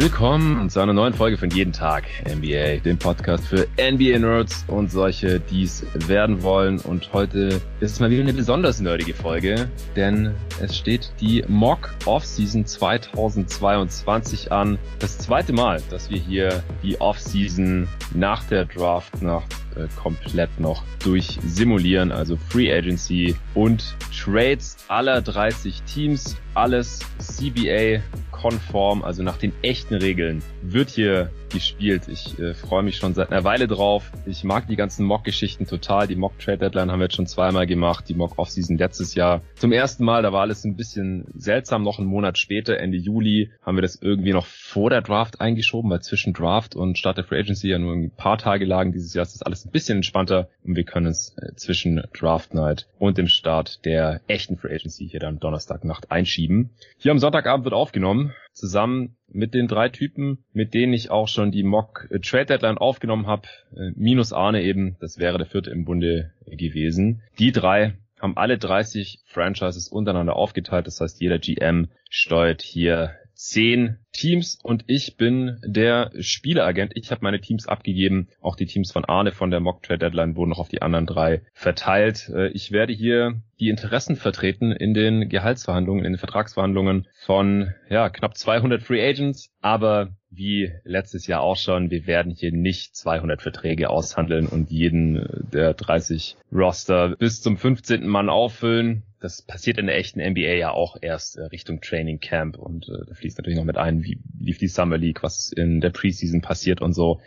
[0.00, 5.40] Willkommen zu einer neuen Folge von Jeden Tag NBA, dem Podcast für NBA-Nerds und solche,
[5.40, 6.78] die es werden wollen.
[6.78, 11.90] Und heute ist es mal wieder eine besonders nerdige Folge, denn es steht die Mock
[12.04, 14.78] Offseason 2022 an.
[14.98, 19.42] Das zweite Mal, dass wir hier die Offseason nach der Draft, nach
[19.76, 22.12] äh, komplett noch durchsimulieren.
[22.12, 26.36] Also Free Agency und Trades aller 30 Teams.
[26.54, 32.08] Alles CBA konform, also nach den echten Regeln, wird hier gespielt.
[32.08, 34.10] Ich äh, freue mich schon seit einer Weile drauf.
[34.26, 36.06] Ich mag die ganzen Mock-Geschichten total.
[36.06, 38.08] Die Mock-Trade-Deadline haben wir jetzt schon zweimal gemacht.
[38.08, 39.42] Die Mock-Off-Season letztes Jahr.
[39.56, 41.82] Zum ersten Mal, da war alles ein bisschen seltsam.
[41.82, 45.90] Noch einen Monat später, Ende Juli, haben wir das irgendwie noch vor der Draft eingeschoben,
[45.90, 48.92] weil zwischen Draft und Start der Free Agency ja nur ein paar Tage lagen.
[48.92, 52.54] Dieses Jahr ist das alles ein bisschen entspannter und wir können es äh, zwischen Draft
[52.54, 56.70] Night und dem Start der echten Free Agency hier dann Donnerstagnacht einschieben.
[56.98, 61.50] Hier am Sonntagabend wird aufgenommen zusammen mit den drei Typen, mit denen ich auch schon
[61.50, 65.84] die Mock Trade Deadline aufgenommen habe, äh, minus Arne eben, das wäre der vierte im
[65.84, 67.22] Bunde gewesen.
[67.38, 73.96] Die drei haben alle 30 Franchises untereinander aufgeteilt, das heißt jeder GM steuert hier zehn
[74.20, 76.92] Teams und ich bin der Spieleragent.
[76.94, 78.28] Ich habe meine Teams abgegeben.
[78.42, 81.06] Auch die Teams von Arne von der Mock Trade Deadline wurden noch auf die anderen
[81.06, 82.30] drei verteilt.
[82.34, 88.10] Äh, ich werde hier die Interessen vertreten in den Gehaltsverhandlungen, in den Vertragsverhandlungen von ja,
[88.10, 93.42] knapp 200 Free Agents, aber wie letztes Jahr auch schon, wir werden hier nicht 200
[93.42, 98.06] Verträge aushandeln und jeden der 30 Roster bis zum 15.
[98.06, 99.02] Mann auffüllen.
[99.20, 103.04] Das passiert in der echten NBA ja auch erst äh, Richtung Training Camp und äh,
[103.06, 106.40] da fließt natürlich noch mit ein, wie lief die Summer League, was in der Preseason
[106.40, 107.20] passiert und so.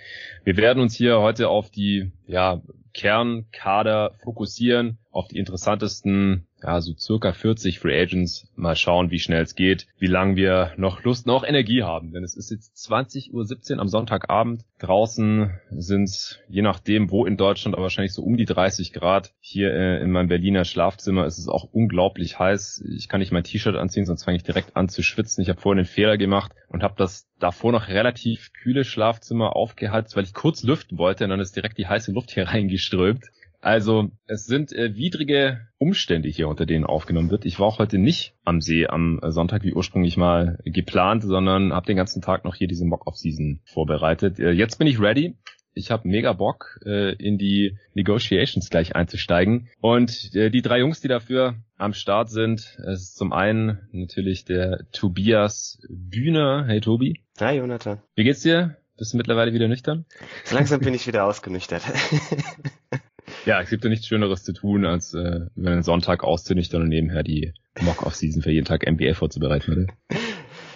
[0.44, 2.62] Wir werden uns hier heute auf die ja,
[2.94, 8.48] Kernkader fokussieren, auf die interessantesten ja, so circa 40 Free Agents.
[8.56, 12.12] Mal schauen, wie schnell es geht, wie lange wir noch Lust, noch Energie haben.
[12.12, 14.64] Denn es ist jetzt 20.17 Uhr am Sonntagabend.
[14.80, 19.34] Draußen sind es, je nachdem, wo in Deutschland, aber wahrscheinlich so um die 30 Grad.
[19.40, 22.86] Hier äh, in meinem Berliner Schlafzimmer ist es auch unglaublich heiß.
[22.96, 25.42] Ich kann nicht mein T-Shirt anziehen, sonst fange ich direkt an zu schwitzen.
[25.42, 30.16] Ich habe vorhin den Fehler gemacht und habe das davor noch relativ kühle Schlafzimmer aufgeheizt,
[30.16, 33.26] weil ich kurz lüften wollte und dann ist direkt die heiße Luft hier reingeströmt.
[33.64, 37.46] Also es sind äh, widrige Umstände hier, unter denen aufgenommen wird.
[37.46, 41.86] Ich war auch heute nicht am See am Sonntag wie ursprünglich mal geplant, sondern habe
[41.86, 44.38] den ganzen Tag noch hier diese Mock-Off-Season vorbereitet.
[44.38, 45.38] Äh, jetzt bin ich ready.
[45.74, 49.70] Ich habe mega Bock, äh, in die Negotiations gleich einzusteigen.
[49.80, 54.44] Und äh, die drei Jungs, die dafür am Start sind, es ist zum einen natürlich
[54.44, 56.66] der Tobias Bühner.
[56.68, 57.24] Hey Tobi.
[57.40, 58.02] Hi Jonathan.
[58.16, 58.76] Wie geht's dir?
[58.98, 60.06] Bist du mittlerweile wieder nüchtern?
[60.52, 61.84] Langsam bin ich wieder ausgenüchtert.
[63.46, 66.90] Ja, es gibt ja nichts Schöneres zu tun, als äh, über einen Sonntag auszunüchtern und
[66.90, 69.94] nebenher die Mock-Off-Season für jeden Tag NBA vorzubereiten, oder?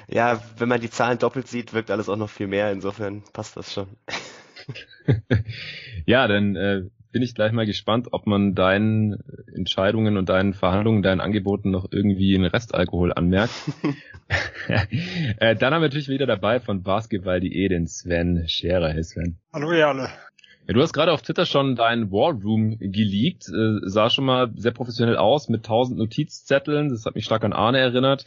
[0.10, 2.72] Ja, wenn man die Zahlen doppelt sieht, wirkt alles auch noch viel mehr.
[2.72, 3.88] Insofern passt das schon.
[6.06, 9.18] ja, dann äh, bin ich gleich mal gespannt, ob man deinen
[9.54, 13.54] Entscheidungen und deinen Verhandlungen, deinen Angeboten noch irgendwie einen Restalkohol anmerkt.
[15.40, 18.94] äh, dann haben wir natürlich wieder dabei von Basketball.de den Sven Scherer.
[18.94, 19.40] Hey Sven.
[19.52, 20.10] Hallo ihr alle.
[20.68, 23.48] Ja, du hast gerade auf Twitter schon dein War Room geleakt.
[23.48, 26.90] Äh, sah schon mal sehr professionell aus mit tausend Notizzetteln.
[26.90, 28.26] Das hat mich stark an Arne erinnert.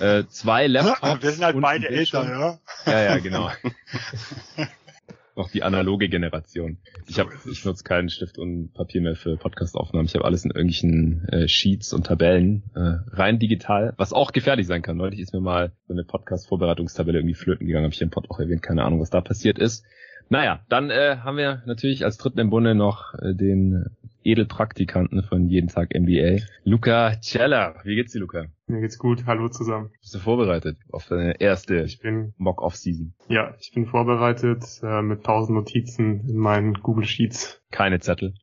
[0.00, 1.22] Äh, zwei Laptops.
[1.22, 2.58] Wir sind halt beide älter, ja.
[2.90, 3.50] Ja, ja, genau.
[5.36, 6.78] Noch die analoge Generation.
[7.06, 10.06] Ich habe, ich nutze keinen Stift und Papier mehr für Podcastaufnahmen.
[10.06, 14.66] Ich habe alles in irgendwelchen äh, Sheets und Tabellen äh, rein digital, was auch gefährlich
[14.66, 14.96] sein kann.
[14.96, 18.38] Neulich ist mir mal so eine Podcast-Vorbereitungstabelle irgendwie flöten gegangen, habe ich im Pod auch
[18.38, 19.84] erwähnt, keine Ahnung, was da passiert ist.
[20.28, 23.86] Naja, dann äh, haben wir natürlich als dritten im Bunde noch äh, den
[24.24, 27.76] Edelpraktikanten von Jeden Tag NBA, Luca Celler.
[27.84, 28.46] Wie geht's dir, Luca?
[28.66, 29.26] Mir geht's gut.
[29.26, 29.90] Hallo zusammen.
[30.00, 33.14] Bist du vorbereitet auf deine erste ich bin, Mock-Off-Season?
[33.28, 37.62] Ja, ich bin vorbereitet äh, mit tausend Notizen in meinen Google Sheets.
[37.70, 38.34] Keine Zettel.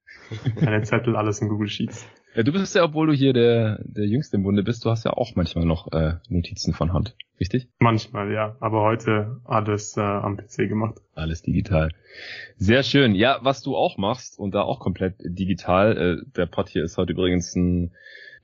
[0.56, 2.08] Keine Zettel, alles in Google Sheets.
[2.34, 5.04] Ja, du bist ja, obwohl du hier der, der Jüngste im Bunde bist, du hast
[5.04, 7.68] ja auch manchmal noch äh, Notizen von Hand, richtig?
[7.80, 8.56] Manchmal, ja.
[8.62, 10.96] Aber heute alles äh, am PC gemacht.
[11.14, 11.92] Alles digital.
[12.56, 13.16] Sehr schön.
[13.16, 15.98] Ja, was du auch machst und da auch komplett digital.
[15.98, 17.92] Äh, der Pod hier ist heute übrigens ein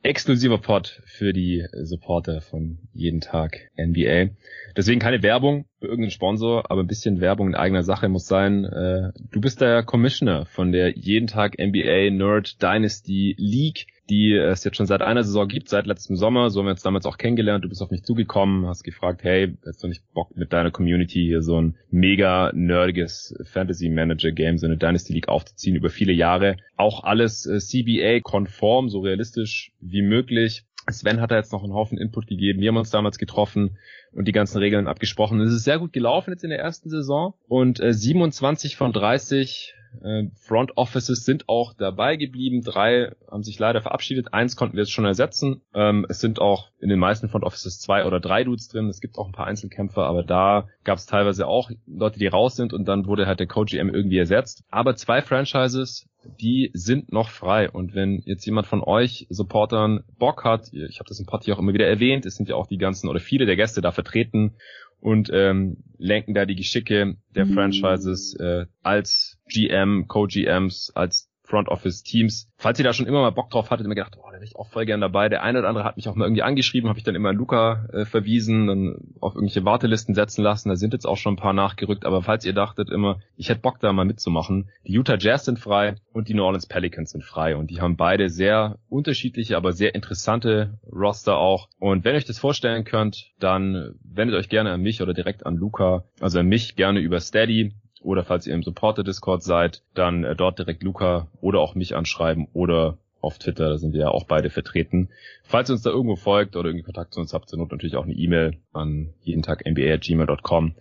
[0.04, 4.32] exklusiver Pod für die Supporter von jeden Tag NBA.
[4.76, 8.66] Deswegen keine Werbung für irgendeinen Sponsor, aber ein bisschen Werbung in eigener Sache muss sein.
[8.66, 14.64] Äh, du bist der Commissioner von der jeden Tag NBA Nerd Dynasty League die es
[14.64, 16.50] jetzt schon seit einer Saison gibt, seit letztem Sommer.
[16.50, 17.64] So haben wir uns damals auch kennengelernt.
[17.64, 21.26] Du bist auf mich zugekommen, hast gefragt, hey, hast du nicht Bock mit deiner Community
[21.26, 26.14] hier so ein mega nerdiges Fantasy Manager Game, so eine Dynasty League aufzuziehen über viele
[26.14, 26.58] Jahre.
[26.78, 30.64] Auch alles äh, CBA konform, so realistisch wie möglich.
[30.90, 32.62] Sven hat da jetzt noch einen Haufen Input gegeben.
[32.62, 33.78] Wir haben uns damals getroffen
[34.14, 35.40] und die ganzen Regeln abgesprochen.
[35.42, 39.76] Es ist sehr gut gelaufen jetzt in der ersten Saison und äh, 27 von 30
[40.04, 42.62] äh, Front Offices sind auch dabei geblieben.
[42.64, 44.34] Drei haben sich leider verabschiedet.
[44.34, 45.62] Eins konnten wir jetzt schon ersetzen.
[45.74, 48.88] Ähm, es sind auch in den meisten Front Offices zwei oder drei Dudes drin.
[48.88, 52.56] Es gibt auch ein paar Einzelkämpfer, aber da gab es teilweise auch Leute, die raus
[52.56, 54.64] sind und dann wurde halt der Co-GM irgendwie ersetzt.
[54.70, 56.08] Aber zwei Franchises,
[56.40, 57.70] die sind noch frei.
[57.70, 61.56] Und wenn jetzt jemand von euch Supportern Bock hat, ich habe das im Pod hier
[61.56, 63.92] auch immer wieder erwähnt, es sind ja auch die ganzen oder viele der Gäste da
[63.92, 64.56] vertreten
[65.00, 67.54] und ähm, lenken da die Geschicke der mhm.
[67.54, 72.52] Franchises äh, als GM, Co-GMs, als Front Office Teams.
[72.58, 74.58] Falls ihr da schon immer mal Bock drauf hattet, immer gedacht, oh, da wäre ich
[74.58, 75.30] auch voll gern dabei.
[75.30, 77.88] Der eine oder andere hat mich auch mal irgendwie angeschrieben, habe ich dann immer Luca
[77.94, 80.68] äh, verwiesen, dann auf irgendwelche Wartelisten setzen lassen.
[80.68, 82.06] Da sind jetzt auch schon ein paar nachgerückt.
[82.06, 85.58] Aber falls ihr dachtet immer, ich hätte Bock da mal mitzumachen, die Utah Jazz sind
[85.58, 87.56] frei und die New Orleans Pelicans sind frei.
[87.56, 91.70] Und die haben beide sehr unterschiedliche, aber sehr interessante Roster auch.
[91.80, 95.46] Und wenn ihr euch das vorstellen könnt, dann wendet euch gerne an mich oder direkt
[95.46, 96.04] an Luca.
[96.20, 97.74] Also an mich gerne über Steady
[98.08, 102.48] oder falls ihr im Supporter-Discord seid, dann äh, dort direkt Luca oder auch mich anschreiben
[102.54, 105.10] oder auf Twitter, da sind wir ja auch beide vertreten.
[105.44, 107.98] Falls ihr uns da irgendwo folgt oder irgendwie Kontakt zu uns habt, zur Not natürlich
[107.98, 110.76] auch eine E-Mail an jeden Tag nba.gmail.com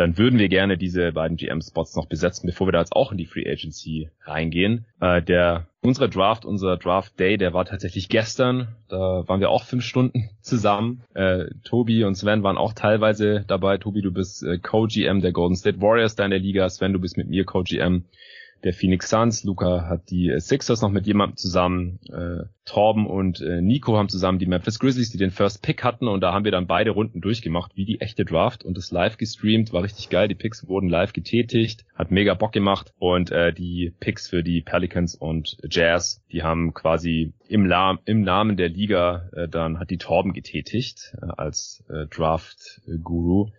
[0.00, 3.18] dann würden wir gerne diese beiden GM-Spots noch besetzen, bevor wir da jetzt auch in
[3.18, 4.86] die Free Agency reingehen.
[4.98, 8.68] Äh, der unser Draft, unser Draft Day, der war tatsächlich gestern.
[8.88, 11.02] Da waren wir auch fünf Stunden zusammen.
[11.12, 13.76] Äh, Tobi und Sven waren auch teilweise dabei.
[13.76, 16.66] Tobi, du bist äh, Co-GM der Golden State Warriors da in der Liga.
[16.70, 18.04] Sven, du bist mit mir Co-GM
[18.64, 19.44] der Phoenix Suns.
[19.44, 21.98] Luca hat die äh, Sixers noch mit jemandem zusammen.
[22.12, 26.06] Äh, Torben und äh, Nico haben zusammen die Memphis Grizzlies, die den First Pick hatten.
[26.06, 28.64] Und da haben wir dann beide Runden durchgemacht, wie die echte Draft.
[28.64, 30.28] Und das live gestreamt, war richtig geil.
[30.28, 32.92] Die Picks wurden live getätigt, hat mega Bock gemacht.
[32.98, 38.22] Und äh, die Picks für die Pelicans und Jazz, die haben quasi im, La im
[38.22, 43.50] Namen der Liga äh, dann hat die Torben getätigt äh, als äh, Draft-Guru.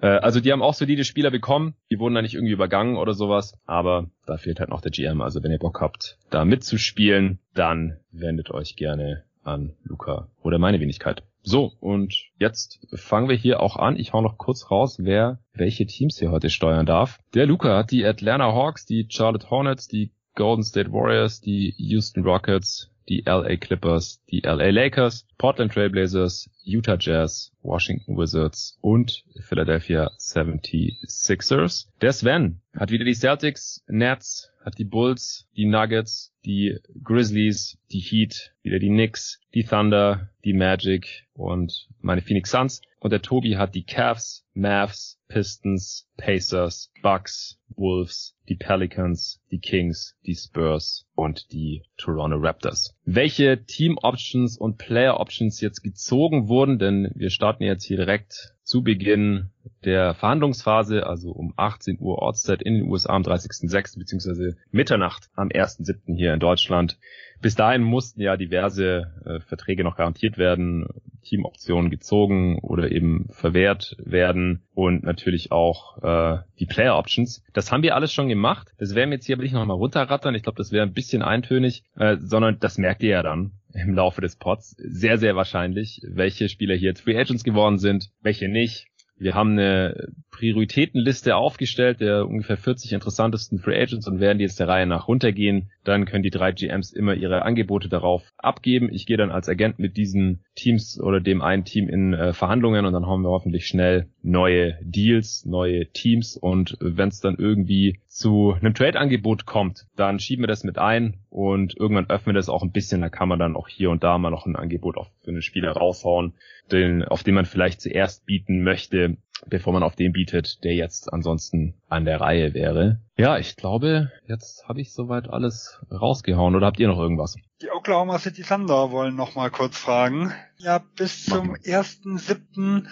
[0.00, 1.74] Äh, also die haben auch solide Spieler bekommen.
[1.90, 3.54] Die wurden da nicht irgendwie übergangen oder sowas.
[3.66, 5.20] Aber da fehlt halt noch der GM.
[5.20, 10.80] Also wenn ihr Bock habt, da mitzuspielen, dann wendet euch gerne an Luca oder meine
[10.80, 11.22] Wenigkeit.
[11.42, 13.96] So, und jetzt fangen wir hier auch an.
[13.96, 17.18] Ich hau noch kurz raus, wer welche Teams hier heute steuern darf.
[17.32, 22.24] Der Luca hat die Atlanta Hawks, die Charlotte Hornets, die Golden State Warriors, die Houston
[22.24, 30.12] Rockets, die LA Clippers, die LA Lakers, Portland Trailblazers, Utah Jazz, Washington Wizards und Philadelphia
[30.16, 31.88] 76ers.
[32.00, 37.98] Der Sven hat wieder die Celtics, Nets, hat die Bulls, die Nuggets, die Grizzlies, die
[37.98, 42.80] Heat, wieder die Knicks, die Thunder, die Magic und meine Phoenix Suns.
[43.00, 50.16] Und der Tobi hat die Cavs, Mavs, Pistons, Pacers, Bucks, Wolves, die Pelicans, die Kings,
[50.26, 52.96] die Spurs und die Toronto Raptors.
[53.04, 58.54] Welche Team Options und Player Options jetzt gezogen wurden, denn wir starten jetzt hier direkt
[58.62, 59.50] zu Beginn
[59.84, 63.98] der Verhandlungsphase, also um 18 Uhr Ortszeit in den USA am 30.06.
[63.98, 64.54] bzw.
[64.70, 66.16] Mitternacht am 1.07.
[66.16, 66.98] hier in Deutschland.
[67.40, 70.86] Bis dahin mussten ja diverse äh, Verträge noch garantiert werden,
[71.22, 77.42] Teamoptionen gezogen oder eben verwehrt werden und natürlich auch äh, die Player Options.
[77.52, 78.72] Das haben wir alles schon gemacht.
[78.78, 80.34] Das werden wir jetzt hier aber nicht nochmal runterrattern.
[80.34, 83.94] Ich glaube, das wäre ein bisschen eintönig, äh, sondern das merkt ihr ja dann im
[83.94, 84.76] Laufe des Pods.
[84.78, 88.86] Sehr, sehr wahrscheinlich, welche Spieler hier jetzt Free Agents geworden sind, welche nicht.
[89.20, 94.58] Wir haben eine Prioritätenliste aufgestellt der ungefähr 40 interessantesten Free Agents und werden die jetzt
[94.58, 95.70] der Reihe nach runtergehen.
[95.84, 98.88] Dann können die drei GMs immer ihre Angebote darauf abgeben.
[98.90, 102.86] Ich gehe dann als Agent mit diesen Teams oder dem einen Team in äh, Verhandlungen
[102.86, 108.00] und dann haben wir hoffentlich schnell neue Deals, neue Teams und wenn es dann irgendwie
[108.06, 112.48] zu einem Trade-Angebot kommt, dann schieben wir das mit ein und irgendwann öffnen wir das
[112.48, 113.00] auch ein bisschen.
[113.00, 115.72] Da kann man dann auch hier und da mal noch ein Angebot für einen Spieler
[115.72, 116.34] raushauen,
[116.70, 119.16] den, auf den man vielleicht zuerst bieten möchte
[119.46, 123.00] bevor man auf den bietet, der jetzt ansonsten an der Reihe wäre.
[123.16, 126.54] Ja, ich glaube, jetzt habe ich soweit alles rausgehauen.
[126.54, 127.36] Oder habt ihr noch irgendwas?
[127.62, 130.32] Die Oklahoma City Thunder wollen noch mal kurz fragen.
[130.56, 132.86] Ja, bis zum 1.7.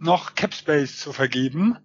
[0.00, 1.78] noch Capspace zu vergeben.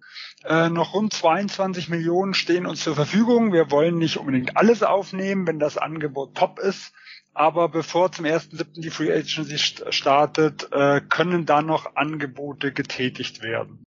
[0.44, 3.52] Äh, noch rund 22 Millionen stehen uns zur Verfügung.
[3.52, 6.92] Wir wollen nicht unbedingt alles aufnehmen, wenn das Angebot top ist.
[7.34, 8.80] Aber bevor zum 1.7.
[8.80, 13.84] die Free Agency startet, äh, können da noch Angebote getätigt werden.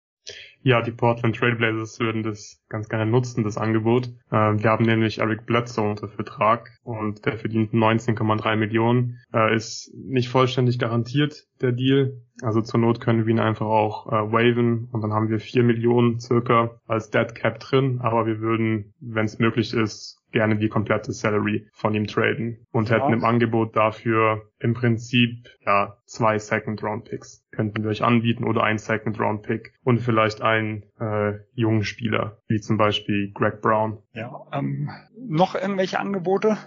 [0.64, 4.08] Ja, die Portland Trailblazers würden das ganz gerne nutzen, das Angebot.
[4.30, 9.18] Äh, wir haben nämlich Eric Bledsoe unter Vertrag und der verdient 19,3 Millionen.
[9.54, 12.22] Ist nicht vollständig garantiert, der Deal.
[12.42, 15.64] Also zur Not können wir ihn einfach auch äh, waven und dann haben wir 4
[15.64, 18.00] Millionen circa als Dead Cap drin.
[18.02, 22.90] Aber wir würden, wenn es möglich ist, gerne die komplette Salary von ihm traden und
[22.90, 22.98] Ja.
[22.98, 28.44] hätten im Angebot dafür im Prinzip ja zwei Second Round Picks könnten wir euch anbieten
[28.44, 33.62] oder ein Second Round Pick und vielleicht einen äh, jungen Spieler wie zum Beispiel Greg
[33.62, 34.00] Brown.
[34.14, 36.58] Ja, ähm, noch irgendwelche Angebote?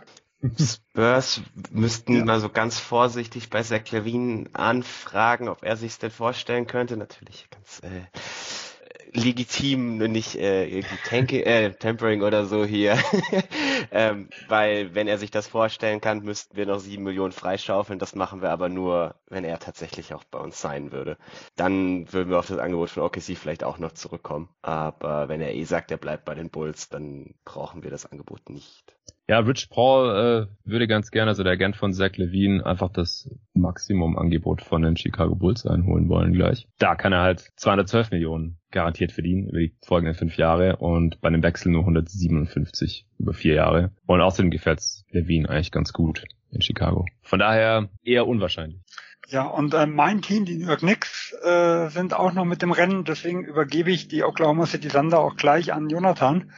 [0.59, 1.41] Spurs
[1.71, 2.25] müssten Ja.
[2.27, 6.99] mal so ganz vorsichtig bei Zach Levine anfragen, ob er sich's denn vorstellen könnte.
[6.99, 8.74] Natürlich ganz äh,
[9.15, 12.99] legitim, nur nicht äh, irgendwie Tanking, äh, Tempering oder so hier.
[13.93, 17.99] ähm, weil wenn er sich das vorstellen kann, müssten wir noch sieben Millionen freischaufeln.
[17.99, 21.17] Das machen wir aber nur, wenn er tatsächlich auch bei uns sein würde.
[21.57, 24.49] Dann würden wir auf das Angebot von OKC vielleicht auch noch zurückkommen.
[24.63, 28.51] Aber wenn er eh sagt, er bleibt bei den Bulls, dann brauchen wir das Angebot
[28.51, 28.97] nicht.
[29.27, 33.31] Ja, Rich Paul äh, würde ganz gerne, also der Agent von Zach Levine, einfach das
[33.55, 36.69] Maximumangebot von den Chicago Bulls einholen wollen gleich.
[36.79, 41.29] Da kann er halt 212 Millionen garantiert verdienen über die folgenden fünf Jahre und bei
[41.29, 43.93] einem Wechsel nur 157 über vier Jahre.
[44.07, 47.07] Und außerdem gefällt's Levine eigentlich ganz gut in Chicago.
[47.23, 48.81] Von daher eher unwahrscheinlich.
[49.29, 52.73] Ja, und äh, mein Team, die New York Knicks, äh, sind auch noch mit dem
[52.73, 53.05] Rennen.
[53.05, 56.53] Deswegen übergebe ich die Oklahoma City Thunder auch gleich an Jonathan,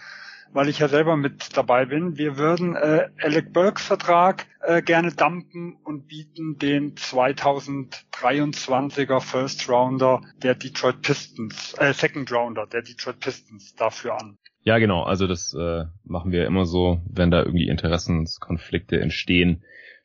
[0.52, 2.18] weil ich ja selber mit dabei bin.
[2.18, 10.22] Wir würden äh, Alec Burks Vertrag äh, gerne dumpen und bieten den 2023er First Rounder
[10.42, 14.38] der Detroit Pistons, äh, Second Rounder der Detroit Pistons dafür an.
[14.62, 15.02] Ja, genau.
[15.04, 19.62] Also das äh, machen wir immer so, wenn da irgendwie Interessenskonflikte entstehen,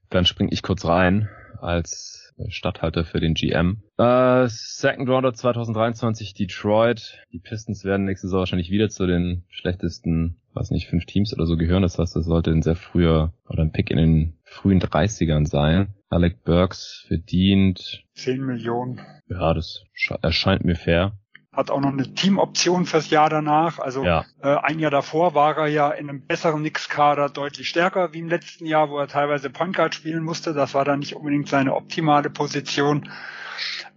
[0.10, 1.30] dann springe ich kurz rein
[1.60, 3.82] als Stadthalter für den GM.
[3.98, 7.20] Äh, Second Rounder 2023 Detroit.
[7.32, 11.46] Die Pistons werden nächste Saison wahrscheinlich wieder zu den schlechtesten, weiß nicht, fünf Teams oder
[11.46, 11.82] so gehören.
[11.84, 15.94] Das heißt, das sollte ein sehr früher oder ein Pick in den frühen 30ern sein.
[16.10, 18.04] Alec Burks verdient.
[18.16, 19.00] 10 Millionen.
[19.30, 21.14] Ja, das sche- erscheint mir fair.
[21.54, 23.80] Hat auch noch eine Teamoption fürs Jahr danach.
[23.80, 28.14] Also Ja, Äh, ein Jahr davor war er ja in einem besseren Knicks-Kader deutlich stärker
[28.14, 30.54] wie im letzten Jahr, wo er teilweise Point Guard spielen musste.
[30.54, 33.10] Das war dann nicht unbedingt seine optimale Position.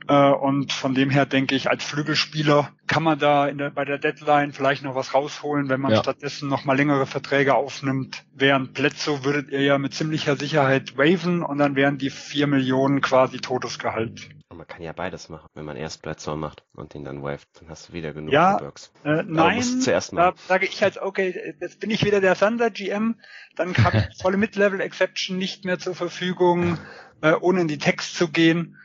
[0.08, 3.84] Äh, und von dem her denke ich, als Flügelspieler kann man da in der, bei
[3.84, 6.00] der Deadline vielleicht noch was rausholen, wenn man Ja.
[6.00, 8.25] stattdessen noch mal längere Verträge aufnimmt.
[8.34, 13.00] Während Bledsoe würdet ihr ja mit ziemlicher Sicherheit waven und dann wären die vier Millionen
[13.00, 14.28] quasi Todesgehalt.
[14.50, 15.46] Und man kann ja beides machen.
[15.54, 18.58] Wenn man erst Bledsoe macht und ihn dann waved, dann hast du wieder genug Ja,
[18.58, 18.92] für Burks.
[19.04, 20.37] Äh, nein, zuerst da machen.
[20.46, 23.16] sage ich halt, okay, jetzt bin ich wieder der Thunder GM,
[23.56, 26.78] dann habe ich volle Mid-Level-Exception nicht mehr zur Verfügung,
[27.21, 28.76] äh, ohne in die Text zu gehen.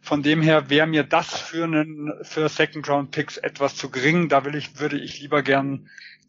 [0.00, 4.28] Von dem her wäre mir das für einen für Second Round Picks etwas zu gering.
[4.28, 5.88] Da will ich, würde ich lieber gern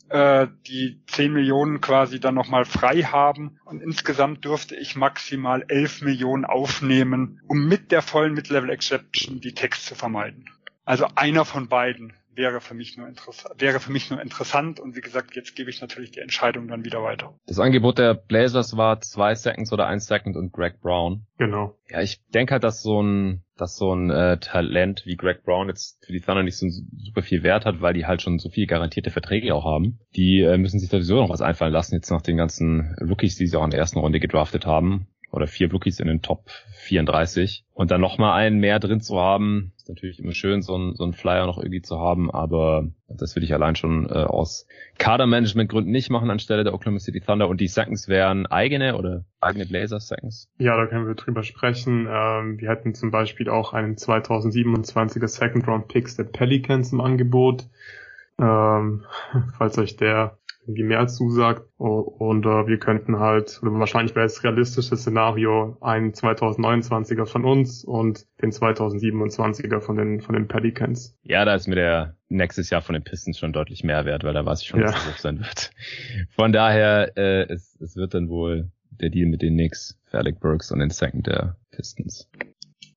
[0.09, 3.59] äh, die 10 Millionen quasi dann nochmal frei haben.
[3.65, 9.53] Und insgesamt dürfte ich maximal 11 Millionen aufnehmen, um mit der vollen Mid-Level Exception die
[9.53, 10.45] Text zu vermeiden.
[10.85, 14.95] Also einer von beiden wäre für mich nur interessant, wäre für mich nur interessant und
[14.95, 17.33] wie gesagt, jetzt gebe ich natürlich die Entscheidung dann wieder weiter.
[17.47, 21.25] das Angebot der Blazers war zwei Seconds oder ein Second und Greg Brown.
[21.37, 21.75] Genau.
[21.89, 25.67] Ja, ich denke halt, dass so ein, dass so ein äh, Talent wie Greg Brown
[25.67, 28.49] jetzt für die Thunder nicht so super viel Wert hat, weil die halt schon so
[28.49, 29.99] viele garantierte Verträge auch haben.
[30.15, 33.47] Die äh, müssen sich sowieso noch was einfallen lassen, jetzt nach den ganzen Rookies, die
[33.47, 35.07] sie auch in der ersten Runde gedraftet haben.
[35.31, 37.65] Oder vier Rookies in den Top 34.
[37.73, 41.03] Und dann nochmal einen mehr drin zu haben, ist natürlich immer schön, so ein, so
[41.03, 44.67] ein Flyer noch irgendwie zu haben, aber das will ich allein schon äh, aus
[44.97, 47.49] Kadermanagement-Gründen nicht machen anstelle der Oklahoma City Thunder.
[47.49, 50.49] Und die Seconds wären eigene oder eigene Blazers Seconds.
[50.59, 52.07] Ja, da können wir drüber sprechen.
[52.09, 57.67] Ähm, wir hätten zum Beispiel auch einen 2027er Second Round Picks der Pelicans im Angebot.
[58.39, 59.05] Ähm,
[59.57, 60.37] falls euch der
[60.67, 61.63] irgendwie mehr zusagt.
[61.77, 67.83] Und äh, wir könnten halt, oder wahrscheinlich wäre das realistische Szenario, einen 2029er von uns
[67.85, 71.17] und den 2027er von den, von den Pelicans.
[71.23, 74.33] Ja, da ist mir der nächstes Jahr von den Pistons schon deutlich mehr wert, weil
[74.33, 74.87] da weiß ich schon, Ja.
[74.87, 75.71] dass es hoch sein wird.
[76.35, 80.71] Von daher, äh, es, es wird dann wohl der Deal mit den Knicks Alec Burks
[80.71, 82.29] und den Second der Pistons.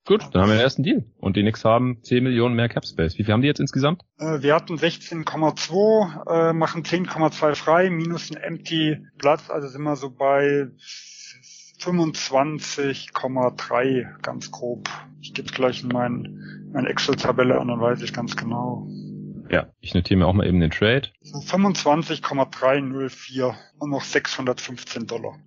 [0.07, 1.05] Gut, dann haben wir den ersten Deal.
[1.19, 3.17] Und die Knicks haben 10 Millionen mehr Cap Space.
[3.19, 4.03] Wie viel haben die jetzt insgesamt?
[4.19, 9.97] Äh, wir hatten 16,2, äh, machen 10,2 frei, minus ein Empty Platz, also sind wir
[9.97, 10.69] so bei
[11.81, 14.89] 25,3 ganz grob.
[15.21, 18.89] Ich gebe gleich in mein, meine Excel-Tabelle an, dann weiß ich ganz genau.
[19.51, 21.09] Ja, ich notiere mir auch mal eben den Trade.
[21.23, 25.39] So 25,304 und noch 615 Dollar.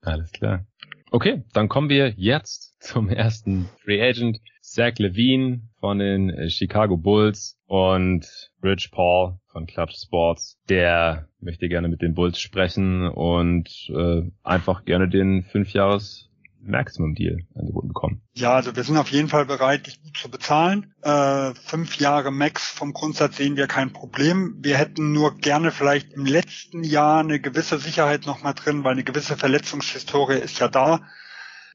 [0.00, 0.64] Alles klar.
[1.10, 4.38] Okay, dann kommen wir jetzt zum ersten Free Agent.
[4.60, 8.26] Zach Levine von den Chicago Bulls und
[8.62, 10.58] Rich Paul von Clutch Sports.
[10.68, 16.28] Der möchte gerne mit den Bulls sprechen und äh, einfach gerne den Fünfjahres
[16.64, 18.22] Maximum Deal angeboten bekommen.
[18.34, 20.94] Ja, also wir sind auf jeden Fall bereit, dich gut zu bezahlen.
[21.02, 24.58] Äh, fünf Jahre Max vom Grundsatz sehen wir kein Problem.
[24.60, 29.04] Wir hätten nur gerne vielleicht im letzten Jahr eine gewisse Sicherheit nochmal drin, weil eine
[29.04, 31.00] gewisse Verletzungshistorie ist ja da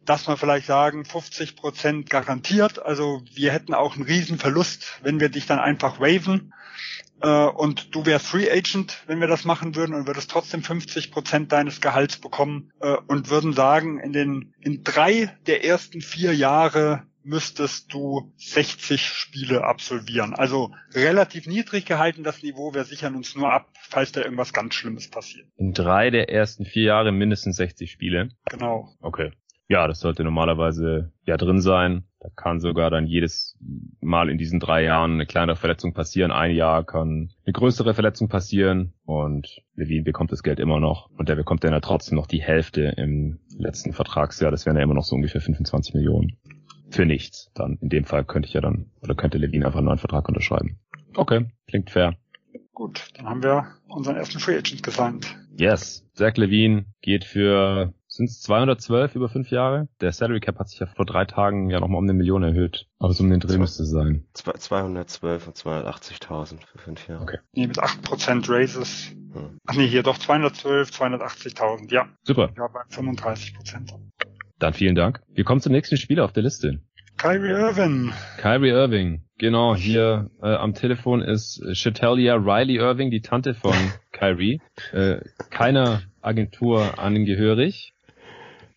[0.05, 2.83] dass man vielleicht sagen, 50 Prozent garantiert.
[2.83, 6.53] Also wir hätten auch einen Riesenverlust, wenn wir dich dann einfach waven
[7.21, 11.11] äh, und du wärst Free Agent, wenn wir das machen würden und würdest trotzdem 50
[11.11, 16.33] Prozent deines Gehalts bekommen äh, und würden sagen, in den in drei der ersten vier
[16.33, 20.33] Jahre müsstest du 60 Spiele absolvieren.
[20.33, 22.73] Also relativ niedrig gehalten das Niveau.
[22.73, 25.45] Wir sichern uns nur ab, falls da irgendwas ganz Schlimmes passiert.
[25.57, 28.29] In drei der ersten vier Jahre mindestens 60 Spiele.
[28.49, 28.95] Genau.
[29.01, 29.31] Okay.
[29.69, 32.05] Ja, das sollte normalerweise ja drin sein.
[32.19, 33.57] Da kann sogar dann jedes
[33.99, 36.31] Mal in diesen drei Jahren eine kleinere Verletzung passieren.
[36.31, 41.27] Ein Jahr kann eine größere Verletzung passieren und Levine bekommt das Geld immer noch und
[41.27, 44.51] der bekommt dann ja trotzdem noch die Hälfte im letzten Vertragsjahr.
[44.51, 46.37] Das wären ja immer noch so ungefähr 25 Millionen.
[46.89, 47.51] Für nichts.
[47.53, 50.29] Dann in dem Fall könnte ich ja dann oder könnte Levine einfach einen neuen Vertrag
[50.29, 50.79] unterschreiben.
[51.15, 52.15] Okay, klingt fair.
[52.73, 55.35] Gut, dann haben wir unseren ersten Free Agent gesigned.
[55.57, 59.87] Yes, Zach Levine geht für sind es 212 über fünf Jahre?
[60.01, 62.87] Der Salary Cap hat sich ja vor drei Tagen ja nochmal um eine Million erhöht.
[62.99, 64.25] Aber so um den Dreh müsste es sein.
[64.33, 67.23] 212 und 280.000 für fünf Jahre.
[67.23, 67.37] Okay.
[67.53, 69.11] Nee, mit 8% Raises.
[69.33, 69.59] Hm.
[69.65, 72.07] Ach nee, hier doch 212, 280.000, ja.
[72.23, 72.49] Super.
[72.57, 73.93] Ja, bei 35%.
[74.59, 75.21] Dann vielen Dank.
[75.33, 76.79] Wir kommen zum nächsten Spieler auf der Liste.
[77.17, 78.13] Kyrie Irving.
[78.37, 79.23] Kyrie Irving.
[79.37, 83.75] Genau, hier äh, am Telefon ist Chatelia Riley Irving, die Tante von
[84.11, 84.61] Kyrie.
[84.91, 87.93] Äh, keiner Agentur angehörig.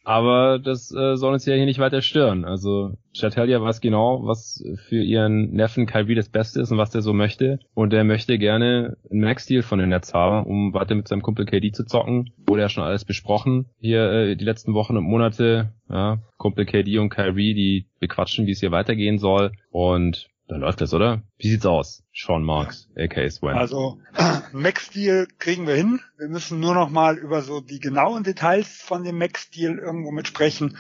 [0.04, 2.45] Aber das äh, soll uns ja hier nicht weiter stören.
[2.45, 7.02] Also Chatelia weiß genau, was für ihren Neffen Kyrie das Beste ist und was der
[7.02, 7.59] so möchte.
[7.75, 11.45] Und er möchte gerne einen Max-Deal von den Nets haben, um weiter mit seinem Kumpel
[11.45, 12.33] KD zu zocken.
[12.47, 15.73] Wurde ja schon alles besprochen hier äh, die letzten Wochen und Monate.
[15.88, 19.52] Ja, Kumpel KD und Kyrie, die bequatschen, wie es hier weitergehen soll.
[19.71, 21.23] Und dann läuft das, oder?
[21.38, 22.02] Wie sieht's aus?
[22.12, 23.57] Sean Marks, aka Swen.
[23.57, 24.00] Also
[24.52, 26.00] Max-Deal kriegen wir hin.
[26.19, 30.26] Wir müssen nur noch mal über so die genauen Details von dem Max-Deal irgendwo mit
[30.26, 30.76] sprechen.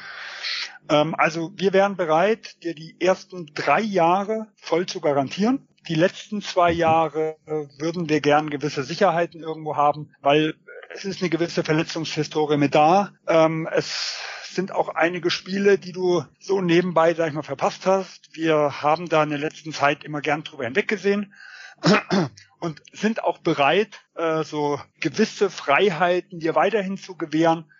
[0.88, 5.68] Ähm, also wir wären bereit, dir die ersten drei Jahre voll zu garantieren.
[5.88, 10.54] Die letzten zwei Jahre äh, würden wir gern gewisse Sicherheiten irgendwo haben, weil
[10.92, 13.12] es ist eine gewisse Verletzungshistorie mit da.
[13.28, 14.18] Ähm, es
[14.54, 18.34] sind auch einige Spiele, die du so nebenbei, sag ich mal, verpasst hast.
[18.34, 21.34] Wir haben da in der letzten Zeit immer gern drüber hinweggesehen
[22.60, 27.70] und sind auch bereit, äh, so gewisse Freiheiten dir weiterhin zu gewähren.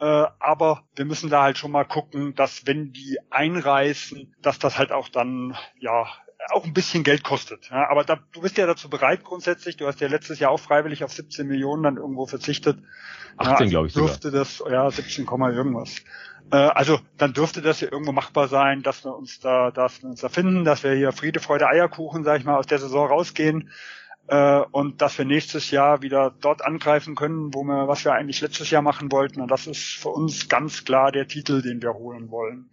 [0.00, 4.78] Äh, aber wir müssen da halt schon mal gucken, dass wenn die einreißen, dass das
[4.78, 6.06] halt auch dann, ja,
[6.50, 7.68] auch ein bisschen Geld kostet.
[7.70, 9.76] Ja, aber da, du bist ja dazu bereit grundsätzlich.
[9.76, 12.78] Du hast ja letztes Jahr auch freiwillig auf 17 Millionen dann irgendwo verzichtet.
[13.36, 14.40] 18, ja, also glaube ich dürfte sogar.
[14.40, 16.02] das, ja, 17, irgendwas.
[16.50, 20.10] Äh, also dann dürfte das ja irgendwo machbar sein, dass wir uns da, dass wir
[20.10, 23.08] uns da finden, dass wir hier Friede, Freude, Eierkuchen, sag ich mal, aus der Saison
[23.08, 23.70] rausgehen
[24.28, 28.40] äh, und dass wir nächstes Jahr wieder dort angreifen können, wo wir, was wir eigentlich
[28.40, 29.40] letztes Jahr machen wollten.
[29.40, 32.70] Und das ist für uns ganz klar der Titel, den wir holen wollen.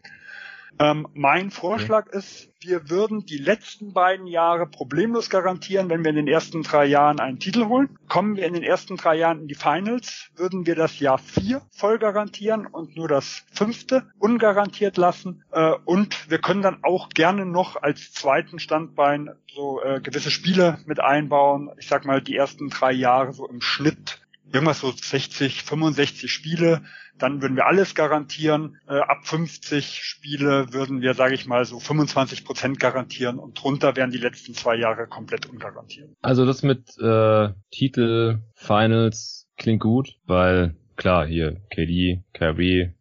[0.80, 2.18] Ähm, mein Vorschlag okay.
[2.18, 6.86] ist, wir würden die letzten beiden Jahre problemlos garantieren, wenn wir in den ersten drei
[6.86, 7.98] Jahren einen Titel holen.
[8.10, 11.62] Kommen wir in den ersten drei Jahren in die Finals, würden wir das Jahr vier
[11.72, 15.44] voll garantieren und nur das fünfte ungarantiert lassen.
[15.52, 20.80] Äh, und wir können dann auch gerne noch als zweiten Standbein so äh, gewisse Spiele
[20.86, 21.72] mit einbauen.
[21.78, 26.82] Ich sag mal, die ersten drei Jahre so im Schnitt irgendwas so 60, 65 Spiele
[27.18, 28.78] dann würden wir alles garantieren.
[28.88, 33.96] Äh, ab 50 Spiele würden wir, sage ich mal, so 25 Prozent garantieren und drunter
[33.96, 36.10] wären die letzten zwei Jahre komplett ungarantiert.
[36.22, 42.94] Also das mit äh, Titel, Finals klingt gut, weil klar, hier KD, Kyrie,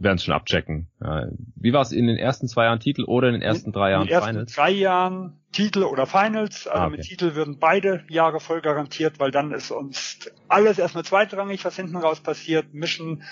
[0.00, 0.88] werden es schon abchecken.
[1.56, 4.08] Wie war es in den ersten zwei Jahren Titel oder in den ersten drei Jahren
[4.08, 4.26] Finals?
[4.26, 4.54] In den ersten Finals?
[4.54, 6.66] drei Jahren Titel oder Finals.
[6.66, 6.96] Also ah, okay.
[6.96, 11.76] mit Titel würden beide Jahre voll garantiert, weil dann ist uns alles erstmal zweitrangig, was
[11.76, 12.72] hinten raus passiert.
[12.72, 13.22] Mischen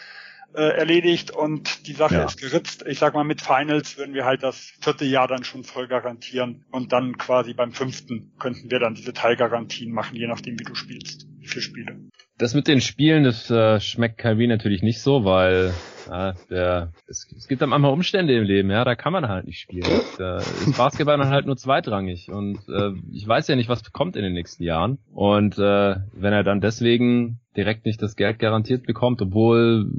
[0.55, 2.25] äh, erledigt und die Sache ja.
[2.25, 2.85] ist geritzt.
[2.87, 6.65] Ich sag mal, mit Finals würden wir halt das vierte Jahr dann schon voll garantieren
[6.71, 10.75] und dann quasi beim fünften könnten wir dann diese Teilgarantien machen, je nachdem, wie du
[10.75, 11.97] spielst, wie viele Spiele.
[12.39, 15.73] Das mit den Spielen, das äh, schmeckt Kyrie natürlich nicht so, weil
[16.09, 19.47] äh, der, es, es gibt dann manchmal Umstände im Leben, ja, da kann man halt
[19.47, 20.01] nicht spielen.
[20.17, 24.17] Da ist Basketball dann halt nur zweitrangig und äh, ich weiß ja nicht, was kommt
[24.17, 24.99] in den nächsten Jahren.
[25.13, 29.91] Und äh, wenn er dann deswegen direkt nicht das Geld garantiert bekommt, obwohl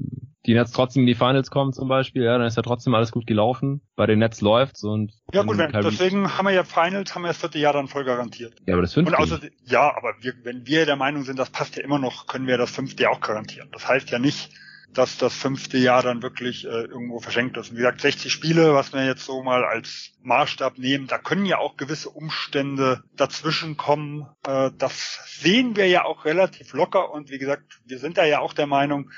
[0.45, 3.11] die Nets trotzdem in die Finals kommen zum Beispiel, ja, dann ist ja trotzdem alles
[3.11, 3.81] gut gelaufen.
[3.95, 7.27] Bei den Nets läuft's und ja gut, wenn, deswegen haben wir ja Finals, haben wir
[7.27, 8.53] das vierte Jahr dann voll garantiert.
[8.65, 9.15] Ja, aber das fünfte.
[9.15, 12.25] Und außer, ja, aber wir, wenn wir der Meinung sind, das passt ja immer noch,
[12.27, 13.69] können wir das fünfte Jahr auch garantieren.
[13.73, 14.49] Das heißt ja nicht,
[14.93, 17.69] dass das fünfte Jahr dann wirklich äh, irgendwo verschenkt ist.
[17.69, 21.45] Und wie gesagt, 60 Spiele, was wir jetzt so mal als Maßstab nehmen, da können
[21.45, 24.28] ja auch gewisse Umstände dazwischen kommen.
[24.47, 28.39] Äh, das sehen wir ja auch relativ locker und wie gesagt, wir sind da ja
[28.39, 29.12] auch der Meinung,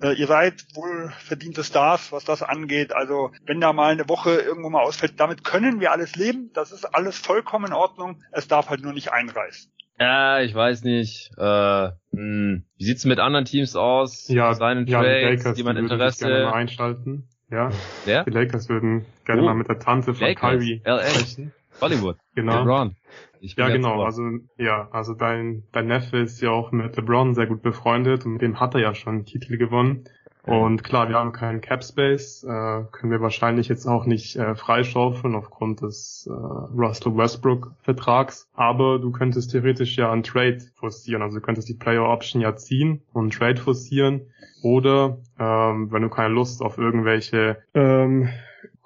[0.00, 2.92] äh, ihr seid wohl verdiente Stars, was das angeht.
[2.92, 6.50] Also wenn da mal eine Woche irgendwo mal ausfällt, damit können wir alles leben.
[6.54, 8.22] Das ist alles vollkommen in Ordnung.
[8.32, 9.70] Es darf halt nur nicht einreißen.
[10.00, 11.30] Ja, ich weiß nicht.
[11.36, 12.64] Äh, hm.
[12.78, 14.28] Wie sieht's mit anderen Teams aus?
[14.28, 16.18] Ja, Seinen ja, Trades, die Lakers, jemand die würden Interesse?
[16.18, 17.28] sich gerne mal einschalten.
[17.50, 17.70] Ja,
[18.06, 18.24] Wer?
[18.24, 19.44] die Lakers würden gerne Oh.
[19.44, 21.00] mal mit der Tante von Lakers, Kyrie LA.
[21.04, 21.52] sprechen.
[21.80, 22.16] Hollywood.
[22.34, 22.60] Genau.
[22.60, 22.96] LeBron.
[23.40, 23.98] Ich bin Ja, genau.
[23.98, 24.06] ohr.
[24.06, 24.22] Also,
[24.56, 28.42] ja, also dein, dein Neffe ist ja auch mit LeBron sehr gut befreundet und mit
[28.42, 30.04] dem hat er ja schon einen Titel gewonnen.
[30.46, 32.48] Und klar, wir haben keinen Cap Space, äh,
[32.92, 38.48] können wir wahrscheinlich jetzt auch nicht äh, freischaufeln aufgrund des äh, Russell Westbrook Vertrags.
[38.54, 42.56] Aber du könntest theoretisch ja einen Trade forcieren, also du könntest die Player Option ja
[42.56, 44.22] ziehen und einen Trade forcieren.
[44.62, 48.28] Oder ähm, wenn du keine Lust auf irgendwelche ähm,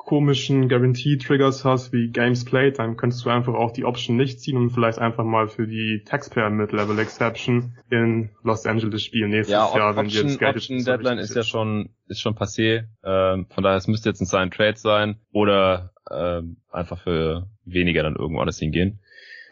[0.04, 4.56] komischen Guarantee-Triggers hast wie Games Played, dann könntest du einfach auch die Option nicht ziehen
[4.56, 9.74] und vielleicht einfach mal für die Taxpayer Mid-Level Exception in Los Angeles spielen nächstes ja,
[9.74, 12.84] Jahr, wenn Option, das Geld Option Deadline ist ja schon ist schon passé.
[13.02, 18.02] Ähm, von daher es müsste jetzt ein Sign Trade sein oder ähm, einfach für weniger
[18.02, 19.00] dann irgendwo anders hingehen.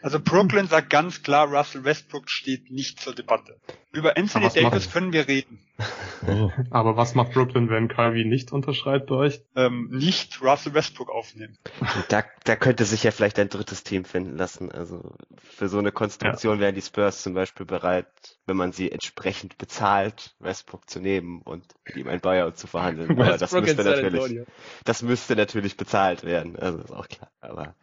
[0.03, 3.55] Also Brooklyn sagt ganz klar, Russell Westbrook steht nicht zur Debatte.
[3.93, 5.59] Über Anthony Davis machen- können wir reden.
[6.71, 9.41] Aber was macht Brooklyn, wenn Kyrie nicht unterschreibt bei euch?
[9.55, 11.57] Ähm, nicht Russell Westbrook aufnehmen.
[12.09, 14.71] Da, da könnte sich ja vielleicht ein drittes Team finden lassen.
[14.71, 18.07] Also für so eine Konstruktion wären die Spurs zum Beispiel bereit,
[18.45, 23.11] wenn man sie entsprechend bezahlt, Westbrook zu nehmen und mit ihm ein Buyout zu verhandeln.
[23.11, 24.45] Aber das müsste natürlich,
[24.83, 26.57] das müsste natürlich bezahlt werden.
[26.57, 27.31] Also ist auch klar.
[27.39, 27.75] Aber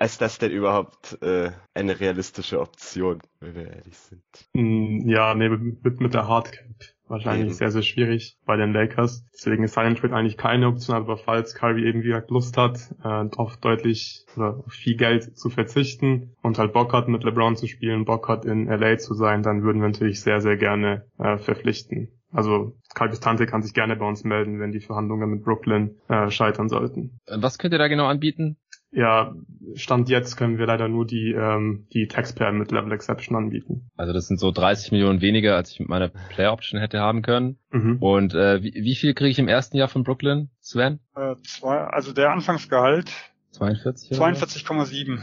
[0.00, 4.22] ist das denn überhaupt äh, eine realistische Option, wenn wir ehrlich sind?
[4.54, 6.64] Hm, Ja, nee, mit, mit der Hardcap.
[7.06, 7.54] Wahrscheinlich Eben.
[7.54, 9.26] sehr, sehr schwierig bei den Lakers.
[9.34, 12.78] Deswegen ist Silent Trade eigentlich keine Option, aber falls Kyrie eben wie gesagt Lust hat,
[13.04, 17.56] äh, auf deutlich oder auf viel Geld zu verzichten und halt Bock hat, mit LeBron
[17.56, 21.06] zu spielen, Bock hat, in LA zu sein, dann würden wir natürlich sehr, sehr gerne
[21.18, 22.08] äh, verpflichten.
[22.32, 26.30] Also Kyrie's Tante kann sich gerne bei uns melden, wenn die Verhandlungen mit Brooklyn äh,
[26.30, 27.20] scheitern sollten.
[27.28, 28.56] Was könnt ihr da genau anbieten?
[28.94, 29.34] Ja,
[29.74, 33.90] Stand jetzt können wir leider nur die, ähm, die Taxpayer mit Level Exception anbieten.
[33.96, 37.22] Also das sind so 30 Millionen weniger, als ich mit meiner Player Option hätte haben
[37.22, 37.58] können.
[37.70, 37.96] Mhm.
[38.00, 41.00] Und äh, wie, wie viel kriege ich im ersten Jahr von Brooklyn, Sven?
[41.16, 43.10] Äh, zwei, also der Anfangsgehalt
[43.50, 44.12] 42?
[44.18, 44.42] Oder so?
[44.46, 45.18] 42,7.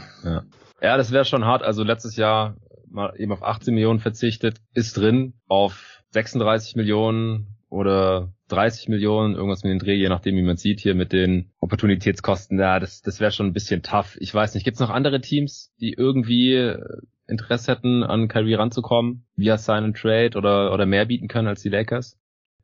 [0.82, 1.62] Ja, das wäre schon hart.
[1.62, 2.56] Also letztes Jahr
[2.90, 9.64] mal eben auf 18 Millionen verzichtet, ist drin auf 36 Millionen oder 30 Millionen, irgendwas
[9.64, 12.58] mit den Dreh, je nachdem, wie man sieht, hier mit den Opportunitätskosten.
[12.58, 14.18] Ja, das, das wäre schon ein bisschen tough.
[14.20, 16.78] Ich weiß nicht, gibt's noch andere Teams, die irgendwie äh,
[17.26, 21.62] Interesse hätten, an Kyrie ranzukommen, via Sign and Trade oder, oder mehr bieten können als
[21.62, 22.18] die Lakers?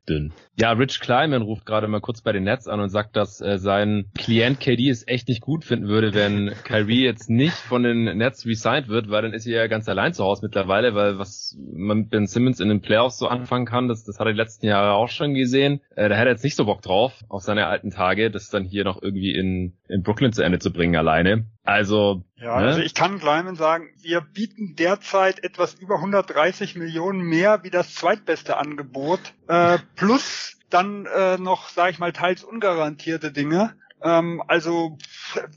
[0.09, 0.33] Dünn.
[0.59, 3.59] Ja, Rich Kleiman ruft gerade mal kurz bei den Nets an und sagt, dass äh,
[3.59, 8.17] sein Klient KD es echt nicht gut finden würde, wenn Kyrie jetzt nicht von den
[8.19, 11.57] Nets resigned wird, weil dann ist er ja ganz allein zu Hause mittlerweile, weil was
[11.73, 14.39] man mit Ben Simmons in den Playoffs so anfangen kann, das, das hat er die
[14.39, 15.81] letzten Jahre auch schon gesehen.
[15.95, 18.65] Äh, da hätte er jetzt nicht so Bock drauf, auf seine alten Tage, das dann
[18.65, 21.47] hier noch irgendwie in, in Brooklyn zu Ende zu bringen alleine.
[21.69, 22.69] Also, Ja, ne?
[22.69, 27.95] also ich kann Kleiman sagen, wir bieten derzeit etwas über 130 Millionen mehr wie das
[27.95, 33.75] zweitbeste Angebot, äh, plus dann äh, noch, sage ich mal, teils ungarantierte Dinge.
[34.03, 34.97] Ähm, also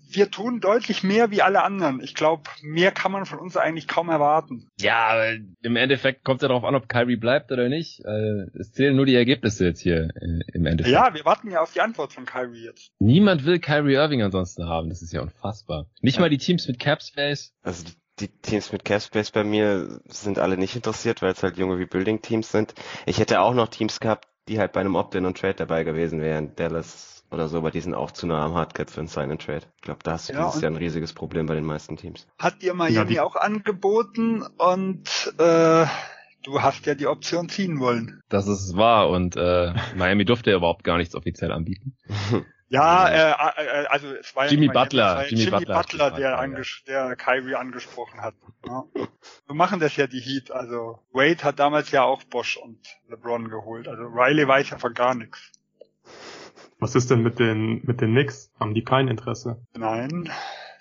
[0.10, 2.02] wir tun deutlich mehr wie alle anderen.
[2.02, 4.68] Ich glaube, mehr kann man von uns eigentlich kaum erwarten.
[4.80, 8.00] Ja, aber im Endeffekt kommt es ja darauf an, ob Kyrie bleibt oder nicht.
[8.06, 10.94] Äh, Es zählen nur die Ergebnisse jetzt hier äh, im Endeffekt.
[10.94, 12.92] Ja, wir warten ja auf die Antwort von Kyrie jetzt.
[13.00, 14.90] Niemand will Kyrie Irving ansonsten haben.
[14.90, 15.88] Das ist ja unfassbar.
[16.02, 17.54] Nicht mal die Teams mit Cap Space.
[17.64, 21.58] Also die, die Teams mit Capspace bei mir sind alle nicht interessiert, weil es halt
[21.58, 22.74] junge Rebuilding-Teams sind.
[23.06, 26.22] Ich hätte auch noch Teams gehabt, die halt bei einem Opt-in und Trade dabei gewesen
[26.22, 26.56] wären.
[26.56, 29.62] Dallas oder so, aber die sind auch zu nah am Hardcap für ein Sign-and-Trade.
[29.78, 31.98] Ich glaube, da hast du Ja, dieses und- Jahr ein riesiges Problem bei den meisten
[31.98, 32.28] Teams.
[32.38, 35.86] Hat dir Ja, Miami die- auch angeboten und äh,
[36.44, 38.22] du hast ja die Option ziehen wollen.
[38.30, 39.10] Das ist wahr.
[39.10, 41.96] Und äh, Miami durfte ja überhaupt gar nichts offiziell anbieten.
[42.74, 46.30] Ja, äh, äh, also es war Jimmy ja Butler, ja Jimmy Jimmy, Butler Butler, der,
[46.30, 46.38] ja.
[46.38, 48.34] anges der Kyrie angesprochen hat.
[48.66, 48.86] Ja.
[49.46, 50.52] So machen das ja die Heat.
[50.52, 53.90] Also Wade hat damals ja auch Bosch und LeBron geholt.
[53.90, 55.52] Also Riley weiß ja von gar nichts.
[56.82, 58.50] Was ist denn mit den, mit den Knicks?
[58.60, 59.62] Haben die kein Interesse?
[59.78, 60.32] Nein,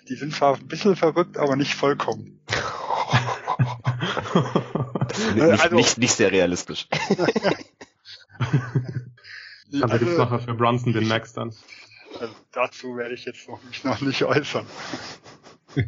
[0.09, 2.39] die sind zwar ein bisschen verrückt, aber nicht vollkommen.
[5.35, 6.87] Nicht, also- nicht, nicht sehr realistisch.
[9.81, 11.53] Also gibt's nachher für Brunson den Max dann.
[12.19, 14.65] also dazu werde ich jetzt noch, mich noch nicht äußern.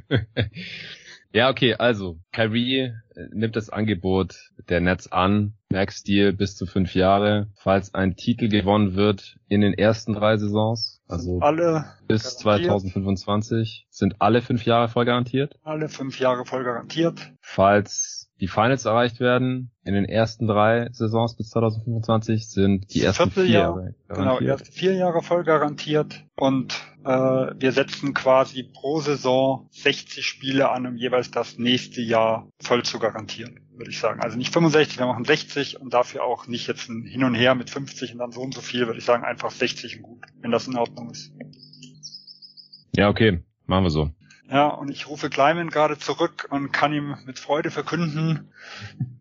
[1.34, 4.36] Ja, okay, also Kyrie äh, nimmt das Angebot
[4.70, 5.56] der Nets an.
[5.72, 11.02] Max-Deal bis zu fünf Jahre, falls ein Titel gewonnen wird in den ersten drei Saisons.
[11.08, 12.70] Also alle bis garantiert.
[12.70, 15.56] 2025 sind alle fünf Jahre voll garantiert.
[15.64, 17.32] Alle fünf Jahre voll garantiert.
[17.42, 23.32] Falls die Finals erreicht werden in den ersten drei Saisons bis 2025 sind die ersten
[23.32, 26.26] vier Jahre Genau, erste vier Jahre voll garantiert.
[26.36, 26.74] Und
[27.06, 32.84] äh, wir setzen quasi pro Saison 60 Spiele an, um jeweils das nächste Jahr voll
[32.84, 34.20] zu garantieren, würde ich sagen.
[34.20, 37.56] Also nicht 65, wir machen 60 und dafür auch nicht jetzt ein Hin und Her
[37.56, 40.26] mit 50 und dann so und so viel, würde ich sagen, einfach 60 und gut,
[40.42, 41.32] wenn das in Ordnung ist.
[42.94, 44.12] Ja, okay, machen wir so.
[44.54, 48.54] Ja, und ich rufe Kleiman gerade zurück und kann ihm mit Freude verkünden,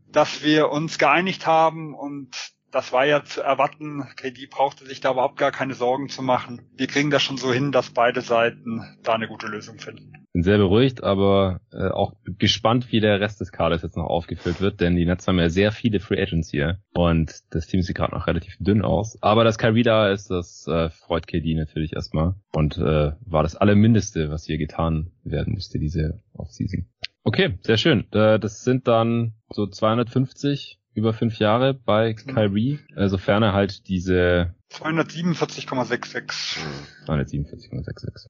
[0.08, 4.04] dass wir uns geeinigt haben und das war ja zu erwarten.
[4.16, 6.62] KD brauchte sich da überhaupt gar keine Sorgen zu machen.
[6.74, 10.12] Wir kriegen das schon so hin, dass beide Seiten da eine gute Lösung finden.
[10.32, 14.62] Bin sehr beruhigt, aber äh, auch gespannt, wie der Rest des Kaders jetzt noch aufgefüllt
[14.62, 17.96] wird, denn die Nets haben ja sehr viele Free Agents hier und das Team sieht
[17.96, 19.18] gerade noch relativ dünn aus.
[19.22, 23.56] Aber dass Kyrie da ist, das äh, freut KD natürlich erstmal und äh, war das
[23.56, 26.88] Allermindeste, was hier getan werden musste diese Offseason.
[27.24, 28.10] Okay, sehr schön.
[28.12, 33.88] Äh, das sind dann so 250 über fünf Jahre bei Kyrie, äh, sofern er halt
[33.88, 36.58] diese 247,66.
[37.06, 38.26] 247,66.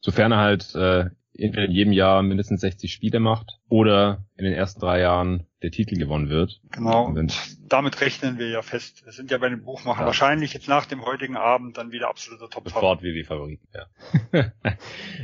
[0.00, 4.54] Sofern er halt äh, entweder in jedem Jahr mindestens 60 Spiele macht oder in den
[4.54, 6.60] ersten drei Jahren der Titel gewonnen wird.
[6.70, 7.06] Genau.
[7.06, 7.36] Und
[7.68, 9.04] damit rechnen wir ja fest.
[9.04, 10.06] Wir sind ja bei den Buchmachern Ja.
[10.06, 13.86] wahrscheinlich jetzt nach dem heutigen Abend dann wieder absoluter top Sofort wie die Favoriten, ja.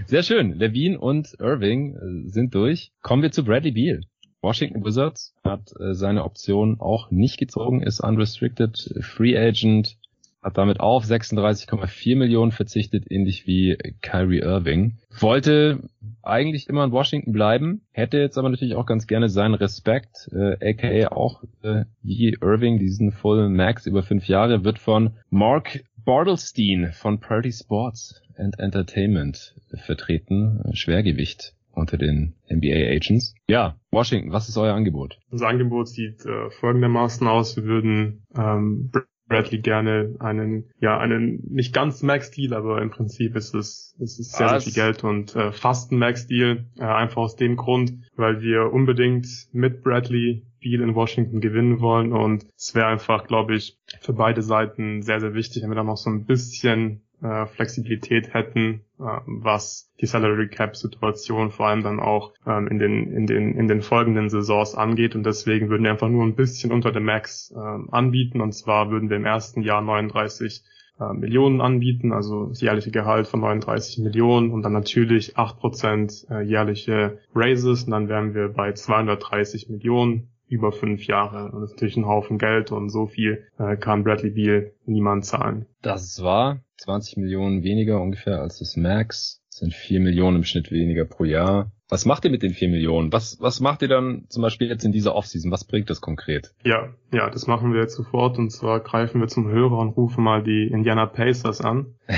[0.06, 0.52] Sehr schön.
[0.58, 1.94] Levine und Irving
[2.26, 2.92] äh, sind durch.
[3.00, 4.00] Kommen wir zu Bradley Beal.
[4.44, 9.96] Washington Wizards hat äh, seine Option auch nicht gezogen, ist unrestricted Free Agent,
[10.42, 14.98] hat damit auf 36,4 Millionen verzichtet, ähnlich wie Kyrie Irving.
[15.18, 15.80] Wollte
[16.22, 20.56] eigentlich immer in Washington bleiben, hätte jetzt aber natürlich auch ganz gerne seinen Respekt, äh,
[20.60, 26.92] aka auch äh, wie Irving diesen Full Max über fünf Jahre, wird von Mark Bartelstein
[26.92, 33.34] von Party Sports and Entertainment vertreten, Schwergewicht unter den NBA Agents.
[33.48, 35.18] Ja, Washington, was ist euer Angebot?
[35.30, 37.56] Unser Angebot sieht äh, folgendermaßen aus.
[37.56, 38.90] Wir würden ähm,
[39.28, 44.32] Bradley gerne einen, ja, einen nicht ganz Max-Deal, aber im Prinzip ist es, ist es
[44.32, 46.66] sehr, sehr viel Geld und äh, fast ein Max-Deal.
[46.78, 52.12] Äh, einfach aus dem Grund, weil wir unbedingt mit Bradley Beal in Washington gewinnen wollen
[52.12, 55.84] und es wäre einfach, glaube ich, für beide Seiten sehr, sehr wichtig, wenn wir da
[55.84, 61.82] noch so ein bisschen äh, Flexibilität hätten, äh, was die Salary Cap Situation vor allem
[61.82, 65.84] dann auch ähm, in den in den in den folgenden Saisons angeht und deswegen würden
[65.84, 69.24] wir einfach nur ein bisschen unter dem Max ähm, anbieten und zwar würden wir im
[69.24, 70.64] ersten Jahr 39
[71.00, 76.42] äh, Millionen anbieten, also das jährliche Gehalt von 39 Millionen und dann natürlich 8% äh,
[76.42, 81.50] jährliche Raises und dann wären wir bei 230 Millionen über fünf Jahre.
[81.50, 83.46] Und das ist natürlich ein Haufen Geld und so viel
[83.80, 85.64] kann Bradley Beal niemand zahlen.
[85.80, 89.42] Das war 20 Millionen weniger ungefähr als das Max.
[89.50, 91.70] Das sind 4 Millionen im Schnitt weniger pro Jahr.
[91.88, 93.12] Was macht ihr mit den 4 Millionen?
[93.12, 95.52] Was, was macht ihr dann zum Beispiel jetzt in dieser Offseason?
[95.52, 96.54] Was bringt das konkret?
[96.64, 100.24] Ja, ja, das machen wir jetzt sofort und zwar greifen wir zum Hörer und rufen
[100.24, 101.94] mal die Indiana Pacers an.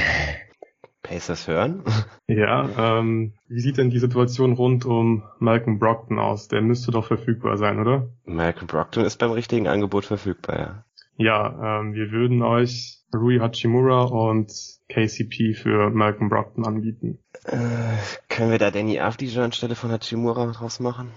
[1.02, 1.84] Pacers hören?
[2.26, 6.48] Ja, ähm, wie sieht denn die Situation rund um Malcolm Brockton aus?
[6.48, 8.08] Der müsste doch verfügbar sein, oder?
[8.24, 10.84] Malcolm Brockton ist beim richtigen Angebot verfügbar, ja.
[11.16, 14.52] Ja, ähm, wir würden euch Rui Hachimura und
[14.88, 17.18] KCP für Malcolm Brockton anbieten.
[17.44, 17.96] Äh,
[18.28, 21.10] können wir da Danny Avdija anstelle von Hachimura draus machen?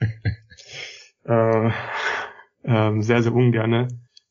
[1.24, 1.70] Äh,
[2.64, 3.88] ähm, sehr, sehr ungerne,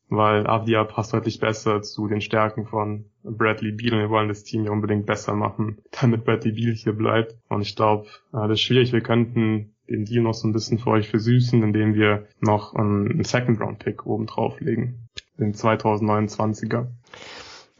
[0.08, 4.42] weil Avdia passt deutlich besser zu den Stärken von Bradley Beal und wir wollen das
[4.42, 7.36] Team ja unbedingt besser machen, damit Bradley Beal hier bleibt.
[7.48, 8.92] Und ich glaube, äh, das ist schwierig.
[8.92, 13.24] Wir könnten den Deal noch so ein bisschen für euch versüßen, indem wir noch einen
[13.24, 15.08] Second-Round-Pick oben drauflegen.
[15.38, 16.88] Den 2029er.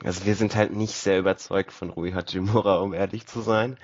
[0.04, 3.76] Also wir sind halt nicht sehr überzeugt von Rui Hachimura, um ehrlich zu sein.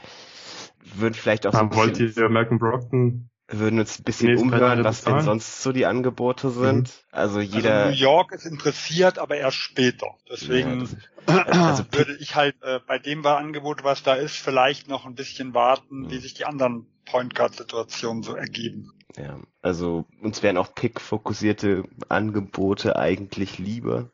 [0.97, 3.31] Würden vielleicht auch so ein Ähm, wollt bisschen, ihr Malcolm Brockton?
[3.49, 7.05] Würden uns ein bisschen umhören, was denn sonst so die Angebote sind.
[7.11, 10.17] Also Also jeder, New York ist interessiert, aber erst später.
[10.31, 10.87] Deswegen
[11.27, 15.07] Ja, das- also würde ich halt äh, bei dem Angebot, was da ist, vielleicht noch
[15.07, 16.11] ein bisschen warten, Mhm.
[16.11, 18.93] wie sich die anderen Point Guard Situationen so ergeben.
[19.17, 24.11] Ja, also uns wären auch Pick-fokussierte Angebote eigentlich lieber.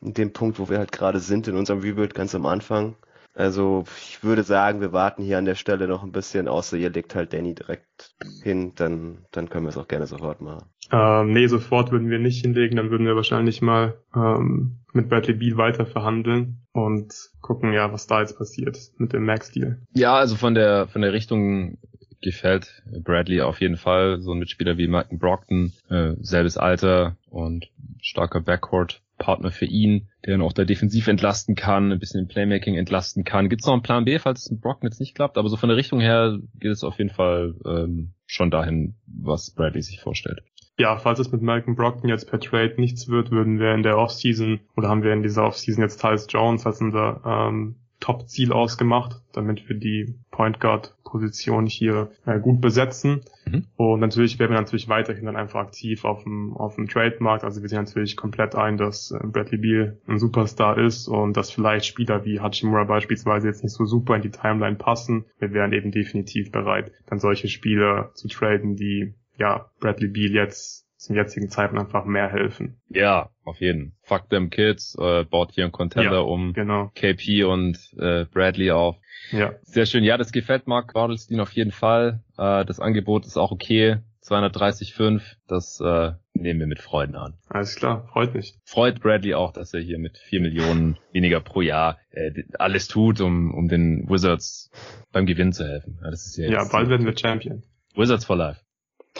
[0.00, 2.96] In dem Punkt, wo wir halt gerade sind in unserem Rebuild ganz am Anfang.
[3.38, 6.90] Also ich würde sagen, wir warten hier an der Stelle noch ein bisschen, außer ihr
[6.90, 10.66] legt halt Danny direkt hin, dann, dann können wir es auch gerne sofort machen.
[10.90, 15.34] Ähm, nee, sofort würden wir nicht hinlegen, dann würden wir wahrscheinlich mal ähm, mit Bradley
[15.34, 19.78] Beal weiter verhandeln und gucken, ja, was da jetzt passiert mit dem Max-Deal.
[19.94, 21.78] Ja, also von der, von der Richtung
[22.20, 24.20] gefällt Bradley auf jeden Fall.
[24.20, 27.70] So ein Mitspieler wie Malcolm Brockton, äh, selbes Alter und
[28.00, 29.00] starker Backcourt.
[29.18, 33.24] Partner für ihn, der ihn auch da defensiv entlasten kann, ein bisschen im Playmaking entlasten
[33.24, 33.48] kann.
[33.48, 35.36] Gibt es noch einen Plan B, falls es mit Brockton jetzt nicht klappt?
[35.36, 39.50] Aber so von der Richtung her geht es auf jeden Fall ähm, schon dahin, was
[39.50, 40.42] Bradley sich vorstellt.
[40.78, 43.98] Ja, falls es mit Malcolm Brockton jetzt per Trade nichts wird, würden wir in der
[43.98, 49.20] Offseason oder haben wir in dieser Offseason jetzt Tyus Jones als unser ähm, Top-Ziel ausgemacht,
[49.32, 53.22] damit wir die Point Guard-Position hier äh, gut besetzen.
[53.44, 53.66] Mhm.
[53.76, 57.44] Und natürlich werden wir natürlich weiterhin dann einfach aktiv auf dem, auf dem Trademarkt.
[57.44, 61.50] Also wir sehen natürlich komplett ein, dass äh, Bradley Beal ein Superstar ist und dass
[61.50, 65.26] vielleicht Spieler wie Hachimura beispielsweise jetzt nicht so super in die Timeline passen.
[65.38, 70.87] Wir wären eben definitiv bereit, dann solche Spieler zu traden, die ja Bradley Beal jetzt
[71.08, 72.80] zum jetzigen Zeitpunkt einfach mehr helfen.
[72.90, 73.96] Ja, auf jeden.
[74.02, 76.92] Fuck them Kids, äh, baut hier einen Contender ja, um genau.
[76.94, 78.96] KP und äh, Bradley auf.
[79.32, 79.54] Ja.
[79.62, 80.04] Sehr schön.
[80.04, 82.22] Ja, das gefällt Mark Bartelstein auf jeden Fall.
[82.36, 83.96] Äh, das Angebot ist auch okay.
[84.22, 87.38] 230,5, das äh, nehmen wir mit Freuden an.
[87.48, 88.58] Alles klar, freut mich.
[88.64, 93.22] Freut Bradley auch, dass er hier mit 4 Millionen weniger pro Jahr äh, alles tut,
[93.22, 94.70] um, um den Wizards
[95.12, 95.98] beim Gewinn zu helfen.
[96.02, 97.62] Ja, das ist ja, ja bald werden wir Champion.
[97.94, 98.60] Wizards for Life.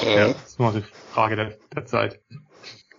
[0.05, 2.21] Ja, das ist mal die Frage der, der Zeit.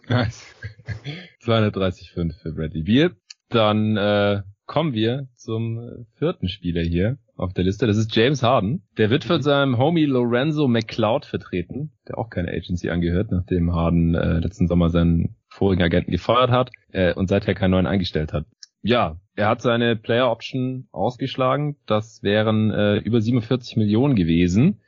[0.07, 3.11] 230,5 für Bradley Beal.
[3.49, 7.87] Dann äh, kommen wir zum vierten Spieler hier auf der Liste.
[7.87, 8.83] Das ist James Harden.
[8.97, 9.41] Der wird von mhm.
[9.41, 14.89] seinem Homie Lorenzo McCloud vertreten, der auch keine Agency angehört, nachdem Harden äh, letzten Sommer
[14.89, 18.45] seinen vorigen Agenten gefeuert hat äh, und seither keinen neuen eingestellt hat.
[18.81, 21.77] Ja, er hat seine Player Option ausgeschlagen.
[21.85, 24.81] Das wären äh, über 47 Millionen gewesen.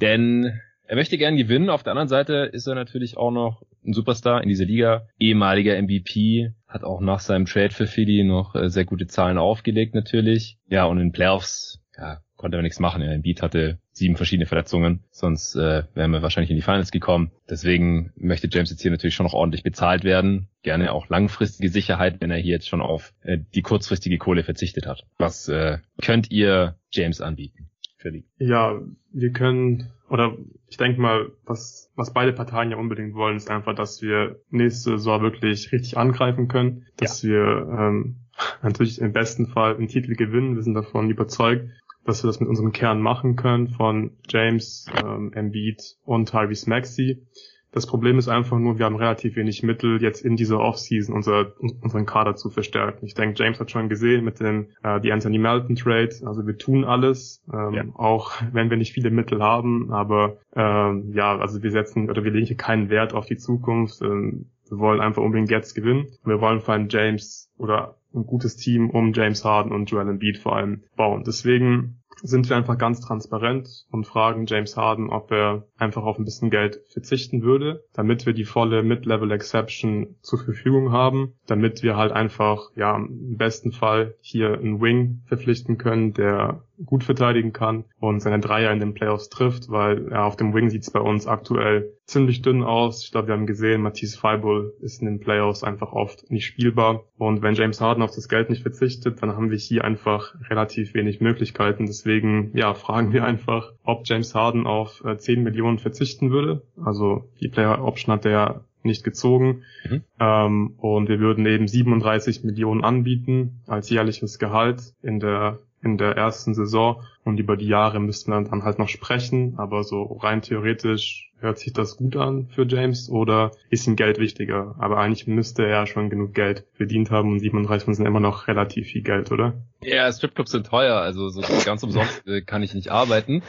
[0.00, 1.68] Denn er möchte gern gewinnen.
[1.68, 5.06] Auf der anderen Seite ist er natürlich auch noch ein Superstar in dieser Liga.
[5.18, 9.94] Ehemaliger MVP, hat auch nach seinem Trade für Philly noch äh, sehr gute Zahlen aufgelegt
[9.94, 10.58] natürlich.
[10.66, 13.02] Ja, und in Playoffs, ja, konnte er nichts machen.
[13.02, 17.32] Er Beat hatte sieben verschiedene Verletzungen, sonst äh, wären wir wahrscheinlich in die Finals gekommen.
[17.50, 20.48] Deswegen möchte James jetzt hier natürlich schon noch ordentlich bezahlt werden.
[20.62, 24.86] Gerne auch langfristige Sicherheit, wenn er hier jetzt schon auf äh, die kurzfristige Kohle verzichtet
[24.86, 25.04] hat.
[25.18, 27.68] Was äh, könnt ihr James anbieten?
[27.98, 28.24] Philly?
[28.38, 28.80] Ja,
[29.12, 30.36] wir können oder
[30.68, 34.90] ich denke mal, was, was beide Parteien ja unbedingt wollen, ist einfach, dass wir nächste
[34.90, 37.30] Saison wirklich richtig angreifen können, dass ja.
[37.30, 38.16] wir ähm,
[38.62, 40.56] natürlich im besten Fall einen Titel gewinnen.
[40.56, 41.68] Wir sind davon überzeugt,
[42.04, 47.26] dass wir das mit unserem Kern machen können von James, ähm, Embiid und Tyrese Maxey.
[47.72, 51.52] Das Problem ist einfach nur, wir haben relativ wenig Mittel, jetzt in dieser Offseason unser,
[51.58, 53.04] unseren Kader zu verstärken.
[53.04, 56.10] Ich denke, James hat schon gesehen mit dem äh, die Anthony Melton Trade.
[56.24, 57.84] Also wir tun alles, ähm, ja.
[57.94, 59.92] auch wenn wir nicht viele Mittel haben.
[59.92, 64.00] Aber ähm, ja, also wir setzen oder wir legen hier keinen Wert auf die Zukunft.
[64.00, 66.08] Ähm, wir wollen einfach unbedingt jetzt gewinnen.
[66.24, 70.38] Wir wollen vor allem James oder ein gutes Team um James Harden und Joel Embiid
[70.38, 71.24] vor allem bauen.
[71.26, 76.24] Deswegen sind wir einfach ganz transparent und fragen James Harden, ob er einfach auf ein
[76.24, 81.96] bisschen Geld verzichten würde, damit wir die volle Mid-Level Exception zur Verfügung haben, damit wir
[81.96, 87.84] halt einfach, ja, im besten Fall hier einen Wing verpflichten können, der gut verteidigen kann
[87.98, 91.00] und seine Dreier in den Playoffs trifft, weil ja, auf dem Wing sieht es bei
[91.00, 93.04] uns aktuell ziemlich dünn aus.
[93.04, 97.04] Ich glaube, wir haben gesehen, Matisse Feibull ist in den Playoffs einfach oft nicht spielbar.
[97.18, 100.94] Und wenn James Harden auf das Geld nicht verzichtet, dann haben wir hier einfach relativ
[100.94, 101.86] wenig Möglichkeiten.
[101.86, 106.62] Deswegen, ja, fragen wir einfach, ob James Harden auf äh, 10 Millionen verzichten würde.
[106.82, 109.62] Also die Player Option hat er nicht gezogen.
[109.88, 110.02] Mhm.
[110.18, 116.16] Ähm, und wir würden eben 37 Millionen anbieten als jährliches Gehalt in der in der
[116.16, 120.42] ersten Saison und über die Jahre müssten wir dann halt noch sprechen, aber so rein
[120.42, 124.74] theoretisch hört sich das gut an für James oder ist ihm Geld wichtiger?
[124.78, 128.88] Aber eigentlich müsste er schon genug Geld verdient haben und 37 sind immer noch relativ
[128.88, 129.54] viel Geld, oder?
[129.82, 133.42] Ja, Stripclubs sind teuer, also so ganz umsonst äh, kann ich nicht arbeiten.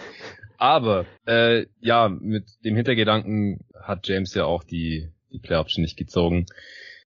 [0.57, 5.97] Aber äh, ja, mit dem Hintergedanken hat James ja auch die, die Play Option nicht
[5.97, 6.45] gezogen.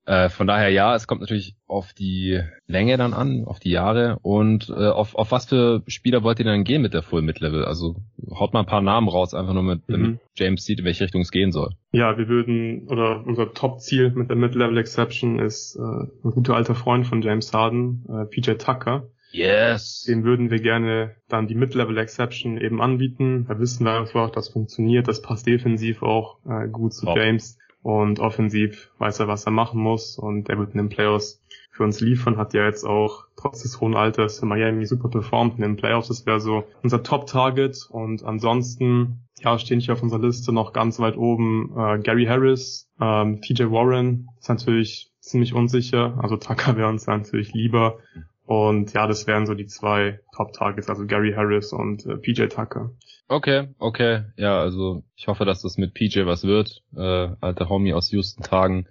[0.06, 4.20] Äh, von daher ja, es kommt natürlich auf die Länge dann an, auf die Jahre
[4.22, 7.64] und äh, auf, auf was für Spieler wollt ihr dann gehen mit der Full Mid-Level?
[7.64, 7.96] Also
[8.32, 9.94] haut mal ein paar Namen raus, einfach nur mit, mhm.
[9.94, 11.72] damit James sieht, in welche Richtung es gehen soll.
[11.92, 16.76] Ja, wir würden, oder unser Top-Ziel mit der Mid-Level Exception ist äh, ein guter alter
[16.76, 19.08] Freund von James Harden, äh, PJ Tucker.
[19.32, 20.04] Yes.
[20.08, 23.46] Den würden wir gerne dann die Mid-Level Exception eben anbieten.
[23.48, 27.18] Da wissen wir einfach, das funktioniert, das passt defensiv auch äh, gut zu Top.
[27.18, 27.58] James.
[27.84, 30.18] Und offensiv weiß er, was er machen muss.
[30.18, 33.82] Und er wird in den Playoffs für uns liefern, hat ja jetzt auch trotz des
[33.82, 35.56] hohen Alters in Miami super performt.
[35.56, 36.08] In den Playoffs.
[36.08, 37.88] Das wäre so unser Top-Target.
[37.92, 42.90] Und ansonsten ja, stehen hier auf unserer Liste noch ganz weit oben äh, Gary Harris,
[43.00, 44.30] ähm, TJ Warren.
[44.40, 47.98] Ist natürlich ziemlich unsicher, also Tucker wäre uns natürlich lieber
[48.46, 52.92] Und ja, das wären so die zwei Top-Targets, also Gary Harris und äh, PJ Tucker.
[53.30, 54.24] Okay, okay.
[54.36, 56.84] Ja, also ich hoffe, dass das mit PJ was wird.
[56.96, 58.88] Äh, alter Homie aus Houston-Tagen.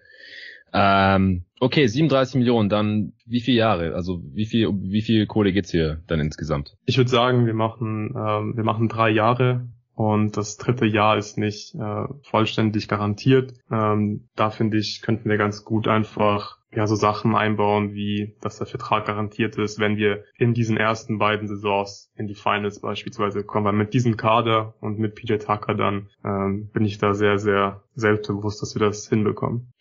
[0.72, 3.94] Ähm, okay, 37 Millionen, dann wie viele Jahre?
[3.94, 6.74] Also wie viel, wie viel Kohle geht's hier dann insgesamt?
[6.86, 11.36] Ich würde sagen, wir machen, ähm, wir machen drei Jahre und das dritte Jahr ist
[11.36, 13.52] nicht äh, vollständig garantiert.
[13.70, 18.58] Ähm, da finde ich, könnten wir ganz gut einfach ja so Sachen einbauen, wie dass
[18.58, 23.44] der Vertrag garantiert ist, wenn wir in diesen ersten beiden Saisons in die Finals beispielsweise
[23.44, 23.66] kommen.
[23.66, 27.82] Weil mit diesem Kader und mit PJ Tucker dann ähm, bin ich da sehr, sehr
[27.94, 29.72] selbstbewusst, dass wir das hinbekommen.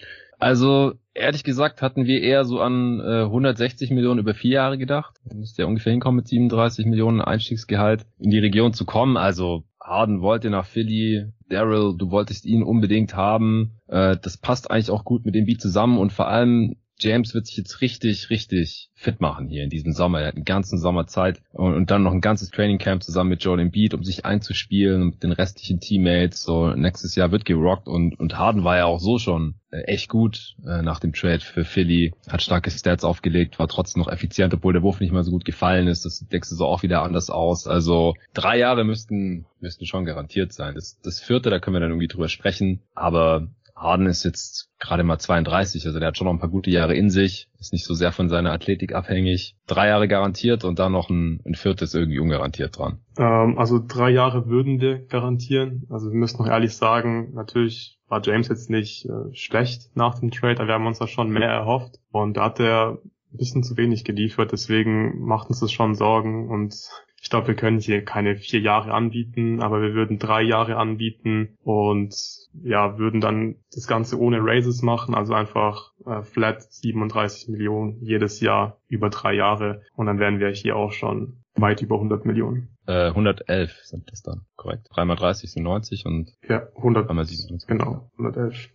[0.42, 5.16] Also ehrlich gesagt hatten wir eher so an äh, 160 Millionen über vier Jahre gedacht.
[5.24, 9.18] Da müsste ja ungefähr hinkommen mit 37 Millionen Einstiegsgehalt in die Region zu kommen.
[9.18, 13.78] Also Harden wollte nach Philly, Daryl, du wolltest ihn unbedingt haben.
[13.88, 17.48] Äh, das passt eigentlich auch gut mit dem Beat zusammen und vor allem James wird
[17.48, 20.22] sich jetzt richtig, richtig fit machen hier in diesem Sommer.
[20.22, 23.32] Er hat einen ganzen Sommer Zeit und, und dann noch ein ganzes Training Camp zusammen
[23.32, 26.44] mit Joel Embiid, um sich einzuspielen mit den restlichen Teammates.
[26.44, 30.10] So nächstes Jahr wird gerockt und, und Harden war ja auch so schon äh, echt
[30.10, 34.54] gut äh, nach dem Trade für Philly, hat starke Stats aufgelegt, war trotzdem noch effizient,
[34.54, 36.06] obwohl der Wurf nicht mal so gut gefallen ist.
[36.06, 37.66] Das deckst du so auch wieder anders aus.
[37.66, 40.76] Also drei Jahre müssten müssten schon garantiert sein.
[40.76, 42.82] Das, das vierte, da können wir dann irgendwie drüber sprechen.
[42.96, 43.48] Aber
[43.82, 46.96] Harden ist jetzt gerade mal 32, also der hat schon noch ein paar gute Jahre
[46.96, 49.56] in sich, ist nicht so sehr von seiner Athletik abhängig.
[49.68, 53.00] Drei Jahre garantiert und dann noch ein, ein viertes irgendwie ungarantiert dran.
[53.18, 55.88] Ähm, also drei Jahre würden wir garantieren.
[55.90, 60.32] Also wir müssen noch ehrlich sagen, natürlich war James jetzt nicht äh, schlecht nach dem
[60.32, 63.00] Trade, aber wir haben uns da schon mehr erhofft und da hat er
[63.34, 66.76] ein bisschen zu wenig geliefert, deswegen macht uns das schon Sorgen und
[67.22, 71.56] ich glaube, wir können hier keine vier Jahre anbieten, aber wir würden drei Jahre anbieten
[71.64, 72.16] und
[72.64, 78.42] ja, würden dann das Ganze ohne Raises machen, also einfach äh, flat 37 Millionen jedes
[78.42, 82.76] Jahr über drei Jahre und dann wären wir hier auch schon weit über 100 Millionen.
[82.88, 84.88] Äh, 111 sind das dann, korrekt.
[84.90, 87.68] 3 mal 30 sind 90 und ja, 100 3 mal 27.
[87.68, 88.70] Genau, 111.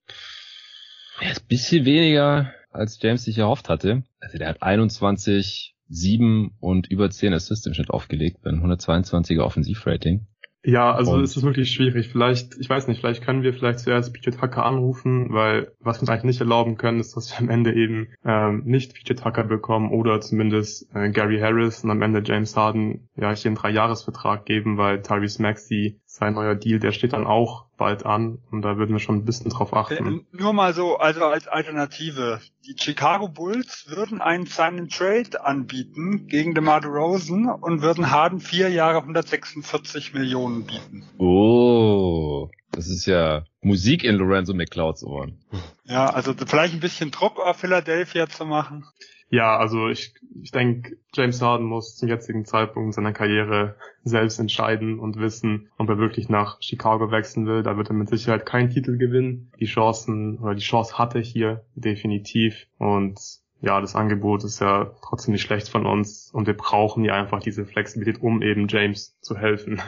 [1.20, 4.04] Ja, ist ein bisschen weniger, als James sich erhofft hatte.
[4.20, 9.42] Also der hat 21 7 und über 10 Assists im Schnitt aufgelegt bei einem 122er
[9.42, 10.26] Offensivrating.
[10.68, 12.08] Ja, also und es ist wirklich schwierig.
[12.08, 16.00] Vielleicht, ich weiß nicht, vielleicht können wir vielleicht zuerst PJ Tucker anrufen, weil was wir
[16.02, 19.44] uns eigentlich nicht erlauben können, ist, dass wir am Ende eben ähm, nicht PJ Tucker
[19.44, 24.44] bekommen oder zumindest äh, Gary Harris und am Ende James Harden ja hier einen Dreijahresvertrag
[24.44, 28.78] geben, weil Tyrese Maxey sein neuer Deal, der steht dann auch bald an und da
[28.78, 30.20] würden wir schon ein bisschen drauf achten.
[30.20, 32.40] Äh, nur mal so, also als Alternative.
[32.66, 38.70] Die Chicago Bulls würden einen seinen Trade anbieten gegen DeMar DeRozan und würden Harden vier
[38.70, 41.04] Jahre 146 Millionen bieten.
[41.18, 45.38] Oh, das ist ja Musik in Lorenzo McClouds Ohren.
[45.84, 48.86] Ja, also vielleicht ein bisschen Druck auf Philadelphia zu machen.
[49.28, 55.00] Ja, also ich, ich denke, James Harden muss zum jetzigen Zeitpunkt seiner Karriere selbst entscheiden
[55.00, 57.64] und wissen, ob er wirklich nach Chicago wechseln will.
[57.64, 59.50] Da wird er mit Sicherheit keinen Titel gewinnen.
[59.58, 63.18] Die Chancen oder die Chance hat er hier definitiv und
[63.62, 67.40] ja, das Angebot ist ja trotzdem nicht schlecht von uns und wir brauchen ja einfach
[67.40, 69.80] diese Flexibilität, um eben James zu helfen.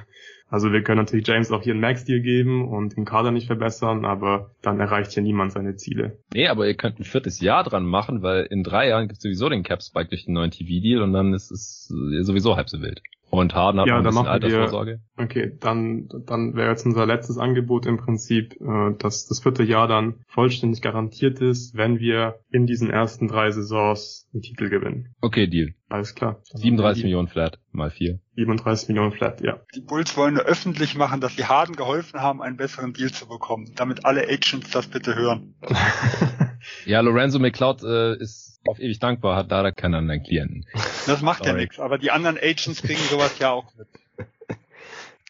[0.51, 4.05] Also wir können natürlich James auch hier einen Max-Deal geben und den Kader nicht verbessern,
[4.05, 6.19] aber dann erreicht hier niemand seine Ziele.
[6.33, 9.23] Nee, aber ihr könnt ein viertes Jahr dran machen, weil in drei Jahren gibt es
[9.23, 13.03] sowieso den Cap-Spike durch den neuen TV-Deal und dann ist es sowieso halb so wild.
[13.31, 15.01] Und Harden hat ja, ein dann bisschen Altersvorsorge.
[15.15, 19.63] Wir, okay, dann, dann wäre jetzt unser letztes Angebot im Prinzip, äh, dass das vierte
[19.63, 25.15] Jahr dann vollständig garantiert ist, wenn wir in diesen ersten drei Saisons einen Titel gewinnen.
[25.21, 25.75] Okay, Deal.
[25.89, 26.43] Alles klar.
[26.53, 28.19] Dann 37 Millionen Flat mal vier.
[28.37, 29.61] 37 Millionen Flat, ja.
[29.75, 33.29] Die Bulls wollen nur öffentlich machen, dass sie Harden geholfen haben, einen besseren Deal zu
[33.29, 35.55] bekommen, damit alle Agents das bitte hören.
[36.87, 40.67] Ja, Lorenzo McCloud äh, ist auf ewig dankbar, hat leider keinen anderen Klienten.
[41.07, 41.63] Das macht ja Sorry.
[41.63, 43.87] nichts, aber die anderen Agents kriegen sowas ja auch mit.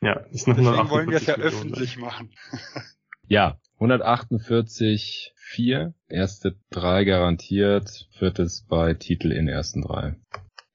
[0.00, 1.72] Ja, ist noch Deswegen wollen wir es ja 148 Millionen.
[1.74, 2.30] öffentlich machen.
[3.30, 3.58] Ja,
[4.28, 10.14] 148, 4, erste drei garantiert, viertes bei Titel in ersten drei.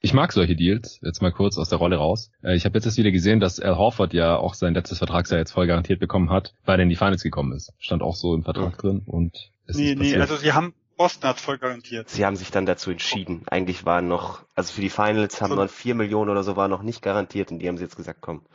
[0.01, 2.30] Ich mag solche Deals, jetzt mal kurz aus der Rolle raus.
[2.43, 5.39] Äh, Ich habe jetzt erst wieder gesehen, dass Al Horford ja auch sein letztes Vertragsjahr
[5.39, 7.72] jetzt voll garantiert bekommen hat, weil er in die Finals gekommen ist.
[7.80, 11.41] Stand auch so im Vertrag drin und ist Nee, nee, also sie haben, Boston hat's
[11.41, 12.09] voll garantiert.
[12.09, 13.43] Sie haben sich dann dazu entschieden.
[13.47, 15.55] Eigentlich waren noch, also für die Finals haben So.
[15.55, 18.20] noch 4 Millionen oder so war noch nicht garantiert und die haben sie jetzt gesagt,
[18.22, 18.45] komm,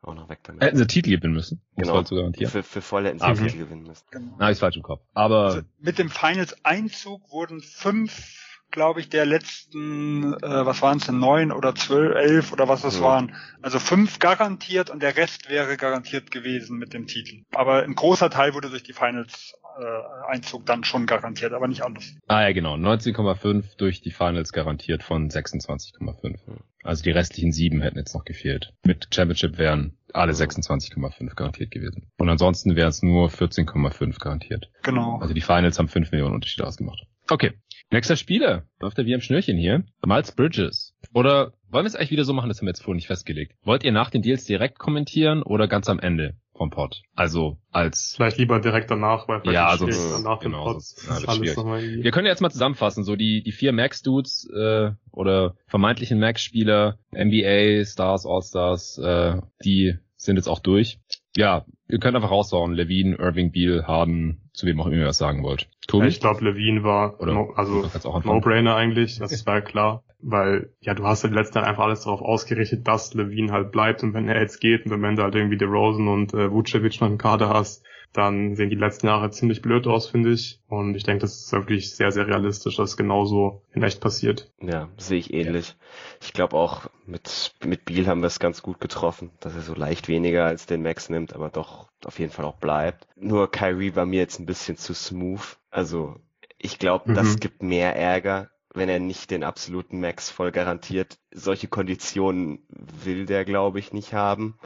[0.00, 0.62] auch noch weg damit.
[0.62, 1.94] Hätten sie Titel gewinnen müssen, um Genau.
[1.94, 2.50] voll zu garantieren.
[2.50, 3.46] Für, für voll hätten sie Ah, den okay.
[3.52, 4.04] Titel gewinnen müssen.
[4.10, 4.34] Genau.
[4.38, 5.02] Na, ich falsch im Kopf.
[5.14, 8.38] Aber Also mit dem Finals-Einzug wurden fünf,
[8.70, 12.84] glaube ich, der letzten, äh, was waren es denn, neun oder zwölf, elf oder was
[12.84, 13.02] es Ja.
[13.02, 13.36] waren.
[13.60, 17.42] Also fünf garantiert und der Rest wäre garantiert gewesen mit dem Titel.
[17.52, 22.14] Aber ein großer Teil wurde durch die Finals Finals-Einzug dann schon garantiert, aber nicht anders.
[22.26, 22.74] Ah ja, genau.
[22.74, 26.38] 19,5 durch die Finals garantiert von 26,5.
[26.82, 28.72] Also die restlichen sieben hätten jetzt noch gefehlt.
[28.84, 32.10] Mit Championship wären alle 26,5 garantiert gewesen.
[32.18, 34.70] Und ansonsten wären es nur 14,5 garantiert.
[34.82, 35.18] Genau.
[35.18, 37.06] Also die Finals haben 5 Millionen Unterschied ausgemacht.
[37.28, 37.52] Okay.
[37.90, 38.64] Nächster Spieler.
[38.80, 39.84] Läuft er wie am Schnürchen hier.
[40.04, 40.91] Miles Bridges.
[41.12, 43.54] Oder wollen wir es eigentlich wieder so machen, das haben wir jetzt vorhin nicht festgelegt.
[43.64, 47.02] Wollt ihr nach den Deals direkt kommentieren oder ganz am Ende vom Pod?
[47.14, 50.72] Also als Vielleicht lieber direkt danach, weil vielleicht Ja, sonst- schwierig, nach dem genau, Pod
[50.82, 54.48] sonst- ja, alles nochmal Wir können ja jetzt mal zusammenfassen, so die, die vier Max-Dudes
[54.54, 60.98] äh, oder vermeintlichen Max-Spieler, NBA, Stars, All-Stars, äh, die sind jetzt auch durch.
[61.36, 65.18] Ja, ihr könnt einfach raushauen, Levine, Irving, Beal, Harden, zu wem auch immer ihr was
[65.18, 65.68] sagen wollt.
[65.86, 66.04] Tobi?
[66.04, 67.84] Ja, ich glaube, Levine war, Oder- no, also.
[68.24, 70.04] No-Brainer eigentlich, das war klar.
[70.24, 74.04] Weil, ja, du hast ja letzten Endes einfach alles darauf ausgerichtet, dass Levine halt bleibt
[74.04, 77.08] und wenn er jetzt geht und wenn du halt irgendwie DeRozan und äh, Vucevic noch
[77.08, 80.60] im Kader hast, dann sehen die letzten Jahre ziemlich blöd aus, finde ich.
[80.68, 84.52] Und ich denke, das ist wirklich sehr, sehr realistisch, dass genauso in echt passiert.
[84.60, 85.74] Ja, sehe ich ähnlich.
[86.20, 89.74] Ich glaube auch mit, mit Beal haben wir es ganz gut getroffen, dass er so
[89.74, 93.06] leicht weniger als den Max nimmt, aber doch auf jeden Fall auch bleibt.
[93.16, 95.58] Nur Kyrie war mir jetzt ein bisschen zu smooth.
[95.70, 96.16] Also
[96.58, 97.40] ich glaube, das Mhm.
[97.40, 101.18] gibt mehr Ärger, wenn er nicht den absoluten Max voll garantiert.
[101.32, 104.58] Solche Konditionen will der, glaube ich, nicht haben.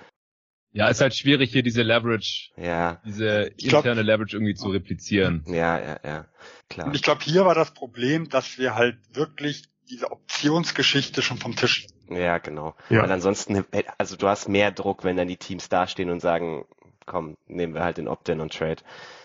[0.72, 4.68] Ja, ist halt schwierig hier diese Leverage, Ja, diese Ich glaub- interne Leverage irgendwie zu
[4.68, 5.42] replizieren.
[5.46, 6.28] ja, ja, ja.
[6.68, 6.88] Klar.
[6.88, 11.56] Und ich glaube, hier war das Problem, dass wir halt wirklich diese Optionsgeschichte schon vom
[11.56, 11.86] Tisch.
[12.08, 12.74] Ja, genau.
[12.88, 13.02] Ja.
[13.02, 13.64] Weil ansonsten,
[13.98, 16.64] also du hast mehr Druck, wenn dann die Teams dastehen und sagen,
[17.04, 18.82] komm, nehmen wir halt den Opt-in und Trade.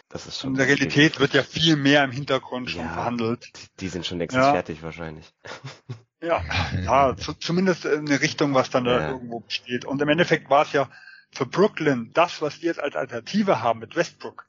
[0.10, 0.52] Das ist schon.
[0.52, 2.94] In der Realität wird ja viel mehr im Hintergrund schon Ja.
[2.94, 3.52] verhandelt.
[3.80, 4.52] Die sind schon längstens Ja.
[4.52, 5.32] fertig wahrscheinlich.
[6.24, 6.44] Ja,
[6.84, 9.10] ja, zu, zumindest in eine Richtung, was dann da Ja.
[9.10, 9.86] irgendwo besteht.
[9.86, 10.88] Und im Endeffekt war es ja
[11.32, 14.46] für Brooklyn, das, was wir jetzt als Alternative haben mit Westbrook,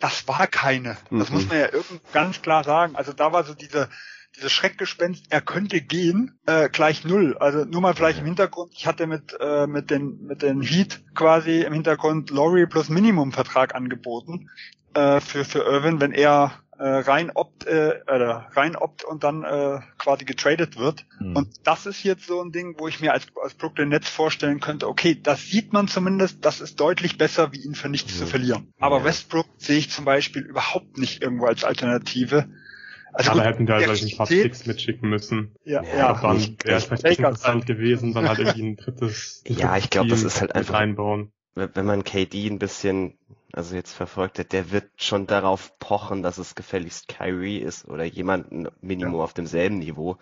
[0.00, 0.96] das war keine.
[1.10, 1.34] Das Mhm.
[1.34, 2.96] muss man ja irgend ganz klar sagen.
[2.96, 3.90] Also da war so diese,
[4.36, 7.36] diese Schreckgespenst, er könnte gehen, äh, gleich null.
[7.38, 11.02] Also nur mal vielleicht im Hintergrund, ich hatte mit, äh, mit den, mit den Heat
[11.14, 14.50] quasi im Hintergrund Laurie plus Minimum-Vertrag angeboten,
[14.94, 18.22] äh, für, für Irvin, wenn er äh, rein opt, äh, äh,
[18.54, 21.06] rein opt und dann äh, quasi getradet wird.
[21.18, 21.34] Hm.
[21.34, 24.60] Und das ist jetzt so ein Ding, wo ich mir als, als Brooklyn Nets vorstellen
[24.60, 28.18] könnte, okay, das sieht man zumindest, das ist deutlich besser, wie ihn für nichts Mhm.
[28.18, 28.72] zu verlieren.
[28.78, 29.04] Aber Ja.
[29.04, 32.46] Westbrook sehe ich zum Beispiel überhaupt nicht irgendwo als Alternative.
[33.18, 35.54] Also ja, da gut, hätten wir halt der vielleicht ein paar Realität- Picks mitschicken müssen.
[35.64, 38.62] Ja, Ja, ja, Ab dann ich- wäre es ich- vielleicht interessant gewesen, dann halt irgendwie
[38.62, 41.32] ein drittes, ein Ja, drittes ich glaub, das ist halt einfach- reinbauen.
[41.54, 43.16] Wenn man KD ein bisschen,
[43.52, 48.04] also jetzt verfolgt hat, der wird schon darauf pochen, dass es gefälligst Kyrie ist oder
[48.04, 50.18] jemanden Minimum auf demselben Niveau.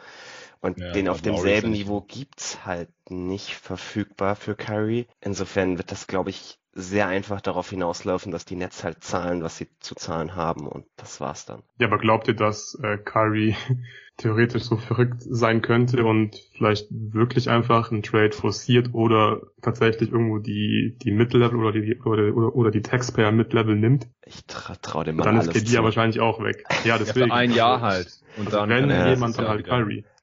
[0.61, 5.09] Und Ja, den auf demselben ja Niveau gibt's halt nicht verfügbar für Kyrie.
[5.20, 9.57] Insofern wird das, glaube ich, sehr einfach darauf hinauslaufen, dass die Nets halt zahlen, was
[9.57, 11.62] sie zu zahlen haben und das war's dann.
[11.79, 13.57] Ja, aber glaubt ihr, dass äh, Kyrie
[14.16, 20.39] theoretisch so verrückt sein könnte und vielleicht wirklich einfach einen Trade forciert oder tatsächlich irgendwo
[20.39, 24.09] die die Mid-Level oder die oder, oder, oder die Taxpayer Mid-Level nimmt?
[24.25, 26.64] Ich tra trau dem Und Mann dann ist KD ja wahrscheinlich auch weg.
[26.85, 27.29] Ja, Ja, deswegen.
[27.29, 28.09] für ein Jahr halt.
[28.37, 29.72] Und Also dann wenn Ja, jemand, dann halt wieder.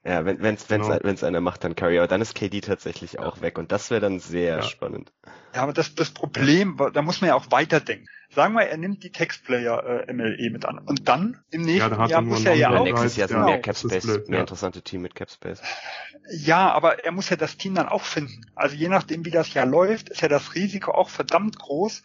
[0.04, 1.00] Ja, wenn wenn's wenn's Genau.
[1.04, 2.00] wenn's einer macht, dann Curry.
[2.00, 4.62] Aber dann ist KD tatsächlich auch weg und das wäre dann sehr Ja.
[4.64, 5.12] spannend.
[5.54, 8.08] Ja, aber das, das Problem, da muss man ja auch weiterdenken.
[8.34, 10.80] Sagen wir, er nimmt die Textplayer äh, MLE mit an.
[10.80, 12.74] Und dann im nächsten dann hat Jahr muss er ja auch.
[12.74, 14.42] Ja, nächstes Jahr sind ja, mehr ist Capspace, blöd, mehr ja.
[14.42, 15.62] interessante Team mit Capspace.
[16.32, 18.46] Ja, aber er muss ja das Team dann auch finden.
[18.56, 22.04] Also je nachdem, wie das Jahr läuft, ist ja das Risiko auch verdammt groß,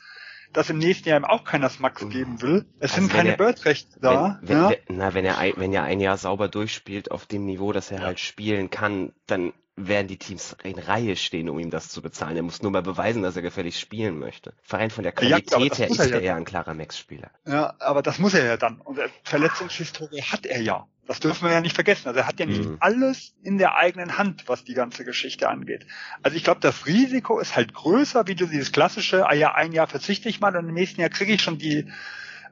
[0.57, 2.67] dass im nächsten Jahr ihm auch keiner das Max geben will.
[2.81, 4.39] Es Also sind keine er- Bird-Rechte da.
[4.41, 4.71] wenn, wenn, ja?
[4.71, 7.91] wenn, na, wenn er ein, wenn er ein Jahr sauber durchspielt auf dem Niveau, dass
[7.91, 12.01] er halt spielen kann, dann werden die Teams in Reihe stehen, um ihm das zu
[12.01, 12.35] bezahlen.
[12.37, 14.55] Er muss nur mal beweisen, dass er gefälligst spielen möchte.
[14.63, 17.31] Verein von der Ja, Qualität das her ist er ja er eher ein klarer Max-Spieler.
[17.47, 18.81] ja, aber das muss er ja dann.
[18.81, 20.87] Und Verletzungshistorie hat er ja.
[21.07, 22.09] Das dürfen wir ja nicht vergessen.
[22.09, 22.77] Also er hat ja nicht Mhm.
[22.81, 25.87] alles in der eigenen Hand, was die ganze Geschichte angeht.
[26.23, 29.73] Also ich glaube, das Risiko ist halt größer, wie du dieses klassische, ah ja, ein
[29.73, 31.91] Jahr verzichte ich mal und im nächsten Jahr kriege ich schon die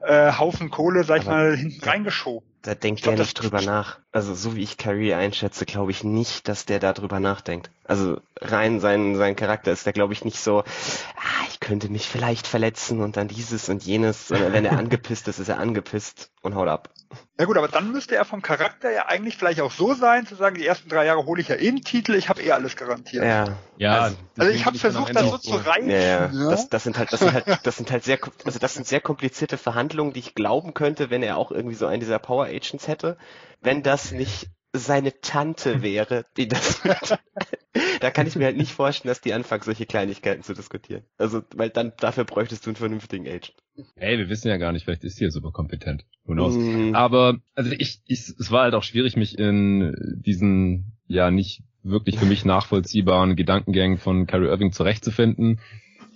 [0.01, 2.47] äh, Haufen Kohle, sag ich mal, hinten reingeschoben.
[2.61, 3.99] Da denkt glaub, er nicht drüber nach.
[4.15, 7.69] Also so wie ich Kyrie einschätze, glaube ich nicht, dass der da drüber nachdenkt.
[7.83, 12.07] Also rein sein, sein Charakter ist der, glaube ich, nicht so, ah, ich könnte mich
[12.07, 16.31] vielleicht verletzen und dann dieses und jenes, sondern wenn er angepisst ist, ist er angepisst
[16.41, 16.89] und haut ab.
[17.37, 20.35] Ja gut, aber dann müsste er vom Charakter ja eigentlich vielleicht auch so sein, zu
[20.35, 22.77] sagen, die ersten drei Jahre hole ich ja eh einen Titel, ich habe eh alles
[22.77, 23.23] garantiert.
[23.25, 23.57] Ja.
[23.77, 25.89] Ja, Also- Also ich habe versucht, das so zu reißen.
[25.89, 26.31] Ja, ja.
[26.31, 26.49] ja.
[26.49, 29.01] Das, das sind halt, das sind halt, das sind halt sehr, also das sind sehr
[29.01, 32.87] komplizierte Verhandlungen, die ich glauben könnte, wenn er auch irgendwie so einen dieser Power Agents
[32.87, 33.17] hätte.
[33.65, 36.81] Wenn das nicht seine Tante wäre, die das
[37.99, 41.03] da kann ich mir halt nicht vorstellen, dass die anfangen, solche Kleinigkeiten zu diskutieren.
[41.17, 43.55] Also, weil dann dafür bräuchtest du einen vernünftigen Agent.
[43.95, 46.05] Hey, wir wissen ja gar nicht, vielleicht ist sie ja super kompetent.
[46.25, 46.55] Who knows?
[46.55, 46.95] Mm.
[46.95, 49.93] Aber also ich, ich, es war halt auch schwierig, mich in
[50.23, 55.59] diesen ja nicht wirklich für mich nachvollziehbaren Gedankengängen von Kyrie Irving zurechtzufinden.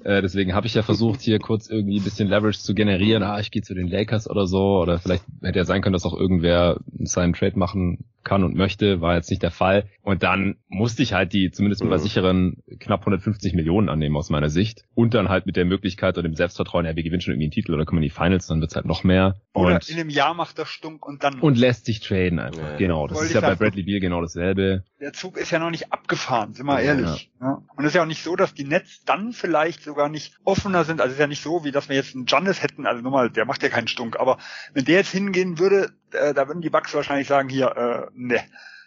[0.04, 3.24] Äh, deswegen habe ich ja versucht, hier kurz irgendwie ein bisschen Leverage zu generieren.
[3.24, 4.80] Ah, ich gehe zu den Lakers oder so.
[4.80, 9.02] Oder vielleicht hätte ja sein können, dass auch irgendwer seinen Trade machen kann und möchte,
[9.02, 9.90] war jetzt nicht der Fall.
[10.02, 11.98] Und dann musste ich halt die zumindest mit mhm.
[11.98, 14.84] sicheren knapp 150 Millionen annehmen aus meiner Sicht.
[14.94, 17.52] Und dann halt mit der Möglichkeit oder dem Selbstvertrauen, ja, wir gewinnen schon irgendwie einen
[17.52, 19.40] Titel oder kommen in die Finals, dann wird's halt noch mehr.
[19.54, 21.40] Oder und, in einem Jahr macht er Stunk und dann.
[21.40, 22.62] Und lässt sich traden einfach.
[22.62, 22.78] Ja.
[22.78, 23.08] Genau.
[23.08, 24.84] Das ist ja bei Bradley Beal genau dasselbe.
[25.00, 27.32] Der Zug ist ja noch nicht abgefahren, sind wir ehrlich.
[27.40, 27.48] Ja.
[27.48, 27.64] ja.
[27.76, 30.84] Und es ist ja auch nicht so, dass die Nets dann vielleicht sogar nicht offener
[30.84, 31.02] sind.
[31.02, 32.86] Also es ist ja nicht so, wie dass wir jetzt einen Giannis hätten.
[32.86, 34.20] Also nochmal, der macht ja keinen Stunk.
[34.20, 34.38] Aber
[34.74, 38.44] wenn der jetzt hingehen würde, äh, da würden die Bucks wahrscheinlich sagen, hier, äh, ne,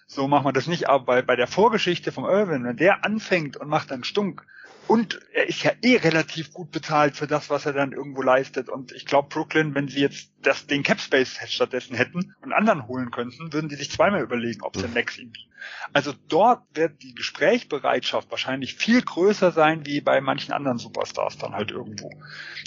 [0.07, 0.89] so machen wir das nicht.
[0.89, 4.47] Aber bei, bei der Vorgeschichte vom Irvin, wenn der anfängt und macht dann Stunk,
[4.89, 8.69] und er ist ja eh relativ gut bezahlt für das, was er dann irgendwo leistet.
[8.69, 13.11] Und ich glaube, Brooklyn, wenn sie jetzt das, den Capspace stattdessen hätten und anderen holen
[13.11, 15.52] könnten, würden sie sich zweimal überlegen, ob sie Max ihm bieten.
[15.93, 21.55] Also dort wird die Gesprächsbereitschaft wahrscheinlich viel größer sein, wie bei manchen anderen Superstars dann
[21.55, 22.11] halt irgendwo.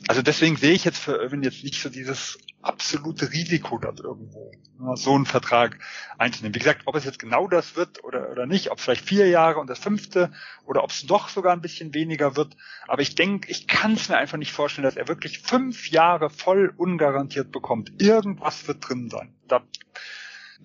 [0.07, 4.51] Also deswegen sehe ich jetzt für Irvin jetzt nicht so dieses absolute Risiko dort irgendwo,
[4.95, 5.77] so einen Vertrag
[6.17, 6.55] einzunehmen.
[6.55, 9.27] Wie gesagt, ob es jetzt genau das wird oder, oder nicht, ob es vielleicht vier
[9.29, 10.31] Jahre und das fünfte
[10.65, 12.57] oder ob es doch sogar ein bisschen weniger wird.
[12.87, 16.29] Aber ich denke, ich kann es mir einfach nicht vorstellen, dass er wirklich fünf Jahre
[16.29, 18.01] voll ungarantiert bekommt.
[18.01, 19.35] Irgendwas wird drin sein.
[19.47, 19.61] Da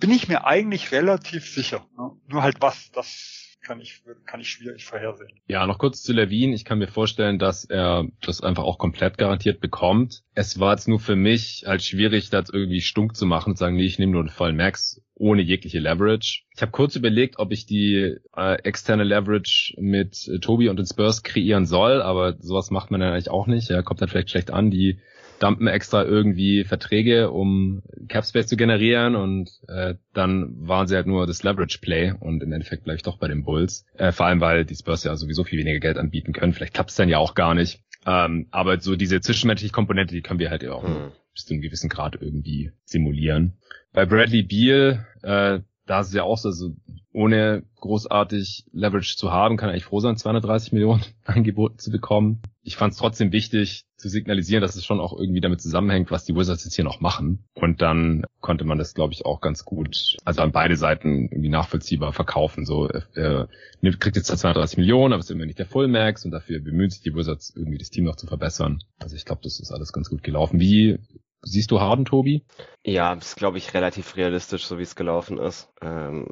[0.01, 1.87] bin ich mir eigentlich relativ sicher.
[2.27, 5.31] Nur halt was, das kann ich, kann ich schwierig vorhersehen.
[5.47, 6.55] Ja, noch kurz zu Levine.
[6.55, 10.23] Ich kann mir vorstellen, dass er das einfach auch komplett garantiert bekommt.
[10.35, 13.77] Es war jetzt nur für mich halt schwierig, das irgendwie stunk zu machen und sagen,
[13.77, 16.45] nee, ich nehme nur einen vollen Max ohne jegliche Leverage.
[16.57, 20.87] Ich habe kurz überlegt, ob ich die äh, externe Leverage mit äh, Tobi und den
[20.87, 23.69] Spurs kreieren soll, aber sowas macht man dann eigentlich auch nicht.
[23.69, 24.71] Er kommt dann vielleicht schlecht an.
[24.71, 24.99] Die
[25.41, 31.27] dumpen extra irgendwie Verträge, um Capspace zu generieren und äh, dann waren sie halt nur
[31.27, 33.87] das Leverage Play und im Endeffekt bleibe ich doch bei den Bulls.
[33.95, 36.53] Äh, vor allem, weil die Spurs ja sowieso viel weniger Geld anbieten können.
[36.53, 37.81] Vielleicht klappt es dann ja auch gar nicht.
[38.07, 41.13] Ähm, aber so diese zwischenmenschliche Komponente, die können wir halt ja auch mhm.
[41.35, 43.59] bis zu einem gewissen Grad irgendwie simulieren.
[43.93, 45.61] Bei Bradley Beal, äh,
[45.91, 46.71] da ist es ja auch so, also
[47.13, 52.43] ohne großartig Leverage zu haben, kann er eigentlich froh sein, 230 Millionen angeboten zu bekommen.
[52.63, 56.25] Ich fand es trotzdem wichtig zu signalisieren, dass es schon auch irgendwie damit zusammenhängt, was
[56.25, 57.43] die Wizards jetzt hier noch machen.
[57.55, 61.49] Und dann konnte man das, glaube ich, auch ganz gut, also an beide Seiten irgendwie
[61.49, 62.65] nachvollziehbar verkaufen.
[62.65, 63.49] So, er
[63.83, 67.17] kriegt jetzt 230 Millionen, aber ist immer nicht der Fullmax und dafür bemüht sich die
[67.17, 68.79] Wizards irgendwie das Team noch zu verbessern.
[69.01, 70.61] Also ich glaube, das ist alles ganz gut gelaufen.
[70.61, 71.01] Wie
[71.43, 72.45] Siehst du Harden, Tobi?
[72.85, 75.73] Ja, ist glaube ich relativ realistisch, so wie es gelaufen ist.
[75.81, 76.29] Ähm,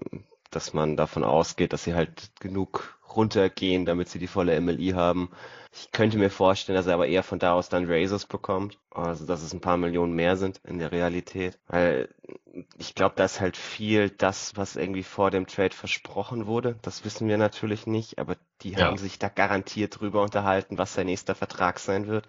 [0.50, 5.30] dass man davon ausgeht, dass sie halt genug runtergehen, damit sie die volle MLI haben.
[5.72, 8.78] Ich könnte mir vorstellen, dass er aber eher von da aus dann Razors bekommt.
[8.90, 11.58] Also, dass es ein paar Millionen mehr sind in der Realität.
[11.68, 12.08] Weil
[12.78, 16.76] ich glaube, da ist halt viel das, was irgendwie vor dem Trade versprochen wurde.
[16.82, 18.86] Das wissen wir natürlich nicht, aber die ja.
[18.86, 22.26] haben sich da garantiert drüber unterhalten, was sein nächster Vertrag sein wird.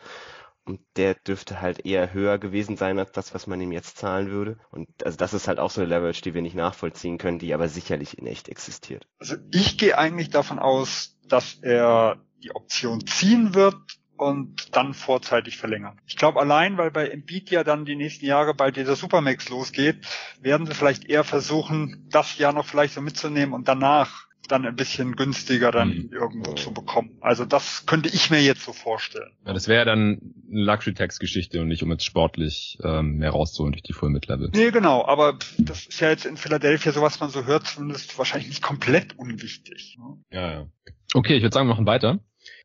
[0.70, 4.30] Und der dürfte halt eher höher gewesen sein als das, was man ihm jetzt zahlen
[4.30, 4.59] würde.
[4.70, 7.55] Und also das ist halt auch so eine Leverage, die wir nicht nachvollziehen können, die
[7.55, 9.07] aber sicherlich in echt existiert.
[9.17, 13.78] Also ich gehe eigentlich davon aus, dass er die Option ziehen wird
[14.15, 15.99] und dann vorzeitig verlängern.
[16.05, 20.05] Ich glaube allein, weil bei Embiid ja dann die nächsten Jahre bald dieser Supermax losgeht,
[20.39, 24.76] werden sie vielleicht eher versuchen, das Jahr noch vielleicht so mitzunehmen und danach dann ein
[24.76, 26.10] bisschen günstiger dann mhm.
[26.12, 27.18] irgendwo zu bekommen.
[27.22, 29.32] Also das könnte ich mir jetzt so vorstellen.
[29.46, 30.20] Ja, das wäre dann
[30.52, 34.52] eine Luxury-Tax-Geschichte und nicht um jetzt sportlich ähm, mehr rauszuholen durch die Full-Mid-Level.
[34.54, 38.18] Nee, genau, aber das ist ja jetzt in Philadelphia, so was man so hört, zumindest
[38.18, 39.98] wahrscheinlich nicht komplett unwichtig.
[40.00, 40.18] Ne?
[40.32, 40.68] Ja, ja.
[41.14, 42.20] Okay, ich würde sagen, wir machen weiter.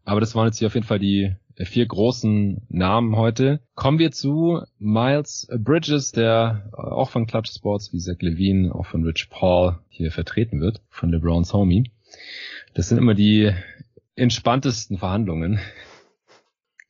[0.04, 3.60] Aber das waren jetzt hier auf jeden Fall die vier großen Namen heute.
[3.74, 8.86] Kommen wir zu Miles Bridges, der äh, auch von Clutch Sports wie Zach Levine, auch
[8.86, 11.90] von Rich Paul hier vertreten wird, von LeBron's Homie.
[12.74, 13.52] Das sind immer die
[14.16, 15.60] entspanntesten Verhandlungen.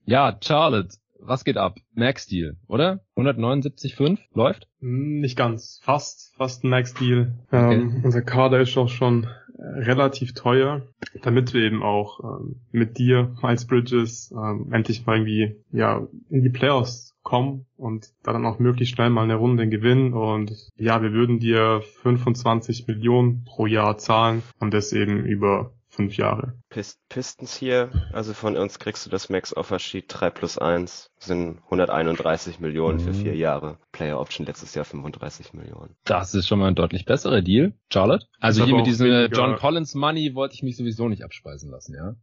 [0.06, 1.78] Ja, Charlotte, was geht ab?
[1.94, 3.00] Max Deal, oder?
[3.16, 4.68] 179,5 läuft?
[4.80, 5.80] Hm, nicht ganz.
[5.82, 7.34] Fast, fast ein Max Deal.
[7.48, 7.74] Okay.
[7.74, 9.26] Ähm, unser Kader ist auch schon
[9.58, 10.82] relativ teuer,
[11.22, 16.42] damit wir eben auch ähm, mit dir, Miles Bridges, ähm, endlich mal irgendwie ja in
[16.42, 20.12] die Playoffs kommen und dann auch möglichst schnell mal eine Runde gewinnen.
[20.12, 26.16] Und ja, wir würden dir 25 Millionen pro Jahr zahlen und das eben über fünf
[26.16, 26.54] Jahre.
[26.68, 31.10] Pist Pistons hier, also von uns kriegst du das Max Offer Sheet 3 plus 1,
[31.18, 33.78] sind 131 Millionen für vier Jahre.
[33.92, 35.96] Player Option letztes Jahr 35 Millionen.
[36.04, 38.26] Das ist schon mal ein deutlich besserer Deal, Charlotte.
[38.40, 41.94] Also hier mit diesem weniger- John Collins Money wollte ich mich sowieso nicht abspeisen lassen,
[41.94, 42.16] ja.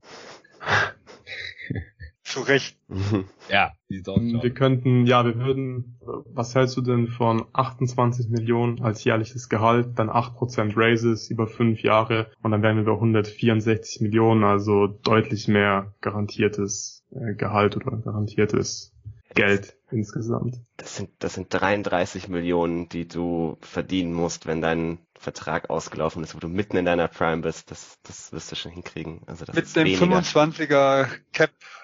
[2.32, 2.78] Zu Recht.
[3.50, 8.82] Ja, sieht's aus, Wir könnten, ja, wir würden, was hältst du denn von 28 Millionen
[8.82, 14.00] als jährliches Gehalt, dann 8% Raises über fünf Jahre und dann wären wir bei 164
[14.00, 18.94] Millionen, also deutlich mehr garantiertes äh, Gehalt oder garantiertes
[19.34, 20.62] Geld insgesamt.
[20.78, 26.36] Das sind, das sind 33 Millionen, die du verdienen musst, wenn dein Vertrag ausgelaufen ist,
[26.36, 27.72] wo du mitten in deiner Prime bist.
[27.72, 29.22] Das, das wirst du schon hinkriegen.
[29.28, 30.20] Also das Mit ist dem weniger.
[30.20, 31.08] 25er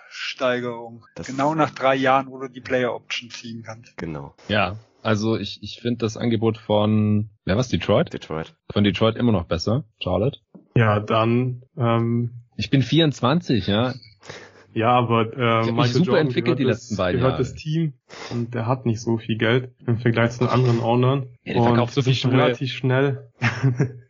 [0.07, 1.05] Cap-Steigerung.
[1.15, 3.97] Das- Genau nach drei Jahren, wo du die Player Option ziehen kannst.
[3.97, 4.33] Genau.
[4.47, 8.13] Ja, also ich, ich finde das Angebot von, wer war's, Detroit?
[8.13, 8.55] Detroit.
[8.71, 10.39] Von Detroit immer noch besser, Charlotte.
[10.75, 13.93] Ja, dann, ähm, Ich bin 24, ja.
[14.73, 17.43] ja, aber äh, mich Michael super Jordan entwickelt gehört die das, letzten beiden gehört Jahre.
[17.43, 17.93] das Team
[18.31, 21.27] und der hat nicht so viel Geld im Vergleich zu den anderen Ownern.
[21.43, 22.41] Ja, der verkauft so viel schon Schuhe.
[22.43, 23.31] relativ schnell.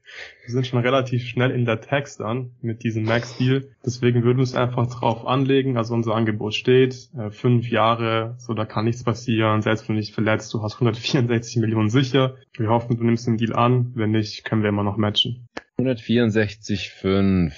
[0.48, 3.68] wir sind schon relativ schnell in der Text an mit diesem Max-Deal.
[3.86, 5.76] Deswegen würden wir es einfach drauf anlegen.
[5.76, 9.62] Also unser Angebot steht, äh, fünf Jahre, so da kann nichts passieren.
[9.62, 12.38] Selbst wenn du dich verletzt, du hast 164 Millionen sicher.
[12.56, 13.92] Wir hoffen, du nimmst den Deal an.
[13.96, 15.50] Wenn nicht, können wir immer noch matchen.
[15.80, 17.52] 164,5.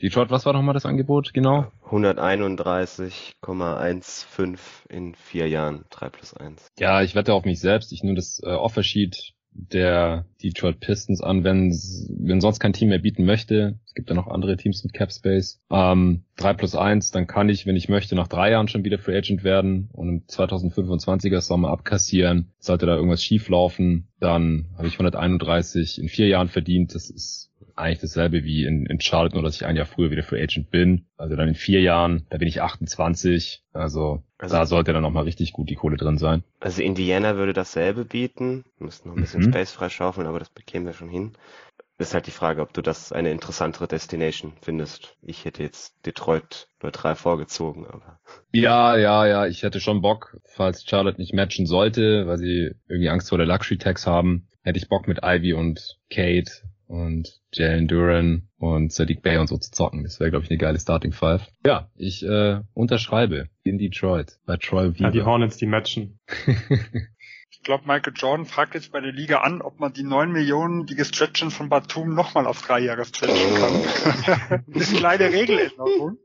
[0.00, 1.66] Detroit, was war nochmal das Angebot, genau?
[1.90, 4.56] 131,15
[4.88, 5.84] in vier Jahren.
[5.90, 6.68] 3 plus 1.
[6.78, 7.92] Ja, ich wette auf mich selbst.
[7.92, 12.98] Ich nehme das äh, Offersheet der Detroit Pistons an, wenn, wenn sonst kein Team mehr
[12.98, 13.78] bieten möchte.
[13.86, 15.60] Es gibt ja noch andere Teams mit Cap Space.
[15.70, 18.98] Ähm, 3 plus 1, dann kann ich, wenn ich möchte, nach drei Jahren schon wieder
[18.98, 22.52] Free Agent werden und im 2025er Sommer abkassieren.
[22.58, 26.94] Sollte da irgendwas schief laufen, dann habe ich 131 in vier Jahren verdient.
[26.94, 30.22] Das ist eigentlich dasselbe wie in, in Charlotte, nur dass ich ein Jahr früher wieder
[30.22, 31.06] Free Agent bin.
[31.16, 33.62] Also dann in vier Jahren, da bin ich 28.
[33.72, 36.42] Also, Also- da sollte dann nochmal richtig gut die Kohle drin sein.
[36.60, 38.64] Also Indiana würde dasselbe bieten.
[38.78, 39.48] Wir müssten noch ein bisschen Mhm.
[39.52, 41.32] Space freischaufeln, aber das bekämen wir schon hin.
[41.98, 45.16] Ist halt die Frage, ob du das eine interessantere Destination findest.
[45.22, 48.20] Ich hätte jetzt Detroit neutral vorgezogen, aber
[48.52, 53.08] Ja, ja, ja, ich hätte schon Bock, falls Charlotte nicht matchen sollte, weil sie irgendwie
[53.08, 56.50] Angst vor der Luxury Tax haben, hätte ich Bock mit Ivy und Kate
[56.86, 60.04] und Jalen Duran und Sadiq Bay und so zu zocken.
[60.04, 61.46] Das wäre, glaube ich, eine geile Starting Five.
[61.64, 65.26] Ja, ich äh, unterschreibe in Detroit bei Troy Ja, die Weaver.
[65.26, 66.18] Hornets, die matchen.
[67.50, 70.86] Ich glaube, Michael Jordan fragt jetzt bei der Liga an, ob man die 9 Millionen,
[70.86, 74.62] die gestretchen von Batum nochmal auf drei Jahre stretchen kann.
[74.72, 76.18] Eine kleine Regeländerung.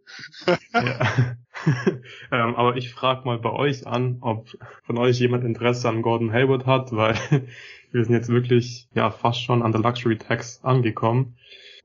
[0.74, 1.36] Ja.
[2.32, 4.50] ähm, aber ich frage mal bei euch an, ob
[4.84, 7.16] von euch jemand Interesse an Gordon Hayward hat, weil
[7.92, 11.36] wir sind jetzt wirklich ja fast schon an der Luxury Tax angekommen.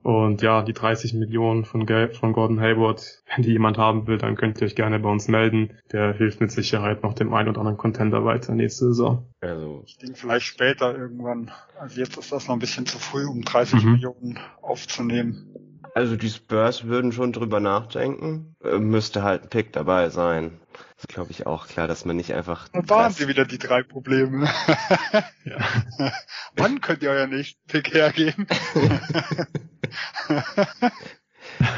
[0.02, 4.36] Und ja, die 30 Millionen von, von Gordon Hayward, wenn die jemand haben will, dann
[4.36, 5.72] könnt ihr euch gerne bei uns melden.
[5.90, 9.26] Der hilft mit Sicherheit noch dem einen oder anderen Contender weiter nächste Saison.
[9.40, 11.50] also Ich denke vielleicht später irgendwann.
[11.80, 13.92] Also jetzt ist das noch ein bisschen zu früh, um 30 Mhm.
[13.92, 15.52] Millionen aufzunehmen.
[15.96, 18.54] Also die Spurs würden schon drüber nachdenken.
[18.62, 20.60] Äh, Müsste halt ein Pick dabei sein.
[20.98, 22.68] Das glaube ich auch klar, dass man nicht einfach.
[22.74, 24.46] Und da haben das- sie wieder die drei Probleme.
[25.46, 25.58] Ja.
[26.56, 28.46] Wann könnt ihr euer nächsten Pick hergeben?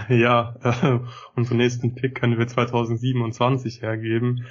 [0.08, 0.98] Ja, äh,
[1.36, 4.46] unseren nächsten Pick können wir 2027 hergeben.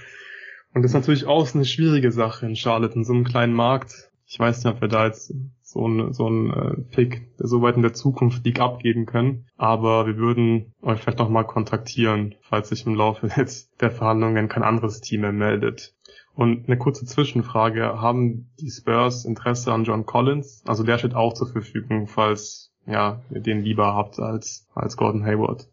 [0.73, 3.53] Und das ist natürlich auch so eine schwierige Sache in Charlotte, in so einem kleinen
[3.53, 4.06] Markt.
[4.29, 7.77] Ich weiß nicht, ob wir da jetzt so ein, so ein äh, Pick, so weit
[7.77, 9.47] in der Zukunft liegt, abgeben können.
[9.55, 14.49] Aber wir würden euch vielleicht noch mal kontaktieren, falls sich im Laufe jetzt der Verhandlungen
[14.49, 15.95] kein anderes Team mehr meldet.
[16.33, 18.01] Und eine kurze Zwischenfrage.
[18.01, 20.61] Haben die Spurs Interesse an John Collins?
[20.67, 25.25] Also der steht auch zur Verfügung, falls ja, ihr den lieber habt als, als Gordon
[25.25, 25.69] Hayward.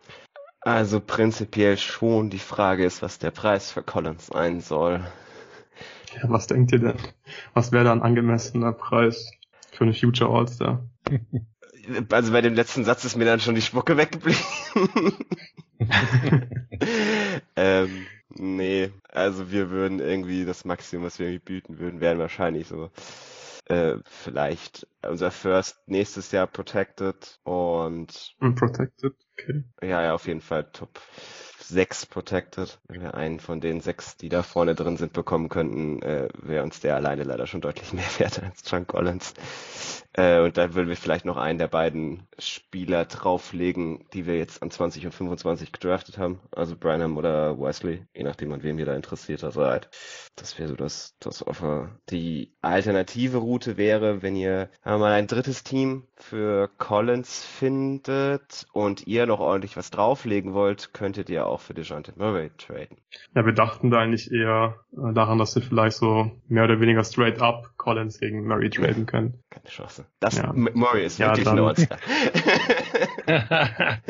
[0.60, 2.30] Also prinzipiell schon.
[2.30, 5.00] Die Frage ist, was der Preis für Collins sein soll.
[6.14, 6.96] Ja, was denkt ihr denn?
[7.54, 9.30] Was wäre da ein angemessener Preis
[9.72, 10.84] für eine Future All-Star?
[12.10, 14.40] Also bei dem letzten Satz ist mir dann schon die Spucke weggeblieben.
[17.56, 22.68] ähm, nee, also wir würden irgendwie das Maximum, was wir irgendwie bieten würden, wären wahrscheinlich
[22.68, 22.90] so
[23.66, 29.64] äh, vielleicht unser First nächstes Jahr Protected und Unprotected, okay.
[29.82, 31.00] ja, ja, auf jeden Fall Top
[31.68, 32.78] sechs protected.
[32.88, 36.62] Wenn wir einen von den sechs, die da vorne drin sind, bekommen könnten, äh, wäre
[36.62, 39.34] uns der alleine leider schon deutlich mehr wert als John Collins.
[40.16, 44.62] Äh, und da würden wir vielleicht noch einen der beiden Spieler drauflegen, die wir jetzt
[44.62, 46.40] an 20 und 25 gedraftet haben.
[46.52, 49.88] Also Branham oder Wesley, je nachdem an wem ihr da interessierter seid.
[50.36, 51.90] Das wäre so das, das Offer.
[52.10, 59.26] Die alternative Route wäre, wenn ihr mal ein drittes Team für Collins findet und ihr
[59.26, 62.98] noch ordentlich was drauflegen wollt, könntet ihr auch für DeJounte Murray traden.
[63.34, 67.04] Ja, wir dachten da eigentlich eher äh, daran, dass wir vielleicht so mehr oder weniger
[67.04, 69.42] straight up Collins gegen Murray traden können.
[69.50, 70.06] Keine Chance.
[70.20, 70.52] Das ja.
[70.52, 71.74] Murray ist ja, wirklich dann, ein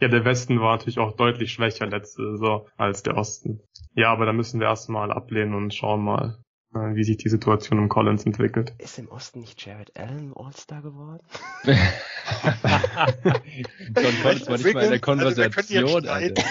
[0.00, 3.60] Ja, der Westen war natürlich auch deutlich schwächer letzte Saison als der Osten.
[3.94, 6.38] Ja, aber da müssen wir erstmal ablehnen und schauen mal,
[6.72, 8.72] wie sich die Situation um Collins entwickelt.
[8.78, 11.20] Ist im Osten nicht Jared Allen All-Star geworden?
[11.64, 11.76] John
[14.22, 16.44] Collins war nicht mal in der Konversation, also Alter.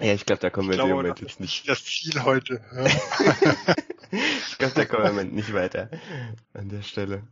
[0.00, 1.68] Ja, ich glaube, da kommen wir im Moment jetzt nicht.
[1.68, 2.60] Das Ziel heute.
[4.10, 4.20] Ja.
[4.48, 5.90] ich glaube, da kommen wir im Moment nicht weiter
[6.54, 7.28] an der Stelle.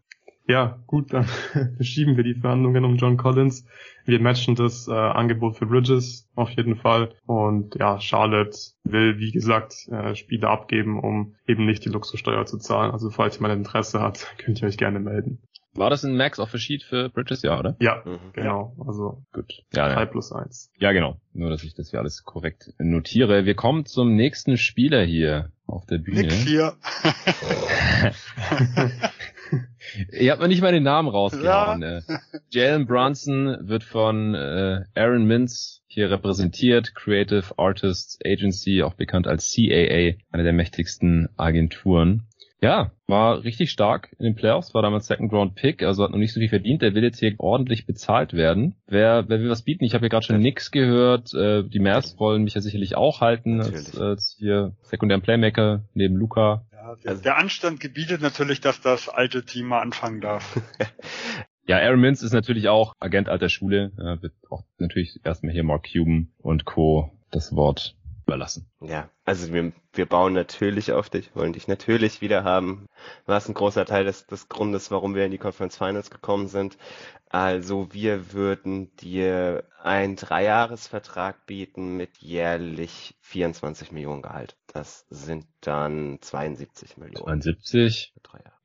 [0.48, 1.24] Ja, gut, dann
[1.76, 3.66] verschieben wir die Verhandlungen um John Collins.
[4.04, 7.14] Wir matchen das äh, Angebot für Bridges auf jeden Fall.
[7.26, 12.58] Und ja, Charlotte will, wie gesagt, äh, Spiele abgeben, um eben nicht die Luxussteuer zu
[12.58, 12.92] zahlen.
[12.92, 15.42] Also falls jemand Interesse hat, könnt ihr euch gerne melden.
[15.76, 17.76] War das ein Max Offer Sheet für Bridges, ja, oder?
[17.80, 18.18] Ja, mhm.
[18.32, 18.74] genau.
[18.86, 19.64] Also gut.
[19.74, 20.06] Ja, 3 ja.
[20.06, 20.72] plus 1.
[20.78, 21.20] Ja, genau.
[21.32, 23.44] Nur, dass ich das hier alles korrekt notiere.
[23.44, 26.22] Wir kommen zum nächsten Spieler hier auf der Bühne.
[26.22, 26.74] Nix hier.
[30.12, 31.82] Ihr habt mir nicht mal den Namen rausgehauen.
[31.82, 31.98] Ja.
[31.98, 32.02] Äh.
[32.50, 39.54] Jalen Brunson wird von äh, Aaron Mintz hier repräsentiert, Creative Artists Agency, auch bekannt als
[39.54, 42.26] CAA, eine der mächtigsten Agenturen.
[42.62, 46.18] Ja, war richtig stark in den Playoffs, war damals Second Round Pick, also hat noch
[46.18, 46.80] nicht so viel verdient.
[46.80, 48.76] Der will jetzt hier ordentlich bezahlt werden.
[48.86, 49.84] Wer, wer will was bieten?
[49.84, 51.34] Ich habe hier gerade schon nix gehört.
[51.34, 56.16] Äh, die Mavs wollen mich ja sicherlich auch halten als, als hier sekundären Playmaker neben
[56.16, 56.64] Luca.
[56.72, 60.60] Ja, der, der Anstand gebietet natürlich, dass das alte Team mal anfangen darf.
[61.68, 65.64] Ja, Aaron Mintz ist natürlich auch Agent alter Schule, äh, wird auch natürlich erstmal hier
[65.64, 67.10] Mark Cuban und Co.
[67.32, 67.96] das Wort
[68.26, 68.68] überlassen.
[68.80, 72.86] Ja, also wir, wir bauen natürlich auf dich, wollen dich natürlich wieder haben.
[73.24, 76.76] War ein großer Teil des, des Grundes, warum wir in die Conference Finals gekommen sind.
[77.28, 84.56] Also wir würden dir einen Dreijahresvertrag bieten mit jährlich 24 Millionen Gehalt.
[84.72, 87.40] Das sind dann 72 Millionen.
[87.40, 88.12] 72?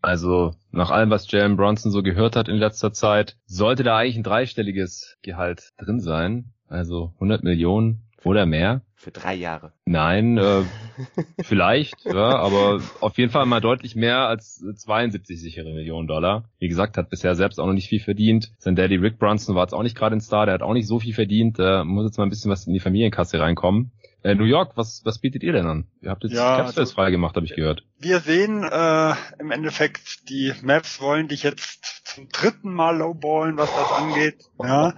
[0.01, 4.17] Also nach allem, was Jalen Bronson so gehört hat in letzter Zeit, sollte da eigentlich
[4.17, 6.53] ein dreistelliges Gehalt drin sein.
[6.67, 8.81] Also 100 Millionen oder mehr?
[8.95, 9.73] Für drei Jahre.
[9.85, 10.61] Nein, äh,
[11.43, 16.45] vielleicht, ja, aber auf jeden Fall mal deutlich mehr als 72 sichere Millionen Dollar.
[16.59, 18.51] Wie gesagt, hat bisher selbst auch noch nicht viel verdient.
[18.59, 20.87] Sein Daddy Rick Brunson war jetzt auch nicht gerade ein Star, der hat auch nicht
[20.87, 21.57] so viel verdient.
[21.57, 23.91] Da muss jetzt mal ein bisschen was in die Familienkasse reinkommen.
[24.23, 25.87] Äh, New York, was, was bietet ihr denn an?
[26.01, 27.83] Ihr habt jetzt ja, Capspace also, frei gemacht, habe ich gehört.
[27.97, 33.69] Wir sehen äh, im Endeffekt, die Maps wollen dich jetzt zum dritten Mal lowballen, was
[33.73, 34.49] das angeht.
[34.61, 34.93] Ja.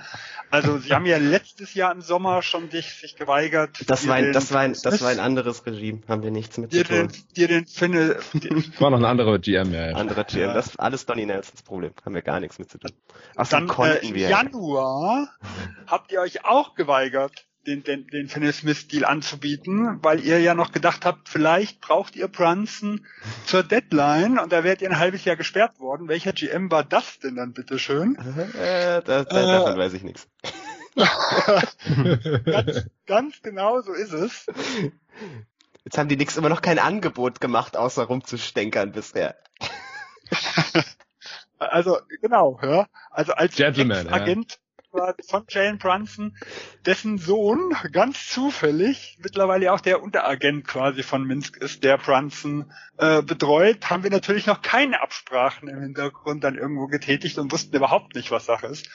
[0.49, 3.84] Also sie haben ja letztes Jahr im Sommer schon dich, sich geweigert.
[3.88, 6.74] Das war ein, das war ein, das war ein anderes Regime, haben wir nichts mit
[6.74, 7.07] dir zu tun.
[7.07, 8.18] Den, dir den Finne,
[8.80, 9.91] war noch ein anderer GM, ja.
[9.91, 9.95] ja.
[9.95, 10.53] Anderer GM, ja.
[10.53, 12.91] das ist alles Donny Nelsons Problem, haben wir gar nichts mit zu tun.
[13.36, 14.30] Ach, dann konnten äh, wir.
[14.30, 15.30] Januar
[15.88, 20.53] habt ihr euch auch geweigert, den, den, den Finney Smith Deal anzubieten, weil ihr ja
[20.53, 23.05] noch gedacht habt, vielleicht braucht ihr Brunson
[23.45, 26.07] zur Deadline und da wärt ihr ein halbes Jahr gesperrt worden.
[26.07, 28.18] Welcher GM war das denn dann bitteschön?
[28.53, 30.28] Äh, da, da, davon äh, weiß ich nichts.
[32.45, 34.45] ganz, ganz genau so ist es.
[35.84, 39.36] Jetzt haben die nix immer noch kein Angebot gemacht, außer rumzustänkern bisher.
[41.57, 42.88] also genau, ja.
[43.09, 44.59] Also als Agent
[45.28, 46.38] von Jalen Brunson,
[46.86, 53.22] dessen Sohn ganz zufällig mittlerweile auch der Unteragent quasi von Minsk ist, der Brunson äh,
[53.22, 58.16] betreut, haben wir natürlich noch keine Absprachen im Hintergrund dann irgendwo getätigt und wussten überhaupt
[58.16, 58.88] nicht, was Sache ist.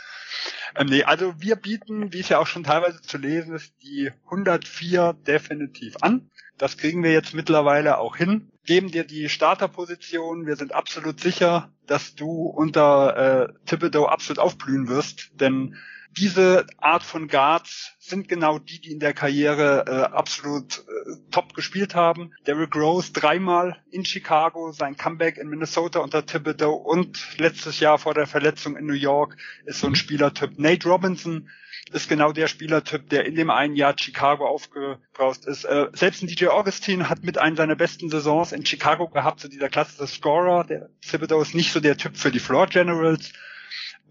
[0.76, 4.12] Ähm, nee, also wir bieten, wie es ja auch schon teilweise zu lesen ist, die
[4.26, 6.30] 104 definitiv an.
[6.58, 8.50] Das kriegen wir jetzt mittlerweile auch hin.
[8.68, 10.44] Geben dir die Starterposition.
[10.44, 15.74] Wir sind absolut sicher, dass du unter äh, Thibodeau absolut aufblühen wirst, denn
[16.16, 21.54] diese Art von Guards sind genau die, die in der Karriere äh, absolut äh, top
[21.54, 22.32] gespielt haben.
[22.46, 28.14] Derrick Rose dreimal in Chicago, sein Comeback in Minnesota unter Thibodeau und letztes Jahr vor
[28.14, 29.36] der Verletzung in New York
[29.66, 30.58] ist so ein Spielertyp.
[30.58, 31.48] Nate Robinson
[31.92, 35.64] ist genau der Spielertyp, der in dem einen Jahr Chicago aufgebraust ist.
[35.64, 39.48] Äh, selbst ein DJ Augustin hat mit einer seiner besten Saisons in Chicago gehabt, so
[39.48, 40.64] dieser Klasse des Scorer.
[40.64, 43.32] Der Thibodeau ist nicht so der Typ für die Floor Generals.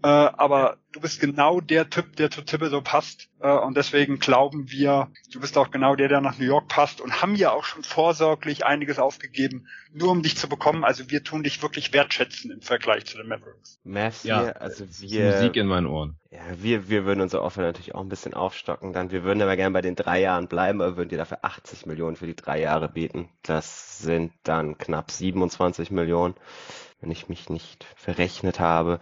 [0.02, 3.28] Äh, aber du bist genau der Typ, der zu Thibodeau passt.
[3.40, 7.00] Äh, und deswegen glauben wir, du bist auch genau der, der nach New York passt
[7.00, 10.84] und haben ja auch schon vorsorglich einiges aufgegeben, nur um dich zu bekommen.
[10.84, 13.80] Also wir tun dich wirklich wertschätzen im Vergleich zu den Mavericks.
[13.82, 16.16] Matthew, Ja, also wir, Musik in meinen Ohren.
[16.30, 18.92] ja, wir, wir würden unser Offer natürlich auch ein bisschen aufstocken.
[18.92, 21.86] Dann, wir würden aber gerne bei den drei Jahren bleiben, aber würden dir dafür 80
[21.86, 23.28] Millionen für die drei Jahre bieten.
[23.42, 26.34] Das sind dann knapp 27 Millionen,
[27.00, 29.00] wenn ich mich nicht verrechnet habe.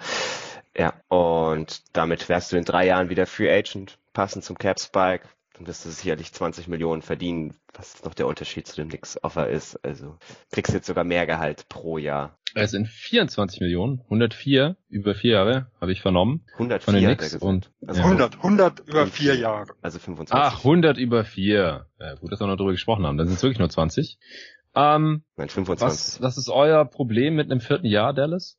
[0.76, 5.26] Ja, und damit wärst du in drei Jahren wieder Free Agent, passend zum Cap Spike.
[5.54, 9.82] Dann wirst du sicherlich 20 Millionen verdienen, was noch der Unterschied zu dem Knicks-Offer ist.
[9.82, 10.18] Also
[10.52, 12.38] kriegst jetzt sogar mehr Gehalt pro Jahr.
[12.54, 16.44] Es sind 24 Millionen, 104 über vier Jahre, habe ich vernommen.
[16.54, 17.42] 104 Von den hat er Knicks gesagt.
[17.42, 18.06] und Also ja.
[18.06, 19.72] 100, 100 über vier Jahre.
[19.82, 20.34] Also 25.
[20.38, 21.86] Ach, 100 über vier.
[21.98, 23.16] Ja, gut, dass wir noch drüber gesprochen haben.
[23.16, 24.18] Dann sind es wirklich nur 20.
[24.74, 26.22] Ähm, Nein, was, 25.
[26.22, 28.58] was ist euer Problem mit einem vierten Jahr, Dallas?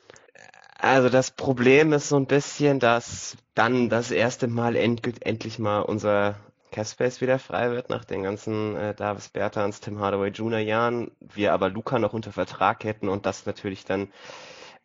[0.79, 6.35] Also das Problem ist so ein bisschen, dass dann das erste Mal endlich mal unser
[6.71, 10.59] Capspace wieder frei wird nach den ganzen äh, Davis Bertans, Tim Hardaway Jr.
[10.59, 11.11] Jahren.
[11.19, 14.11] Wir aber Luca noch unter Vertrag hätten und das natürlich dann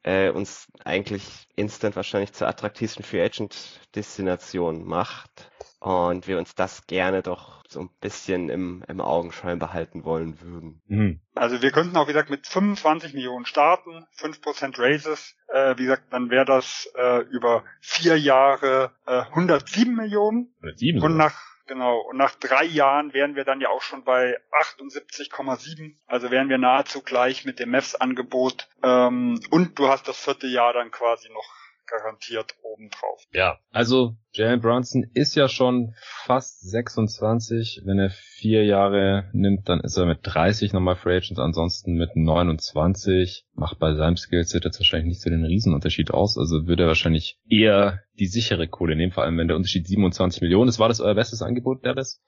[0.03, 5.52] äh, uns eigentlich instant wahrscheinlich zur attraktivsten Free Agent Destination macht.
[5.83, 10.81] Und wir uns das gerne doch so ein bisschen im, im Augenschein behalten wollen würden.
[10.87, 11.21] Mhm.
[11.35, 15.35] Also wir könnten auch, wie gesagt, mit 25 Millionen starten, 5% Raises.
[15.49, 20.55] Äh, wie gesagt, dann wäre das äh, über vier Jahre äh, 107 Millionen.
[20.63, 21.27] Oder sieben Und sogar.
[21.27, 25.97] nach, genau, und nach drei Jahren wären wir dann ja auch schon bei 78,7.
[26.07, 28.69] Also wären wir nahezu gleich mit dem Mavs-Angebot.
[28.85, 31.62] Ähm, und du hast das vierte Jahr dann quasi noch
[31.93, 33.23] garantiert obendrauf.
[33.33, 37.83] Ja, also Jalen Brunson ist ja schon fast 26.
[37.85, 42.17] Wenn er vier Jahre nimmt, dann ist er mit 30 nochmal Free Agent, ansonsten mit
[42.17, 43.45] 29.
[43.55, 46.39] Macht bei seinem Skillset jetzt wahrscheinlich nicht so den Riesenunterschied aus.
[46.39, 50.41] Also würde er wahrscheinlich eher die sichere Kohle nehmen, vor allem wenn der Unterschied 27
[50.43, 50.79] Millionen ist.
[50.79, 52.23] War das euer bestes Angebot, Dallas?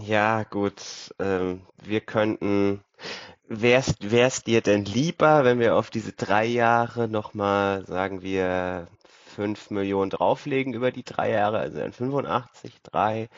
[0.00, 1.14] Ja, gut.
[1.18, 2.82] Ähm, wir könnten.
[3.50, 8.88] Wär's, wär's dir denn lieber, wenn wir auf diese drei Jahre nochmal, sagen wir,
[9.34, 13.28] fünf Millionen drauflegen über die drei Jahre, also dann 85, drei?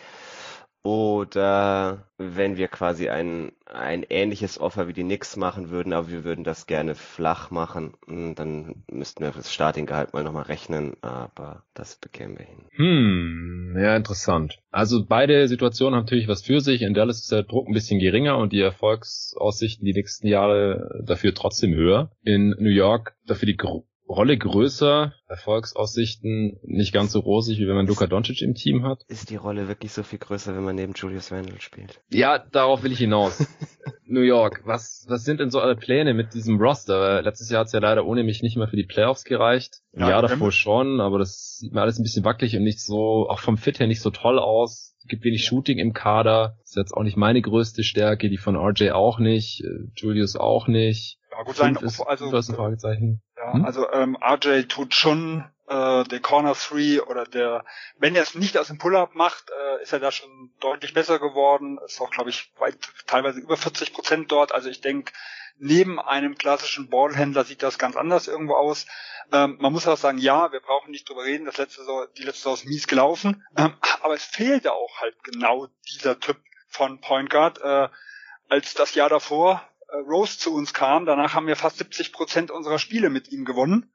[0.83, 6.25] Oder wenn wir quasi ein, ein ähnliches Offer wie die Knicks machen würden, aber wir
[6.25, 11.65] würden das gerne flach machen, hm, dann müssten wir das Startinggehalt mal nochmal rechnen, aber
[11.75, 12.65] das bekämen wir hin.
[12.71, 14.59] Hm, ja, interessant.
[14.71, 16.81] Also beide Situationen haben natürlich was für sich.
[16.81, 21.35] In Dallas ist der Druck ein bisschen geringer und die Erfolgsaussichten die nächsten Jahre dafür
[21.35, 22.11] trotzdem höher.
[22.23, 27.77] In New York dafür die Gro Rolle größer, Erfolgsaussichten nicht ganz so rosig, wie wenn
[27.77, 29.05] man Luka Doncic im Team hat.
[29.07, 32.01] Ist die Rolle wirklich so viel größer, wenn man neben Julius Randle spielt?
[32.11, 33.47] Ja, darauf will ich hinaus.
[34.07, 37.23] New York, was, was sind denn so eure Pläne mit diesem Roster?
[37.23, 39.77] Letztes Jahr hat es ja leider ohne mich nicht mal für die Playoffs gereicht.
[39.93, 42.81] Im Ja, Jahr davor schon, aber das sieht mir alles ein bisschen wackelig und nicht
[42.81, 44.97] so, auch vom Fit her nicht so toll aus.
[44.99, 46.57] Es gibt wenig Shooting im Kader.
[46.65, 50.67] Ist jetzt auch nicht meine größte Stärke, die von RJ auch nicht, äh, Julius auch
[50.67, 51.19] nicht.
[51.31, 53.23] Ja, gut sein, ist, also, ist ein Fragezeichen.
[53.37, 53.65] Ja, Hm?
[53.65, 57.65] also ähm, RJ tut schon äh, der Corner Three oder der,
[57.99, 61.19] wenn er es nicht aus dem Pull-up macht, äh, ist er da schon deutlich besser
[61.19, 61.79] geworden.
[61.85, 62.77] Ist auch, glaube ich, weit,
[63.07, 64.53] teilweise über 40 Prozent dort.
[64.53, 65.13] Also ich denke,
[65.59, 68.87] neben einem klassischen Ballhändler sieht das ganz anders irgendwo aus.
[69.33, 72.23] Ähm, man muss auch sagen, ja, wir brauchen nicht drüber reden, das letzte Saison, die
[72.23, 73.45] letzte Saison ist mies gelaufen.
[73.57, 77.61] Ähm, aber es fehlte auch halt genau dieser Typ von Point Guard.
[77.61, 77.89] Äh,
[78.49, 79.63] als das Jahr davor
[79.97, 83.93] Rose zu uns kam, danach haben wir fast 70 Prozent unserer Spiele mit ihm gewonnen.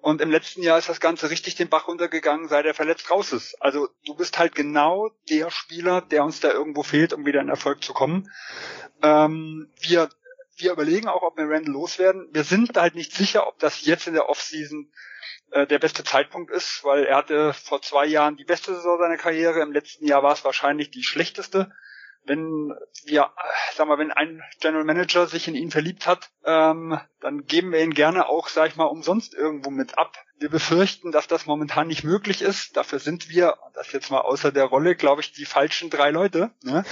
[0.00, 3.32] Und im letzten Jahr ist das Ganze richtig den Bach runtergegangen, seit er verletzt raus
[3.32, 3.60] ist.
[3.60, 7.48] Also du bist halt genau der Spieler, der uns da irgendwo fehlt, um wieder in
[7.48, 8.30] Erfolg zu kommen.
[9.02, 10.08] Ähm, wir,
[10.58, 12.28] wir überlegen auch, ob wir Randall loswerden.
[12.30, 14.92] Wir sind halt nicht sicher, ob das jetzt in der Offseason
[15.50, 19.16] äh, der beste Zeitpunkt ist, weil er hatte vor zwei Jahren die beste Saison seiner
[19.16, 19.60] Karriere.
[19.60, 21.72] Im letzten Jahr war es wahrscheinlich die schlechteste
[22.26, 22.74] wenn
[23.04, 27.44] wir, äh, sag mal, wenn ein General Manager sich in ihn verliebt hat, ähm, dann
[27.46, 30.16] geben wir ihn gerne auch, sag ich mal, umsonst irgendwo mit ab.
[30.38, 32.76] Wir befürchten, dass das momentan nicht möglich ist.
[32.76, 36.50] Dafür sind wir, das jetzt mal außer der Rolle, glaube ich, die falschen drei Leute.
[36.62, 36.84] Ne?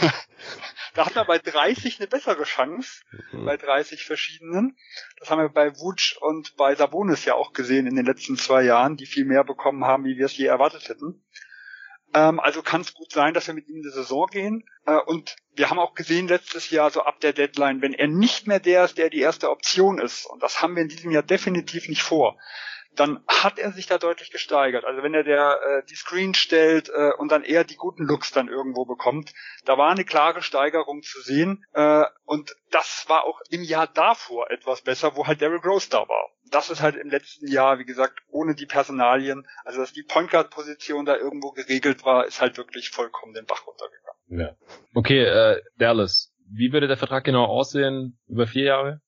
[0.94, 3.46] da hat er bei 30 eine bessere Chance, Mhm.
[3.46, 4.76] bei 30 verschiedenen.
[5.18, 8.62] Das haben wir bei Wutsch und bei Sabonis ja auch gesehen in den letzten zwei
[8.62, 11.24] Jahren, die viel mehr bekommen haben, wie wir es je erwartet hätten.
[12.14, 14.64] Ähm, also kann es gut sein, dass wir mit ihm in die Saison gehen.
[14.86, 18.46] Äh, und wir haben auch gesehen letztes Jahr, so ab der Deadline, wenn er nicht
[18.46, 21.24] mehr der ist, der die erste Option ist, und das haben wir in diesem Jahr
[21.24, 22.38] definitiv nicht vor,
[22.96, 24.84] dann hat er sich da deutlich gesteigert.
[24.84, 28.32] Also wenn er der äh, die Screen stellt äh, und dann eher die guten Looks
[28.32, 29.32] dann irgendwo bekommt,
[29.64, 31.64] da war eine klare Steigerung zu sehen.
[31.72, 36.08] Äh, und das war auch im Jahr davor etwas besser, wo halt Derrick Rose da
[36.08, 36.30] war.
[36.50, 40.30] Das ist halt im letzten Jahr, wie gesagt, ohne die Personalien, also dass die Point
[40.30, 44.14] Guard Position da irgendwo geregelt war, ist halt wirklich vollkommen den Bach runtergegangen.
[44.28, 44.56] Ja.
[44.94, 49.00] Okay, äh, Dallas, wie würde der Vertrag genau aussehen über vier Jahre?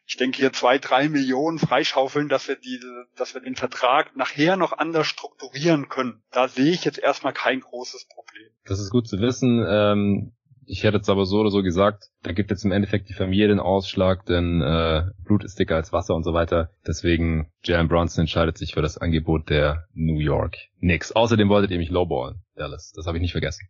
[0.07, 4.57] ich denke hier zwei, drei Millionen freischaufeln, dass wir diese, dass wir den Vertrag nachher
[4.57, 6.20] noch anders strukturieren können.
[6.32, 8.49] Da sehe ich jetzt erstmal kein großes Problem.
[8.64, 9.64] Das ist gut zu wissen.
[9.68, 10.32] Ähm,
[10.66, 13.48] ich hätte jetzt aber so oder so gesagt, da gibt jetzt im Endeffekt die Familie
[13.48, 16.70] den Ausschlag, denn äh, Blut ist dicker als Wasser und so weiter.
[16.86, 21.12] Deswegen Jalen Bronson entscheidet sich für das Angebot der New York Knicks.
[21.12, 22.92] Außerdem wolltet ihr mich lowballen, Dallas.
[22.94, 23.68] Das habe ich nicht vergessen.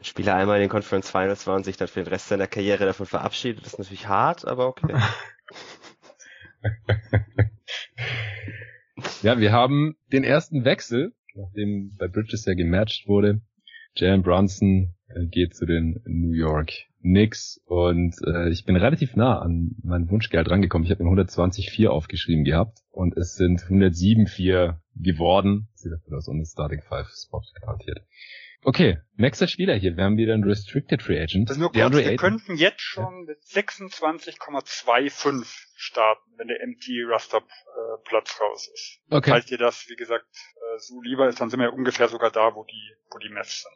[0.00, 2.84] Spieler einmal in den Conference Finals war und sich dann für den Rest seiner Karriere
[2.84, 4.94] davon verabschiedet, ist natürlich hart, aber okay.
[9.22, 13.40] Ja, wir haben den ersten Wechsel, nachdem bei Bridges ja gematcht wurde.
[13.96, 16.70] Jalen Brunson äh, geht zu den New York
[17.00, 20.84] Knicks und äh, ich bin relativ nah an mein Wunschgeld rangekommen.
[20.84, 25.68] Ich habe mir 120,4 aufgeschrieben gehabt und es sind 107,4 geworden.
[25.74, 28.00] Sieht aus, den Starting Five Spot garantiert.
[28.62, 29.96] Okay, nächster Spieler hier.
[29.96, 31.48] Wir haben wieder einen Restricted Free Agent.
[31.48, 32.16] Das ist nur kurz, wir Ayton.
[32.16, 35.46] könnten jetzt schon mit 26,25
[35.76, 37.42] starten, wenn der MT Raster äh,
[38.04, 39.00] Platz raus ist.
[39.10, 39.30] Okay.
[39.30, 40.26] Falls dir das, wie gesagt,
[40.56, 43.62] äh, so lieber ist, dann sind wir ungefähr sogar da, wo die, wo die Mavs
[43.62, 43.72] sind.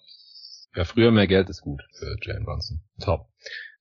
[0.76, 2.82] Ja, früher mehr Geld ist gut für Jalen Brunson.
[3.00, 3.28] Top.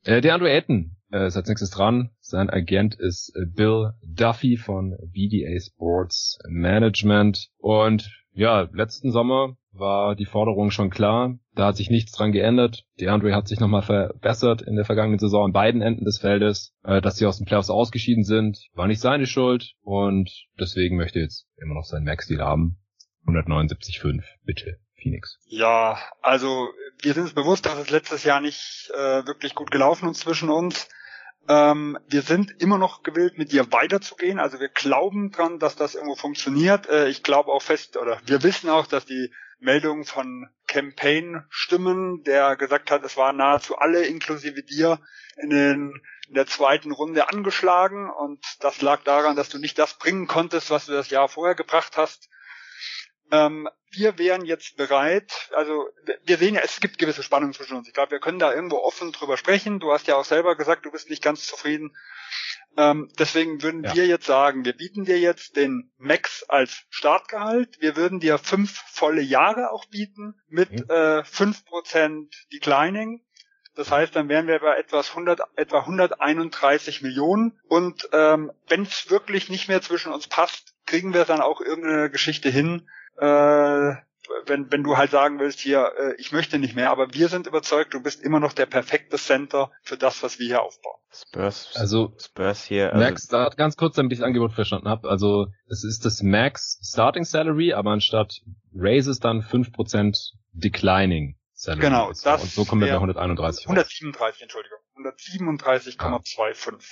[0.03, 2.11] Äh, DeAndre Ayton äh, ist als nächstes dran.
[2.19, 7.49] Sein Agent ist äh, Bill Duffy von BDA Sports Management.
[7.57, 11.37] Und ja, letzten Sommer war die Forderung schon klar.
[11.55, 12.85] Da hat sich nichts dran geändert.
[12.99, 16.73] DeAndre hat sich nochmal verbessert in der vergangenen Saison an beiden Enden des Feldes.
[16.83, 19.73] Äh, dass sie aus den Playoffs ausgeschieden sind, war nicht seine Schuld.
[19.81, 22.77] Und deswegen möchte jetzt immer noch seinen Max-Deal haben.
[23.25, 24.23] 179,5.
[24.43, 25.37] Bitte, Phoenix.
[25.45, 26.69] Ja, also
[27.01, 30.49] wir sind uns bewusst, dass es letztes Jahr nicht äh, wirklich gut gelaufen ist zwischen
[30.49, 30.89] uns.
[31.47, 34.39] Ähm, wir sind immer noch gewillt, mit dir weiterzugehen.
[34.39, 36.87] Also wir glauben dran, dass das irgendwo funktioniert.
[36.89, 42.23] Äh, ich glaube auch fest, oder wir wissen auch, dass die Meldungen von Campaign stimmen,
[42.23, 44.99] der gesagt hat, es waren nahezu alle, inklusive dir,
[45.37, 48.09] in, den, in der zweiten Runde angeschlagen.
[48.09, 51.55] Und das lag daran, dass du nicht das bringen konntest, was du das Jahr vorher
[51.55, 52.29] gebracht hast.
[53.31, 55.89] Ähm, wir wären jetzt bereit, also
[56.23, 57.87] wir sehen ja, es gibt gewisse Spannungen zwischen uns.
[57.87, 59.79] Ich glaube, wir können da irgendwo offen drüber sprechen.
[59.79, 61.95] Du hast ja auch selber gesagt, du bist nicht ganz zufrieden.
[62.77, 63.95] Ähm, deswegen würden Ja.
[63.95, 67.81] wir jetzt sagen, wir bieten dir jetzt den Max als Startgehalt.
[67.81, 70.89] Wir würden dir fünf volle Jahre auch bieten mit Mhm.
[70.89, 73.23] äh, fünf Prozent Declining.
[73.75, 77.59] Das heißt, dann wären wir bei etwas 100, etwa 131 Millionen.
[77.67, 82.09] Und ähm, wenn es wirklich nicht mehr zwischen uns passt, kriegen wir dann auch irgendeine
[82.09, 82.89] Geschichte hin,
[83.19, 83.95] äh,
[84.45, 87.47] wenn, wenn du halt sagen willst, hier, äh, ich möchte nicht mehr, aber wir sind
[87.47, 90.99] überzeugt, du bist immer noch der perfekte Center für das, was wir hier aufbauen.
[91.11, 92.93] Spurs, Also Spurs hier.
[92.93, 95.09] Also, Max Start, ganz kurz, damit ich das Angebot verstanden habe.
[95.09, 98.41] Also es ist das Max Starting Salary, aber anstatt
[98.75, 100.15] Raises dann 5%
[100.53, 101.81] Declining Salary.
[101.81, 102.25] Genau, ist.
[102.25, 103.69] das Und so kommen wir bei wär- 131 raus.
[103.75, 104.77] 137, Entschuldigung.
[104.97, 106.85] 137,25.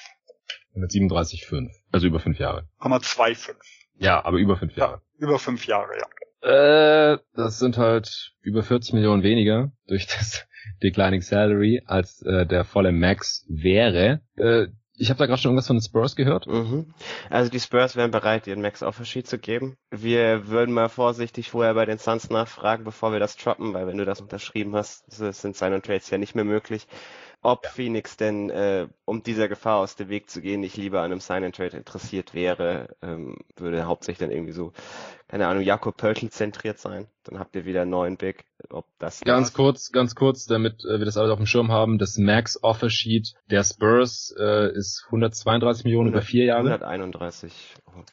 [0.75, 1.69] 137,5.
[1.91, 2.67] Also über fünf Jahre.
[2.79, 3.55] 0,25.
[3.99, 5.01] Ja, aber über fünf Jahre.
[5.17, 6.07] Über fünf Jahre, ja.
[6.41, 10.47] Äh, das sind halt über 40 Millionen weniger durch das
[10.83, 14.21] Declining Salary, als äh, der volle Max wäre.
[14.35, 14.67] Äh,
[14.99, 16.47] ich habe da gerade schon irgendwas von den Spurs gehört.
[16.47, 16.93] Mhm.
[17.29, 19.77] Also die Spurs wären bereit, ihren Max auf Verschied zu geben.
[19.91, 23.97] Wir würden mal vorsichtig vorher bei den Suns nachfragen, bevor wir das droppen, weil wenn
[23.97, 26.87] du das unterschrieben hast, sind und Trades ja nicht mehr möglich.
[27.41, 27.69] Ob ja.
[27.69, 31.19] Phoenix denn, äh, um dieser Gefahr aus dem Weg zu gehen, nicht lieber an einem
[31.19, 34.73] Sign-and-Trade interessiert wäre, ähm, würde hauptsächlich dann irgendwie so,
[35.27, 37.07] keine Ahnung, Jakob Pöltl zentriert sein.
[37.23, 38.45] Dann habt ihr wieder einen neuen Big.
[38.69, 41.99] Ob das ganz kurz, ganz kurz, damit äh, wir das alles auf dem Schirm haben,
[41.99, 46.73] das Max Offer Sheet der Spurs äh, ist 132 Millionen 100, über vier Jahre.
[46.73, 47.53] 131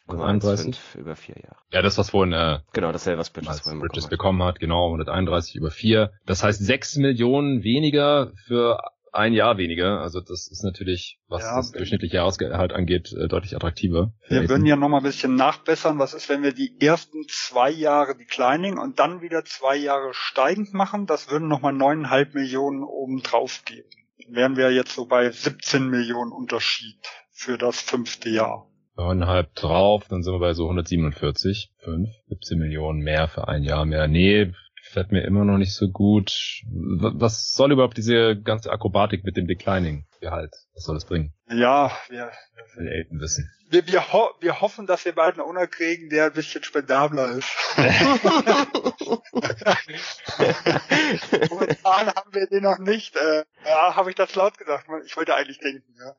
[0.08, 1.56] 131 über vier Jahre.
[1.72, 5.56] Ja, das was vorhin äh, genau dasselbe was Bridges, was Bridges bekommen hat, genau 131
[5.56, 6.12] über vier.
[6.26, 8.80] Das heißt sechs Millionen weniger für
[9.14, 10.00] ein Jahr weniger.
[10.00, 14.12] Also das ist natürlich, was ja, das durchschnittliche Jahresgehalt angeht, äh, deutlich attraktiver.
[14.28, 15.98] Wir würden ja noch mal ein bisschen nachbessern.
[15.98, 20.74] Was ist, wenn wir die ersten zwei Jahre declining und dann wieder zwei Jahre steigend
[20.74, 21.06] machen?
[21.06, 23.88] Das würden noch mal neuneinhalb Millionen oben drauf geben.
[24.24, 26.98] Dann wären wir jetzt so bei 17 Millionen Unterschied
[27.30, 28.68] für das fünfte Jahr.
[28.96, 33.84] Neuneinhalb drauf, dann sind wir bei so 147, 5, 17 Millionen mehr für ein Jahr
[33.84, 34.06] mehr.
[34.06, 34.52] Nee,
[34.84, 36.62] fällt mir immer noch nicht so gut.
[36.66, 40.54] Was soll überhaupt diese ganze Akrobatik mit dem Declining-Gehalt?
[40.74, 41.32] Was soll das bringen?
[41.48, 42.30] Ja, wir,
[42.76, 43.50] will Elton wissen.
[43.70, 47.30] Wir, wir, ho wir hoffen, dass wir bald einen Owner kriegen, der ein bisschen spendabler
[47.30, 47.48] ist.
[51.50, 53.16] Momentan haben wir den noch nicht.
[53.16, 54.86] Äh, ja, habe ich das laut gesagt?
[55.06, 55.94] Ich wollte eigentlich denken.
[55.98, 56.14] Ja.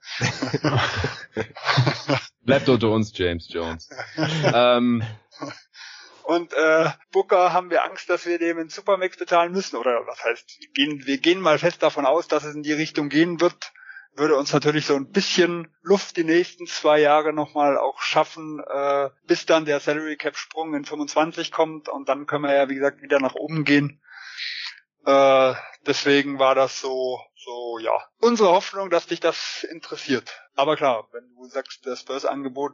[2.41, 3.89] Bleibt unter uns, James Jones.
[4.53, 5.03] ähm,
[6.25, 9.75] und äh, Booker haben wir Angst, dass wir dem in Supermax bezahlen müssen.
[9.75, 12.73] Oder was heißt, wir gehen, wir gehen mal fest davon aus, dass es in die
[12.73, 13.73] Richtung gehen wird.
[14.15, 19.09] Würde uns natürlich so ein bisschen Luft die nächsten zwei Jahre nochmal auch schaffen, äh,
[19.27, 22.75] bis dann der Salary Cap Sprung in 25 kommt und dann können wir ja, wie
[22.75, 24.01] gesagt, wieder nach oben gehen.
[25.05, 25.53] Äh,
[25.85, 30.41] deswegen war das so, so, ja, unsere Hoffnung, dass dich das interessiert.
[30.55, 32.73] Aber klar, wenn du sagst, das Spurs-Angebot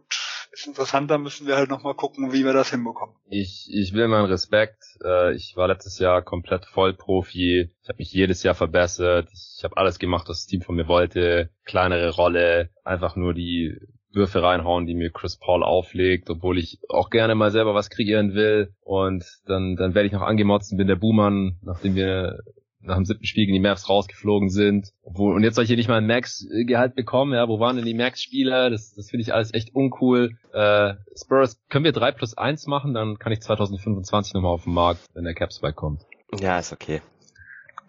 [0.52, 3.16] ist interessanter, müssen wir halt nochmal gucken, wie wir das hinbekommen.
[3.30, 4.84] Ich, ich will meinen Respekt.
[5.04, 7.72] Äh, ich war letztes Jahr komplett Vollprofi.
[7.82, 9.30] Ich habe mich jedes Jahr verbessert.
[9.34, 11.50] Ich habe alles gemacht, was das Team von mir wollte.
[11.66, 13.78] Kleinere Rolle, einfach nur die
[14.14, 18.34] Würfe reinhauen, die mir Chris Paul auflegt, obwohl ich auch gerne mal selber was kreieren
[18.34, 18.74] will.
[18.82, 22.40] Und dann, dann werde ich noch angemotzt und bin der Buhmann, nachdem wir
[22.84, 24.90] nach dem siebten Spiel gegen die Mavs rausgeflogen sind.
[25.04, 27.86] Obwohl, und jetzt soll ich hier nicht mal ein Max-Gehalt bekommen, ja, wo waren denn
[27.86, 28.70] die Max-Spieler?
[28.70, 30.38] Das, das finde ich alles echt uncool.
[30.52, 32.94] Äh, Spurs, können wir drei plus eins machen?
[32.94, 36.06] Dann kann ich 2025 nochmal auf den Markt, wenn der Caps kommt.
[36.40, 37.02] Ja, ist okay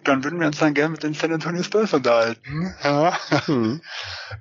[0.05, 2.75] dann würden wir uns dann gerne mit den San Antonio Spurs unterhalten.
[2.83, 3.19] Ja.
[3.47, 3.81] Hm.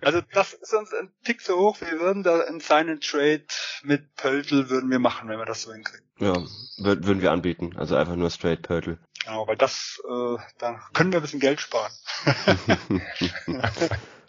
[0.02, 3.44] Also das ist uns ein Tick so hoch, wir würden da ein Sign and Trade
[3.84, 6.06] mit Pöltl würden wir machen, wenn wir das so hinkriegen.
[6.20, 6.36] Ja,
[6.78, 7.76] würden wir anbieten.
[7.78, 8.98] Also einfach nur straight Pöltl.
[9.24, 11.92] Genau, weil das, äh, da können wir ein bisschen Geld sparen.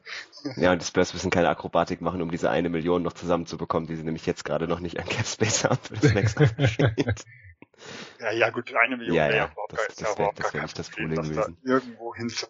[0.56, 3.97] ja, und die Spurs müssen keine Akrobatik machen, um diese eine Million noch zusammenzubekommen, die
[3.97, 6.44] sie nämlich jetzt gerade noch nicht an Capspace haben für das nächste
[8.20, 11.23] Ja, ja, gut, eine Million ja, ja, das, das, das wäre wär nicht das Problem
[11.23, 11.56] gewesen.
[11.64, 12.47] irgendwo hinzu.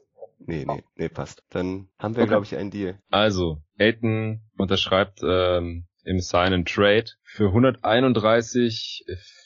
[0.47, 1.45] Nee, nee, nee, passt.
[1.51, 2.31] Dann haben wir, okay.
[2.31, 2.99] glaube ich, einen Deal.
[3.11, 9.05] Also, Aiton unterschreibt ähm, im Sign and Trade für 131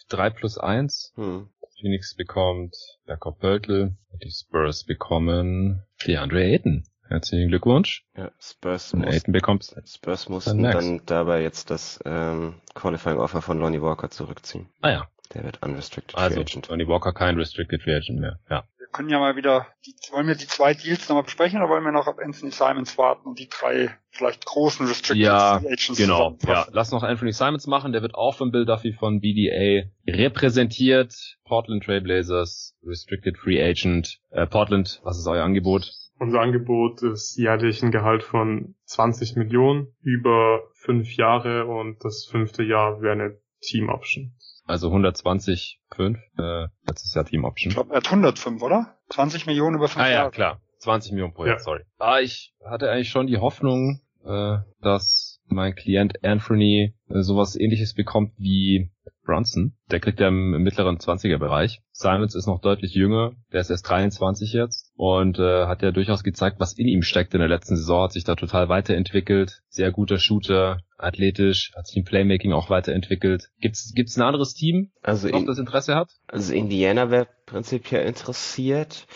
[0.08, 1.12] 3 plus 1.
[1.16, 1.48] Hm.
[1.78, 2.74] Phoenix bekommt
[3.06, 3.96] Jakob Pöltl.
[4.22, 6.84] Die Spurs bekommen DeAndre Ayton.
[7.08, 8.04] Herzlichen Glückwunsch.
[8.16, 13.42] Ja, Spurs Und Ayton bekommt Spurs mussten dann, dann dabei jetzt das ähm, Qualifying Offer
[13.42, 14.68] von Lonnie Walker zurückziehen.
[14.80, 15.08] Ah ja.
[15.34, 16.68] Der wird unrestricted also, Free Agent.
[16.68, 18.38] Lonnie Walker kein restricted Free Agent mehr.
[18.48, 18.64] Ja.
[18.78, 21.84] Wir können ja mal wieder, die, wollen wir die zwei Deals nochmal besprechen oder wollen
[21.84, 25.98] wir noch auf Anthony Simons warten und die drei vielleicht großen restricted ja, Free Agents
[25.98, 26.66] Genau, ja.
[26.70, 31.36] Lass noch Anthony Simons machen, der wird auch von Bill Duffy von BDA repräsentiert.
[31.44, 34.20] Portland Trailblazers, restricted Free Agent.
[34.30, 35.92] Äh, Portland, was ist euer Angebot?
[36.18, 42.62] Unser Angebot ist jährlich ein Gehalt von 20 Millionen über fünf Jahre und das fünfte
[42.62, 44.32] Jahr wäre eine Team Option.
[44.64, 47.70] Also 120, 5, äh, letztes Jahr Team Option.
[47.70, 48.96] Ich glaube, er hat 105, oder?
[49.10, 50.20] 20 Millionen über fünf ah, Jahre.
[50.20, 50.60] Ah ja, klar.
[50.78, 51.62] 20 Millionen pro Jahr, ja.
[51.62, 51.82] sorry.
[51.98, 57.94] Ah, ich hatte eigentlich schon die Hoffnung, äh, dass mein Klient Anthony äh, sowas ähnliches
[57.94, 58.90] bekommt wie
[59.24, 59.76] Brunson.
[59.90, 61.82] Der kriegt ja im, im mittleren 20er Bereich.
[61.92, 66.24] Simons ist noch deutlich jünger, der ist erst 23 jetzt und äh, hat ja durchaus
[66.24, 69.62] gezeigt, was in ihm steckt in der letzten Saison, hat sich da total weiterentwickelt.
[69.68, 73.50] Sehr guter Shooter, athletisch, hat sich im Playmaking auch weiterentwickelt.
[73.60, 76.10] Gibt's gibt's ein anderes Team, also das das Interesse hat?
[76.28, 79.06] Also Indiana wäre prinzipiell interessiert.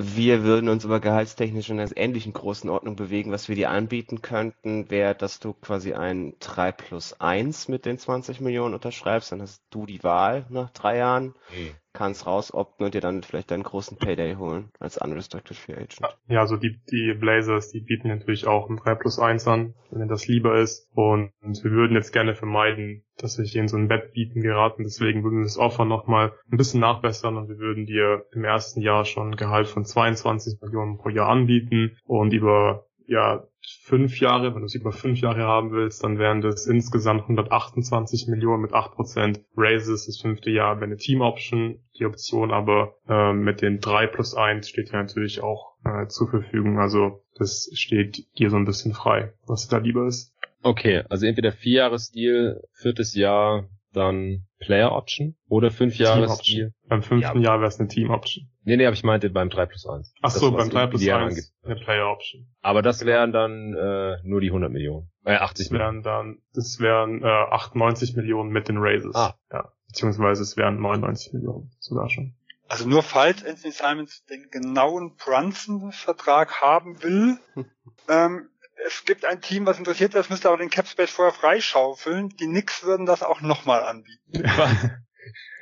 [0.00, 3.32] Wir würden uns aber gehaltstechnisch in einer ähnlichen großen Ordnung bewegen.
[3.32, 7.98] Was wir dir anbieten könnten, wäre, dass du quasi ein 3 plus 1 mit den
[7.98, 9.32] 20 Millionen unterschreibst.
[9.32, 11.34] Dann hast du die Wahl nach drei Jahren.
[11.50, 15.98] Mhm kannst rausopten und dir dann vielleicht deinen großen Payday holen als unrestricted free agent.
[16.28, 20.06] Ja, also die, die Blazers, die bieten natürlich auch ein 3 plus 1 an, wenn
[20.06, 20.88] das lieber ist.
[20.94, 24.84] Und wir würden jetzt gerne vermeiden, dass wir hier in so ein Wettbieten geraten.
[24.84, 28.80] Deswegen würden wir das Offer nochmal ein bisschen nachbessern und wir würden dir im ersten
[28.80, 33.48] Jahr schon ein Gehalt von 22 Millionen pro Jahr anbieten und über ja,
[33.84, 38.28] fünf Jahre, wenn du es über fünf Jahre haben willst, dann wären das insgesamt 128
[38.28, 40.06] Millionen mit 8% Raises.
[40.06, 44.34] Das fünfte Jahr wäre eine Team Option, die Option, aber äh, mit den drei plus
[44.34, 46.78] eins steht ja natürlich auch äh, zur Verfügung.
[46.78, 50.34] Also das steht dir so ein bisschen frei, was da lieber ist.
[50.62, 53.68] Okay, also entweder Vierjahresdeal, viertes Jahr,
[53.98, 56.72] dann Player Option oder fünf Jahresdeal.
[56.88, 57.50] Beim fünften ja.
[57.50, 58.50] Jahr wäre es eine Team Option.
[58.64, 60.14] Nee, nee, aber ich meinte beim 3 plus 1.
[60.22, 62.48] Ach so, beim 3 plus 1 eine Player Option.
[62.62, 63.12] Aber das genau.
[63.12, 65.10] wären dann äh, nur die 100 Millionen.
[65.24, 69.14] Äh, 80 das wären dann, das wären äh, 98 Millionen mit den Raises.
[69.14, 69.34] Ah.
[69.52, 69.72] Ja.
[69.88, 72.34] Beziehungsweise es wären 99 Millionen sogar schon.
[72.68, 77.38] Also nur falls Anthony Simons den genauen Brunson-Vertrag haben will,
[78.08, 78.50] ähm,
[78.86, 82.30] es gibt ein Team, was interessiert das müsste aber den Capspace vorher freischaufeln.
[82.30, 84.42] Die Knicks würden das auch nochmal anbieten.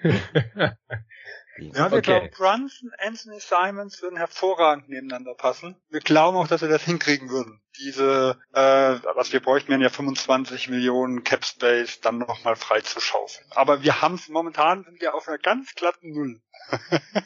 [1.59, 2.03] Ja, wir okay.
[2.03, 5.77] glauben, Brunson, Anthony Simons würden hervorragend nebeneinander passen.
[5.89, 7.63] Wir glauben auch, dass wir das hinkriegen würden.
[7.79, 8.61] Diese, äh,
[9.15, 13.47] was wir bräuchten, wären ja 25 Millionen Cap Space dann nochmal frei zu schaufeln.
[13.53, 16.41] Aber wir haben es momentan, sind wir auf einer ganz glatten Null.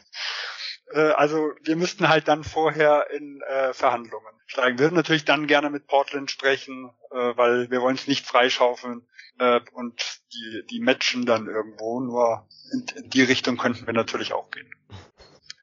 [0.93, 4.79] äh, also wir müssten halt dann vorher in äh, Verhandlungen steigen.
[4.79, 9.03] Wir würden natürlich dann gerne mit Portland sprechen, äh, weil wir wollen es nicht freischaufeln
[9.39, 12.01] äh, und die, die matchen dann irgendwo.
[12.01, 14.71] Nur in, in die Richtung könnten wir natürlich auch gehen.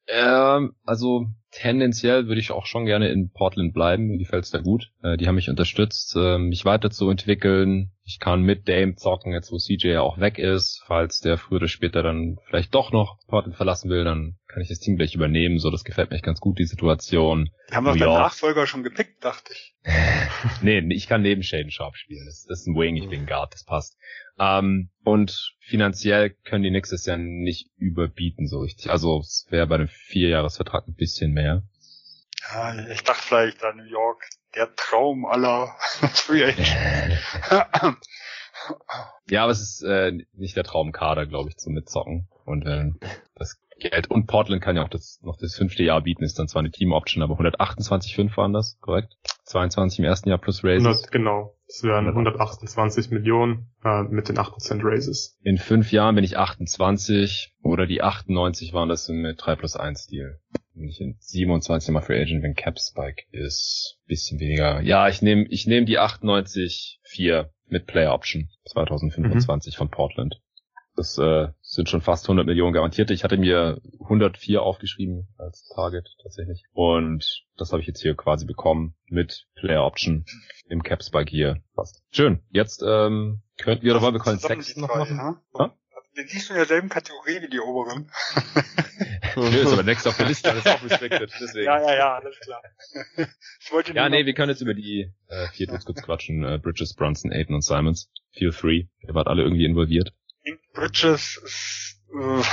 [0.07, 4.07] Ähm, also tendenziell würde ich auch schon gerne in Portland bleiben.
[4.07, 4.91] Mir gefällt's da gut.
[5.03, 7.91] Äh, die haben mich unterstützt, äh, mich weiterzuentwickeln.
[8.07, 10.81] Ich kann mit Dame zocken, jetzt wo CJ ja auch weg ist.
[10.88, 14.69] Falls der früher oder später dann vielleicht doch noch Portland verlassen will, dann kann ich
[14.69, 15.59] das Team gleich übernehmen.
[15.59, 17.49] So, das gefällt mir echt ganz gut, die Situation.
[17.67, 19.75] Wir haben doch den Nachfolger schon gepickt, dachte ich.
[20.61, 22.25] nee, ich kann neben Shaden Sharp spielen.
[22.25, 23.97] Das, das ist ein Wing, ich bin Guard, das passt.
[24.39, 28.89] Ähm, und finanziell können die Knicks es ja nicht überbieten so richtig.
[28.89, 31.63] Also es wäre bei einem Vierjahresvertrag ein bisschen mehr.
[32.51, 34.23] Ja, ich dachte vielleicht an New York,
[34.57, 35.75] der Traum aller
[36.13, 36.71] Free Agents.
[39.29, 42.27] ja, aber es ist äh, nicht der Traumkader, glaube ich, zum Mitzocken.
[42.45, 42.91] Und äh,
[43.35, 46.47] das Geld und Portland kann ja auch das noch das fünfte Jahr bieten, ist dann
[46.47, 49.13] zwar eine Team Option, aber 128,5 waren das, korrekt?
[49.43, 50.88] 22 im ersten Jahr plus Raises.
[50.88, 51.53] 100, genau.
[51.67, 55.38] Das wären 128 Millionen äh, mit den 8% Raises.
[55.43, 60.07] In fünf Jahren bin ich 28 oder die 98 waren das mit 3 plus 1
[60.07, 60.39] Deal.
[60.77, 63.97] Bin ich in 27 mal Free Agent, wenn Cap Spike ist.
[64.05, 64.81] Bisschen weniger.
[64.81, 69.77] Ja, ich nehme ich nehm die 98 4 mit Player Option 2025 mhm.
[69.77, 70.39] von Portland.
[70.95, 73.13] Das äh, sind schon fast 100 Millionen garantierte.
[73.13, 76.63] Ich hatte mir 104 aufgeschrieben als Target tatsächlich.
[76.73, 80.25] Und das habe ich jetzt hier quasi bekommen mit Player Option
[80.69, 81.61] im Cap Spike hier.
[81.73, 82.03] Fast.
[82.11, 82.43] Schön.
[82.49, 85.17] Jetzt ähm, könnten wir, oder wollen wir Colin Sexton noch machen?
[85.57, 85.75] Ja?
[86.26, 88.11] Siehst du in derselben Kategorie wie die oberen.
[89.35, 91.65] Nö, ist aber next auf der Liste, ist auch restricted, deswegen.
[91.65, 92.61] Ja, ja, ja, alles klar.
[93.60, 96.44] ich wollte ja, nee, wir können jetzt über die äh, vier Dudes kurz quatschen.
[96.44, 98.10] Äh, Bridges, Brunson, Aiden und Simons.
[98.31, 98.85] Feel free.
[98.99, 100.11] Ihr wart alle irgendwie involviert.
[100.73, 102.44] Bridges ist äh,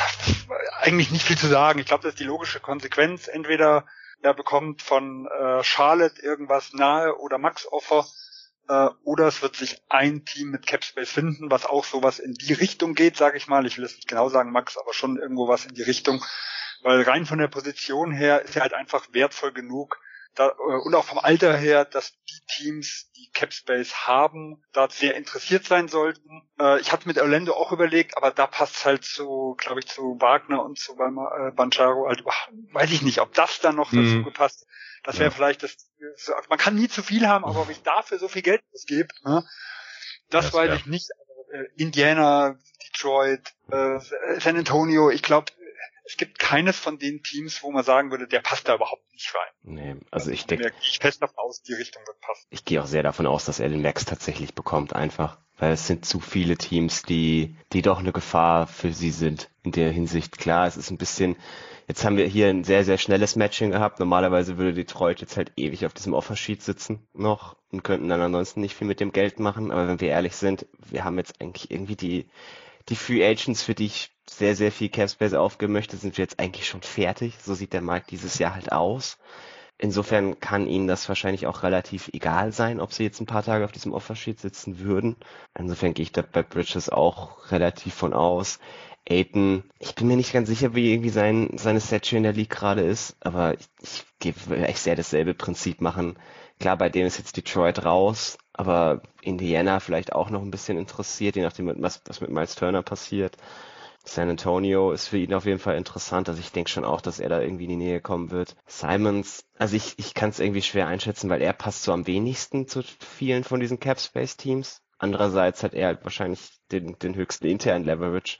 [0.80, 1.78] eigentlich nicht viel zu sagen.
[1.78, 3.28] Ich glaube, das ist die logische Konsequenz.
[3.28, 3.86] Entweder
[4.22, 8.06] er bekommt von äh, Charlotte irgendwas nahe oder Max Offer
[8.68, 12.52] äh, oder es wird sich ein Team mit Capspace finden, was auch sowas in die
[12.52, 13.66] Richtung geht, sage ich mal.
[13.66, 16.24] Ich will es nicht genau sagen, Max, aber schon irgendwo was in die Richtung,
[16.82, 20.00] weil rein von der Position her ist er halt einfach wertvoll genug,
[20.34, 25.14] da, äh, und auch vom Alter her, dass die Teams, die Capspace haben, da sehr
[25.14, 26.42] interessiert sein sollten.
[26.60, 30.16] Äh, ich hatte mit Orlando auch überlegt, aber da passt halt zu, glaube ich, zu
[30.20, 32.24] Wagner und zu äh, Bancharo halt,
[32.72, 34.24] weiß ich nicht, ob das dann noch dazu mhm.
[34.24, 34.66] gepasst.
[35.04, 35.34] Das wäre ja.
[35.34, 35.76] vielleicht das,
[36.48, 39.44] man kann nie zu viel haben, aber ob ich dafür so viel Geld ausgebe, ne?
[40.30, 41.10] das, das weiß ich nicht.
[41.12, 45.52] Also, Indiana, Detroit, San Antonio, ich glaube,
[46.04, 49.34] es gibt keines von den Teams, wo man sagen würde, der passt da überhaupt nicht
[49.34, 49.52] rein.
[49.62, 50.72] Nee, also ich denke.
[50.82, 52.46] Ich fest davon aus, die Richtung wird passen.
[52.50, 55.38] Ich gehe auch sehr davon aus, dass er den Max tatsächlich bekommt, einfach.
[55.56, 59.50] Weil es sind zu viele Teams, die, die doch eine Gefahr für sie sind.
[59.62, 61.36] In der Hinsicht, klar, es ist ein bisschen,
[61.86, 63.98] jetzt haben wir hier ein sehr, sehr schnelles Matching gehabt.
[63.98, 68.60] Normalerweise würde Detroit jetzt halt ewig auf diesem Offersheet sitzen noch und könnten dann ansonsten
[68.60, 69.70] nicht viel mit dem Geld machen.
[69.70, 72.28] Aber wenn wir ehrlich sind, wir haben jetzt eigentlich irgendwie die,
[72.90, 76.38] die Free Agents, für die ich sehr, sehr viel Capspace aufgeben möchte, sind wir jetzt
[76.38, 77.34] eigentlich schon fertig.
[77.42, 79.18] So sieht der Markt dieses Jahr halt aus.
[79.76, 83.64] Insofern kann ihnen das wahrscheinlich auch relativ egal sein, ob sie jetzt ein paar Tage
[83.64, 85.16] auf diesem Offersheet sitzen würden.
[85.58, 88.60] Insofern gehe ich da bei Bridges auch relativ von aus.
[89.08, 92.50] Aiton, ich bin mir nicht ganz sicher, wie irgendwie sein, seine Statue in der League
[92.50, 96.16] gerade ist, aber ich, ich gebe echt sehr dasselbe Prinzip machen.
[96.60, 101.36] Klar, bei denen ist jetzt Detroit raus, aber Indiana vielleicht auch noch ein bisschen interessiert,
[101.36, 103.36] je nachdem, was, was mit Miles Turner passiert.
[104.04, 106.28] San Antonio ist für ihn auf jeden Fall interessant.
[106.28, 108.54] Also ich denke schon auch, dass er da irgendwie in die Nähe kommen wird.
[108.66, 112.68] Simons, also ich, ich kann es irgendwie schwer einschätzen, weil er passt so am wenigsten
[112.68, 114.82] zu vielen von diesen Cap Space Teams.
[114.98, 118.38] Andererseits hat er halt wahrscheinlich den, den höchsten internen Leverage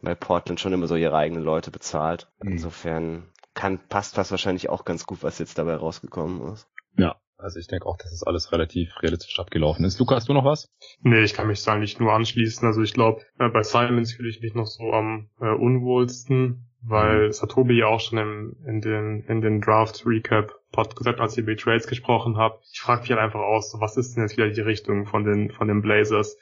[0.00, 2.28] weil Portland schon immer so ihre eigenen Leute bezahlt.
[2.40, 2.52] Mhm.
[2.52, 6.68] Insofern kann, passt das wahrscheinlich auch ganz gut, was jetzt dabei rausgekommen ist.
[6.98, 9.98] Ja, also ich denke auch, dass es das alles relativ realistisch abgelaufen ist.
[9.98, 10.68] Luca, hast du noch was?
[11.00, 12.66] Nee, ich kann mich da nicht nur anschließen.
[12.66, 17.26] Also ich glaube, äh, bei Simons fühle ich mich noch so am äh, unwohlsten, weil
[17.26, 17.32] mhm.
[17.32, 21.38] Satobi ja auch schon im, in den, in den Draft Recap Pod gesagt, als ich
[21.38, 22.58] über Trades gesprochen habe.
[22.72, 25.50] Ich frage mich halt einfach aus, was ist denn jetzt wieder die Richtung von den,
[25.50, 26.36] von den Blazers?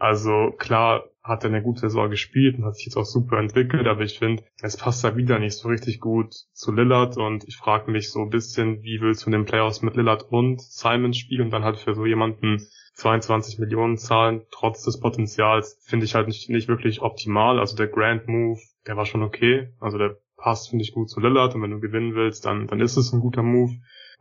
[0.00, 3.86] Also klar hat er eine gute Saison gespielt und hat sich jetzt auch super entwickelt,
[3.86, 7.58] aber ich finde, es passt da wieder nicht so richtig gut zu Lillard und ich
[7.58, 11.12] frage mich so ein bisschen, wie willst du in den Playoffs mit Lillard und Simon
[11.12, 16.14] spielen und dann halt für so jemanden 22 Millionen zahlen, trotz des Potenzials, finde ich
[16.14, 17.58] halt nicht, nicht wirklich optimal.
[17.58, 19.68] Also der Grand Move, der war schon okay.
[19.80, 22.80] Also der passt, finde ich, gut zu Lillard und wenn du gewinnen willst, dann, dann
[22.80, 23.74] ist es ein guter Move.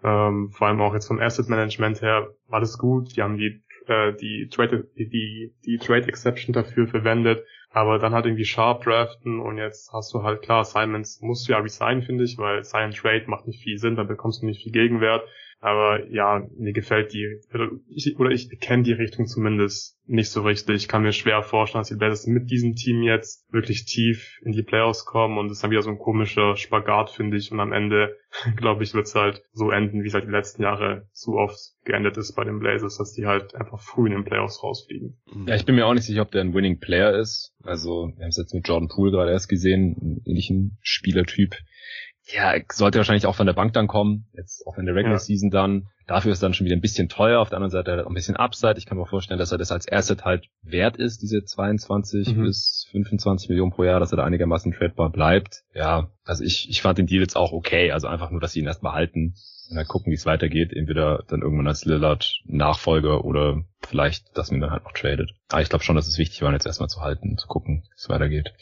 [0.04, 3.16] Ähm, vor allem auch jetzt vom Asset Management her war das gut.
[3.16, 8.26] Die haben die äh, die Trade die, die, Trade Exception dafür verwendet, aber dann halt
[8.26, 12.24] irgendwie Sharp draften und jetzt hast du halt klar, Simons musst du ja resignen, finde
[12.24, 15.24] ich, weil Sign Trade macht nicht viel Sinn, dann bekommst du nicht viel Gegenwert.
[15.62, 17.70] Aber ja, mir gefällt die, oder
[18.32, 20.76] ich, ich kenne die Richtung zumindest nicht so richtig.
[20.78, 24.54] Ich kann mir schwer vorstellen, dass die Blazers mit diesem Team jetzt wirklich tief in
[24.54, 27.52] die Playoffs kommen und es ist dann wieder so ein komischer Spagat, finde ich.
[27.52, 28.16] Und am Ende,
[28.56, 31.60] glaube ich, wird es halt so enden, wie es halt die letzten Jahre zu oft
[31.84, 35.20] geendet ist bei den Blazers, dass die halt einfach früh in den Playoffs rausfliegen.
[35.46, 37.54] Ja, ich bin mir auch nicht sicher, ob der ein Winning Player ist.
[37.64, 41.56] Also, wir haben es jetzt mit Jordan Poole gerade erst gesehen, einen ähnlichen Spielertyp
[42.32, 45.20] ja, sollte wahrscheinlich auch von der Bank dann kommen, jetzt auch in der Regular ja.
[45.20, 45.88] Season dann.
[46.06, 48.36] Dafür ist dann schon wieder ein bisschen teuer, auf der anderen Seite auch ein bisschen
[48.36, 48.78] Upside.
[48.78, 52.44] Ich kann mir vorstellen, dass er das als Asset halt wert ist, diese 22 mhm.
[52.44, 55.64] bis 25 Millionen pro Jahr, dass er da einigermaßen tradebar bleibt.
[55.74, 58.60] Ja, also ich, ich fand den Deal jetzt auch okay, also einfach nur, dass sie
[58.60, 59.36] ihn erstmal halten
[59.70, 60.74] und dann gucken, wie es weitergeht.
[60.74, 65.32] Entweder dann irgendwann als Lillard Nachfolger oder vielleicht, dass man dann halt noch tradet.
[65.50, 67.96] Aber ich glaube schon, dass es wichtig war, jetzt erstmal zu halten, zu gucken, wie
[67.96, 68.54] es weitergeht.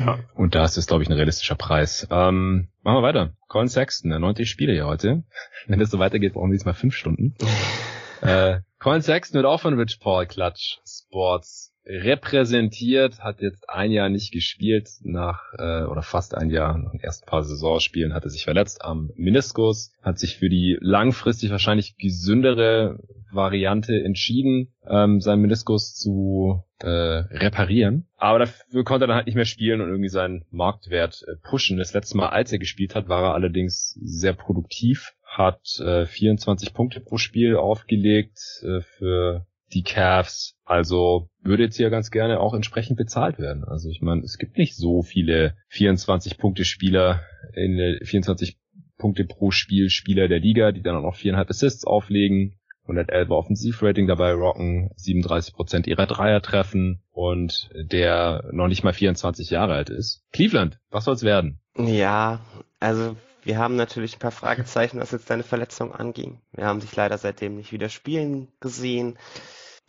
[0.00, 0.18] Ja.
[0.34, 2.06] Und da ist es, glaube ich, ein realistischer Preis.
[2.10, 3.34] Ähm, machen wir weiter.
[3.48, 5.24] Colin Sexton, der neunte Spiele hier heute.
[5.66, 7.34] Wenn das so weitergeht, brauchen wir jetzt mal fünf Stunden.
[8.22, 14.08] äh, Colin Sexton wird auch von Rich Paul Clutch Sports repräsentiert, hat jetzt ein Jahr
[14.08, 18.44] nicht gespielt nach äh, oder fast ein Jahr nach den ersten paar Saisonspielen hatte sich
[18.44, 22.98] verletzt am Meniskus, hat sich für die langfristig wahrscheinlich gesündere
[23.32, 28.08] Variante entschieden, ähm, seinen Meniskus zu äh, reparieren.
[28.16, 31.78] Aber dafür konnte er dann halt nicht mehr spielen und irgendwie seinen Marktwert äh, pushen.
[31.78, 36.74] Das letzte Mal, als er gespielt hat, war er allerdings sehr produktiv, hat äh, 24
[36.74, 40.56] Punkte pro Spiel aufgelegt äh, für die Cavs.
[40.64, 43.64] Also würde jetzt hier ganz gerne auch entsprechend bezahlt werden.
[43.64, 47.22] Also ich meine, es gibt nicht so viele 24 Punkte Spieler
[47.54, 48.58] in der 24
[48.98, 52.56] Punkte pro Spiel Spieler der Liga, die dann auch noch viereinhalb Assists auflegen.
[52.82, 59.50] 111 Offensivrating dabei rocken, 37 Prozent ihrer Dreier treffen und der noch nicht mal 24
[59.50, 60.24] Jahre alt ist.
[60.32, 61.60] Cleveland, was soll's werden?
[61.76, 62.40] Ja,
[62.80, 66.40] also wir haben natürlich ein paar Fragezeichen, was jetzt deine Verletzung anging.
[66.52, 69.16] Wir haben dich leider seitdem nicht wieder spielen gesehen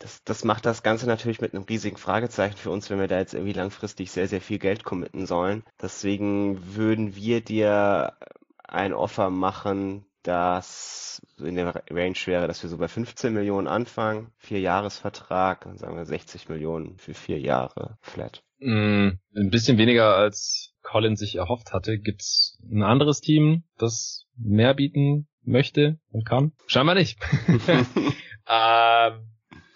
[0.02, 3.18] das, das macht das Ganze natürlich mit einem riesigen Fragezeichen für uns, wenn wir da
[3.18, 5.62] jetzt irgendwie langfristig sehr, sehr viel Geld committen sollen.
[5.80, 8.14] Deswegen würden wir dir
[8.64, 14.32] ein Offer machen, das in der Range wäre, dass wir so bei 15 Millionen anfangen,
[14.38, 18.42] vier Jahresvertrag, dann sagen wir 60 Millionen für vier Jahre flat.
[18.58, 21.98] Mm, ein bisschen weniger als Colin sich erhofft hatte.
[21.98, 26.52] Gibt's ein anderes Team, das mehr bieten möchte und kann?
[26.66, 27.18] Scheinbar nicht.
[28.48, 29.31] ähm,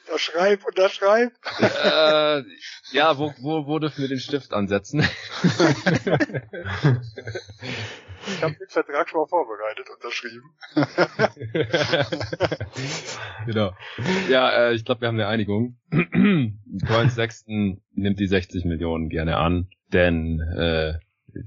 [0.07, 1.33] Unterschreib, unterschreib.
[1.59, 2.43] Äh,
[2.93, 5.01] ja, wo, wo, wo dürfen wir den Stift ansetzen?
[5.01, 5.09] ich
[8.43, 10.55] habe den Vertrag schon mal vorbereitet, unterschrieben.
[13.47, 13.75] genau.
[14.29, 15.77] Ja, äh, ich glaube, wir haben eine Einigung.
[15.91, 21.01] Coin Sexton nimmt die 60 Millionen gerne an, denn äh,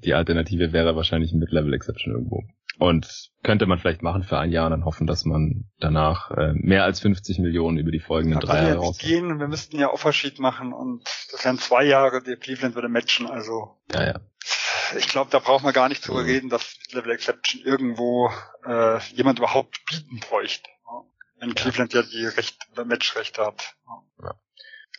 [0.03, 2.43] die Alternative wäre wahrscheinlich ein Mid-Level Exception irgendwo.
[2.79, 6.53] Und könnte man vielleicht machen für ein Jahr und dann hoffen, dass man danach äh,
[6.53, 8.97] mehr als 50 Millionen über die folgenden drei Jahre raus.
[8.97, 13.29] gehen, wir müssten ja Offersheet machen und das wären zwei Jahre, die Cleveland würde matchen,
[13.29, 13.75] also.
[13.93, 14.19] Ja, ja.
[14.97, 18.31] ich glaube, da braucht man gar nicht drüber reden, dass Mid-Level Exception irgendwo
[18.65, 20.69] äh, jemand überhaupt bieten bräuchte.
[21.39, 23.75] Wenn Cleveland ja die Recht, Matchrechte hat.
[24.21, 24.35] Ja.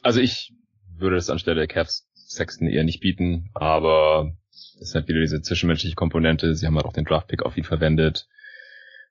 [0.03, 0.55] Also ich
[0.97, 4.33] würde das anstelle der Cavs Sexton eher nicht bieten, aber
[4.81, 6.55] ist halt wieder diese zwischenmenschliche Komponente.
[6.55, 8.29] Sie haben halt auch den Draftpick auf ihn verwendet.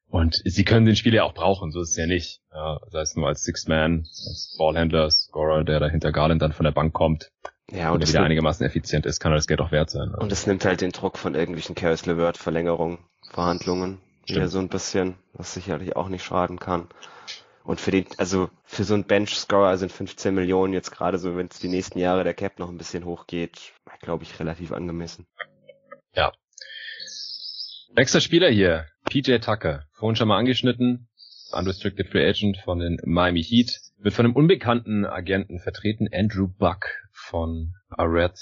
[0.07, 2.41] Und sie können den Spieler ja auch brauchen, so ist es ja nicht.
[2.51, 6.63] Ja, sei es nur als Sixth Man, als Ballhändler, Scorer, der dahinter Garland dann von
[6.63, 7.31] der Bank kommt.
[7.71, 10.09] Ja, und, und wieder einigermaßen effizient ist, kann er das Geld auch wert sein.
[10.09, 10.21] Also.
[10.21, 12.97] Und es nimmt halt den Druck von irgendwelchen Chaos LeVert Verlängerungen,
[13.29, 13.99] Verhandlungen.
[14.25, 16.87] Wieder so ein bisschen, was sicherlich auch nicht schaden kann.
[17.63, 21.47] Und für den, also für so einen Bench-Scorer sind 15 Millionen jetzt gerade so, wenn
[21.47, 25.27] es die nächsten Jahre der Cap noch ein bisschen hochgeht, glaube ich, relativ angemessen.
[26.15, 26.31] Ja.
[27.95, 29.85] Nächster Spieler hier, PJ Tucker.
[29.93, 31.07] Vorhin schon mal angeschnitten.
[31.51, 33.79] Unrestricted Free Agent von den Miami Heat.
[33.97, 38.39] Wird von einem unbekannten Agenten vertreten, Andrew Buck von Arred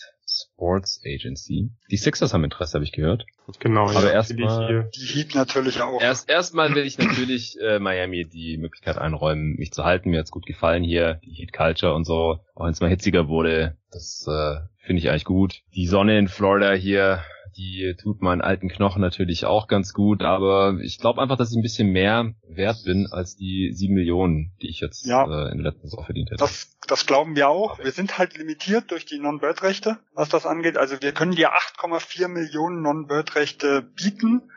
[0.58, 1.70] Sports Agency.
[1.92, 3.28] Die Sixers haben Interesse, habe ich gehört.
[3.60, 6.02] Genau, aber ja, erstmal die Heat natürlich auch.
[6.02, 10.10] Erst erstmal will ich natürlich äh, Miami die Möglichkeit einräumen, mich zu halten.
[10.10, 12.40] Mir hat's gut gefallen hier, die Heat Culture und so.
[12.56, 15.62] Auch wenn es mal hitziger wurde, das äh, finde ich eigentlich gut.
[15.76, 17.22] Die Sonne in Florida hier
[17.58, 21.58] die tut meinen alten Knochen natürlich auch ganz gut, aber ich glaube einfach, dass ich
[21.58, 25.58] ein bisschen mehr wert bin als die sieben Millionen, die ich jetzt ja, äh, in
[25.58, 26.40] der letzten Saison verdient hätte.
[26.40, 27.80] Das, das glauben wir auch.
[27.80, 30.78] Wir sind halt limitiert durch die Non-Bird-Rechte, was das angeht.
[30.78, 34.52] Also wir können dir 8,4 Millionen Non-Bird-Rechte bieten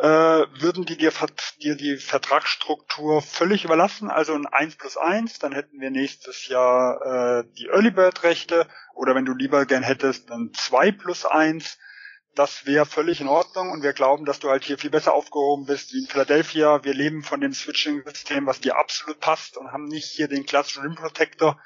[0.00, 1.12] äh, würden die dir,
[1.60, 7.40] dir die Vertragsstruktur völlig überlassen, also ein 1 plus 1, dann hätten wir nächstes Jahr
[7.40, 11.78] äh, die Early Bird Rechte oder wenn du lieber gern hättest, dann 2 plus 1
[12.34, 15.66] das wäre völlig in Ordnung und wir glauben, dass du halt hier viel besser aufgehoben
[15.66, 16.84] bist wie in Philadelphia.
[16.84, 20.82] Wir leben von dem Switching-System, was dir absolut passt und haben nicht hier den klassischen
[20.82, 21.60] Rim Protector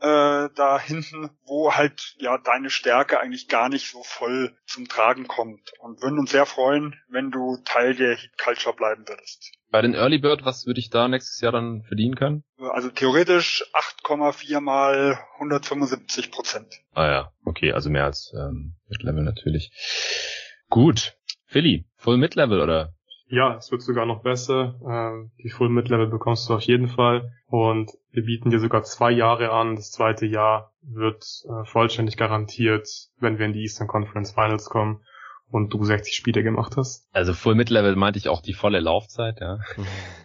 [0.00, 5.26] äh, da hinten, wo halt ja deine Stärke eigentlich gar nicht so voll zum Tragen
[5.26, 9.52] kommt und würden uns sehr freuen, wenn du Teil der Heat Culture bleiben würdest.
[9.70, 12.44] Bei den Early Bird, was würde ich da nächstes Jahr dann verdienen können?
[12.58, 13.64] Also theoretisch
[14.04, 16.74] 8,4 mal 175 Prozent.
[16.92, 19.70] Ah ja, okay, also mehr als ähm, Mid-Level natürlich.
[20.68, 21.14] Gut.
[21.46, 22.94] Philly, Full Mid-Level oder?
[23.30, 24.74] Ja, es wird sogar noch besser.
[24.84, 27.32] Ähm, die Full Mid-Level bekommst du auf jeden Fall.
[27.46, 29.76] Und wir bieten dir sogar zwei Jahre an.
[29.76, 32.88] Das zweite Jahr wird äh, vollständig garantiert,
[33.20, 35.04] wenn wir in die Eastern Conference Finals kommen
[35.48, 37.08] und du 60 Spiele gemacht hast.
[37.12, 39.58] Also Full Mid-Level meinte ich auch die volle Laufzeit, ja.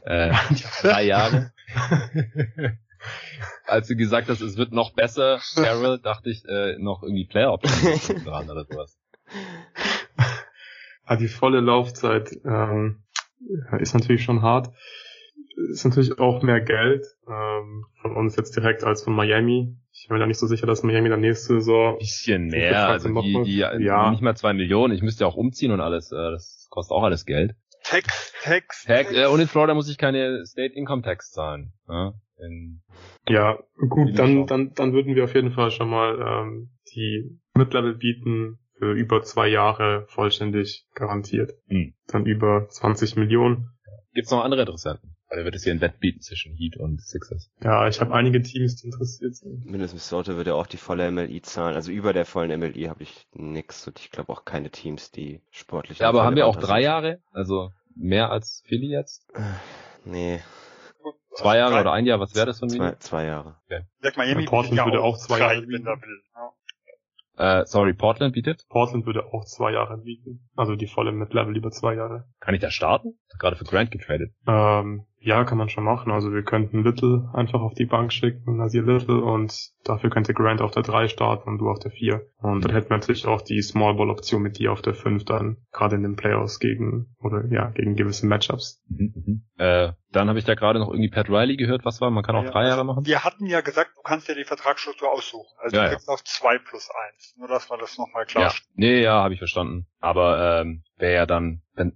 [0.03, 0.34] äh,
[0.82, 1.52] drei Jahre.
[3.68, 7.56] Als du gesagt hast, es wird noch besser, Carol, dachte ich äh, noch irgendwie Player
[8.26, 8.98] dran oder sowas.
[11.07, 13.03] Ja, die volle Laufzeit ähm,
[13.80, 14.72] ist natürlich schon hart.
[15.72, 19.77] Ist natürlich auch mehr Geld ähm, von uns jetzt direkt als von Miami.
[19.94, 21.98] Ich bin mir da nicht so sicher, dass Miami dann nächste Saison.
[21.98, 24.11] Bisschen mehr, also die, die, ja.
[24.11, 24.94] nicht mal zwei Millionen.
[24.94, 26.11] Ich müsste ja auch umziehen und alles.
[26.11, 27.56] Äh, das kostet auch alles Geld.
[27.84, 28.84] Tax, Tax.
[28.86, 29.14] Tax.
[29.14, 31.72] Äh, und in Florida muss ich keine State Income Tax zahlen.
[31.88, 32.82] Ja, in,
[33.30, 33.60] ja
[33.90, 38.60] gut, dann, dann, dann würden wir auf jeden Fall schon mal ähm, die Mid-Level bieten
[38.77, 41.53] für über zwei Jahre vollständig garantiert.
[41.68, 41.93] Hm.
[42.07, 43.69] Dann über 20 Millionen.
[44.14, 45.15] Gibt's noch andere Interessenten?
[45.27, 47.49] Also wird es hier ein Wett bieten zwischen Heat und Sixers.
[47.61, 49.65] Ja, ich habe einige Teams, die interessiert sind.
[49.65, 51.76] Minnesota würde auch die volle MLI zahlen.
[51.76, 55.41] Also über der vollen MLI habe ich nix und ich glaube auch keine Teams, die
[55.52, 55.99] sportlich.
[55.99, 56.84] Ja, aber haben wir auch drei sind.
[56.84, 57.19] Jahre?
[57.31, 59.26] Also mehr als Philly jetzt?
[60.06, 60.41] Nee.
[61.35, 62.77] Zwei Jahre oder ein Jahr, was wäre das von mir?
[62.77, 63.57] Zwei, zwei Jahre.
[63.65, 63.81] Okay.
[63.99, 65.65] Sag Miami Portland würde auch zwei Jahre.
[67.37, 68.65] Äh, sorry, Portland bietet?
[68.69, 70.47] Portland würde auch zwei Jahre bieten.
[70.55, 72.25] Also die volle Mid-Level über zwei Jahre.
[72.39, 73.17] Kann ich da starten?
[73.39, 74.31] Gerade für Grant getradet.
[74.47, 76.11] Ähm, ja, kann man schon machen.
[76.11, 80.61] Also wir könnten Little einfach auf die Bank schicken, Nasir Little und dafür könnte Grant
[80.61, 82.22] auf der 3 starten und du auf der 4.
[82.38, 85.26] Und dann hätten wir natürlich auch die Small Ball Option mit dir auf der 5
[85.26, 88.84] dann, gerade in den Playoffs gegen, oder ja, gegen gewisse Matchups.
[88.88, 89.45] Mhm, mhm.
[89.57, 92.35] Äh, dann habe ich da gerade noch irgendwie Pat Riley gehört, was war, man kann
[92.35, 93.07] auch ja, drei Jahre machen.
[93.07, 95.49] Wir hatten ja gesagt, du kannst ja die Vertragsstruktur aussuchen.
[95.57, 96.14] Also ja, du kriegst ja.
[96.14, 97.35] noch 2 plus 1.
[97.39, 99.88] Nur dass man das nochmal klar Ja, nee, ja, habe ich verstanden.
[99.99, 101.93] Aber ähm, wäre ja dann, wenn,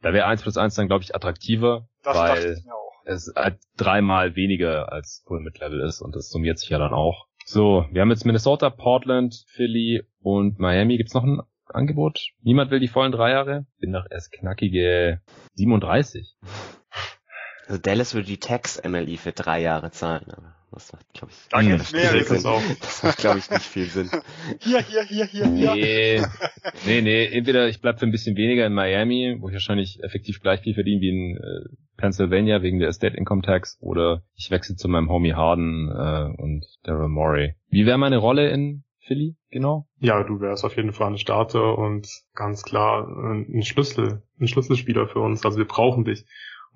[0.00, 2.56] da wäre 1 plus 1 dann, glaube ich, attraktiver, das weil
[3.04, 6.92] es halt dreimal weniger als Full Mid Level ist und das summiert sich ja dann
[6.92, 7.26] auch.
[7.44, 10.96] So, wir haben jetzt Minnesota, Portland, Philly und Miami.
[10.96, 12.28] Gibt's noch ein Angebot?
[12.42, 13.66] Niemand will die vollen drei Jahre?
[13.78, 15.20] Bin doch erst knackige
[15.54, 16.36] 37.
[17.66, 21.48] Also Dallas würde die Tax MLI für drei Jahre zahlen, aber das macht, glaube ich,
[21.50, 22.42] da nicht mehr viel Sinn.
[22.80, 24.10] Das macht, glaube ich, nicht viel Sinn.
[24.60, 25.74] Hier, hier, hier, hier, hier.
[25.74, 26.22] Nee,
[26.86, 27.24] nee, nee.
[27.26, 30.74] Entweder ich bleib für ein bisschen weniger in Miami, wo ich wahrscheinlich effektiv gleich viel
[30.74, 35.10] verdiene wie in äh, Pennsylvania wegen der Estate Income Tax, oder ich wechsle zu meinem
[35.10, 37.54] Homie Harden äh, und Daryl Morey.
[37.68, 39.88] Wie wäre meine Rolle in Philly, genau?
[39.98, 45.08] Ja, du wärst auf jeden Fall ein Starter und ganz klar ein Schlüssel, ein Schlüsselspieler
[45.08, 45.44] für uns.
[45.44, 46.24] Also wir brauchen dich,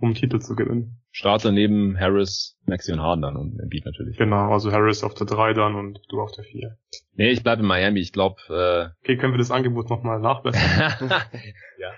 [0.00, 1.00] um Titel zu gewinnen.
[1.10, 4.16] Starter neben Harris, Maxi und Harden dann und Embiid natürlich.
[4.16, 6.76] Genau, also Harris auf der 3 dann und du auf der 4.
[7.14, 8.00] Nee, ich bleibe in Miami.
[8.00, 11.10] Ich glaube, äh Okay, können wir das Angebot nochmal nachbessern?
[11.78, 11.92] ja.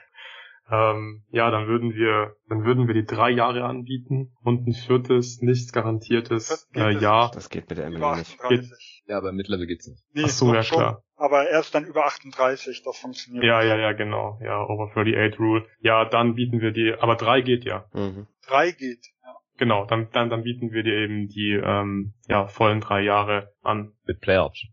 [0.68, 5.40] Ähm, ja, dann würden wir, dann würden wir die drei Jahre anbieten und ein viertes,
[5.40, 7.30] nichts garantiertes äh, das Jahr.
[7.30, 8.40] Das geht mit der Über Emily nicht.
[8.40, 8.95] 38.
[9.06, 10.02] Ja, aber Mid-Level geht's nicht.
[10.14, 10.78] Nee, Ach so, ja, schon.
[10.78, 11.02] klar.
[11.16, 13.44] Aber erst dann über 38, das funktioniert.
[13.44, 14.38] Ja, ja, ja, genau.
[14.42, 15.66] Ja, Over 38 Rule.
[15.80, 17.86] Ja, dann bieten wir die, aber drei geht ja.
[17.92, 18.26] Mhm.
[18.46, 19.06] Drei geht.
[19.22, 19.34] Ja.
[19.58, 23.92] Genau, dann, dann, dann bieten wir dir eben die ähm, ja, vollen drei Jahre an.
[24.04, 24.72] Mit Player Option.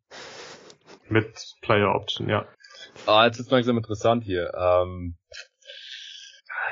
[1.09, 2.45] Mit Player Option, ja.
[3.05, 4.51] Ah, jetzt ist langsam interessant hier.
[4.55, 5.15] Ähm,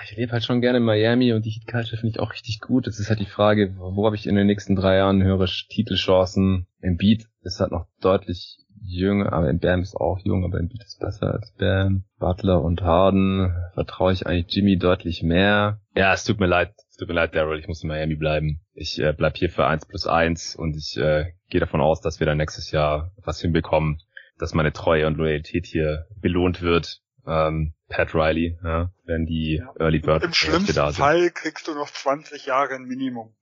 [0.04, 2.60] ich lebe halt schon gerne in Miami und die Heat Culture finde ich auch richtig
[2.60, 2.86] gut.
[2.86, 6.68] Jetzt ist halt die Frage, wo habe ich in den nächsten drei Jahren höhere Titelchancen?
[6.82, 11.34] Embiid ist halt noch deutlich jünger, aber Bam ist auch jung, aber Embiid ist besser
[11.34, 12.04] als Bam.
[12.20, 15.80] Butler und Harden vertraue ich eigentlich Jimmy deutlich mehr.
[15.96, 18.62] Ja, es tut mir leid, es tut mir leid, Daryl, ich muss in Miami bleiben.
[18.74, 22.20] Ich äh, bleib hier für eins plus eins und ich äh, gehe davon aus, dass
[22.20, 24.02] wir dann nächstes Jahr was hinbekommen,
[24.38, 27.02] dass meine Treue und Loyalität hier belohnt wird.
[27.28, 29.74] Ähm, Pat Riley, ja, wenn die Ja.
[29.80, 31.02] Early Bird Im schlimmsten da sind.
[31.04, 33.34] Fall kriegst du noch 20 Jahre ein Minimum.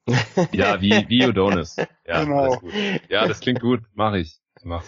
[0.51, 1.77] Ja, wie, wie Udonis.
[2.07, 2.59] Ja, Genau.
[3.09, 3.81] Ja, das klingt gut.
[3.93, 4.39] Mach ich.
[4.63, 4.83] Mach.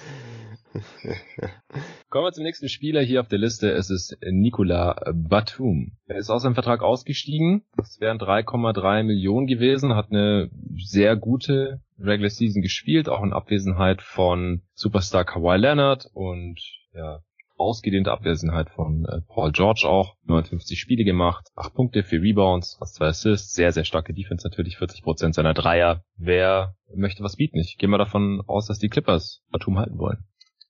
[2.10, 3.72] Kommen wir zum nächsten Spieler hier auf der Liste.
[3.72, 5.98] Es ist Nikola Batum.
[6.08, 7.64] Er ist aus seinem Vertrag ausgestiegen.
[7.78, 9.96] Das wären 3,3 Millionen gewesen.
[9.96, 16.60] Hat eine sehr gute Regular Season gespielt, auch in Abwesenheit von Superstar Kawhi Leonard und
[16.94, 17.20] ja,
[17.62, 20.16] ausgedehnte Abwesenheit von äh, Paul George auch.
[20.26, 24.78] 59 Spiele gemacht, 8 Punkte, 4 Rebounds, fast 2 Assists, sehr, sehr starke Defense natürlich,
[24.78, 26.04] 40% seiner Dreier.
[26.18, 27.60] Wer möchte was bieten?
[27.60, 30.26] Ich gehe mal davon aus, dass die Clippers Batum halten wollen.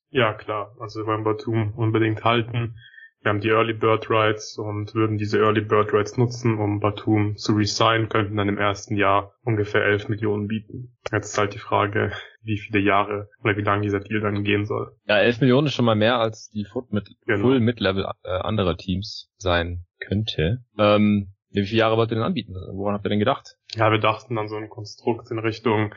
[0.09, 0.75] Ja, klar.
[0.79, 2.75] Also wir wollen Batum unbedingt halten.
[3.23, 7.37] Wir haben die Early Bird Rights und würden diese Early Bird Rights nutzen, um Batum
[7.37, 10.97] zu resign, könnten dann im ersten Jahr ungefähr 11 Millionen bieten.
[11.11, 12.11] Jetzt ist halt die Frage,
[12.41, 14.95] wie viele Jahre oder wie lange dieser Deal dann gehen soll.
[15.05, 17.41] Ja, 11 Millionen ist schon mal mehr als die mit Genau.
[17.41, 20.63] Full Mid-Level äh, anderer Teams sein könnte.
[20.79, 22.55] Ähm, wie viele Jahre wollt ihr denn anbieten?
[22.73, 23.55] Woran habt ihr denn gedacht?
[23.75, 25.93] Ja, wir dachten an so ein Konstrukt in Richtung,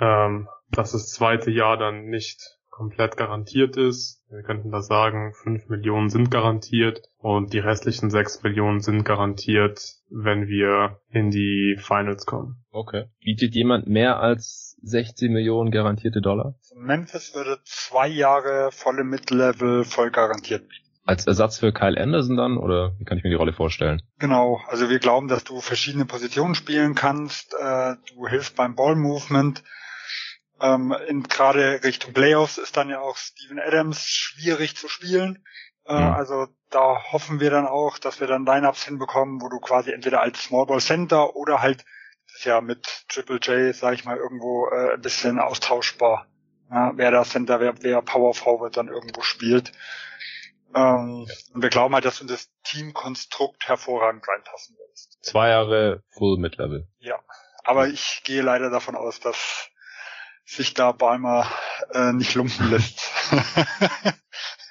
[0.00, 4.22] ähm, dass das zweite Jahr dann nicht komplett garantiert ist.
[4.30, 9.80] Wir könnten da sagen, 5 Millionen sind garantiert und die restlichen 6 Millionen sind garantiert,
[10.10, 12.64] wenn wir in die Finals kommen.
[12.70, 13.06] Okay.
[13.20, 16.54] Bietet jemand mehr als 16 Millionen garantierte Dollar?
[16.76, 20.86] Memphis würde zwei Jahre volle Mid-Level voll garantiert bieten.
[21.04, 22.58] Als Ersatz für Kyle Anderson dann?
[22.58, 24.02] Oder wie kann ich mir die Rolle vorstellen?
[24.20, 27.54] Genau, also wir glauben, dass du verschiedene Positionen spielen kannst.
[27.58, 29.64] Äh, du hilfst beim Ball-Movement.
[30.60, 35.44] Ähm, in gerade Richtung Playoffs ist dann ja auch Steven Adams schwierig zu spielen.
[35.84, 36.14] Äh, Mhm.
[36.14, 40.20] Also da hoffen wir dann auch, dass wir dann Lineups hinbekommen, wo du quasi entweder
[40.20, 41.84] als Small Ball Center oder halt
[42.26, 46.26] das ist ja mit Triple J, sag ich mal, irgendwo äh, ein bisschen austauschbar.
[46.70, 49.72] Ja, wer da Center, wer, wer Power Forward dann irgendwo spielt.
[50.74, 55.18] Ähm, Und wir glauben halt, dass du in das Teamkonstrukt hervorragend reinpassen wirst.
[55.24, 56.86] Zwei Jahre Full Mid-Level.
[57.64, 59.70] Aber ich gehe leider davon aus, dass
[60.48, 61.46] sich da Balmer
[61.92, 63.10] äh, nicht lumpen lässt.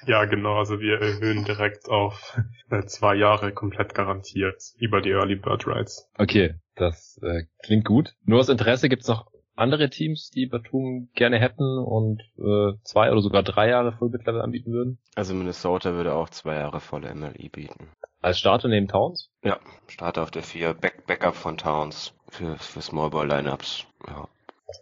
[0.06, 2.40] Ja, genau, also wir erhöhen direkt auf
[2.70, 6.08] äh, zwei Jahre komplett garantiert über die Early Bird Rights.
[6.16, 8.14] Okay, das äh, klingt gut.
[8.24, 13.20] Nur aus Interesse gibt's noch andere Teams, die Batum gerne hätten und äh, zwei oder
[13.20, 14.98] sogar drei Jahre Full Mid-Level anbieten würden?
[15.14, 17.88] Also Minnesota würde auch zwei Jahre volle MLE bieten.
[18.22, 19.30] Als Starter neben Towns?
[19.42, 23.84] Ja, Starter auf der 4, Back Backup von Towns für, für Small Ball Lineups.
[24.06, 24.28] Ja.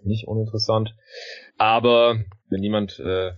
[0.02, 0.94] Nicht uninteressant.
[1.58, 3.32] Aber wenn jemand äh,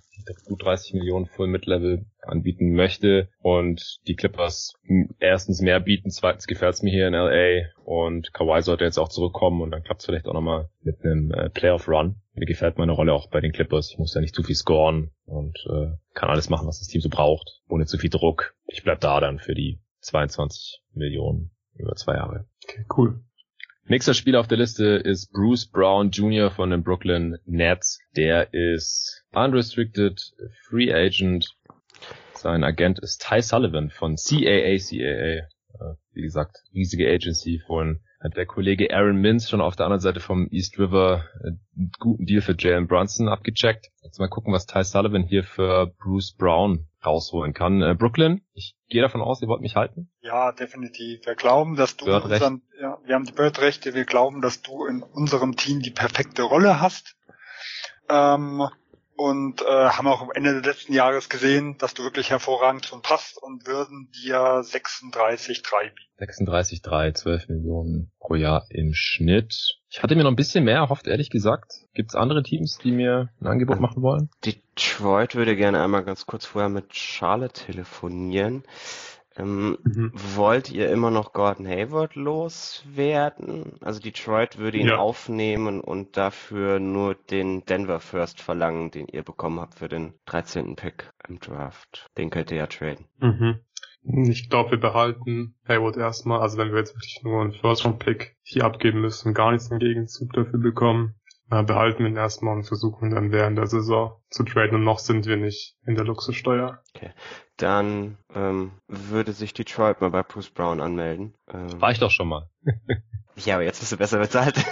[0.47, 4.75] gut 30 Millionen Full Mid-Level anbieten möchte und die Clippers
[5.19, 9.63] erstens mehr bieten, zweitens gefällt's mir hier in LA und Kawhi sollte jetzt auch zurückkommen
[9.63, 12.17] und dann klappt's vielleicht auch nochmal mit einem äh, Playoff-Run.
[12.35, 13.91] Mir gefällt meine Rolle auch bei den Clippers.
[13.91, 17.01] Ich muss ja nicht zu viel scoren und äh, kann alles machen, was das Team
[17.01, 18.55] so braucht, ohne zu viel Druck.
[18.67, 22.47] Ich bleib da dann für die 22 Millionen über zwei Jahre.
[22.65, 23.21] Okay, cool.
[23.91, 26.51] Nächster Spieler auf der Liste ist Bruce Brown Jr.
[26.51, 27.99] von den Brooklyn Nets.
[28.17, 30.21] Der ist unrestricted
[30.69, 31.57] Free Agent.
[32.35, 35.39] Sein Agent ist Ty Sullivan von CAA CAA.
[35.39, 35.43] Äh,
[36.13, 37.63] Wie gesagt, riesige Agency.
[37.67, 41.47] Vorhin hat der Kollege Aaron Mintz schon auf der anderen Seite vom East River äh,
[41.47, 43.89] einen guten Deal für Jalen Brunson abgecheckt.
[44.03, 47.83] Jetzt mal gucken, was Ty Sullivan hier für Bruce Brown rausholen kann.
[47.83, 50.11] Äh, Brooklyn, ich gehe davon aus, ihr wollt mich halten.
[50.21, 51.25] ja, definitiv.
[51.25, 55.03] Wir glauben, dass du unseren, ja, wir haben die Bird-Rechte, wir glauben, dass du in
[55.03, 57.17] unserem Team die perfekte Rolle hast.
[58.09, 58.69] Ähm,
[59.19, 63.03] und äh, haben auch am Ende des letzten Jahres gesehen, dass du wirklich hervorragend zum
[63.03, 65.63] passt und würden dir 36,3
[65.93, 66.09] bieten.
[66.21, 69.81] 36,3, 12 Millionen pro Jahr im Schnitt.
[69.91, 71.73] Ich hatte mir noch ein bisschen mehr erhofft, ehrlich gesagt.
[71.95, 74.31] Gibt es andere Teams, die mir ein Angebot machen wollen?
[74.45, 78.63] Detroit würde gerne einmal ganz kurz vorher mit Charlotte telefonieren.
[79.39, 80.13] Ähm, mhm.
[80.35, 83.79] Wollt ihr immer noch Gordon Hayward loswerden?
[83.81, 84.97] Also Detroit würde ihn ja.
[84.97, 90.77] aufnehmen und dafür nur den Denver First verlangen, den ihr bekommen habt für den 13.
[90.77, 92.11] Pick im Draft.
[92.19, 93.07] Den könnt ihr ja traden.
[93.21, 93.61] Mhm.
[94.03, 96.41] Ich glaube, wir behalten Hayward erstmal.
[96.41, 99.79] Also wenn wir jetzt wirklich nur einen First-Round-Pick hier abgeben müssen und gar nichts im
[99.79, 101.15] Gegenzug dafür bekommen,
[101.51, 104.99] äh, behalten wir ihn erstmal und versuchen dann während der Saison zu traden und noch
[104.99, 106.83] sind wir nicht in der Luxussteuer.
[106.95, 107.11] Okay.
[107.57, 111.35] Dann ähm, würde sich Detroit mal bei Bruce Brown anmelden.
[111.53, 112.49] Ähm, War ich doch schon mal.
[113.37, 114.57] ja, aber jetzt bist du besser bezahlt.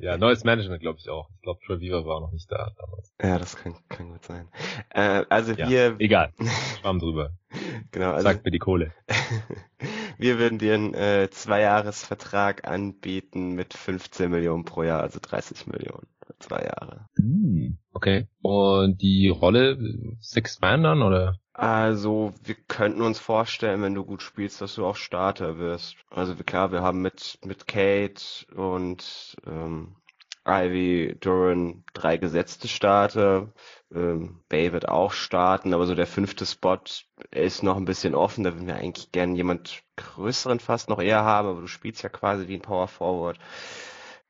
[0.00, 1.28] Ja, neues Management glaube ich auch.
[1.36, 3.12] Ich glaube, Troy Weaver war noch nicht da damals.
[3.22, 4.48] Ja, das kann, kann gut sein.
[4.90, 5.96] Äh, also ja, wir...
[5.98, 6.32] Egal,
[6.80, 7.30] schwamm drüber.
[7.90, 8.12] genau.
[8.12, 8.92] Also, Sag mir die Kohle.
[10.18, 16.06] Wir würden dir einen äh, Zweijahresvertrag anbieten mit 15 Millionen pro Jahr, also 30 Millionen
[16.26, 17.08] für zwei Jahre.
[17.16, 18.28] Hm, okay.
[18.42, 19.78] Und die Rolle
[20.20, 21.38] Six Man dann, oder?
[21.52, 25.96] Also, wir könnten uns vorstellen, wenn du gut spielst, dass du auch Starter wirst.
[26.10, 28.22] Also klar, wir haben mit, mit Kate
[28.56, 29.94] und ähm,
[30.46, 33.52] Ivy, Duran drei gesetzte Starter.
[33.92, 36.78] Ähm, Bay wird auch starten, aber so der fünfte Spot
[37.30, 38.44] ist noch ein bisschen offen.
[38.44, 42.08] Da würden wir eigentlich gerne jemand größeren fast noch eher haben, aber du spielst ja
[42.08, 43.38] quasi wie ein Power Forward.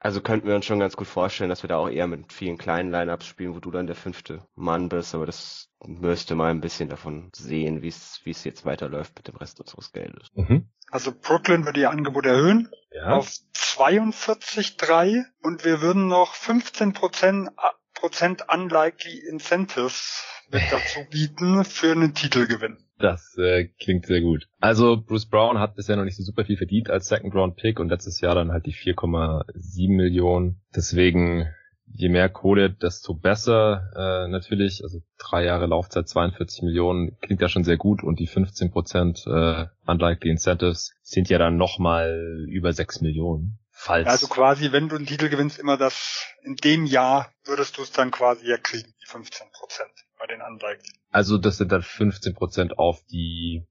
[0.04, 2.58] Also könnten wir uns schon ganz gut vorstellen, dass wir da auch eher mit vielen
[2.58, 6.60] kleinen Lineups spielen, wo du dann der fünfte Mann bist, aber das müsste mal ein
[6.60, 10.28] bisschen davon sehen, wie es wie es jetzt weiterläuft mit dem Rest unseres Geldes.
[10.34, 10.68] Mhm.
[10.90, 13.16] Also Brooklyn würde ihr Angebot erhöhen ja.
[13.16, 17.48] auf 42,3 und wir würden noch 15 Prozent
[17.94, 22.83] Prozent unlikely Incentives mit dazu bieten für einen Titelgewinn.
[22.98, 24.48] Das äh, klingt sehr gut.
[24.60, 27.80] Also Bruce Brown hat bisher noch nicht so super viel verdient als Second Round Pick
[27.80, 30.60] und letztes Jahr dann halt die 4,7 Millionen.
[30.74, 31.48] Deswegen
[31.86, 34.82] je mehr Kohle, desto besser äh, natürlich.
[34.82, 39.24] Also drei Jahre Laufzeit, 42 Millionen klingt ja schon sehr gut und die 15 Prozent
[39.26, 43.58] äh, unlikely Incentives sind ja dann nochmal über 6 Millionen.
[43.76, 44.06] Falls.
[44.06, 47.90] Also quasi, wenn du einen Titel gewinnst, immer das, in dem Jahr würdest du es
[47.90, 49.90] dann quasi ja kriegen, die 15 Prozent
[50.26, 50.90] bei den Unlikely.
[51.10, 53.66] Also das sind dann 15 Prozent auf die...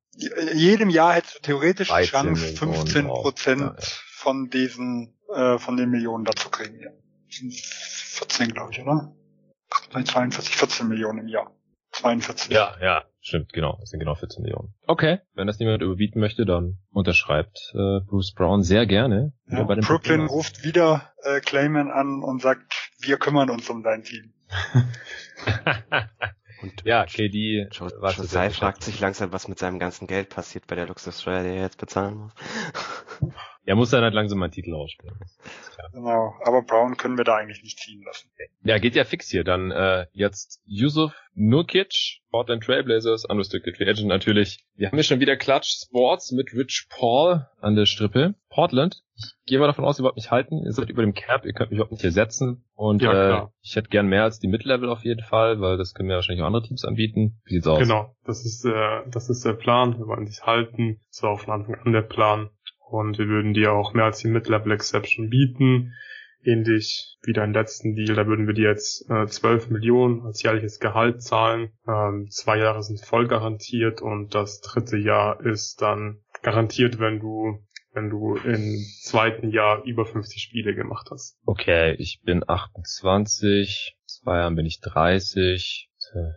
[0.54, 3.76] Jedem Jahr hättest du theoretisch die Chance, 15 Prozent ja, ja.
[4.12, 6.80] von diesen, äh, von den Millionen dazu kriegen.
[6.80, 6.92] Ja.
[7.28, 9.16] 14, glaube ich, oder?
[9.92, 11.52] 42, 14 Millionen im Jahr.
[11.94, 12.52] 42.
[12.52, 13.78] Ja, ja, stimmt, genau.
[13.80, 14.74] Das sind genau 14 Millionen.
[14.86, 19.34] Okay, wenn das niemand überbieten möchte, dann unterschreibt äh, Bruce Brown sehr gerne.
[19.48, 20.28] Ja, Brooklyn Problemen.
[20.28, 24.34] ruft wieder äh, Clayman an und sagt, wir kümmern uns um dein Team.
[26.64, 27.68] und ja, KD.
[27.72, 31.62] Josai fragt sich langsam, was mit seinem ganzen Geld passiert bei der Luxussteuer, die er
[31.62, 32.32] jetzt bezahlen muss.
[33.66, 35.18] Er muss dann halt langsam mal einen Titel ausspielen.
[35.94, 38.30] Genau, aber Brown können wir da eigentlich nicht ziehen lassen.
[38.64, 39.44] Ja, geht ja fix hier.
[39.44, 44.66] Dann äh, jetzt Yusuf Nurkic, Portland Trailblazers, Unrestricted Free Agent natürlich.
[44.76, 48.36] Wir haben hier schon wieder Clutch Sports mit Rich Paul an der Strippe.
[48.50, 50.64] Portland, ich gehe mal davon aus, ihr wollt mich halten.
[50.64, 52.66] Ihr seid über dem Cap, ihr könnt mich überhaupt nicht ersetzen.
[52.76, 55.94] Und ja, äh, ich hätte gern mehr als die Mid-Level auf jeden Fall, weil das
[55.94, 57.40] können mir wahrscheinlich auch andere Teams anbieten.
[57.46, 57.80] Wie sieht's aus?
[57.80, 59.98] Genau, das ist, äh, das ist der Plan.
[59.98, 61.00] Wir wollen dich halten.
[61.10, 62.50] Das war von Anfang an der Plan.
[62.94, 65.96] Und wir würden dir auch mehr als die Mid-Level Exception bieten.
[66.44, 70.80] Ähnlich wie deinen letzten Deal, da würden wir dir jetzt äh, 12 Millionen als jährliches
[70.80, 71.72] Gehalt zahlen.
[71.88, 77.64] Ähm, zwei Jahre sind voll garantiert und das dritte Jahr ist dann garantiert, wenn du
[77.96, 81.38] wenn du im zweiten Jahr über 50 Spiele gemacht hast.
[81.46, 85.90] Okay, ich bin 28, zwei Jahren bin ich 30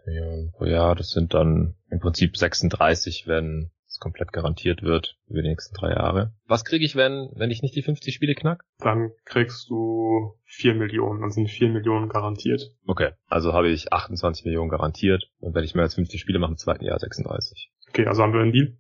[0.07, 0.95] Millionen pro Jahr.
[0.95, 3.71] Das sind dann im Prinzip 36, wenn
[4.01, 6.33] komplett garantiert wird über die nächsten drei Jahre.
[6.47, 8.65] Was kriege ich, wenn, wenn ich nicht die 50 Spiele knack?
[8.79, 12.73] Dann kriegst du 4 Millionen, dann sind 4 Millionen garantiert.
[12.87, 16.53] Okay, also habe ich 28 Millionen garantiert und wenn ich mehr als 50 Spiele mache
[16.53, 17.71] im zweiten Jahr 36.
[17.89, 18.77] Okay, also haben wir einen Deal?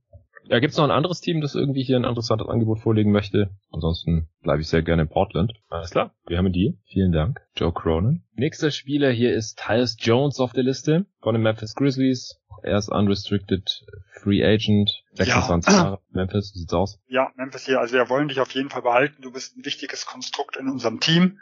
[0.48, 3.50] Ja, gibt's noch ein anderes Team, das irgendwie hier ein interessantes Angebot vorlegen möchte?
[3.72, 5.54] Ansonsten bleibe ich sehr gerne in Portland.
[5.68, 6.74] Alles klar, wir haben einen Deal.
[6.84, 8.22] Vielen Dank, Joe Cronin.
[8.34, 12.40] Nächster Spieler hier ist Tyus Jones auf der Liste von den Memphis Grizzlies.
[12.62, 13.84] Er ist unrestricted
[14.20, 15.82] Free Agent, 26 ja.
[15.82, 16.00] Jahre.
[16.10, 16.98] Memphis, wie sieht's aus?
[17.08, 17.80] Ja, Memphis hier.
[17.80, 19.22] Also wir wollen dich auf jeden Fall behalten.
[19.22, 21.38] Du bist ein wichtiges Konstrukt in unserem Team.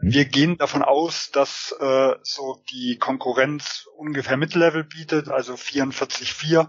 [0.00, 0.12] Mhm.
[0.12, 6.68] Wir gehen davon aus, dass äh, so die Konkurrenz ungefähr Mittellevel bietet, also 44,4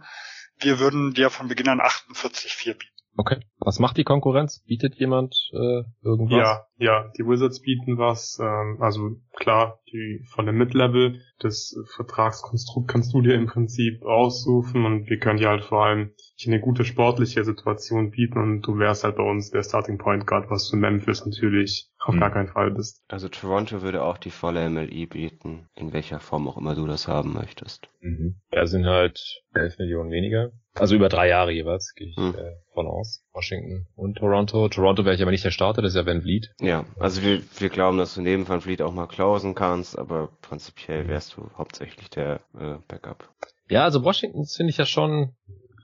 [0.60, 2.93] wir würden dir von Beginn an 48,4 bieten.
[3.16, 3.40] Okay.
[3.60, 4.64] Was macht die Konkurrenz?
[4.66, 6.38] Bietet jemand äh, irgendwas?
[6.38, 8.40] Ja, ja, die Wizards bieten was.
[8.42, 14.86] Ähm, also klar, die von der Mid-Level, das Vertragskonstrukt kannst du dir im Prinzip aussuchen
[14.86, 16.12] und wir können dir halt vor allem
[16.46, 20.50] eine gute sportliche Situation bieten und du wärst halt bei uns der Starting Point Guard,
[20.50, 22.20] was du Memphis natürlich auf mhm.
[22.20, 23.04] gar keinen Fall bist.
[23.08, 27.08] Also Toronto würde auch die volle MLE bieten, in welcher Form auch immer du das
[27.08, 27.88] haben möchtest.
[28.02, 28.42] Mhm.
[28.52, 30.52] Ja, sind halt 11 Millionen weniger.
[30.76, 32.34] Also über drei Jahre jeweils, gehe ich hm.
[32.36, 33.24] äh, von aus.
[33.34, 34.68] Washington und Toronto.
[34.70, 36.52] Toronto wäre ich aber nicht der Starter, das ist ja Van Vliet.
[36.60, 40.30] Ja, also wir, wir glauben, dass du neben Van Vliet auch mal klausen kannst, aber
[40.42, 43.30] prinzipiell wärst du hauptsächlich der äh, Backup.
[43.70, 45.34] Ja, also Washington finde ich ja schon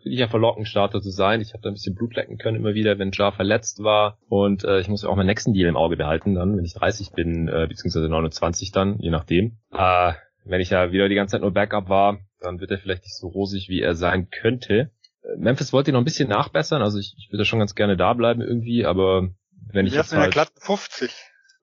[0.02, 1.42] finde ich ja verlockend, Starter zu sein.
[1.42, 4.18] Ich habe da ein bisschen Blut lecken können immer wieder, wenn Jar verletzt war.
[4.30, 6.74] Und äh, ich muss ja auch meinen nächsten Deal im Auge behalten dann, wenn ich
[6.74, 9.58] 30 bin, äh, beziehungsweise 29 dann, je nachdem.
[9.72, 10.14] Äh,
[10.46, 13.18] wenn ich ja wieder die ganze Zeit nur Backup war, dann wird er vielleicht nicht
[13.18, 14.92] so rosig, wie er sein könnte.
[15.24, 17.98] Äh, Memphis wollte ihn noch ein bisschen nachbessern, also ich, ich würde schon ganz gerne
[17.98, 19.30] da bleiben irgendwie, aber
[19.72, 20.34] wenn ich jetzt halt...
[20.34, 21.12] glatt 50.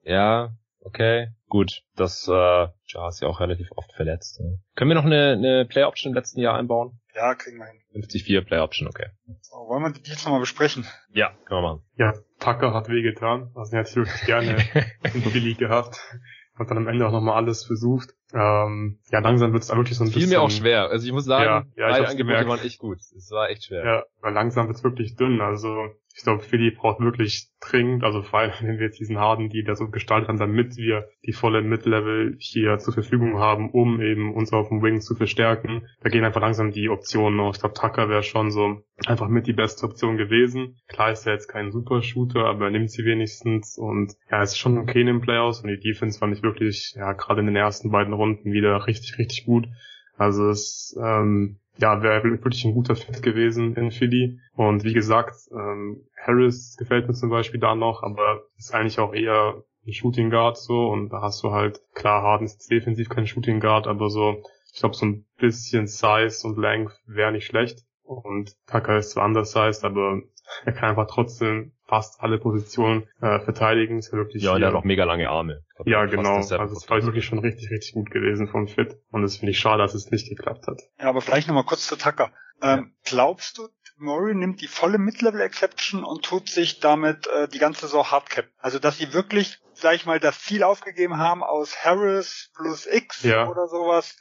[0.02, 1.82] Ja, okay, gut.
[1.96, 4.40] Das äh, ja, ist ja auch relativ oft verletzt.
[4.40, 4.60] Ne?
[4.74, 7.00] Können wir noch eine, eine Play Option im letzten Jahr einbauen?
[7.14, 7.80] Ja, kriegen wir hin.
[7.92, 9.06] 54 Play Option, okay.
[9.40, 10.86] So, wollen wir die jetzt nochmal besprechen?
[11.12, 11.82] Ja, können wir machen.
[11.96, 13.50] Ja, Tucker hat wehgetan.
[13.54, 14.58] Also er hätte wirklich gerne
[15.14, 15.98] in Billy gehabt.
[16.54, 18.14] Hat dann am Ende auch nochmal alles versucht.
[18.32, 20.30] Ähm, ja, langsam wird es wirklich so ein Fiel bisschen...
[20.30, 20.88] Fiel mir auch schwer.
[20.90, 22.48] Also ich muss sagen, ja, ja, beide Angebote gemerkt.
[22.48, 22.98] waren echt gut.
[22.98, 23.84] Es war echt schwer.
[23.84, 25.40] Ja, weil langsam wird es wirklich dünn.
[25.40, 29.50] Also ich glaube, Philly braucht wirklich dringend, also vor allem, wenn wir jetzt diesen Harden,
[29.50, 34.00] die da so gestaltet haben, damit wir die volle Mid-Level hier zur Verfügung haben, um
[34.00, 35.86] eben uns auf dem Wing zu verstärken.
[36.00, 37.54] Da gehen einfach langsam die Optionen noch.
[37.54, 40.78] Ich glaube, Tucker wäre schon so einfach mit die beste Option gewesen.
[40.88, 44.58] Klar ist er jetzt kein Super-Shooter, aber er nimmt sie wenigstens und ja, es ist
[44.58, 47.56] schon okay in den Playoffs und die Defense fand ich wirklich, ja, gerade in den
[47.56, 49.66] ersten beiden Runden wieder richtig, richtig gut.
[50.16, 54.38] Also es, ähm, ja, wäre wirklich ein guter Fit gewesen in Philly.
[54.54, 59.14] Und wie gesagt, ähm, Harris gefällt mir zum Beispiel da noch, aber ist eigentlich auch
[59.14, 63.26] eher ein Shooting Guard so und da hast du halt, klar, Harden ist defensiv kein
[63.26, 64.42] Shooting Guard, aber so,
[64.72, 67.84] ich glaube, so ein bisschen Size und Length wäre nicht schlecht.
[68.06, 70.20] Und Tucker ist zwar undersized, aber
[70.64, 73.98] er kann einfach trotzdem fast alle Positionen äh, verteidigen.
[73.98, 75.64] Ist wirklich ja, und er hat auch mega lange Arme.
[75.84, 76.36] Ja, genau.
[76.36, 78.96] Also es war wirklich schon richtig, richtig gut gewesen vom Fit.
[79.10, 80.80] Und es finde ich schade, dass es nicht geklappt hat.
[80.98, 82.30] Ja, aber vielleicht nochmal kurz zu Tucker.
[82.62, 83.68] Ähm, glaubst du,
[83.98, 88.46] Murray nimmt die volle Mid-Level Exception und tut sich damit äh, die ganze Saison Hardcap?
[88.58, 93.22] Also, dass sie wirklich, sag ich mal, das Ziel aufgegeben haben aus Harris plus X
[93.22, 93.48] ja.
[93.48, 94.16] oder sowas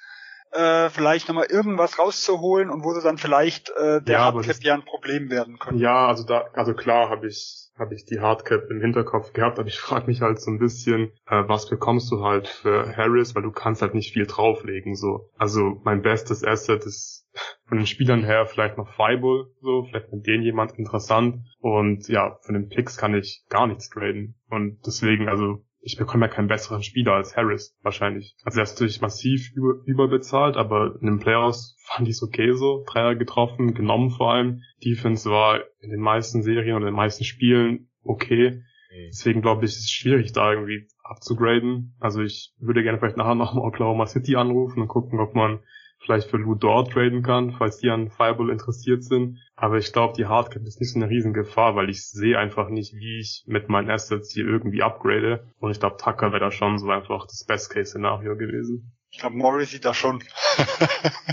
[0.52, 4.74] äh, vielleicht nochmal irgendwas rauszuholen und wo sie dann vielleicht äh, der ja, Hardcap ja
[4.74, 5.80] ein Problem werden können.
[5.80, 9.68] Ja, also da, also klar habe ich habe ich die Hardcap im Hinterkopf gehabt, aber
[9.68, 13.44] ich frage mich halt so ein bisschen, äh, was bekommst du halt für Harris, weil
[13.44, 15.30] du kannst halt nicht viel drauflegen so.
[15.38, 17.28] Also mein bestes Asset ist
[17.68, 22.38] von den Spielern her vielleicht noch Fireball, so, vielleicht mit denen jemand interessant und ja,
[22.42, 26.48] von den Picks kann ich gar nichts traden und deswegen, also ich bekomme ja keinen
[26.48, 28.36] besseren Spieler als Harris, wahrscheinlich.
[28.44, 32.54] Also er ist natürlich massiv über, überbezahlt, aber in den Playoffs fand ich es okay
[32.54, 32.84] so.
[32.88, 34.64] Dreier getroffen, genommen vor allem.
[34.84, 38.64] Defense war in den meisten Serien oder in den meisten Spielen okay.
[38.92, 39.10] Mhm.
[39.10, 41.96] Deswegen glaube ich, ist es schwierig, da irgendwie abzugraden.
[42.00, 45.60] Also ich würde gerne vielleicht nachher noch mal Oklahoma City anrufen und gucken, ob man
[46.06, 49.40] vielleicht für Lou Dort traden kann, falls die an Fireball interessiert sind.
[49.56, 52.94] Aber ich glaube, die Hardcap ist nicht so eine Riesengefahr, weil ich sehe einfach nicht,
[52.94, 55.46] wie ich mit meinen Assets hier irgendwie upgrade.
[55.60, 58.94] Und ich glaube, Tucker wäre da schon so einfach das Best-Case-Szenario gewesen.
[59.10, 60.24] Ich glaube, Morris sieht da schon.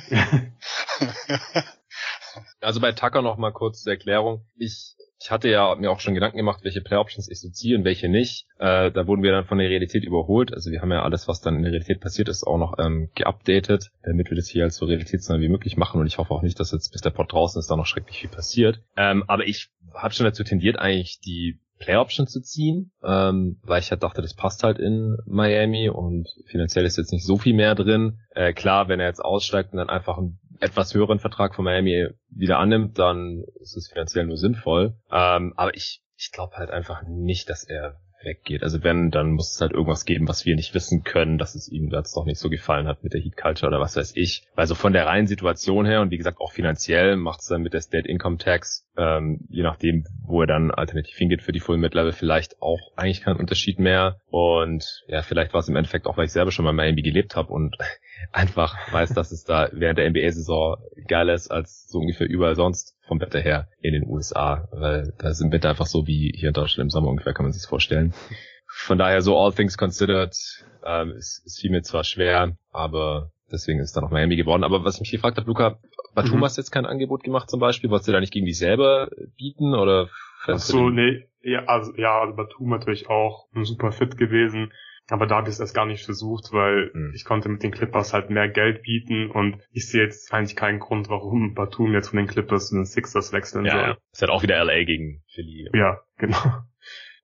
[2.60, 4.46] also bei Tucker noch mal kurz zur Erklärung.
[4.56, 7.76] Ich ich hatte ja mir auch schon Gedanken gemacht, welche Play Options ich so ziehe
[7.76, 8.46] und welche nicht.
[8.58, 10.52] Äh, da wurden wir dann von der Realität überholt.
[10.52, 13.10] Also wir haben ja alles, was dann in der Realität passiert ist, auch noch ähm,
[13.14, 16.00] geupdatet, damit wir das hier als so realitätsnah wie möglich machen.
[16.00, 18.18] Und ich hoffe auch nicht, dass jetzt bis der Pod draußen ist, da noch schrecklich
[18.18, 18.80] viel passiert.
[18.96, 23.80] Ähm, aber ich habe schon dazu tendiert, eigentlich die Play Option zu ziehen, ähm, weil
[23.80, 27.54] ich halt dachte, das passt halt in Miami und finanziell ist jetzt nicht so viel
[27.54, 28.18] mehr drin.
[28.30, 32.08] Äh, klar, wenn er jetzt aussteigt und dann einfach ein etwas höheren Vertrag von Miami
[32.28, 34.96] wieder annimmt, dann ist es finanziell nur sinnvoll.
[35.10, 38.62] Ähm, aber ich, ich glaube halt einfach nicht, dass er weggeht.
[38.62, 41.68] Also wenn, dann muss es halt irgendwas geben, was wir nicht wissen können, dass es
[41.68, 44.44] ihm jetzt doch nicht so gefallen hat mit der Heat Culture oder was weiß ich.
[44.54, 47.62] Weil so von der reinen Situation her und wie gesagt auch finanziell macht es dann
[47.62, 51.60] mit der State Income Tax, ähm, je nachdem, wo er dann alternativ hingeht für die
[51.60, 54.20] Full Mid Level, vielleicht auch eigentlich keinen Unterschied mehr.
[54.30, 57.02] Und ja, vielleicht war es im Endeffekt auch, weil ich selber schon mal in Miami
[57.02, 57.76] gelebt habe und
[58.32, 60.76] einfach weiß, dass es da während der NBA-Saison
[61.06, 65.34] geiler ist als so ungefähr überall sonst vom Wetter her in den USA, weil da
[65.34, 68.14] sind Wetter einfach so wie hier in Deutschland im Sommer ungefähr, kann man sich vorstellen.
[68.66, 70.34] Von daher so all things considered,
[70.84, 74.64] ähm, es, es fiel mir zwar schwer, aber deswegen ist dann noch Miami geworden.
[74.64, 75.78] Aber was ich mich gefragt habe, Luca,
[76.14, 76.44] Batum mhm.
[76.44, 77.90] hast jetzt kein Angebot gemacht zum Beispiel.
[77.90, 80.08] Wolltest du da nicht gegen dich selber bieten oder?
[80.46, 81.28] Ach so, nee.
[81.42, 84.72] Ja, also, ja, also Batum natürlich auch ein super fit gewesen.
[85.08, 87.12] Aber da habe ich es erst gar nicht versucht, weil mhm.
[87.14, 90.78] ich konnte mit den Clippers halt mehr Geld bieten und ich sehe jetzt eigentlich keinen
[90.78, 93.80] Grund, warum Batum jetzt von den Clippers zu den Sixers wechseln ja, soll.
[93.80, 95.68] Ja, ist halt auch wieder LA gegen Philly.
[95.74, 96.62] Ja, genau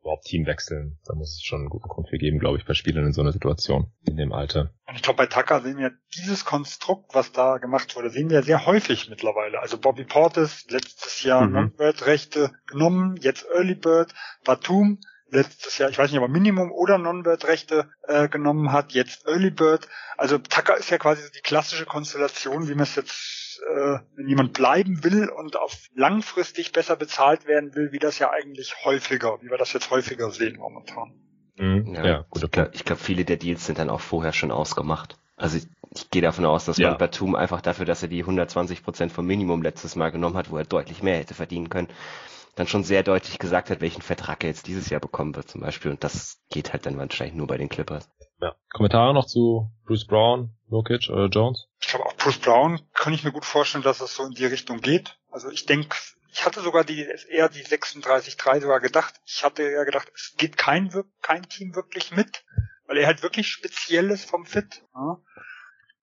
[0.08, 0.98] überhaupt Team wechseln.
[1.04, 3.20] Da muss es schon einen guten Grund für geben, glaube ich, bei Spielern in so
[3.20, 4.72] einer Situation, in dem Alter.
[4.86, 8.42] Und ich glaube, bei Tucker sehen wir dieses Konstrukt, was da gemacht wurde, sehen wir
[8.42, 9.60] sehr häufig mittlerweile.
[9.60, 11.52] Also Bobby Portis, letztes Jahr mhm.
[11.52, 14.14] Non-Bird-Rechte genommen, jetzt Early Bird,
[14.44, 15.00] Batum,
[15.30, 19.88] letztes Jahr, ich weiß nicht, aber Minimum oder Non-Bird-Rechte äh, genommen hat, jetzt Early Bird.
[20.16, 24.52] Also Tucker ist ja quasi die klassische Konstellation, wie man es jetzt äh, wenn jemand
[24.52, 29.50] bleiben will und auf langfristig besser bezahlt werden will, wie das ja eigentlich häufiger, wie
[29.50, 31.12] wir das jetzt häufiger sehen momentan.
[31.56, 31.94] Mhm.
[31.94, 32.68] Ja, ja, gut, okay.
[32.72, 35.16] Ich glaube, viele der Deals sind dann auch vorher schon ausgemacht.
[35.36, 36.90] Also ich, ich gehe davon aus, dass ja.
[36.90, 40.50] man Batum einfach dafür, dass er die 120 Prozent vom Minimum letztes Mal genommen hat,
[40.50, 41.88] wo er deutlich mehr hätte verdienen können,
[42.58, 45.60] dann schon sehr deutlich gesagt hat, welchen Vertrag er jetzt dieses Jahr bekommen wird zum
[45.60, 45.90] Beispiel.
[45.90, 48.08] Und das geht halt dann wahrscheinlich nur bei den Clippers.
[48.40, 48.54] Ja.
[48.70, 51.66] Kommentare noch zu Bruce Brown, Lokic oder Jones?
[51.80, 54.46] Ich glaube auch Bruce Brown kann ich mir gut vorstellen, dass es so in die
[54.46, 55.18] Richtung geht.
[55.30, 55.96] Also ich denke,
[56.32, 59.14] ich hatte sogar die eher die 36-3 sogar gedacht.
[59.24, 60.90] Ich hatte eher gedacht, es geht kein,
[61.22, 62.44] kein Team wirklich mit,
[62.86, 64.82] weil er halt wirklich speziell ist vom Fit.
[64.94, 65.18] Ja.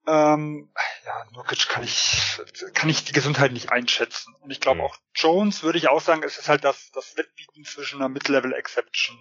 [0.07, 0.69] Ähm,
[1.05, 2.39] ja, Nurkic kann ich,
[2.73, 4.35] kann ich die Gesundheit nicht einschätzen.
[4.41, 4.85] Und ich glaube mhm.
[4.85, 8.53] auch Jones würde ich auch sagen, es ist halt das, das Wettbieten zwischen einer Mid-Level
[8.53, 9.17] Exception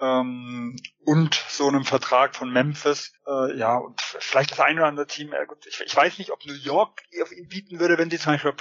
[0.00, 3.12] ähm, und so einem Vertrag von Memphis.
[3.26, 5.32] Äh, ja, und vielleicht das ein oder andere Team.
[5.32, 8.18] Äh, gut, ich, ich, weiß nicht, ob New York auf ihn bieten würde, wenn die
[8.18, 8.52] zum Beispiel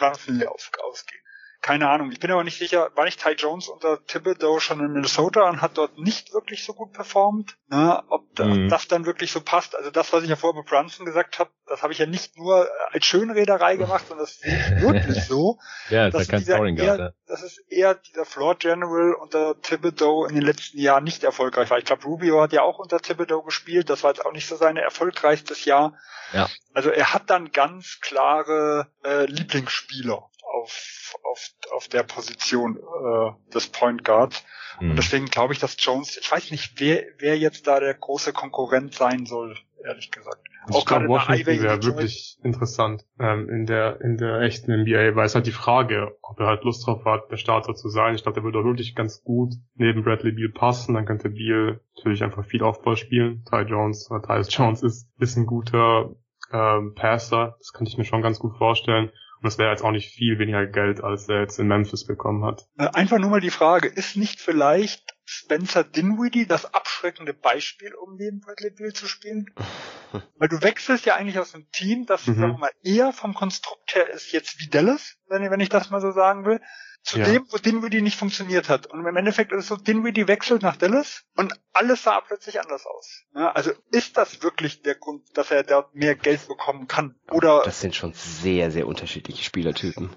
[0.47, 1.21] aus, ausgehen.
[1.65, 2.11] Keine Ahnung.
[2.11, 5.63] Ich bin aber nicht sicher, war nicht Ty Jones unter Thibodeau schon in Minnesota und
[5.63, 7.57] hat dort nicht wirklich so gut performt?
[7.69, 8.03] Ne?
[8.09, 8.69] Ob, mhm.
[8.69, 9.75] das dann wirklich so passt?
[9.75, 12.37] Also das, was ich ja vorher bei Brunson gesagt habe, das habe ich ja nicht
[12.37, 14.43] nur als Schönrederei gemacht, sondern das ist
[14.81, 15.57] wirklich so.
[15.89, 17.11] ja, das ist kein Scoring eher, ja.
[17.25, 21.79] Das ist eher dieser Floor General unter Thibodeau in den letzten Jahren nicht erfolgreich war.
[21.79, 23.89] Ich glaube, Rubio hat ja auch unter Thibodeau gespielt.
[23.89, 25.97] Das war jetzt auch nicht so sein erfolgreichstes Jahr.
[26.31, 26.47] Ja.
[26.75, 33.67] Also er hat dann ganz klare äh, Lieblingsspieler auf, auf, auf der Position äh, des
[33.67, 34.43] Point Guards.
[34.79, 34.91] Mhm.
[34.91, 38.33] Und deswegen glaube ich, dass Jones, ich weiß nicht, wer, wer jetzt da der große
[38.33, 40.41] Konkurrent sein soll, ehrlich gesagt.
[40.67, 45.25] Also auch gerade Washington wäre wirklich interessant ähm, in der in der echten NBA, weil
[45.25, 48.15] es halt die Frage, ob er halt Lust drauf hat, der Starter zu sein.
[48.15, 50.95] Ich glaube, der würde auch wirklich ganz gut neben Bradley Beal passen.
[50.95, 53.43] Dann könnte Beal natürlich einfach viel Aufbau spielen.
[53.49, 56.15] Ty Jones, äh, Tyus Jones ist, ist ein guter
[56.51, 57.55] ähm, Passer.
[57.59, 59.11] Das könnte ich mir schon ganz gut vorstellen.
[59.45, 62.43] Und das wäre jetzt auch nicht viel weniger Geld, als er jetzt in Memphis bekommen
[62.43, 62.65] hat.
[62.79, 68.15] Äh, einfach nur mal die Frage, ist nicht vielleicht Spencer Dinwiddie das abschreckende Beispiel, um
[68.15, 69.53] neben Bradley Beal zu spielen?
[70.39, 72.33] Weil du wechselst ja eigentlich aus einem Team, das, mhm.
[72.33, 75.91] sagen wir mal, eher vom Konstrukt her ist jetzt wie Dallas, wenn, wenn ich das
[75.91, 76.59] mal so sagen will,
[77.05, 77.25] zu ja.
[77.25, 78.87] dem, wo Dinwiddie nicht funktioniert hat.
[78.87, 82.85] Und im Endeffekt ist es so, Dinwiddie wechselt nach Dallas und alles sah plötzlich anders
[82.85, 83.23] aus.
[83.35, 87.15] Ja, also ist das wirklich der Grund, dass er dort mehr Geld bekommen kann?
[87.31, 87.61] Oder?
[87.63, 90.09] Das sind schon sehr, sehr unterschiedliche Spielertypen.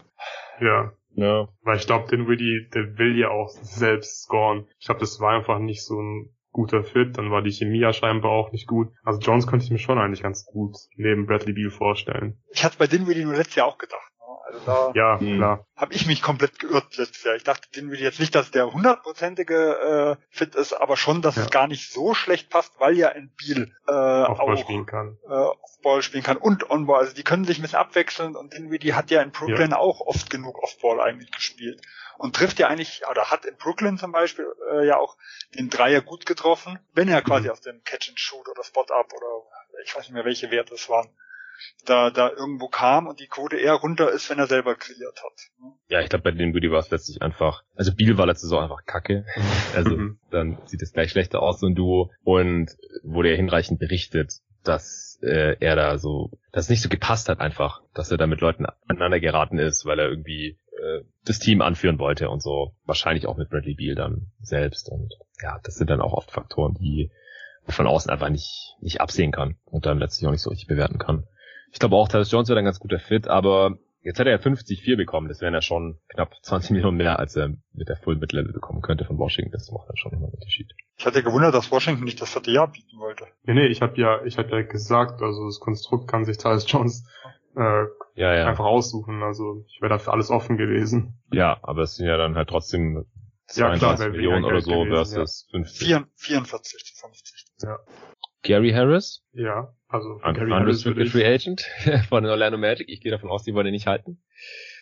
[0.60, 0.92] Ja.
[1.14, 1.48] Ja.
[1.62, 4.66] Weil ich glaube, Dinwiddie, der will ja auch selbst scoren.
[4.78, 7.92] Ich glaube, das war einfach nicht so ein guter Fit, dann war die Chemie ja
[7.92, 8.88] scheinbar auch nicht gut.
[9.04, 12.42] Also Jones könnte ich mir schon eigentlich ganz gut neben Bradley Beal vorstellen.
[12.50, 14.10] Ich hatte bei Dinwiddie nur letztes Jahr auch gedacht.
[14.48, 15.66] Also da ja, klar.
[15.76, 17.36] habe ich mich komplett geirrt letztes Jahr.
[17.36, 21.36] Ich dachte, den will jetzt nicht, dass der hundertprozentige äh, fit ist, aber schon, dass
[21.36, 21.42] ja.
[21.42, 25.18] es gar nicht so schlecht passt, weil ja in Biel äh, Offball auch spielen kann.
[25.28, 27.00] Äh, Offball spielen kann und Onball.
[27.00, 29.76] Also die können sich ein bisschen abwechseln und Dinwiddie hat ja in Brooklyn ja.
[29.76, 31.82] auch oft genug Offball eigentlich gespielt
[32.16, 35.18] und trifft ja eigentlich, oder hat in Brooklyn zum Beispiel äh, ja auch
[35.58, 37.52] den Dreier gut getroffen, wenn er quasi mhm.
[37.52, 39.42] aus dem Catch and Shoot oder Spot Up oder
[39.84, 41.08] ich weiß nicht mehr, welche Werte es waren,
[41.84, 45.72] da, da irgendwo kam und die Quote eher runter ist, wenn er selber kreiert hat.
[45.88, 48.62] Ja, ich glaube, bei den Woody war es letztlich einfach, also Biel war letzte Saison
[48.62, 49.24] einfach kacke.
[49.74, 50.18] Also mhm.
[50.30, 52.10] dann sieht es gleich schlechter aus, so ein Duo.
[52.24, 57.28] Und wurde ja hinreichend berichtet, dass äh, er da so, dass es nicht so gepasst
[57.28, 61.38] hat einfach, dass er da mit Leuten aneinander geraten ist, weil er irgendwie äh, das
[61.38, 62.74] Team anführen wollte und so.
[62.84, 64.90] Wahrscheinlich auch mit Bradley Beal dann selbst.
[64.90, 67.10] Und ja, das sind dann auch oft Faktoren, die
[67.66, 70.98] von außen einfach nicht, nicht absehen kann und dann letztlich auch nicht so richtig bewerten
[70.98, 71.26] kann.
[71.72, 74.38] Ich glaube auch, Tyus Jones wäre ein ganz guter Fit, aber jetzt hat er ja
[74.38, 75.28] 50-4 bekommen.
[75.28, 78.80] Das wären ja schon knapp 20 Millionen mehr, als er mit der Full Mid-Level bekommen
[78.80, 79.52] könnte von Washington.
[79.52, 80.70] Das macht dann schon immer einen Unterschied.
[80.96, 83.26] Ich hatte gewundert, dass Washington nicht das vierte Jahr bieten wollte.
[83.44, 86.70] Nee, nee, ich habe ja, ich habe ja gesagt, also das Konstrukt kann sich Tyus
[86.70, 87.06] Jones
[87.56, 87.84] äh,
[88.14, 88.46] ja, ja.
[88.46, 89.22] einfach aussuchen.
[89.22, 91.20] Also ich wäre dafür alles offen gewesen.
[91.32, 93.04] Ja, aber es sind ja dann halt trotzdem
[93.46, 95.58] 22 ja, Millionen oder so gewesen, versus ja.
[95.58, 96.06] 50.
[96.16, 97.46] 44 zu 50.
[97.62, 97.78] Ja.
[98.42, 99.24] Gary Harris?
[99.32, 99.74] Ja.
[99.88, 101.62] Also Gary Harris wird Free Agent
[102.08, 102.88] von Orlando Magic.
[102.88, 104.22] Ich gehe davon aus, die wollen ihn nicht halten.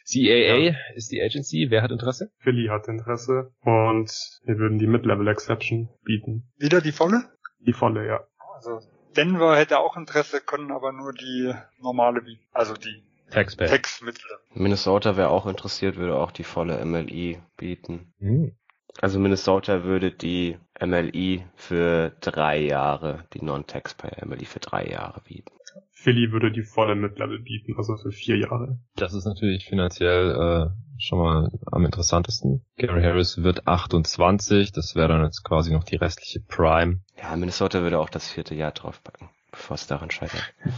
[0.05, 0.75] CAA ja.
[0.95, 1.67] ist die Agency.
[1.71, 2.31] Wer hat Interesse?
[2.39, 4.11] Philly hat Interesse und
[4.45, 6.49] wir würden die Mid-Level Exception bieten.
[6.59, 7.25] Wieder die volle?
[7.61, 8.21] Die volle, ja.
[8.55, 8.81] Also
[9.17, 12.45] Denver hätte auch Interesse, können aber nur die normale bieten.
[12.53, 13.69] Also die Taxpayer.
[13.69, 14.39] Tax Mid-Level.
[14.55, 18.13] Minnesota wäre auch interessiert, würde auch die volle MLI bieten.
[18.19, 18.57] Hm.
[19.01, 25.53] Also Minnesota würde die MLI für drei Jahre, die Non-Taxpayer MLI für drei Jahre bieten.
[25.93, 28.79] Philly würde die volle Mid-Level bieten, also für vier Jahre.
[28.95, 32.65] Das ist natürlich finanziell äh, schon mal am interessantesten.
[32.77, 37.01] Gary Harris wird 28, das wäre dann jetzt quasi noch die restliche Prime.
[37.21, 40.55] Ja, Minnesota würde auch das vierte Jahr draufpacken, bevor es daran scheitert.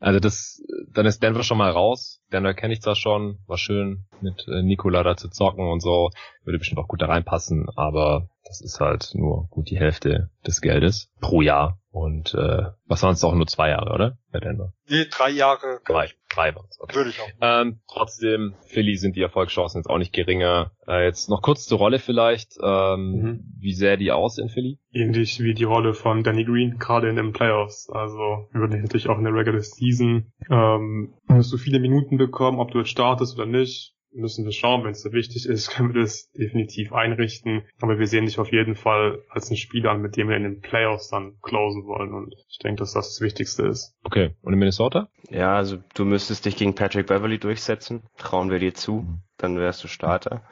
[0.00, 0.62] Also das,
[0.92, 2.22] dann ist Denver schon mal raus.
[2.32, 6.10] Denver kenne ich zwar schon, war schön mit äh, Nikola da zu zocken und so,
[6.44, 10.60] würde bestimmt auch gut da reinpassen, aber das ist halt nur gut die Hälfte des
[10.60, 11.78] Geldes pro Jahr.
[11.90, 14.18] Und äh, was waren es auch nur zwei Jahre, oder?
[14.30, 14.72] Bei Denver.
[14.88, 15.80] Nee, drei Jahre.
[15.84, 16.78] Drei, drei waren es.
[16.80, 16.96] Okay.
[16.96, 17.28] Würde ich auch.
[17.40, 20.70] Ähm, trotzdem, Philly sind die Erfolgschancen jetzt auch nicht geringer.
[20.86, 22.56] Äh, jetzt noch kurz zur Rolle vielleicht.
[22.62, 23.44] Ähm, mhm.
[23.58, 24.78] Wie sähe die aus in Philly?
[24.92, 27.90] Ähnlich wie die Rolle von Danny Green, gerade in den Playoffs.
[27.90, 32.60] Also wir würden natürlich auch in der Regular Season ähm, wirst du viele Minuten bekommen,
[32.60, 35.94] ob du jetzt startest oder nicht müssen wir schauen, wenn es so wichtig ist, können
[35.94, 37.62] wir das definitiv einrichten.
[37.80, 40.42] Aber wir sehen dich auf jeden Fall als einen Spieler an, mit dem wir in
[40.42, 42.12] den Playoffs dann closen wollen.
[42.12, 43.94] Und ich denke, dass das das Wichtigste ist.
[44.04, 44.34] Okay.
[44.42, 45.08] Und in Minnesota?
[45.30, 48.02] Ja, also du müsstest dich gegen Patrick Beverly durchsetzen.
[48.16, 49.02] Trauen wir dir zu.
[49.02, 49.22] Mhm.
[49.36, 50.42] Dann wärst du Starter.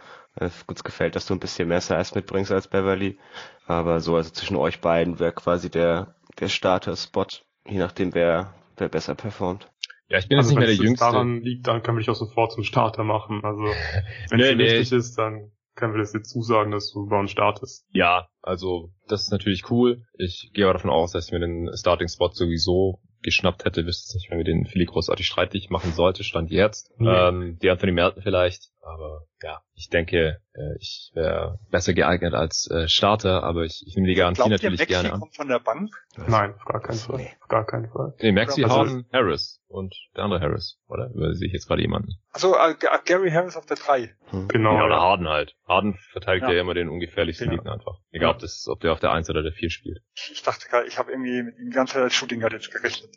[0.67, 3.19] Gut, gefällt, dass du ein bisschen mehr Size mitbringst als Beverly.
[3.67, 7.27] Aber so, also zwischen euch beiden wäre quasi der, der Starter-Spot,
[7.67, 9.71] je nachdem wer, wer besser performt.
[10.09, 11.05] Ja, ich bin also jetzt nicht mehr der Jüngste.
[11.05, 13.41] Wenn es daran liegt, dann können wir dich auch sofort zum Starter machen.
[13.43, 13.63] Also,
[14.31, 14.65] wenn es nee, nee.
[14.65, 17.87] wichtig ist, dann können wir das jetzt zusagen, dass du bei uns startest.
[17.93, 20.03] Ja, also das ist natürlich cool.
[20.15, 24.15] Ich gehe aber davon aus, dass ich mir den Starting-Spot sowieso geschnappt hätte, wüsste jetzt
[24.15, 26.99] nicht, wenn wir den Philly großartig streitig machen sollte, stand jetzt.
[26.99, 27.09] Mhm.
[27.09, 32.71] Ähm, die Anthony Melton vielleicht, aber ja, ich denke, äh, ich wäre besser geeignet als
[32.71, 35.21] äh, Starter, aber ich, ich nehme die Garantie Glaubt natürlich ihr, gerne an.
[35.21, 35.91] kommt von der Bank?
[36.29, 37.27] Nein, auf gar keinen Fall.
[37.41, 38.15] Auf gar keinen Fall.
[38.21, 41.11] Nee, Maxi also, Harden, Harris und der andere Harris, oder?
[41.35, 42.13] Sehe ich jetzt gerade jemanden?
[42.31, 44.15] Also äh, Gary Harris auf der 3.
[44.31, 44.49] Hm.
[44.49, 44.77] Genau.
[44.77, 45.57] Ja, oder Harden halt.
[45.67, 47.63] Harden verteidigt ja, ja immer den ungefährlichsten genau.
[47.63, 47.99] Gegner einfach.
[48.13, 49.99] Egal, ob, das, ob der auf der 1 oder der 4 spielt.
[50.31, 52.71] Ich dachte gerade, ich habe irgendwie mit ihm die ganze Zeit als Shooting Guard jetzt
[52.73, 53.11] gerechnet.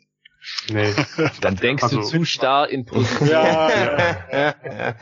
[0.70, 0.94] Nee.
[1.40, 3.28] Dann denkst also, du zu starr in Position.
[3.28, 4.94] Ja, ja, ja.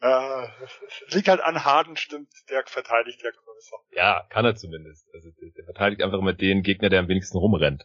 [0.00, 0.48] äh,
[1.12, 3.76] liegt halt an Harden, stimmt, der verteidigt ja größer.
[3.92, 5.06] Ja, kann er zumindest.
[5.14, 7.84] Also der, der verteidigt einfach immer den Gegner, der am wenigsten rumrennt.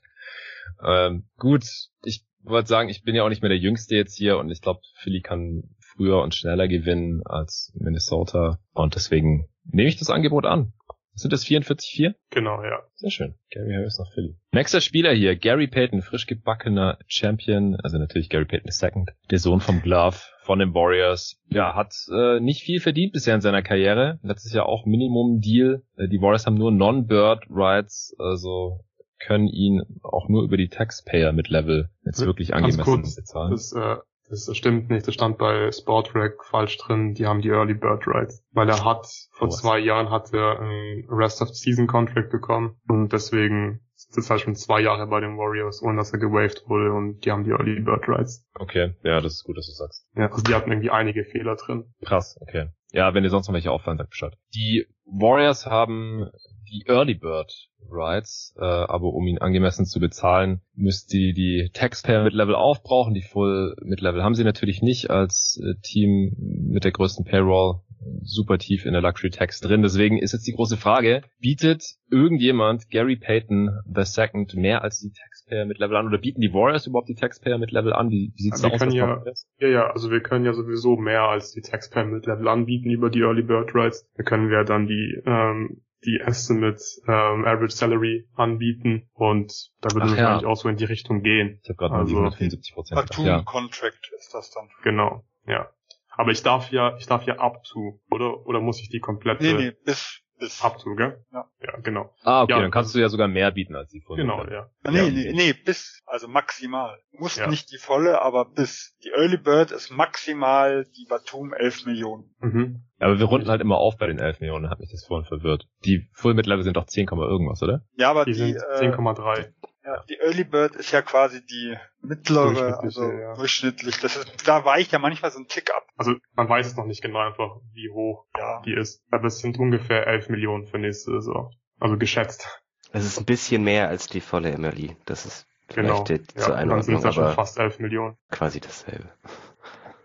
[0.85, 1.63] Ähm, gut,
[2.03, 4.61] ich wollte sagen, ich bin ja auch nicht mehr der Jüngste jetzt hier und ich
[4.61, 10.45] glaube, Philly kann früher und schneller gewinnen als Minnesota und deswegen nehme ich das Angebot
[10.45, 10.73] an.
[11.13, 12.13] Sind das 44-4?
[12.29, 12.83] Genau, ja.
[12.95, 13.35] Sehr schön.
[13.49, 14.35] Gary Harris nach Philly.
[14.51, 19.59] Nächster Spieler hier, Gary Payton, frisch gebackener Champion, also natürlich Gary Payton II, der Sohn
[19.59, 21.39] vom Glove von den Warriors.
[21.49, 24.19] Ja, hat äh, nicht viel verdient bisher in seiner Karriere.
[24.23, 25.83] Letztes Jahr auch Minimum Deal.
[25.97, 28.79] Äh, die Warriors haben nur Non-Bird Rights, also
[29.19, 33.51] können ihn auch nur über die Taxpayer mit Level jetzt wirklich angemessen kurz, bezahlen.
[33.51, 33.97] Das, äh,
[34.31, 38.43] das stimmt nicht, das stand bei Sportrack falsch drin, die haben die Early Bird Rights.
[38.51, 42.79] Weil er hat, vor oh, zwei Jahren hat er einen Rest of Season Contract bekommen
[42.87, 46.63] und deswegen ist das halt schon zwei Jahre bei den Warriors, ohne dass er gewaved
[46.67, 48.47] wurde und die haben die Early Bird Rights.
[48.55, 50.07] Okay, ja, das ist gut, dass du sagst.
[50.15, 51.93] Ja, also die hatten irgendwie einige Fehler drin.
[52.03, 52.69] Krass, okay.
[52.91, 54.37] Ja, wenn dir sonst noch welche auffallen, sag Bescheid.
[54.55, 56.29] Die Warriors haben
[56.71, 62.23] die Early Bird Rights, äh, aber um ihn angemessen zu bezahlen, müsst ihr die Taxpayer
[62.23, 63.13] mit Level aufbrauchen.
[63.13, 67.81] Die Full mit Level haben sie natürlich nicht als äh, Team mit der größten Payroll
[68.23, 69.81] super tief in der Luxury Tax drin.
[69.81, 75.11] Deswegen ist jetzt die große Frage, bietet irgendjemand Gary Payton the Second mehr als die
[75.11, 78.09] Taxpayer mit Level an oder bieten die Warriors überhaupt die Taxpayer mit Level an?
[78.09, 78.81] Wie, wie sieht's da aus?
[78.93, 79.23] Ja,
[79.59, 83.09] ja, ja, also wir können ja sowieso mehr als die Taxpayer mit Level anbieten über
[83.09, 84.07] die Early Bird Rights.
[84.15, 90.07] Da können wir dann die ähm, die Estimate ähm, Average Salary anbieten und da würde
[90.07, 90.23] es ja.
[90.23, 91.59] wahrscheinlich auch so in die Richtung gehen.
[91.63, 93.17] Ich habe gerade also, mal 74 Prozent.
[93.17, 93.43] Ja.
[93.43, 94.69] Contract ist das dann.
[94.83, 95.69] Genau, ja.
[96.09, 98.45] Aber ich darf ja, ich darf ja up to, oder?
[98.45, 99.43] Oder muss ich die komplette?
[99.43, 100.61] Nee, nee, bis, bis.
[100.61, 101.23] Up to, gell?
[101.31, 101.45] Ja.
[101.61, 102.13] Ja, genau.
[102.23, 104.23] Ah, okay, ja, dann kannst du ja sogar mehr bieten als die volle.
[104.23, 104.69] Genau, ja.
[104.89, 105.09] Nee, ja.
[105.09, 106.99] nee, nee, bis, also maximal.
[107.11, 107.47] Muss ja.
[107.47, 108.97] nicht die volle, aber bis.
[109.05, 112.35] Die Early Bird ist maximal die Batum 11 Millionen.
[112.39, 112.83] Mhm.
[112.99, 115.67] Aber wir runden halt immer auf bei den 11 Millionen, hat mich das vorhin verwirrt.
[115.85, 117.85] Die Full Mid Level sind doch 10, irgendwas, oder?
[117.95, 119.53] Ja, aber die, die sind 10,3.
[119.83, 123.33] Ja, die Early Bird ist ja quasi die mittlere, also ja.
[123.33, 123.99] durchschnittlich.
[123.99, 125.87] Das ist, da weicht ja manchmal so ein Tick ab.
[125.97, 128.61] Also man weiß es noch nicht genau einfach, wie hoch ja.
[128.61, 129.03] die ist.
[129.09, 131.51] Aber es sind ungefähr 11 Millionen für nächste Saison.
[131.79, 132.47] Also geschätzt.
[132.93, 134.95] Es ist ein bisschen mehr als die volle MLI.
[135.05, 136.03] Das ist Genau.
[136.05, 138.17] Vielleicht Ja, zur und dann sind es Einordnung, ja schon aber fast 11 Millionen.
[138.29, 139.09] quasi dasselbe.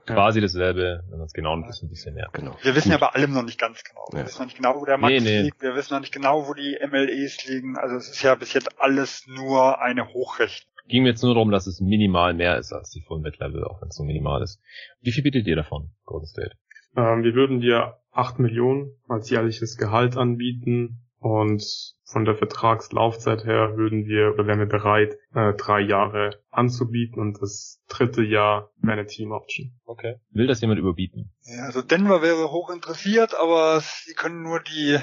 [0.06, 2.28] Quasi dasselbe, wenn man es genau nimmt, ist ein bisschen mehr.
[2.32, 2.56] Genau.
[2.62, 3.00] Wir wissen Gut.
[3.00, 4.06] ja bei allem noch nicht ganz genau.
[4.12, 4.26] Wir Ja.
[4.26, 5.42] wissen noch nicht genau, wo der Max Nee, nee.
[5.42, 5.60] liegt.
[5.62, 7.76] Wir wissen noch nicht genau, wo die MLEs liegen.
[7.76, 10.70] Also es ist ja bis jetzt alles nur eine Hochrechnung.
[10.88, 13.64] Ging mir jetzt nur darum, dass es minimal mehr ist als die Full Mid Level,
[13.64, 14.60] auch wenn es so minimal ist.
[15.00, 16.52] Wie viel bietet ihr davon, Golden State?
[16.96, 21.62] Ähm, wir würden dir 8 Millionen als jährliches Gehalt anbieten und
[22.04, 27.40] von der Vertragslaufzeit her würden wir oder wären wir bereit, äh, drei Jahre anzubieten und
[27.42, 29.78] das dritte Jahr wäre eine Team Option.
[29.84, 30.16] Okay.
[30.30, 31.32] Will das jemand überbieten?
[31.42, 34.98] Ja, also Denver wäre hoch interessiert, aber sie können nur die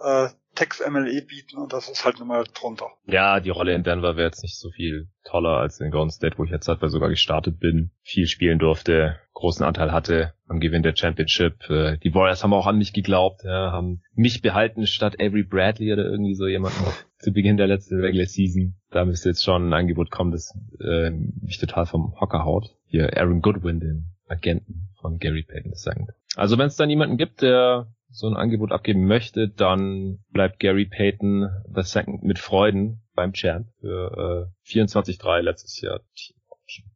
[0.00, 2.86] äh, Tex MLE bieten und das ist halt nochmal drunter.
[3.06, 6.38] Ja, die Rolle in Denver wäre jetzt nicht so viel toller als in Golden State,
[6.38, 10.82] wo ich jetzt halt sogar gestartet bin, viel spielen durfte, großen Anteil hatte am Gewinn
[10.82, 11.68] der Championship.
[11.68, 15.92] Äh, Die Warriors haben auch an mich geglaubt, ja, haben mich behalten statt Avery Bradley
[15.92, 16.78] oder irgendwie so jemanden
[17.18, 18.74] zu Beginn der letzten Regular Season.
[18.90, 22.70] Da müsste jetzt schon ein Angebot kommen, das äh, mich total vom Hocker haut.
[22.86, 26.06] Hier Aaron Goodwin, den Agenten von Gary Payton II.
[26.34, 30.86] Also wenn es da niemanden gibt, der so ein Angebot abgeben möchte, dann bleibt Gary
[30.86, 36.00] Payton II mit Freuden beim Champ für äh, 24-3 letztes Jahr.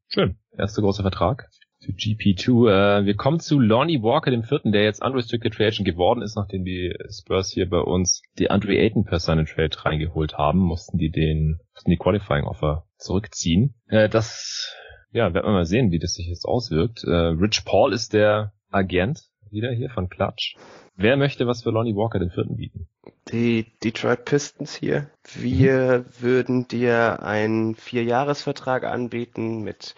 [0.09, 0.39] Schön.
[0.57, 3.01] Erster großer Vertrag für GP2.
[3.01, 6.37] Äh, wir kommen zu Lonnie Walker, dem vierten, der jetzt Unrestricted Free Agent geworden ist,
[6.37, 10.97] nachdem die Spurs hier bei uns die Andre Ayton per seinen Trade reingeholt haben, mussten
[10.97, 13.75] die den, mussten die Qualifying Offer zurückziehen.
[13.89, 14.75] Äh, das,
[15.13, 17.05] ja, werden wir mal sehen, wie das sich jetzt auswirkt.
[17.05, 20.57] Äh, Rich Paul ist der Agent wieder hier von Clutch.
[20.97, 22.87] Wer möchte was für Lonnie Walker, den vierten, bieten?
[23.33, 25.11] Die Detroit Pistons hier.
[25.35, 29.95] Wir würden dir einen Vierjahresvertrag anbieten mit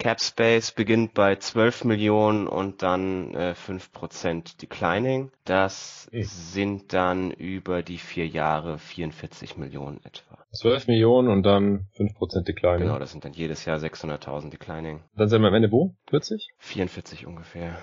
[0.00, 5.30] Cap Space, beginnt bei 12 Millionen und dann äh, 5% Declining.
[5.44, 6.22] Das Mhm.
[6.24, 10.38] sind dann über die vier Jahre 44 Millionen etwa.
[10.52, 12.78] 12 Millionen und dann 5% Decline.
[12.78, 15.04] Genau, das sind dann jedes Jahr 600.000 Declining.
[15.14, 15.94] Dann sind wir am Ende wo?
[16.08, 16.48] 40?
[16.58, 17.78] 44 ungefähr.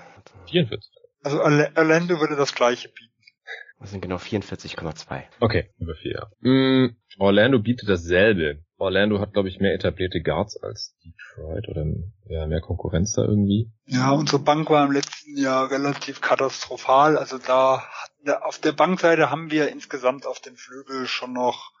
[0.50, 0.90] 44.
[1.22, 3.12] Also Orla- Orlando würde das gleiche bieten.
[3.80, 5.22] Das sind genau 44,2.
[5.40, 6.30] Okay, über vier Jahre.
[6.40, 8.58] Mm, Orlando bietet dasselbe.
[8.76, 10.96] Orlando hat, glaube ich, mehr etablierte Guards als
[11.38, 11.84] Detroit oder
[12.26, 13.70] ja, mehr Konkurrenz da irgendwie.
[13.86, 17.16] Ja, unsere Bank war im letzten Jahr relativ katastrophal.
[17.16, 21.72] Also da hatten wir, auf der Bankseite haben wir insgesamt auf dem Flügel schon noch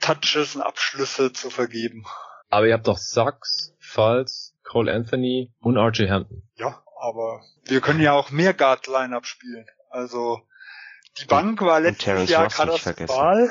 [0.00, 2.04] Touches und Abschlüsse zu vergeben.
[2.50, 6.42] Aber ihr habt doch Sachs, Falls, Cole Anthony und RJ Hampton.
[6.56, 9.66] Ja, aber wir können ja auch mehr Guard-Line-Up spielen.
[9.90, 10.40] Also
[11.20, 13.50] die Bank war letztes Jahr Ross katastrophal.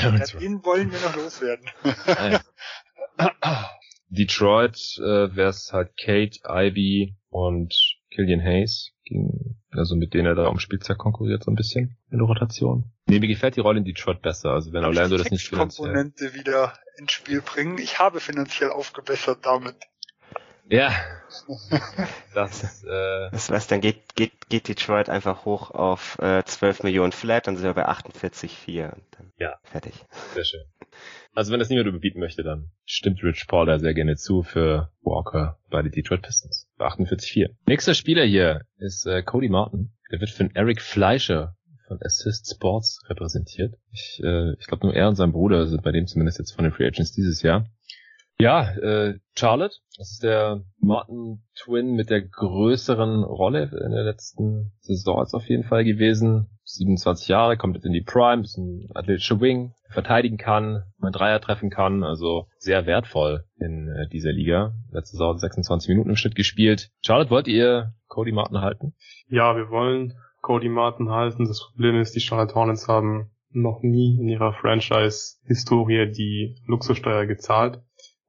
[0.40, 1.68] Den wollen wir noch loswerden.
[4.08, 7.74] Detroit äh, wäre es halt Kate, Ivy und
[8.10, 8.92] Killian Hayes.
[9.04, 12.90] Gegen, also mit denen er da um Spielzeit konkurriert so ein bisschen in der Rotation.
[13.06, 14.50] Nee, mir gefällt die Rolle in Detroit besser.
[14.50, 15.92] Also wenn Orlando das nicht finanziell...
[15.92, 17.78] Komponente wieder ins Spiel bringen.
[17.78, 19.76] Ich habe finanziell aufgebessert damit.
[20.68, 20.90] Ja.
[22.34, 27.12] Das, äh, Das heißt, dann geht, geht, geht Detroit einfach hoch auf äh, 12 Millionen
[27.12, 29.56] flat, dann sind wir bei 48,4 und dann Ja.
[29.64, 29.94] fertig.
[30.34, 30.60] Sehr schön.
[31.34, 34.90] Also wenn das niemand überbieten möchte, dann stimmt Rich Paul da sehr gerne zu für
[35.02, 36.68] Walker bei den Detroit Pistons.
[36.78, 37.50] Bei 48,4.
[37.66, 39.92] Nächster Spieler hier ist äh, Cody Martin.
[40.10, 41.56] Der wird von Eric Fleischer
[41.88, 43.74] von Assist Sports repräsentiert.
[43.92, 46.64] Ich, äh, ich glaube nur er und sein Bruder sind bei dem zumindest jetzt von
[46.64, 47.66] den Free Agents dieses Jahr.
[48.38, 54.72] Ja, äh, Charlotte, das ist der Martin Twin mit der größeren Rolle in der letzten
[54.80, 56.50] Saison jetzt auf jeden Fall gewesen.
[56.64, 61.40] 27 Jahre, kommt jetzt in die Prime, ist ein athletischer Wing, verteidigen kann, einen Dreier
[61.40, 64.74] treffen kann, also sehr wertvoll in äh, dieser Liga.
[64.90, 66.90] Letzte Saison 26 Minuten im Schnitt gespielt.
[67.00, 68.94] Charlotte, wollt ihr Cody Martin halten?
[69.28, 71.46] Ja, wir wollen Cody Martin halten.
[71.46, 77.80] Das Problem ist, die Charlotte Hornets haben noch nie in ihrer Franchise-Historie die Luxussteuer gezahlt.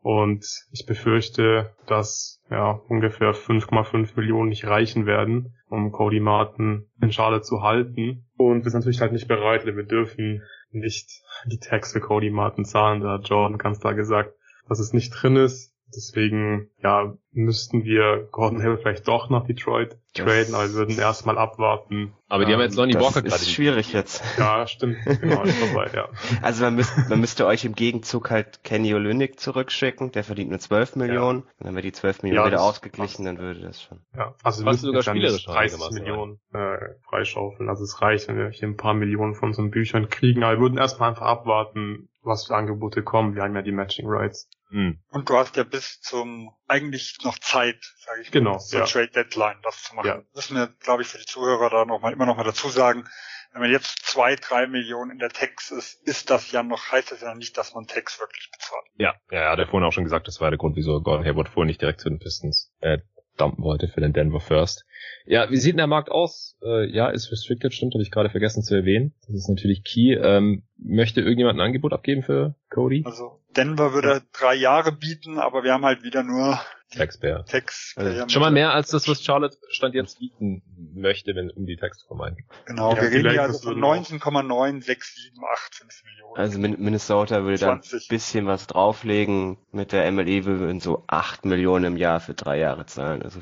[0.07, 7.11] Und ich befürchte, dass ja ungefähr 5,5 Millionen nicht reichen werden, um Cody Martin in
[7.11, 8.25] Charlotte zu halten.
[8.37, 11.09] Und wir sind natürlich halt nicht bereit, denn wir dürfen nicht
[11.47, 13.01] die Tax für Cody Martin zahlen.
[13.01, 14.33] Da hat Jordan ganz klar gesagt,
[14.69, 15.75] dass es nicht drin ist.
[15.95, 21.37] Deswegen, ja, müssten wir Gordon Hill vielleicht doch nach Detroit traden, aber wir würden erstmal
[21.37, 22.13] abwarten.
[22.27, 23.35] Aber die haben Ähm, jetzt Lonnie Das Walker gerade.
[23.35, 24.21] ist schwierig jetzt.
[24.37, 26.09] Ja, stimmt, genau, ist vorbei, ja.
[26.41, 30.59] Also man müsste, man müsste euch im Gegenzug halt Kenny Olynyk zurückschicken, der verdient nur
[30.59, 31.41] 12 Millionen.
[31.43, 33.99] Und wenn wir die 12 Millionen Ja, wieder das ausgeglichen, dann würde das schon.
[34.15, 36.77] Ja, also wir müssen sogar dann spielerisch nicht noch 30 einigermaßen Millionen äh,
[37.07, 37.69] freischaufeln.
[37.69, 40.43] Also es reicht, wenn wir hier ein paar Millionen von unseren Büchern kriegen.
[40.43, 43.35] Aber wir würden erstmal einfach abwarten, was für Angebote kommen.
[43.35, 44.49] Wir haben ja die Matching Rights.
[44.69, 44.99] Hm.
[45.09, 48.85] Und du hast ja bis zum eigentlich noch Zeit, sage ich Genau, mal, zur ja.
[48.85, 50.07] Trade Deadline das zu machen.
[50.07, 50.21] Ja.
[50.35, 53.05] Müssen wir, glaube ich, für die Zuhörer da noch mal immer noch mal dazu sagen.
[53.53, 57.11] wenn man jetzt zwei, drei Millionen in der Tax ist, ist das ja noch, heißt
[57.11, 58.83] das ja noch nicht, dass man Tax wirklich bezahlt.
[58.97, 61.49] Ja, ja, ja, der vorhin auch schon gesagt, das war der Grund, wieso Gordon Hayward
[61.49, 62.99] vorhin nicht direkt zu den Pistons äh,
[63.37, 64.85] dumpen wollte für den Denver First.
[65.25, 66.57] Ja, wie sieht denn der Markt aus?
[66.61, 69.13] Äh, ja, ist restricted, stimmt, habe ich gerade vergessen zu erwähnen.
[69.27, 70.13] Das ist natürlich key.
[70.13, 73.03] Ähm, möchte irgendjemand ein Angebot abgeben für Cody?
[73.05, 76.59] Also Denver würde drei Jahre bieten, aber wir haben halt wieder nur
[76.95, 77.43] Taxpayer.
[77.45, 77.93] Tax.
[77.97, 80.61] Also schon mal mehr als das, was Charlotte Stand jetzt bieten
[80.93, 82.37] möchte, wenn um die Tax zu vermeiden.
[82.65, 86.37] Genau, Ja, wir reden hier also von würde 19,96785 Millionen.
[86.37, 88.07] Also Min- Minnesota würde da ein 20.
[88.07, 89.57] bisschen was drauflegen.
[89.71, 93.41] Mit der MLE würden so 8 Millionen im Jahr für drei Jahre zahlen, also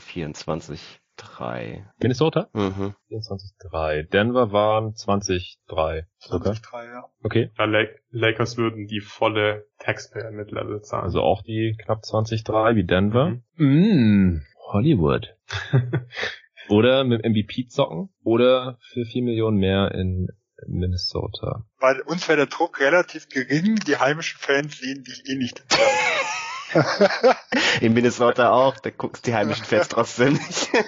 [1.26, 1.84] 24,3.
[2.02, 2.50] Minnesota?
[2.54, 2.96] Mhm.
[3.10, 4.04] 24,3.
[4.04, 6.04] Denver waren 20,3.
[6.20, 6.52] Circa.
[6.52, 7.04] 20,3, ja.
[7.24, 7.52] Okay.
[7.58, 11.04] Ja, Lak- Lakers würden die volle Taxpayer Mid-Level zahlen.
[11.04, 13.38] Also auch die knapp 20,3 wie Denver.
[13.56, 14.42] Mm,
[14.72, 15.36] Hollywood.
[16.70, 20.28] oder mit MVP zocken oder für 4 Millionen mehr in
[20.68, 21.66] Minnesota.
[21.80, 25.64] Bei uns wäre der Druck relativ gering, die heimischen Fans sehen dich eh nicht.
[27.82, 30.70] In Minnesota auch, da guckst die heimischen Fans trotzdem nicht.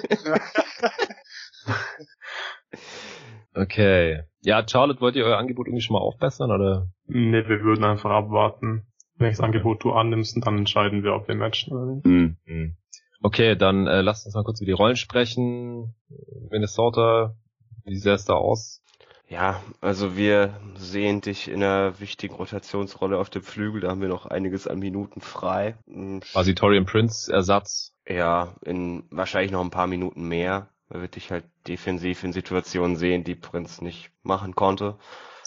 [3.53, 4.21] Okay.
[4.41, 6.89] Ja, Charlotte, wollt ihr euer Angebot irgendwie schon mal aufbessern oder?
[7.07, 8.85] nee, wir würden einfach abwarten.
[9.15, 12.05] Welches Angebot du annimmst und dann entscheiden wir, ob wir matchen oder nicht.
[12.05, 12.77] Hm.
[13.23, 15.95] Okay, dann äh, lasst uns mal kurz über die Rollen sprechen.
[16.51, 17.35] Minnesota,
[17.83, 18.83] wie sähe es da aus?
[19.29, 24.07] Ja, also wir sehen dich in einer wichtigen Rotationsrolle auf dem Flügel, da haben wir
[24.07, 25.75] noch einiges an Minuten frei.
[25.87, 27.93] Hm, Quasi Torian Prince Ersatz.
[28.07, 32.95] Ja, in wahrscheinlich noch ein paar Minuten mehr, weil wir dich halt defensiv in Situationen
[32.95, 34.97] sehen, die Prinz nicht machen konnte.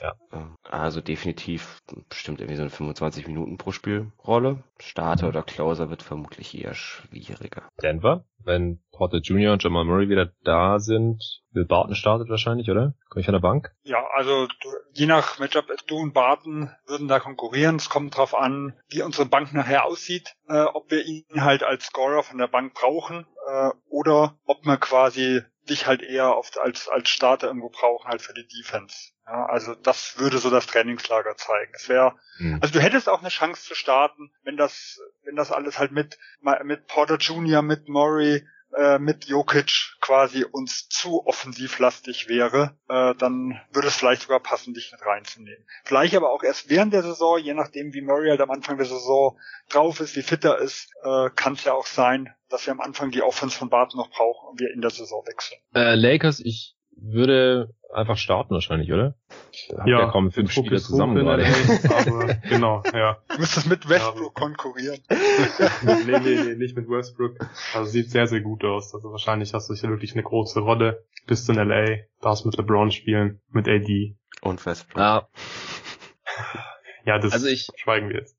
[0.01, 0.15] Ja.
[0.33, 4.63] Ähm, Also definitiv bestimmt irgendwie so eine 25 Minuten pro Spiel Rolle.
[4.79, 7.69] Starter oder Closer wird vermutlich eher schwieriger.
[7.83, 9.53] Denver, wenn Porter Jr.
[9.53, 12.95] und Jamal Murray wieder da sind, Will Barton startet wahrscheinlich, oder?
[13.09, 13.73] Komme ich von der Bank?
[13.83, 17.77] Ja, also du, je nach Matchup, du und Barton würden da konkurrieren.
[17.77, 21.87] Es kommt drauf an, wie unsere Bank nachher aussieht, äh, ob wir ihn halt als
[21.87, 26.89] Scorer von der Bank brauchen äh, oder ob wir quasi dich halt eher oft als
[26.89, 29.13] als Starter irgendwo brauchen halt für die Defense.
[29.27, 31.73] Ja, also das würde so das Trainingslager zeigen.
[31.75, 32.59] Es wäre Hm.
[32.61, 36.19] also du hättest auch eine Chance zu starten, wenn das, wenn das alles halt mit,
[36.65, 43.61] mit Porter Jr., mit Murray, äh, mit Jokic quasi uns zu offensivlastig wäre, äh, dann
[43.73, 45.65] würde es vielleicht sogar passen, dich mit reinzunehmen.
[45.85, 48.87] Vielleicht aber auch erst während der Saison, je nachdem wie Murray halt am Anfang der
[48.87, 49.39] Saison
[49.69, 52.81] drauf ist, wie fit er ist, äh, kann es ja auch sein, dass wir am
[52.81, 55.61] Anfang die Offense von Barton noch brauchen und wir in der Saison wechseln.
[55.75, 59.17] Äh, Lakers, ich würde einfach starten wahrscheinlich, oder?
[59.69, 61.45] Ja, ja kaum fünf Spieler zusammen gerade.
[62.49, 63.19] Genau, ja.
[63.29, 65.01] Du müsstest mit Westbrook konkurrieren.
[65.83, 67.37] nee, nee, nee, nicht mit Westbrook.
[67.75, 68.95] Also sieht sehr, sehr gut aus.
[68.95, 71.05] Also wahrscheinlich hast du hier wirklich eine große Rolle.
[71.27, 74.17] Bist in LA, darfst mit LeBron spielen, mit AD.
[74.43, 74.99] Und Westbrook.
[75.01, 75.29] Ah,
[77.05, 78.37] Ja, das Also ich- schweigen wir jetzt.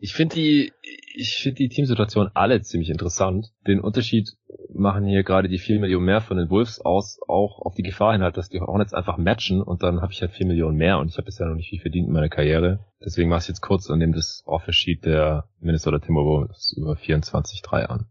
[0.00, 0.72] ich finde die,
[1.14, 3.52] ich finde die Teamsituation alle ziemlich interessant.
[3.66, 4.30] Den Unterschied
[4.72, 8.12] machen hier gerade die 4 Millionen mehr von den Wolves aus, auch auf die Gefahr
[8.12, 10.98] hin halt, dass die Hornets einfach matchen und dann habe ich halt 4 Millionen mehr
[10.98, 12.84] und ich habe bisher noch nicht viel verdient in meiner Karriere.
[13.04, 18.06] Deswegen mache ich jetzt kurz und nehme das Offer-Sheet der Minnesota Timberwolves über 24,3 an.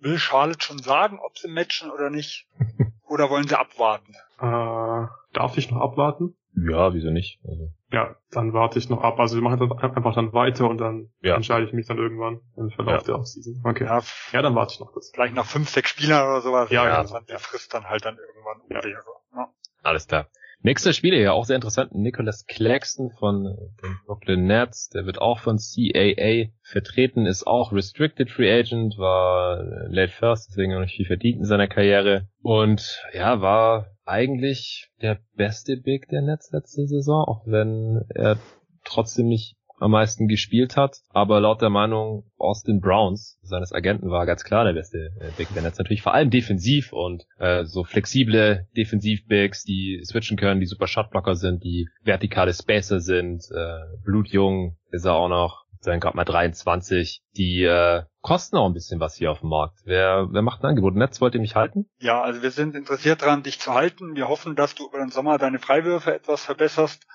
[0.00, 2.46] Will Charlotte schon sagen, ob sie matchen oder nicht?
[3.08, 4.12] Oder wollen sie abwarten?
[4.40, 6.34] Äh, darf ich noch abwarten?
[6.56, 7.38] Ja, wieso nicht?
[7.46, 9.20] Also, Ja, dann warte ich noch ab.
[9.20, 11.36] Also wir machen dann einfach dann weiter und dann Ja.
[11.36, 13.06] entscheide ich mich dann irgendwann im Verlauf Ja.
[13.06, 13.60] der Offseason.
[13.64, 13.84] Okay.
[13.84, 14.02] Ja,
[14.32, 15.10] Ja, dann warte ich noch kurz.
[15.14, 16.70] vielleicht nach fünf, sechs Spielern oder sowas.
[16.70, 18.82] Ja, ja, dann die Frist dann halt dann irgendwann um Ja.
[18.84, 19.02] wäre.
[19.34, 19.48] Ja.
[19.82, 20.28] alles klar.
[20.62, 24.88] Nächster Spieler hier, auch sehr interessant, Nicholas Claxton von den Brooklyn Nets.
[24.88, 30.72] Der wird auch von CAA vertreten, ist auch Restricted Free Agent, war Late First, deswegen
[30.72, 32.28] noch nicht viel verdient in seiner Karriere.
[32.42, 38.38] Und ja, war eigentlich der beste Big der Nets letzte Saison, auch wenn er
[38.84, 41.02] trotzdem nicht am meisten gespielt hat.
[41.10, 45.52] Aber laut der Meinung Austin Browns, seines Agenten, war ganz klar der beste äh, Big
[45.54, 45.78] der Nets.
[45.78, 51.34] Natürlich vor allem defensiv und äh, so flexible Defensiv-Bigs, die switchen können, die super Shotblocker
[51.34, 53.44] sind, die vertikale Spacer sind.
[53.50, 55.65] Äh, blutjung ist er auch noch.
[55.86, 57.22] Sein gerade mal 23.
[57.36, 59.78] Die äh, kosten auch ein bisschen was hier auf dem Markt.
[59.84, 60.94] Wer, wer macht ein Angebot?
[60.96, 61.88] Netz wollt ihr mich halten?
[62.00, 64.16] ja, also wir sind interessiert daran, dich zu halten.
[64.16, 67.06] Wir hoffen, dass du über den Sommer deine Freiwürfe etwas verbesserst.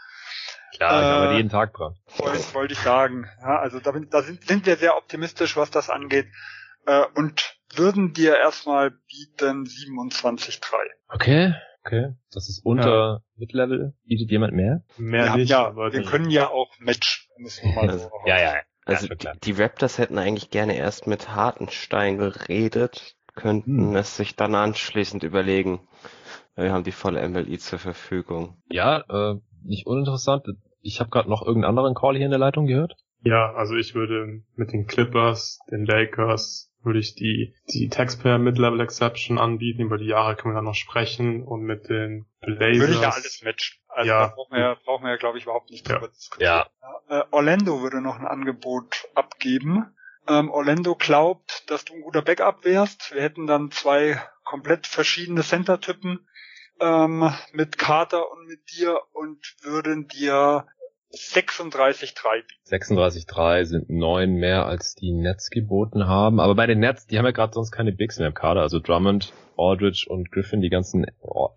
[0.75, 1.95] Klar, ich Äh, arbeite jeden Tag dran.
[2.17, 3.25] Wollte wollte ich sagen.
[3.41, 6.27] Ja, also da, da sind, sind wir sehr optimistisch, was das angeht.
[6.85, 10.61] Äh, und würden dir erstmal bieten 27,3.
[11.09, 11.53] Okay,
[11.83, 12.13] okay.
[12.33, 13.93] Das ist unter Mid-Level.
[14.05, 14.83] Bietet jemand mehr?
[14.97, 17.27] Mehr wir, haben nicht, ja, aber wir die- können ja auch Match.
[17.37, 18.61] Müssen wir mal so Ja, ja, ja.
[18.85, 19.35] Also klar.
[19.43, 23.95] die Raptors hätten eigentlich gerne erst mit Hartenstein geredet, könnten Hm.
[23.95, 25.87] es sich dann anschließend überlegen.
[26.55, 28.61] Wir haben die volle MLI zur Verfügung.
[28.69, 30.45] Ja, äh, nicht uninteressant.
[30.81, 32.95] Ich habe gerade noch irgendeinen anderen Call hier in der Leitung gehört.
[33.23, 38.79] Ja, also ich würde mit den Clippers, den Lakers, würde ich die, die Taxpayer Mid-Level
[38.81, 39.81] Exception anbieten.
[39.81, 41.43] Über die Jahre können wir dann noch sprechen.
[41.43, 42.79] Und mit den Blazers.
[42.79, 43.77] Würde ich ja alles matchen.
[43.87, 44.27] Also Ja.
[44.27, 45.95] da brauchen wir ja, brauchen wir ja glaube ich, überhaupt nicht Ja.
[45.95, 46.47] drüber diskutieren.
[46.51, 46.67] Ja,
[47.09, 49.85] Äh, Orlando würde noch ein Angebot abgeben.
[50.27, 53.13] Ähm, Orlando glaubt, dass du ein guter Backup wärst.
[53.13, 56.27] Wir hätten dann zwei komplett verschiedene Center-Typen
[56.79, 60.65] ähm, mit Carter und mit dir und würden dir
[61.13, 62.99] 36,3 bieten.
[62.99, 66.39] 36,3 sind neun mehr als die Nets geboten haben.
[66.39, 68.61] Aber bei den Nets, die haben ja gerade sonst keine Bigs mehr im Kader.
[68.61, 71.05] Also Drummond, Aldridge und Griffin, die ganzen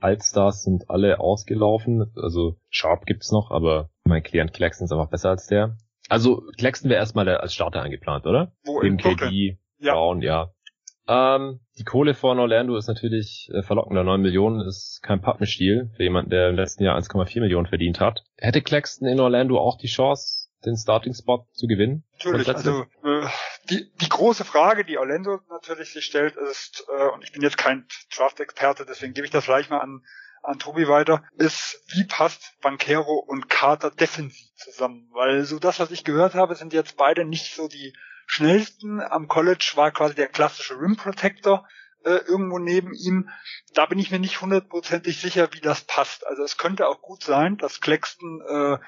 [0.00, 2.12] Altstars sind alle ausgelaufen.
[2.16, 5.76] Also Sharp gibt's noch, aber mein Klient Claxton ist einfach besser als der.
[6.08, 8.52] Also Claxton wäre erstmal der- als Starter eingeplant, oder?
[8.64, 8.98] Wo Neben.
[8.98, 9.94] KD, Ja.
[9.94, 10.50] Brown, ja.
[11.06, 14.04] Ähm, die Kohle von Orlando ist natürlich äh, verlockender.
[14.04, 18.24] 9 Millionen ist kein Pappenstiel für jemanden, der im letzten Jahr 1,4 Millionen verdient hat.
[18.38, 22.04] Hätte Claxton in Orlando auch die Chance, den Starting-Spot zu gewinnen?
[22.12, 23.26] Natürlich, also äh,
[23.68, 27.58] die, die große Frage, die Orlando natürlich sich stellt, ist, äh, und ich bin jetzt
[27.58, 27.86] kein
[28.16, 30.02] Draft-Experte, deswegen gebe ich das gleich mal an,
[30.42, 35.10] an Tobi weiter, ist, wie passt Bankero und Carter defensiv zusammen?
[35.12, 37.92] Weil so das, was ich gehört habe, sind jetzt beide nicht so die
[38.26, 39.00] schnellsten.
[39.00, 41.66] Am College war quasi der klassische Rim Protector
[42.04, 43.30] äh, irgendwo neben ihm.
[43.72, 46.26] Da bin ich mir nicht hundertprozentig sicher, wie das passt.
[46.26, 48.78] Also es könnte auch gut sein, dass Claxton äh,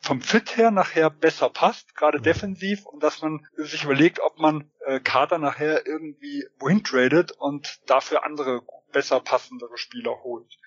[0.00, 4.70] vom Fit her nachher besser passt, gerade defensiv, und dass man sich überlegt, ob man
[4.84, 8.62] äh, Kader nachher irgendwie wohin tradet und dafür andere
[8.92, 10.58] besser passendere Spieler holt.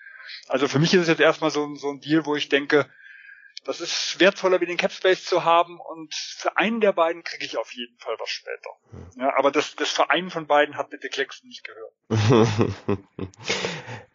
[0.48, 2.90] Also für mich ist es jetzt erstmal so, so ein Deal, wo ich denke,
[3.68, 7.58] das ist wertvoller wie den Capspace zu haben und für einen der beiden kriege ich
[7.58, 8.70] auf jeden Fall was später.
[9.16, 11.92] Ja, aber das, das Verein von beiden hat bitte Claxton nicht gehört.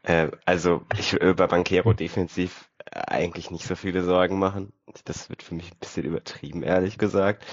[0.02, 4.74] äh, also ich will über Bankero defensiv äh, eigentlich nicht so viele Sorgen machen.
[5.06, 7.46] Das wird für mich ein bisschen übertrieben, ehrlich gesagt.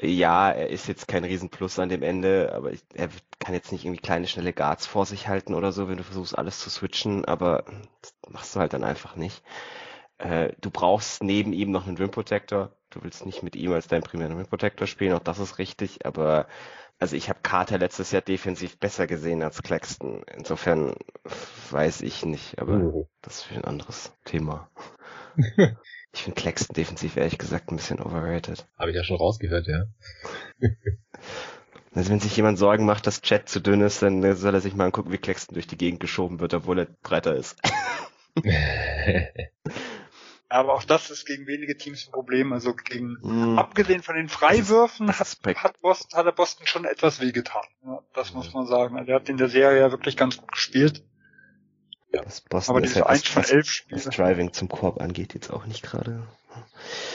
[0.00, 3.08] Ja, er ist jetzt kein Riesenplus an dem Ende, aber ich, er
[3.40, 6.38] kann jetzt nicht irgendwie kleine, schnelle Guards vor sich halten oder so, wenn du versuchst,
[6.38, 7.64] alles zu switchen, aber
[8.02, 9.42] das machst du halt dann einfach nicht.
[10.20, 12.70] Äh, du brauchst neben ihm noch einen Rim Protector.
[12.90, 16.04] Du willst nicht mit ihm als deinen primären Rim Protector spielen, auch das ist richtig,
[16.04, 16.46] aber
[16.98, 20.22] also ich habe Carter letztes Jahr defensiv besser gesehen als Claxton.
[20.36, 20.94] Insofern
[21.70, 23.08] weiß ich nicht, aber Oh.
[23.22, 24.68] das ist für ein anderes Thema.
[26.12, 28.66] ich finde Claxton defensiv ehrlich gesagt ein bisschen overrated.
[28.78, 29.84] Habe ich ja schon rausgehört, ja.
[31.92, 34.76] Also wenn sich jemand Sorgen macht, dass Chat zu dünn ist, dann soll er sich
[34.76, 37.60] mal angucken, wie Claxton durch die Gegend geschoben wird, obwohl er breiter ist.
[40.52, 42.52] Aber auch das ist gegen wenige Teams ein Problem.
[42.52, 43.56] Also gegen Hm.
[43.58, 47.62] abgesehen von den Freiwürfen Das hat, hat Boston, hat der Boston schon etwas wehgetan.
[47.84, 48.98] Ja, das muss man sagen.
[48.98, 51.04] Also er hat in der Serie ja wirklich ganz gut gespielt.
[52.12, 54.10] Das Boston Aber ist diese ja, eins was, von was, elf was Spiele.
[54.28, 56.26] Driving zum Korb angeht, jetzt auch nicht gerade.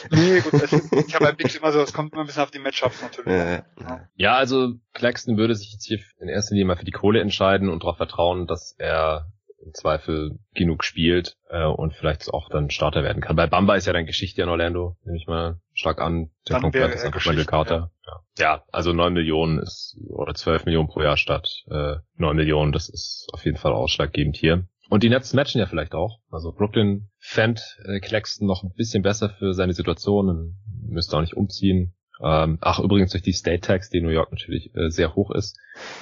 [0.09, 0.71] Nee, gut, es,
[1.07, 3.33] ich habe bei Bigs immer so, es kommt immer ein bisschen auf die Matchups natürlich.
[3.33, 4.07] Äh, Ja.
[4.15, 7.67] Ja, also Claxton würde sich jetzt hier in erster Linie mal für die Kohle entscheiden
[7.67, 9.27] und darauf vertrauen, dass er
[9.65, 13.35] im Zweifel genug spielt äh, und vielleicht auch dann Starter werden kann.
[13.35, 16.29] Bei Bamba ist ja dann Geschichte in Orlando, nehme ich mal stark an.
[16.47, 17.91] Der Konkurrent ist einfach Geschichte, Carter.
[18.05, 18.21] Ja.
[18.39, 22.71] ja, also neun Millionen ist oder zwölf Millionen pro Jahr statt äh, neun Millionen.
[22.71, 24.67] Das ist auf jeden Fall ausschlaggebend hier.
[24.89, 26.19] Und die Nets matchen ja vielleicht auch.
[26.29, 31.21] Also Brooklyn fand äh, Claxton noch ein bisschen besser für seine Situation und müsste auch
[31.21, 31.94] nicht umziehen.
[32.23, 35.31] Ähm, ach, übrigens durch die State Tax, die in New York natürlich äh, sehr hoch
[35.31, 35.57] ist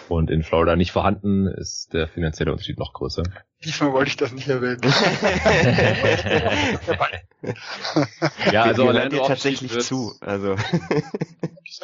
[0.09, 3.23] und in Florida nicht vorhanden, ist der finanzielle Unterschied noch größer.
[3.63, 4.81] Diesmal wollte ich das nicht erwähnen.
[8.51, 10.13] ja, also wir Orlando dir tatsächlich wird's- zu.
[10.21, 10.55] Also.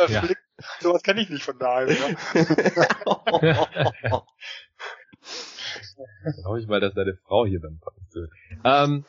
[0.10, 0.24] Ja.
[0.80, 1.88] Sowas kenne ich nicht von daher.
[3.42, 3.68] Ja.
[6.42, 7.98] Glaube ich mal, dass deine Frau hier dann passt.
[8.64, 9.06] Ähm,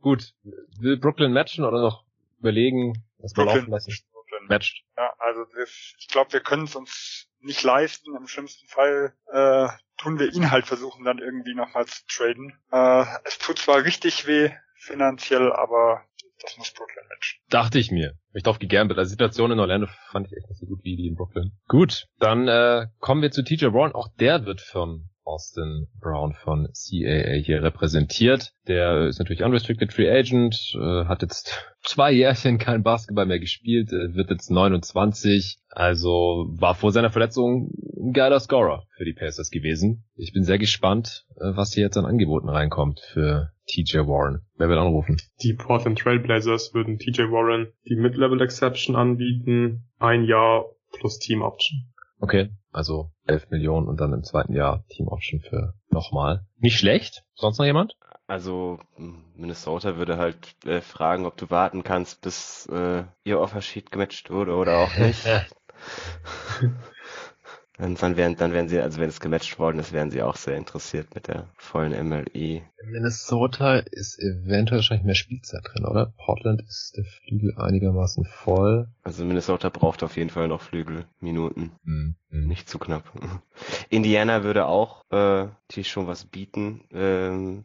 [0.00, 0.34] gut,
[0.78, 2.04] will Brooklyn matchen oder noch
[2.38, 3.92] überlegen, was wir laufen lassen?
[4.40, 4.56] Brooklyn.
[4.56, 4.84] Matcht.
[4.96, 8.14] Ja, also das, ich glaube, wir können es uns nicht leisten.
[8.16, 12.58] Im schlimmsten Fall äh, tun wir ihn halt versuchen, dann irgendwie nochmal zu traden.
[12.70, 16.04] Äh, es tut zwar richtig weh finanziell, aber
[16.42, 17.40] das muss Brooklyn matchen.
[17.50, 18.14] Dachte ich mir.
[18.32, 18.98] Ich drauf gegambelt.
[18.98, 21.52] Also die Situation in Orlando fand ich echt nicht so gut wie die in Brooklyn.
[21.68, 23.92] Gut, dann äh, kommen wir zu TJ Warren.
[23.92, 28.52] Auch der wird von Austin Brown von CAA hier repräsentiert.
[28.66, 33.92] Der ist natürlich unrestricted free agent, äh, hat jetzt zwei Jährchen kein Basketball mehr gespielt,
[33.92, 35.58] äh, wird jetzt 29.
[35.68, 40.04] Also war vor seiner Verletzung ein geiler Scorer für die Pacers gewesen.
[40.16, 44.42] Ich bin sehr gespannt, äh, was hier jetzt an Angeboten reinkommt für TJ Warren.
[44.56, 45.16] Wer will anrufen?
[45.42, 51.92] Die Portland Trailblazers würden TJ Warren die Mid-Level Exception anbieten, ein Jahr plus Team Option.
[52.18, 52.50] Okay.
[52.72, 56.46] Also 11 Millionen und dann im zweiten Jahr Team Option für nochmal.
[56.58, 57.24] Nicht schlecht.
[57.34, 57.96] Sonst noch jemand?
[58.26, 58.78] Also
[59.34, 64.54] Minnesota würde halt äh, fragen, ob du warten kannst, bis äh, ihr Offersheet gematcht wurde
[64.54, 65.26] oder auch nicht.
[67.80, 70.36] Und dann wären, dann wären sie, also wenn es gematcht worden ist, wären sie auch
[70.36, 72.26] sehr interessiert mit der vollen MLE.
[72.34, 76.12] In Minnesota ist eventuell wahrscheinlich mehr Spielzeit drin, oder?
[76.18, 78.88] Portland ist der Flügel einigermaßen voll.
[79.02, 81.72] Also Minnesota braucht auf jeden Fall noch Flügelminuten.
[81.84, 82.16] Mhm.
[82.30, 83.04] Nicht zu knapp.
[83.88, 86.82] Indiana würde auch äh, die schon was bieten.
[86.92, 87.64] Ähm,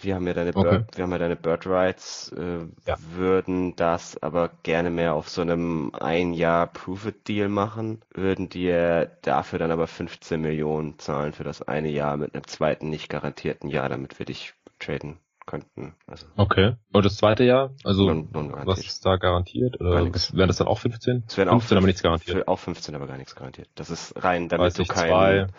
[0.00, 0.62] wir haben ja deine Okay.
[0.62, 2.96] Bird, wir haben ja deine Bird Rights, äh, Ja.
[3.14, 9.58] würden das aber gerne mehr auf so einem ein Jahr Prove-It-Deal machen, würden dir dafür
[9.58, 13.88] dann aber 15 Millionen zahlen für das eine Jahr mit einem zweiten nicht garantierten Jahr,
[13.88, 15.94] damit wir dich traden könnten.
[16.06, 16.76] Also Okay.
[16.92, 17.74] Und das zweite Jahr?
[17.84, 19.78] Also, non, non was ist da garantiert?
[19.78, 21.24] Gar Oder wären das dann auch 15?
[21.26, 22.48] Es werden auch 15, aber nichts garantiert.
[22.48, 23.68] Auch 15, aber gar nichts garantiert.
[23.74, 25.52] Das ist rein, damit du 30, kein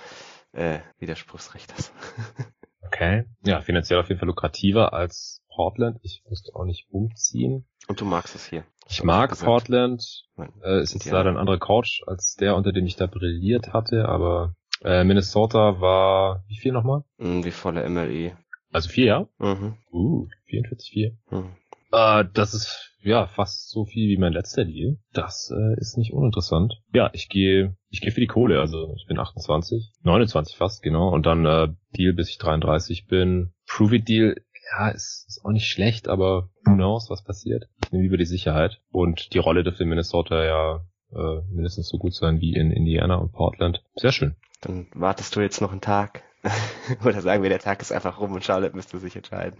[0.53, 1.91] äh, Widerspruchsrecht hast.
[2.87, 3.25] Okay.
[3.45, 5.99] Ja, finanziell auf jeden Fall lukrativer als Portland.
[6.03, 7.65] Ich müsste auch nicht umziehen.
[7.87, 8.63] Und du magst es hier.
[8.89, 9.45] Ich mag gesagt.
[9.45, 10.25] Portland.
[10.35, 10.51] Nein.
[10.63, 14.07] Äh, ist jetzt leider ein anderer Coach als der, unter dem ich da brilliert hatte,
[14.07, 17.03] aber äh, Minnesota war wie viel nochmal?
[17.17, 18.37] Mm, Die volle MLE.
[18.71, 19.27] Also vier, ja?
[19.37, 19.77] Mhm.
[19.91, 21.13] Uh, 44,4.
[21.29, 21.55] Mhm.
[21.93, 24.97] Äh, das ist ja fast so viel wie mein letzter Deal.
[25.13, 26.81] Das äh, ist nicht uninteressant.
[26.93, 28.59] Ja, ich gehe ich gehe für die Kohle.
[28.59, 33.53] Also ich bin 28, 29 fast genau und dann äh, Deal bis ich 33 bin.
[33.67, 34.35] Prove It Deal,
[34.71, 37.65] ja, ist, ist auch nicht schlecht, aber who knows, was passiert.
[37.83, 41.97] Ich nehme lieber die Sicherheit und die Rolle dürfte in Minnesota ja äh, mindestens so
[41.97, 43.83] gut sein wie in Indiana und Portland.
[43.95, 44.35] Sehr schön.
[44.61, 46.23] Dann wartest du jetzt noch einen Tag.
[47.05, 49.57] Oder sagen wir, der Tag ist einfach rum und Charlotte müsste sich entscheiden.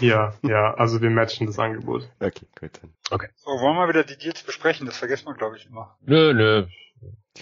[0.00, 2.08] Ja, ja, also wir matchen das Angebot.
[2.20, 2.70] Okay, gut.
[2.82, 3.28] Dann.
[3.36, 4.86] So, wollen wir wieder die Deals besprechen?
[4.86, 5.96] Das vergessen wir, glaube ich, immer.
[6.02, 6.66] Nö, nö,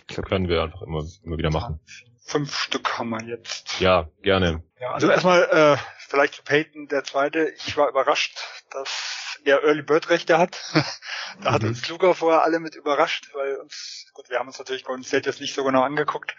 [0.09, 1.81] glaub, können wir einfach immer, immer wieder machen.
[2.25, 3.81] Fünf Stück haben wir jetzt.
[3.81, 4.63] Ja, gerne.
[4.81, 5.77] Ja, also erstmal äh,
[6.09, 7.53] vielleicht zu Peyton, der zweite.
[7.67, 8.39] Ich war überrascht,
[8.71, 10.61] dass er Early Bird Rechte hat.
[11.43, 11.69] da hat Mhm.
[11.69, 15.29] uns Luca vorher alle mit überrascht, weil uns, gut, wir haben uns natürlich Golden State
[15.29, 16.37] jetzt nicht so genau angeguckt.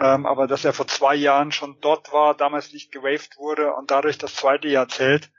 [0.00, 3.90] Ähm, aber dass er vor zwei Jahren schon dort war, damals nicht gewaved wurde und
[3.90, 5.30] dadurch das zweite Jahr zählt,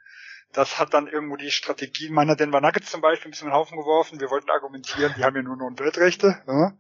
[0.53, 3.57] das hat dann irgendwo die Strategie meiner Denver Nuggets zum Beispiel ein bisschen in den
[3.57, 4.20] Haufen geworfen.
[4.20, 6.41] Wir wollten argumentieren, die haben ja nur noch Bildrechte.
[6.48, 6.78] Ja.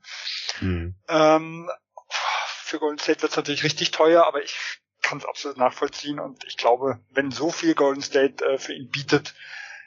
[0.59, 0.95] Hm.
[1.09, 1.69] Ähm,
[2.63, 6.43] für Golden State wird es natürlich richtig teuer, aber ich kann es absolut nachvollziehen und
[6.45, 9.33] ich glaube, wenn so viel Golden State äh, für ihn bietet,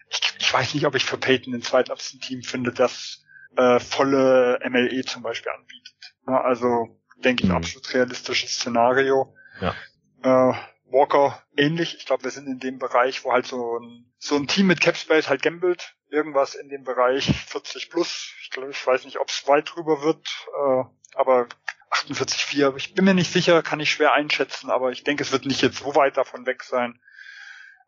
[0.09, 3.24] ich, ich weiß nicht, ob ich für Peyton den zweitliebsten Team finde, das
[3.57, 6.15] äh, volle MLE zum Beispiel anbietet.
[6.28, 7.56] Ja, also denke ich, Mhm.
[7.56, 9.34] absolut realistisches Szenario.
[9.60, 9.74] Ja.
[10.22, 10.55] Äh,
[10.88, 11.97] Walker ähnlich.
[11.98, 14.80] Ich glaube, wir sind in dem Bereich, wo halt so ein, so ein Team mit
[14.80, 15.94] Capspace halt gambelt.
[16.09, 18.32] Irgendwas in dem Bereich 40 plus.
[18.43, 20.26] Ich glaube, ich weiß nicht, ob es weit drüber wird,
[20.56, 20.84] äh,
[21.16, 21.48] aber
[21.90, 22.76] 48,4.
[22.76, 25.62] Ich bin mir nicht sicher, kann ich schwer einschätzen, aber ich denke, es wird nicht
[25.62, 27.01] jetzt so weit davon weg sein.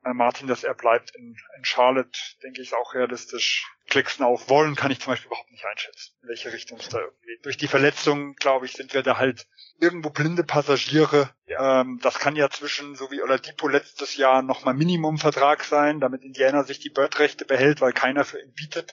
[0.04, 3.66] Äh, Martin, dass er bleibt in, in Charlotte, denke ich, ist auch realistisch.
[3.88, 6.98] Klicksen auf wollen kann ich zum Beispiel überhaupt nicht einschätzen, in welche Richtung es da
[6.98, 7.38] irgendwie.
[7.42, 9.46] Durch die Verletzung, glaube ich, sind wir da halt
[9.80, 11.30] irgendwo blinde Passagiere.
[11.46, 16.64] Ähm, das kann ja zwischen, so wie Oladipo letztes Jahr, nochmal Minimumvertrag sein, damit Indiana
[16.64, 18.92] sich die Bird-Rechte behält, weil keiner für ihn bietet.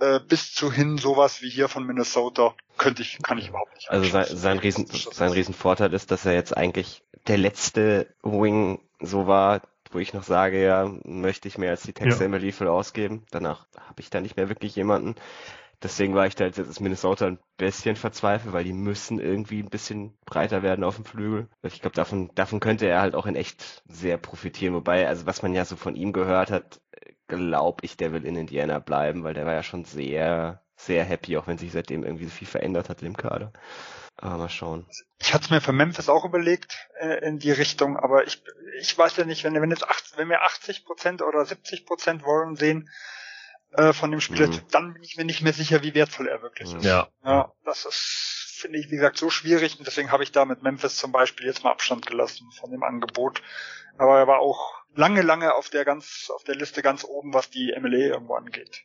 [0.00, 3.90] Äh, bis zu hin sowas wie hier von Minnesota könnte ich, kann ich überhaupt nicht
[3.90, 9.26] Also sein, sein Riesen, sein Riesenvorteil ist, dass er jetzt eigentlich der letzte Wing so
[9.26, 9.62] war,
[9.94, 12.26] wo ich noch sage, ja, möchte ich mehr als die Texte Ja.
[12.26, 13.24] immer Liefel ausgeben.
[13.30, 15.14] Danach habe ich da nicht mehr wirklich jemanden.
[15.82, 19.68] Deswegen war ich da jetzt als Minnesota ein bisschen verzweifelt, weil die müssen irgendwie ein
[19.68, 21.48] bisschen breiter werden auf dem Flügel.
[21.62, 24.74] Ich glaube, davon, davon könnte er halt auch in echt sehr profitieren.
[24.74, 26.80] Wobei, also was man ja so von ihm gehört hat,
[27.28, 31.36] glaube ich, der will in Indiana bleiben, weil der war ja schon sehr, sehr happy,
[31.36, 33.52] auch wenn sich seitdem irgendwie so viel verändert hat im Kader.
[34.16, 34.86] Aber mal schauen.
[35.18, 38.42] Ich hatte es mir für Memphis auch überlegt äh, in die Richtung, aber ich,
[38.80, 42.22] ich weiß ja nicht, wenn, wenn jetzt 80, wenn wir 80 Prozent oder 70 Prozent
[42.22, 42.88] Warren sehen
[43.72, 44.60] äh, von dem Spieler, Mhm.
[44.70, 46.78] dann bin ich mir nicht mehr sicher, wie wertvoll er wirklich Mhm.
[46.78, 46.84] ist.
[46.84, 47.08] Ja.
[47.24, 50.62] Ja, das ist, finde ich, wie gesagt, so schwierig und deswegen habe ich da mit
[50.62, 53.42] Memphis zum Beispiel jetzt mal Abstand gelassen von dem Angebot.
[53.98, 57.50] Aber er war auch lange, lange auf der ganz, auf der Liste ganz oben, was
[57.50, 58.84] die MLE irgendwo angeht.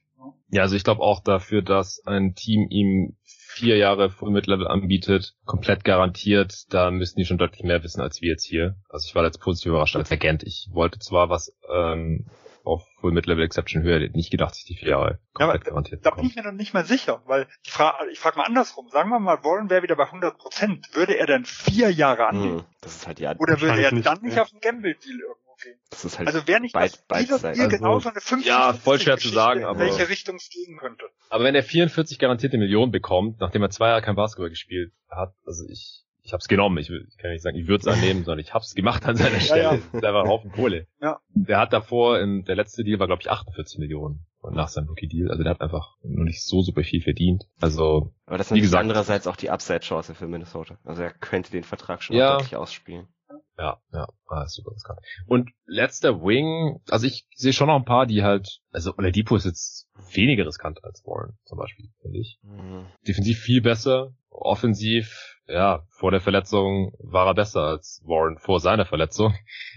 [0.49, 3.15] Ja, also ich glaube auch dafür, dass ein Team ihm
[3.59, 8.21] vier Jahre Full Mid-Level anbietet, komplett garantiert, da müssen die schon deutlich mehr wissen als
[8.21, 8.75] wir jetzt hier.
[8.89, 10.43] Also ich war jetzt positiv überrascht als Agent.
[10.43, 12.25] Ich wollte zwar was ähm,
[12.63, 15.65] auf Full Mid-Level Exception höher, hätte nicht gedacht, dass ich die vier Jahre Ja, komplett
[15.65, 18.45] garantiert Da bin ich mir noch nicht mal sicher, weil die Frage, ich frage mal
[18.45, 18.87] andersrum.
[18.89, 20.87] Sagen wir mal, Warren wäre wieder bei 100 Prozent.
[20.93, 22.59] Würde er dann vier Jahre annehmen?
[22.59, 23.35] Hm, das ist halt ja.
[23.37, 24.43] Oder würde er dann nicht, nicht ja.
[24.43, 25.75] auf einen Gamble-Deal irgendwo Okay.
[25.89, 27.39] Das ist halt Also wäre nicht beid- das.
[27.39, 30.49] Spiel Also, genauso eine 50 ja, voll schwer zu sagen, in aber- welche Richtung es
[30.49, 31.03] gehen könnte.
[31.29, 35.33] Aber wenn er 44 garantierte Millionen bekommt, nachdem er zwei Jahre kein Basketball gespielt hat,
[35.45, 36.77] also ich, ich hab's genommen.
[36.77, 39.15] Ich, will, ich kann nicht sagen, ich würde es annehmen, sondern ich hab's gemacht an
[39.17, 39.61] seiner Stelle.
[39.63, 39.71] ja.
[39.71, 40.87] Das ist einfach ein Haufen Kohle.
[41.01, 41.19] Ja.
[41.33, 44.87] Der hat davor, in, der letzte Deal war glaube ich 48 Millionen und nach seinem
[44.87, 45.29] Rookie-Deal.
[45.29, 47.43] Also der hat einfach nur nicht so super viel verdient.
[47.59, 50.77] Also Aber das ist Wie gesagt- andererseits auch die Upside-Chance für Minnesota.
[50.85, 52.37] Also er könnte den Vertrag schon Ja.
[52.37, 53.07] deutlich ausspielen.
[53.59, 54.99] Ja, ja, ah, super riskant.
[55.27, 59.45] Und letzter Wing, also ich sehe schon noch ein paar, die halt, also Oladipo ist
[59.45, 62.39] jetzt weniger riskant als Warren zum Beispiel, finde ich.
[62.41, 62.85] Mhm.
[63.05, 68.85] Defensiv viel besser, offensiv, ja, vor der Verletzung war er besser als Warren vor seiner
[68.85, 69.33] Verletzung.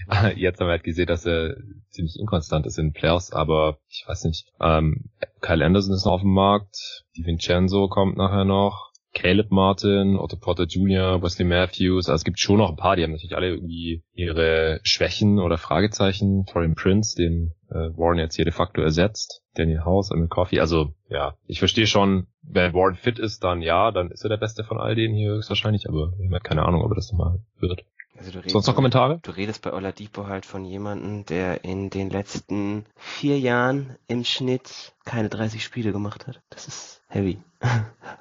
[0.36, 1.56] Jetzt haben wir halt gesehen, dass er
[1.90, 5.10] ziemlich inkonstant ist in den Playoffs, aber ich weiß nicht, ähm,
[5.40, 10.64] Kyle Anderson ist noch auf dem Markt, DiVincenzo kommt nachher noch, Caleb Martin, Otto Porter
[10.64, 14.02] Jr., Wesley Matthews, also es gibt schon noch ein paar, die haben natürlich alle irgendwie
[14.14, 16.46] ihre Schwächen oder Fragezeichen.
[16.46, 19.42] Torian Prince, den äh, Warren jetzt hier de facto ersetzt.
[19.54, 23.90] Daniel House, Emil Coffey, also ja, ich verstehe schon, wenn Warren fit ist, dann ja,
[23.90, 26.82] dann ist er der Beste von all denen hier höchstwahrscheinlich, aber haben halt keine Ahnung,
[26.82, 27.84] ob er das nochmal wird.
[28.22, 29.18] Also du redest, Sonst noch Kommentare?
[29.22, 34.94] du redest bei Oladipo halt von jemandem, der in den letzten vier Jahren im Schnitt
[35.04, 36.40] keine 30 Spiele gemacht hat.
[36.50, 37.38] Das ist heavy.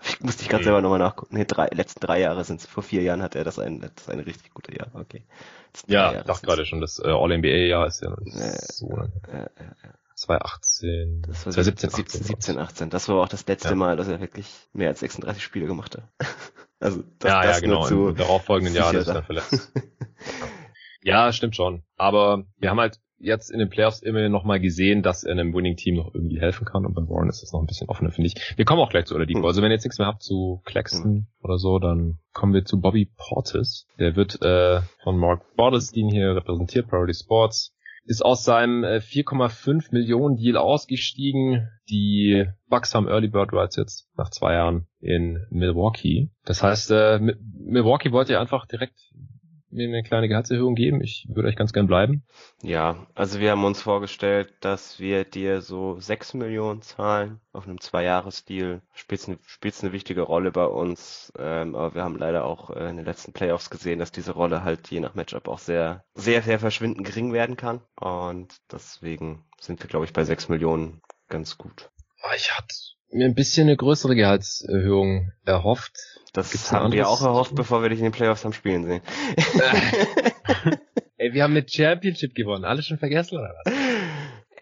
[0.04, 0.66] Ich musste ich gerade Okay.
[0.66, 1.36] selber nochmal nachgucken.
[1.36, 2.66] Nee, drei, letzten drei Jahre sind es.
[2.68, 4.88] Vor vier Jahren hat er das ein, das ein richtig guter Jahr.
[4.94, 5.24] Okay.
[5.88, 8.90] Ja, Jahre ich dachte gerade schon, das äh, All-NBA-Jahr ist ja noch nicht Ja, so
[8.90, 9.12] lange.
[9.32, 9.94] Ja, ja.
[10.16, 12.24] 2018, Das war 2017, 17, 18.
[12.24, 12.90] 17, 18.
[12.90, 13.76] Das war auch das letzte Ja.
[13.76, 16.04] Mal, dass er wirklich mehr als 36 Spiele gemacht hat.
[16.82, 17.86] Also das, ja, das ja, genau.
[17.86, 19.72] zu Im darauffolgenden Jahr ist er dann verletzt.
[21.04, 21.84] Ja, stimmt schon.
[21.98, 25.54] Aber wir haben halt jetzt in den Playoffs immer noch mal gesehen, dass er einem
[25.54, 26.86] Winning-Team noch irgendwie helfen kann.
[26.86, 28.58] Und bei Warren ist das noch ein bisschen offener, finde ich.
[28.58, 29.40] Wir kommen auch gleich zu Oladipo.
[29.40, 29.46] Hm.
[29.46, 32.80] Also wenn ihr jetzt nichts mehr habt zu Claxton oder so, dann kommen wir zu
[32.80, 33.86] Bobby Portis.
[34.00, 37.74] Der wird äh, von Mark Bordestein hier repräsentiert, Priority Sports.
[38.04, 41.70] Ist aus seinem äh, 4,5 Millionen Deal ausgestiegen.
[41.90, 46.32] Die Bucks haben Early Bird Rights jetzt nach zwei Jahren in Milwaukee.
[46.44, 49.00] Das heißt, äh, Mi- Milwaukee wollte ja einfach direkt
[49.72, 51.02] mir eine kleine Gehaltserhöhung geben.
[51.02, 52.24] Ich würde euch ganz gern bleiben.
[52.62, 57.80] Ja, also wir haben uns vorgestellt, dass wir dir so 6 Millionen zahlen auf einem
[57.80, 58.82] Zwei-Jahres-Deal.
[58.94, 62.90] Spielt eine, spielt's eine wichtige Rolle bei uns, ähm, aber wir haben leider auch äh,
[62.90, 66.42] in den letzten Playoffs gesehen, dass diese Rolle halt je nach Matchup auch sehr, sehr,
[66.42, 67.82] sehr verschwindend gering werden kann.
[67.96, 71.90] Und deswegen sind wir, glaube ich, bei 6 Millionen ganz gut.
[72.24, 72.76] Ah, Ich hatte
[73.12, 75.98] mir ein bisschen eine größere Gehaltserhöhung erhofft.
[76.34, 79.02] Das Gibt's haben wir auch erhofft, bevor wir dich in den Playoffs haben spielen sehen.
[81.18, 82.66] Ey, wir haben eine Championship gewonnen.
[82.66, 83.74] Alle schon vergessen oder was?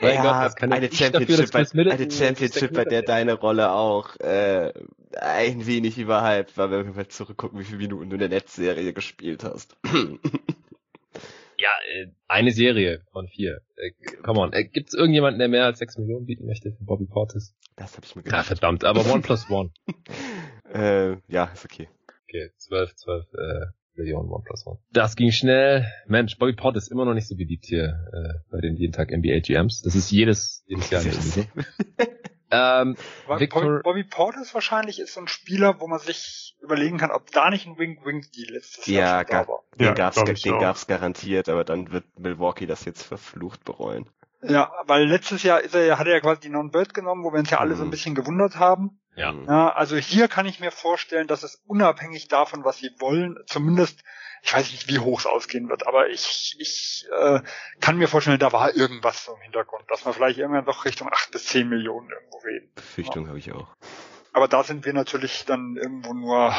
[0.02, 3.72] Mein ja, Gott, kann eine dafür, Championship, Chris bei, eine Championship, bei der deine Rolle
[3.72, 4.72] auch äh,
[5.20, 8.94] ein wenig überhyped war, wenn wir mal zurückgucken, wie viele Minuten du in der Netzserie
[8.94, 9.76] gespielt hast.
[11.62, 13.62] Ja, äh, eine Serie von vier.
[13.76, 13.92] Äh,
[14.24, 14.54] come on.
[14.54, 17.56] Äh, Gibt es irgendjemanden, der mehr als 6 Millionen bieten möchte für Bobby Portis?
[17.76, 18.46] das habe ich mir Ja, gedacht.
[18.48, 18.84] verdammt.
[18.86, 19.72] Aber One plus One.
[20.74, 21.88] äh, ja, ist okay.
[22.28, 23.66] Okay, 12, 12 äh,
[23.96, 24.80] Millionen One plus One.
[24.94, 25.86] Das ging schnell.
[26.08, 29.12] Mensch, Bobby Portis ist immer noch nicht so beliebt hier äh, bei den jeden Tag
[29.12, 29.82] NBA GMs.
[29.82, 31.44] Das ist jedes, jedes Jahr nicht so.
[32.52, 32.96] Ähm,
[33.28, 37.32] Victor- Bobby- Bobby Portis wahrscheinlich ist so ein Spieler, wo man sich überlegen kann, ob
[37.32, 39.64] da nicht ein Wing-Wing-Deal letztes Ja, Jahr schon gar- da war.
[39.76, 44.10] Den Ja, gab's, den gab's garantiert, aber dann wird Milwaukee das jetzt verflucht bereuen.
[44.42, 47.32] Ja, weil letztes Jahr ist er ja, hat er ja quasi die Non-Bird genommen, wo
[47.34, 47.92] wir uns ja alle so ein Mhm.
[47.92, 49.00] bisschen gewundert haben.
[49.16, 49.32] ja.
[49.34, 49.46] Mhm.
[49.48, 54.02] Ja, also hier kann ich mir vorstellen, dass es unabhängig davon, was sie wollen, zumindest,
[54.42, 57.42] ich weiß nicht, wie hoch es ausgehen wird, aber ich, ich äh,
[57.82, 61.10] kann mir vorstellen, da war irgendwas so im Hintergrund, dass wir vielleicht irgendwann doch Richtung
[61.12, 62.72] 8 bis 10 Millionen irgendwo reden.
[62.76, 63.68] Befürchtung habe ich auch.
[64.32, 66.54] Aber da sind wir natürlich dann irgendwo nur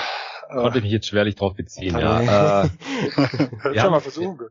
[0.50, 2.64] Konnte äh, ich mich jetzt schwerlich drauf beziehen, ja.
[2.64, 2.68] Äh,
[3.64, 3.90] ja, Ja.
[3.90, 4.50] mal versuchen.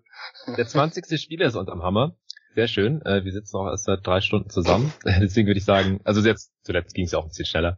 [0.58, 1.22] Der 20.
[1.22, 2.16] Spieler ist unterm Hammer.
[2.60, 3.02] Sehr schön.
[3.04, 4.92] Äh, wir sitzen auch erst seit drei Stunden zusammen.
[5.06, 7.78] Deswegen würde ich sagen, also jetzt zuletzt ging es ja auch ein bisschen schneller.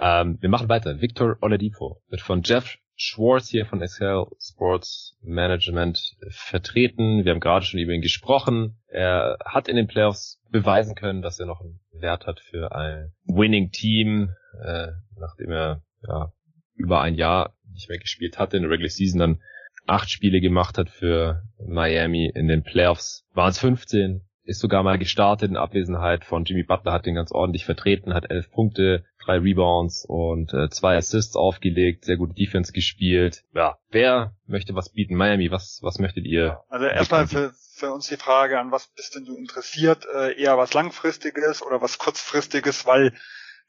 [0.00, 1.00] Ähm, wir machen weiter.
[1.00, 7.24] Victor Oladipo wird von Jeff Schwartz hier von SL Sports Management vertreten.
[7.24, 8.78] Wir haben gerade schon über ihn gesprochen.
[8.86, 13.12] Er hat in den Playoffs beweisen können, dass er noch einen Wert hat für ein
[13.24, 14.30] Winning Team,
[14.62, 16.32] äh, nachdem er ja,
[16.76, 19.42] über ein Jahr nicht mehr gespielt hatte in der Regular Season, dann
[19.90, 23.26] acht Spiele gemacht hat für Miami in den Playoffs.
[23.34, 27.32] Waren es 15, ist sogar mal gestartet in Abwesenheit von Jimmy Butler, hat den ganz
[27.32, 32.72] ordentlich vertreten, hat elf Punkte, drei Rebounds und äh, zwei Assists aufgelegt, sehr gute Defense
[32.72, 33.44] gespielt.
[33.52, 35.14] Ja, wer möchte was bieten?
[35.14, 36.60] Miami, was, was möchtet ihr?
[36.68, 40.06] Also erstmal für, für uns die Frage, an was bist denn du interessiert?
[40.14, 43.12] Äh, eher was langfristiges oder was kurzfristiges, weil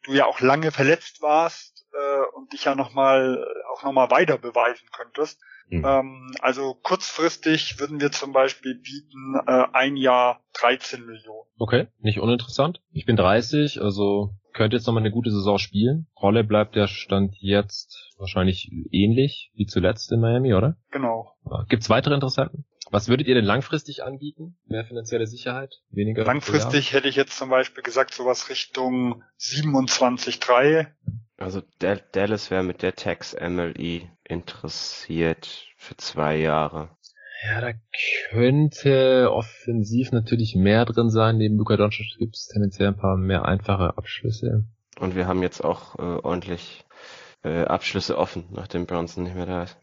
[0.03, 4.87] du ja auch lange verletzt warst äh, und dich ja nochmal auch nochmal weiter beweisen
[4.91, 5.39] könntest.
[5.69, 5.85] Mhm.
[5.85, 11.47] Ähm, also kurzfristig würden wir zum Beispiel bieten äh, ein Jahr 13 Millionen.
[11.57, 12.81] Okay, nicht uninteressant.
[12.91, 16.07] Ich bin 30, also könnte jetzt nochmal eine gute Saison spielen.
[16.21, 20.75] Rolle bleibt der Stand jetzt wahrscheinlich ähnlich wie zuletzt in Miami, oder?
[20.91, 21.33] Genau.
[21.69, 22.65] Gibt's weitere Interessenten?
[22.91, 24.57] Was würdet ihr denn langfristig anbieten?
[24.65, 25.81] Mehr finanzielle Sicherheit?
[25.89, 26.25] Weniger?
[26.25, 30.87] Langfristig hätte ich jetzt zum Beispiel gesagt, sowas Richtung 27,3.
[31.37, 36.89] Also Dal- Dallas wäre mit der Tax MLE interessiert für zwei Jahre.
[37.43, 37.71] Ja, da
[38.29, 41.37] könnte offensiv natürlich mehr drin sein.
[41.37, 44.65] Neben Luka Doncic gibt es tendenziell ein paar mehr einfache Abschlüsse.
[44.99, 46.85] Und wir haben jetzt auch äh, ordentlich
[47.43, 49.77] äh, Abschlüsse offen, nachdem Bronson nicht mehr da ist.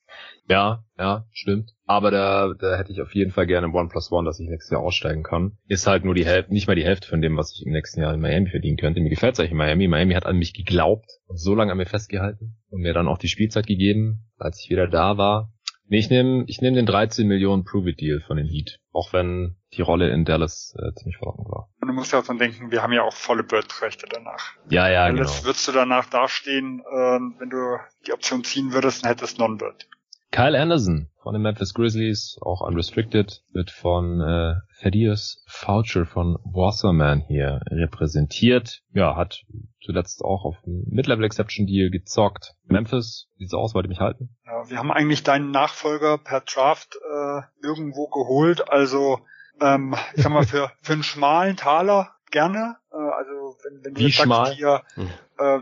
[0.48, 1.74] Ja, ja, stimmt.
[1.84, 4.70] Aber da, da hätte ich auf jeden Fall gerne One Plus One, dass ich nächstes
[4.70, 5.58] Jahr aussteigen kann.
[5.66, 8.00] Ist halt nur die Hälfte, nicht mal die Hälfte von dem, was ich im nächsten
[8.00, 9.00] Jahr in Miami verdienen könnte.
[9.00, 9.88] Mir gefällt es eigentlich in Miami.
[9.88, 13.18] Miami hat an mich geglaubt und so lange an mir festgehalten und mir dann auch
[13.18, 15.52] die Spielzeit gegeben, als ich wieder da war.
[15.88, 18.78] Nee, ich nehme ich nehm den 13 Millionen Prove-It-Deal von den Heat.
[18.92, 21.70] Auch wenn die Rolle in Dallas äh, ziemlich verlockend war.
[21.80, 24.54] Und du musst ja auch dran denken, wir haben ja auch volle Bird-Rechte danach.
[24.68, 25.22] Ja, ja, genau.
[25.22, 29.88] Alles würdest du danach dastehen, ähm, wenn du die Option ziehen würdest, dann hättest Non-Bird.
[30.30, 37.20] Kyle Anderson von den Memphis Grizzlies, auch unrestricted, wird von äh, Thaddeus Foucher von Wasserman
[37.20, 38.82] hier repräsentiert.
[38.92, 39.42] Ja, hat
[39.82, 42.54] zuletzt auch auf dem Mid-Level Exception Deal gezockt.
[42.64, 44.36] Memphis, sieht's aus, wollte mich halten?
[44.44, 49.20] Ja, wir haben eigentlich deinen Nachfolger per Draft äh, irgendwo geholt, also
[49.60, 52.76] ähm, ich sag mal für, für einen schmalen Taler gerne.
[52.92, 54.46] Äh, also wenn, wenn du Wie jetzt schmal?
[54.46, 55.08] sagst hier, Hm.
[55.38, 55.60] äh,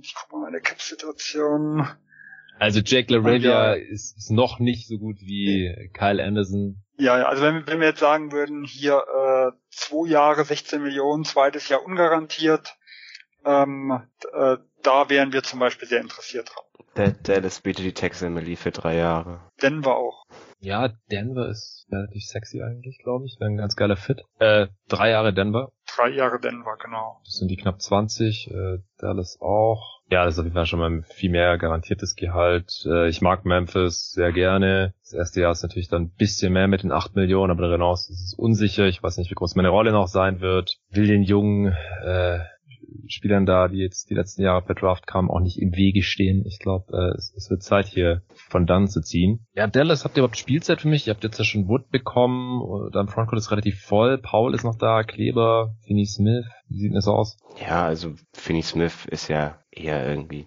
[0.00, 1.86] ich guck mal meine Cap-Situation.
[2.60, 3.72] Also Jake LaRavia Ja.
[3.72, 6.82] ist, ist noch nicht so gut wie Kyle Anderson.
[6.98, 10.82] Ja, ja, also wenn, wir- wenn wir jetzt sagen würden, hier äh, zwei Jahre, 16
[10.82, 12.76] Millionen, zweites Jahr ungarantiert,
[13.46, 14.02] ähm,
[14.34, 16.64] äh, da wären wir zum Beispiel sehr interessiert dran.
[16.94, 19.40] Da- Dallas bietet die Tax MLE für drei Jahre.
[19.62, 20.26] Denver auch.
[20.62, 23.40] Ja, Denver ist relativ sexy eigentlich, glaube ich.
[23.40, 24.22] Wäre ein ganz geiler Fit.
[24.38, 25.72] Äh, drei Jahre Denver.
[25.96, 27.20] Drei Jahre Denver, genau.
[27.24, 28.50] Das sind die knapp 20.
[28.50, 30.00] Äh, Dallas auch.
[30.10, 32.84] Ja, das ist auf jeden Fall schon mal ein viel mehr garantiertes Gehalt.
[32.84, 34.92] Äh, ich mag Memphis sehr gerne.
[35.02, 37.76] Das erste Jahr ist natürlich dann ein bisschen mehr mit den 8 Millionen, aber darüber
[37.76, 38.86] hinaus ist es unsicher.
[38.86, 40.76] Ich weiß nicht, wie groß meine Rolle noch sein wird.
[40.90, 41.74] Will den jungen
[42.04, 42.40] äh,
[43.08, 46.44] Spielern da, die jetzt die letzten Jahre per Draft kamen, auch nicht im Wege stehen.
[46.46, 49.46] Ich glaube, äh, es, es wird Zeit hier von dann zu ziehen.
[49.54, 51.06] Ja, Dallas, habt ihr überhaupt Spielzeit für mich?
[51.06, 52.90] Ihr habt jetzt ja schon Wood bekommen.
[52.92, 54.18] Dein Frontcourt ist relativ voll.
[54.18, 55.02] Paul ist noch da.
[55.02, 56.46] Kleber, Finney Smith.
[56.68, 57.36] Wie sieht denn das aus?
[57.60, 60.46] Ja, also Finney Smith ist ja eher irgendwie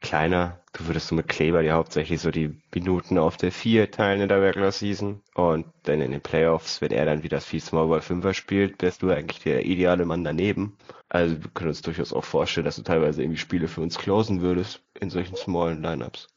[0.00, 0.60] kleiner.
[0.78, 4.28] Du würdest so mit Kleber dir hauptsächlich so die Minuten auf der 4 teilen in
[4.28, 5.22] der Regular Season.
[5.34, 9.02] Und dann in den Playoffs, wenn er dann wieder viel Small Ball 5er spielt, wärst
[9.02, 10.78] du eigentlich der ideale Mann daneben.
[11.08, 14.40] Also wir können uns durchaus auch vorstellen, dass du teilweise irgendwie Spiele für uns closen
[14.40, 16.28] würdest in solchen smallen Lineups.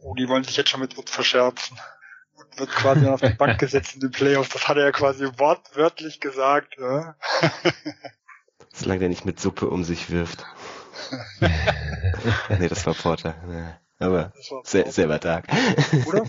[0.00, 1.76] Oh, die wollen sich jetzt schon mit Wood verscherzen.
[2.36, 4.50] Wood wird quasi auf die Bank gesetzt in den Playoffs.
[4.50, 6.76] Das hat er ja quasi wortwörtlich gesagt.
[6.78, 7.16] Ja?
[8.72, 10.44] Solange der nicht mit Suppe um sich wirft.
[12.58, 13.34] nee, das war Porter.
[13.48, 13.80] Ja.
[13.98, 15.48] Aber Das war se selber Tag.
[16.06, 16.24] Oder?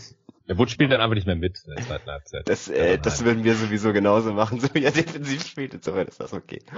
[0.48, 2.48] Der Wood spielt dann einfach nicht mehr mit in der zweiten Halbzeit.
[2.48, 5.74] Das, äh, das würden wir sowieso genauso machen, so wie er defensiv spielt.
[5.74, 6.64] Insofern ist das okay.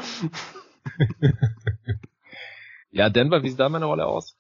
[2.90, 4.36] Ja, Denver, wie sieht da meine Rolle aus?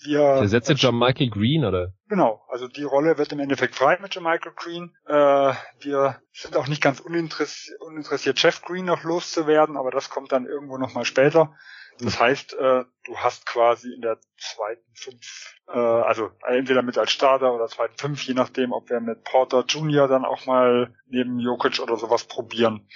[0.00, 1.92] Ja, also wir, John Michael Green oder?
[2.08, 4.94] genau, also die Rolle wird im Endeffekt frei mit Michael Green.
[5.06, 10.32] Äh, wir sind auch nicht ganz uninteressiert, uninteressiert, Jeff Green noch loszuwerden, aber das kommt
[10.32, 11.54] dann irgendwo nochmal später.
[12.00, 17.10] Das heißt, äh, du hast quasi in der zweiten fünf, äh, also entweder mit als
[17.10, 20.06] Starter oder zweiten fünf, je nachdem, ob wir mit Porter Jr.
[20.08, 22.88] dann auch mal neben Jokic oder sowas probieren.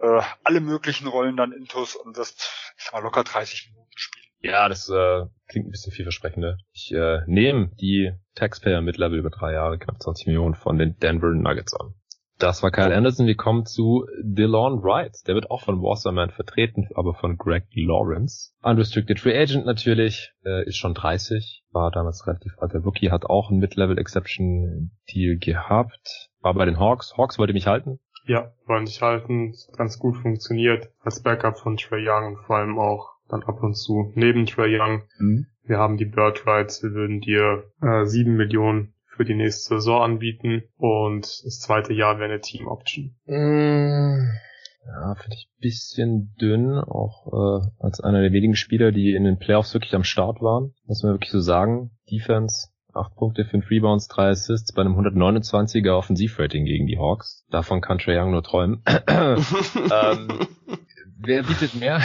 [0.00, 4.24] Äh, alle möglichen Rollen dann intus und wirst, ich sag mal, locker 30 Minuten spielen.
[4.40, 6.58] Ja, das äh, klingt ein bisschen vielversprechender.
[6.72, 11.30] Ich äh, nehme die Taxpayer Mid-Level über drei Jahre, knapp 20 Millionen von den Denver
[11.30, 11.94] Nuggets an.
[12.38, 13.26] Das war Kyle Anderson.
[13.26, 15.16] Wir kommen zu DeLon Wright.
[15.26, 18.52] Der wird auch von Wasserman vertreten, aber von Greg Lawrence.
[18.62, 23.50] Unrestricted Free Agent natürlich, äh, ist schon 30, war damals relativ alter Rookie, hat auch
[23.50, 26.30] einen Mid-Level Exception Deal gehabt.
[26.40, 27.16] War bei den Hawks.
[27.16, 28.00] Hawks wollte mich halten.
[28.26, 32.78] Ja, wollen sich halten, ganz gut funktioniert als Backup von Trey Young und vor allem
[32.78, 35.02] auch dann ab und zu neben Trey Young.
[35.62, 40.02] Wir haben die Bird Rights, wir würden dir äh, 7 Millionen für die nächste Saison
[40.02, 43.14] anbieten und das zweite Jahr wäre eine Team Option.
[43.26, 44.28] Mm,
[44.86, 49.24] Ja, finde ich ein bisschen dünn, auch äh, als einer der wenigen Spieler, die in
[49.24, 50.74] den Playoffs wirklich am Start waren.
[50.86, 51.90] Muss man wirklich so sagen.
[52.10, 57.44] Defense, 8 Punkte, 5 Rebounds, 3 Assists bei einem 129er Offensivrating gegen die Hawks.
[57.50, 58.82] Davon kann Trae Young nur träumen.
[59.08, 60.28] ähm,
[61.18, 62.00] wer bietet mehr?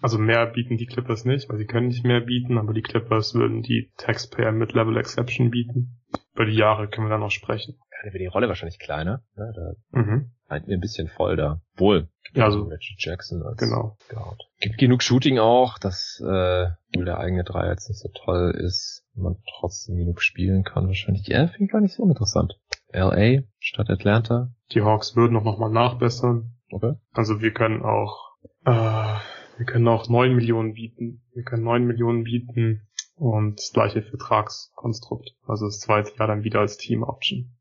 [0.00, 3.34] Also mehr bieten die Clippers nicht, weil sie können nicht mehr bieten, aber die Clippers
[3.34, 5.98] würden die Taxpayer Mid-Level Exception bieten.
[6.34, 7.74] Über die Jahre können wir dann noch sprechen.
[7.90, 9.22] Ja, dann wird die Rolle wahrscheinlich kleiner.
[9.36, 10.30] Ja, da Mhm.
[10.48, 11.60] halten wir ein bisschen voll da.
[11.76, 12.08] Wohl.
[12.34, 13.96] Ja, also- Reggie Jackson als Genau.
[14.08, 14.40] Guard.
[14.60, 19.04] Gibt genug Shooting auch, dass äh, obwohl der eigene Dreier jetzt nicht so toll ist,
[19.14, 21.26] man trotzdem genug spielen kann wahrscheinlich.
[21.26, 22.56] Ja, finde ich gar nicht so interessant.
[22.92, 24.50] LA statt Atlanta.
[24.72, 26.52] Die Hawks würden auch nochmal nachbessern.
[26.70, 26.94] Okay.
[27.12, 29.14] Also wir können auch, äh,
[29.58, 31.22] wir können auch 9 Millionen bieten.
[31.34, 35.30] Wir können 9 Millionen bieten und das gleiche Vertragskonstrukt.
[35.46, 37.54] Also das zweite Jahr dann wieder als Team Option.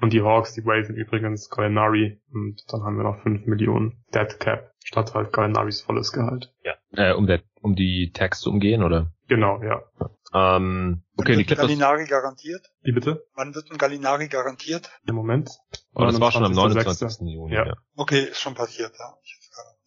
[0.00, 4.38] Und die Hawks, die waven übrigens Gallinari und dann haben wir noch 5 Millionen Dead
[4.38, 6.52] Cap statt halt Gallinaris volles Gehalt.
[6.64, 6.74] Ja.
[6.92, 9.12] Äh, um, der, um die Tags zu umgehen, oder?
[9.28, 9.82] Genau, ja.
[10.32, 11.66] Ähm, okay, Wann die Clippers.
[11.66, 12.70] Gallinari garantiert?
[12.82, 13.26] Wie bitte?
[13.34, 14.90] Wann wird ein Gallinari garantiert?
[15.06, 15.50] Im Moment?
[15.94, 16.84] Oh, das war schon am 29.06..
[16.84, 17.28] 29.
[17.28, 17.54] Juni.
[17.54, 17.66] Ja.
[17.66, 17.74] Ja.
[17.96, 19.14] Okay, ist schon passiert, ja.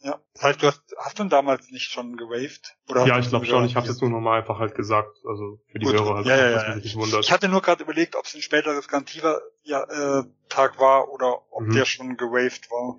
[0.03, 0.19] Ich Ja.
[0.33, 2.75] Das heißt, du hast, hast du ihn damals nicht schon gewaved?
[2.89, 3.63] Oder hast Ja, ich glaube schon.
[3.65, 5.95] Ich habe jetzt nur nochmal einfach halt gesagt, also für die Gut.
[5.95, 6.75] Hörer halt, Ja, ja, ja.
[6.75, 7.23] nicht wundert.
[7.23, 11.37] Ich hatte nur gerade überlegt, ob es ein späteres Garantier ja, äh, Tag war oder
[11.51, 11.71] ob Mhm.
[11.73, 12.97] der schon gewaved war.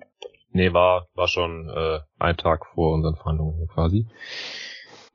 [0.49, 4.07] Nee, war, war schon äh, ein Tag vor unseren Verhandlungen hier quasi.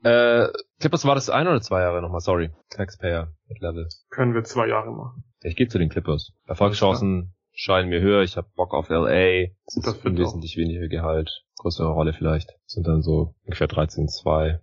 [0.03, 0.47] Äh,
[0.79, 2.51] Clippers war das ein oder zwei Jahre nochmal, sorry.
[2.69, 3.87] Taxpayer mit Level.
[4.09, 5.23] Können wir zwei Jahre machen.
[5.41, 6.31] Ich gehe zu den Clippers.
[6.47, 8.23] Erfolgschancen scheinen mir höher.
[8.23, 9.47] Ich habe Bock auf LA.
[9.65, 11.43] Das ist wird wesentlich weniger Gehalt.
[11.59, 12.49] Größere Rolle vielleicht.
[12.65, 14.59] Sind dann so ungefähr 13,2.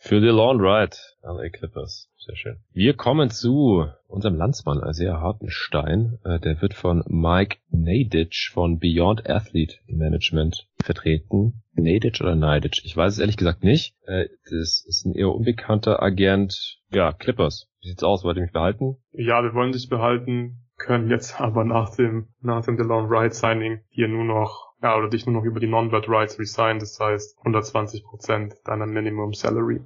[0.00, 0.96] Für die Lawn Ride.
[1.22, 2.08] LA Clippers.
[2.16, 2.56] Sehr schön.
[2.72, 6.18] Wir kommen zu unserem Landsmann, Isaiah Hartenstein.
[6.24, 11.62] Äh, der wird von Mike Nadich von Beyond Athlete Management vertreten.
[11.72, 12.84] Nadich oder Nadic?
[12.84, 13.94] Ich weiß es ehrlich gesagt nicht.
[14.06, 16.78] Äh, das ist ein eher unbekannter Agent.
[16.92, 17.68] Ja, Clippers.
[17.80, 18.24] Wie sieht's aus?
[18.24, 18.98] Wollt ihr mich behalten?
[19.12, 23.80] Ja, wir wollen dich behalten, können jetzt aber nach dem, nach dem DeLon Wright Signing
[23.94, 27.36] dir nur noch, ja, oder dich nur noch über die Non-Bet Rights resign, das heißt
[27.38, 29.80] 120 Prozent deiner Minimum Salary.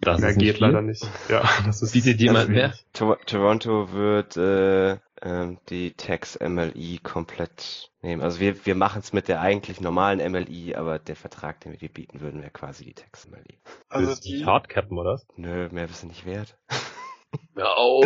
[0.00, 0.66] Das Mehr ist nicht geht viel.
[0.66, 1.08] leider nicht.
[1.28, 2.74] Ja, das ist, Bietet jemand mehr?
[2.92, 8.20] Tor Toronto wird äh, ähm, die Tax MLI komplett nehmen.
[8.20, 11.78] Also wir, wir machen es mit der eigentlich normalen MLI, aber der Vertrag, den wir
[11.78, 13.58] dir bieten würden, wäre quasi die Tax MLI.
[13.88, 15.20] Also Willst die, nicht hardcappen, oder?
[15.36, 16.56] Nö, mehr bist du nicht wert.
[17.56, 18.04] Oh.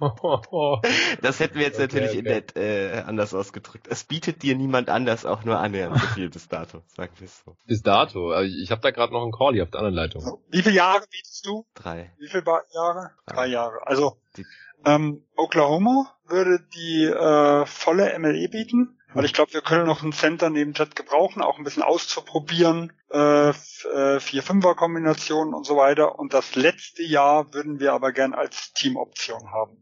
[1.22, 2.18] Das hätten wir jetzt Okay, natürlich okay.
[2.18, 3.86] in der, äh, anders ausgedrückt.
[3.88, 7.42] Es bietet dir niemand anders auch nur annähernd so viel bis dato, sagen wir es
[7.44, 7.56] so.
[7.66, 8.32] Bis dato.
[8.32, 10.38] Aber Ich habe da gerade noch einen Call hier auf der anderen Leitung.
[10.50, 11.64] wie viele Jahre bietest du?
[11.74, 12.12] Drei.
[12.18, 13.10] Wie viele Ba- Jahre?
[13.26, 13.86] Drei Jahre.
[13.86, 14.46] Also Die-
[14.84, 20.12] ähm, Oklahoma würde die äh, volle MLE bieten, weil ich glaube, wir können noch einen
[20.12, 23.52] Center neben Jet gebrauchen, auch ein bisschen auszuprobieren, äh, äh,
[24.20, 26.18] 4-5er-Kombinationen und so weiter.
[26.18, 29.76] Und das letzte Jahr würden wir aber gern als Teamoption haben.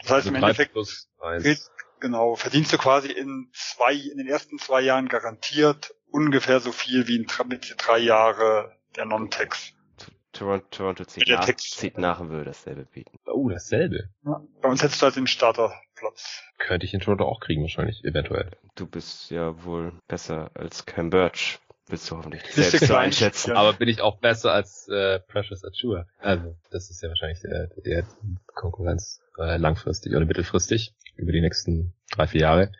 [0.00, 0.74] Das heißt Also im Endeffekt
[2.00, 7.06] genau, verdienst du quasi in zwei, in den ersten zwei Jahren garantiert ungefähr so viel
[7.06, 7.44] wie in drei-
[7.76, 9.72] drei Jahre der Non-Tax.
[10.32, 11.78] Toronto, Toronto zieht, Der nach, Text.
[11.78, 13.18] zieht nach und will dasselbe bieten.
[13.26, 14.08] Oh, dasselbe.
[14.24, 16.42] Ja, bei uns hättest du halt den Starterplatz.
[16.58, 18.50] Könnte ich in Toronto auch kriegen, wahrscheinlich, eventuell.
[18.76, 21.58] Du bist ja wohl besser als Cam Birch.
[21.88, 23.50] Willst du hoffentlich Bist selbst so einschätzen.
[23.50, 23.56] Ja.
[23.56, 26.06] Aber bin ich auch besser als äh, Precious Achua?
[26.20, 28.04] Also, das ist ja wahrscheinlich der, der
[28.54, 32.72] Konkurrenz äh, langfristig oder mittelfristig über die nächsten drei, vier Jahre.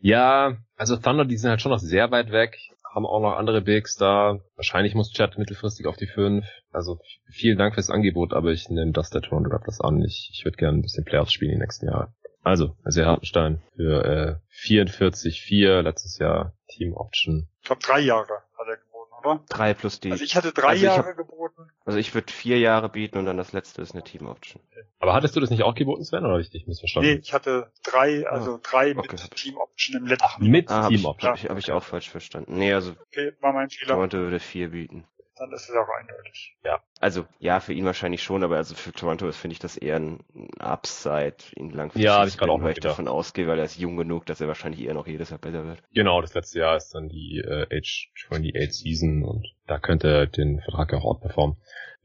[0.00, 2.56] Ja, also Thunder, die sind halt schon noch sehr weit weg,
[2.96, 4.40] haben auch noch andere Bigs da.
[4.56, 6.46] Wahrscheinlich muss Chad mittelfristig auf die fünf.
[6.72, 6.98] Also
[7.30, 10.02] vielen Dank fürs Angebot, aber ich nehme das der Toronto Raptors an.
[10.02, 12.14] Ich, ich würde gerne ein bisschen Playoffs spielen die nächsten Jahre.
[12.42, 17.48] Also, also Hartenstein für äh, 44,4 letztes Jahr Team Option.
[17.60, 18.78] Ich glaube, drei Jahre hat er
[19.26, 19.44] oder?
[19.48, 20.12] Drei plus die.
[20.12, 21.68] Also ich hatte drei Also ich hab- Jahre geboten.
[21.84, 24.62] Also ich würde vier Jahre bieten und dann das letzte ist eine Team Option.
[24.98, 27.12] Aber hattest du das nicht auch geboten, Sven, oder habe ich dich missverstanden?
[27.12, 29.08] Nee, ich hatte drei, also drei okay.
[29.12, 30.48] mit Team Option im letzten.
[30.48, 31.30] Mit Ah, habe Team ich, Option.
[31.30, 32.56] hab ich, hab ich auch falsch verstanden.
[32.58, 33.94] Nee, also Okay, war mein Fehler.
[33.94, 35.04] Toronto würde vier bieten.
[35.38, 36.56] Dann ist es auch eindeutig.
[36.98, 39.96] Also ja, für ihn wahrscheinlich schon, aber also für Toronto ist finde ich das eher
[39.96, 40.20] ein
[40.58, 42.92] Upside, ihn langfristig Ja, ich gerade auch weil ich gedacht.
[42.92, 45.66] davon ausgehe, weil er ist jung genug, dass er wahrscheinlich eher noch jedes Jahr besser
[45.66, 45.82] wird.
[45.92, 50.26] Genau, das letzte Jahr ist dann die äh, Age 28 Season und da könnte er
[50.26, 51.56] den Vertrag ja auch performen.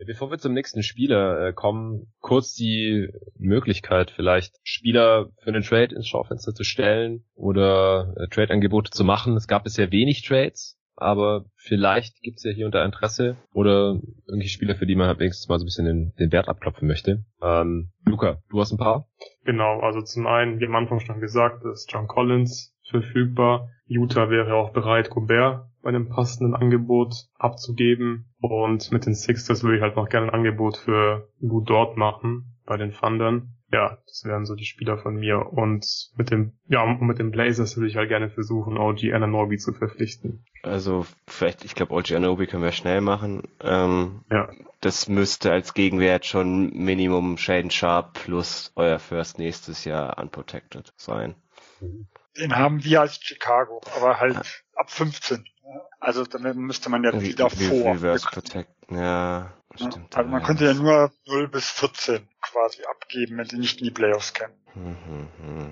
[0.06, 5.96] Bevor wir zum nächsten Spieler äh, kommen, kurz die Möglichkeit, vielleicht Spieler für einen Trade
[5.96, 9.36] ins Schaufenster zu stellen oder äh, Trade-Angebote zu machen.
[9.38, 14.76] Es gab bisher wenig Trades, aber vielleicht gibt's ja hier unter Interesse oder irgendwelche Spieler,
[14.76, 17.24] für die man halt wenigstens mal so ein bisschen den, den Wert abklopfen möchte.
[17.42, 19.08] Ähm, Luca, du hast ein paar?
[19.44, 23.70] Genau, also zum einen, wie am Anfang schon gesagt, ist John Collins verfügbar.
[23.86, 28.32] Utah wäre auch bereit, Gobert bei einem passenden Angebot abzugeben.
[28.40, 32.58] Und mit den Sixers würde ich halt noch gerne ein Angebot für Lou Dort machen
[32.66, 33.56] bei den Thundern.
[33.72, 35.52] Ja, das wären so die Spieler von mir.
[35.52, 39.74] Und mit dem, ja, mit dem Blazers würde ich halt gerne versuchen, OG Ananobi zu
[39.74, 40.46] verpflichten.
[40.64, 43.44] Also vielleicht, ich glaube, OG Ananobi können wir schnell machen.
[43.62, 44.50] Ähm, ja.
[44.82, 51.36] Das müsste als Gegenwert schon Minimum Shaden Sharp plus euer First nächstes Jahr unprotected sein.
[52.38, 55.46] Den haben wir als Chicago, aber halt ab 15.
[56.00, 57.94] Also dann müsste man ja wieder vor.
[57.94, 59.54] Reverse Protect, ja.
[59.76, 60.48] Stimmt, also man ja.
[60.48, 64.54] könnte ja nur 0 bis 14 quasi abgeben, wenn sie nicht in die Playoffs kämen.
[64.76, 65.72] Mhm, mhm.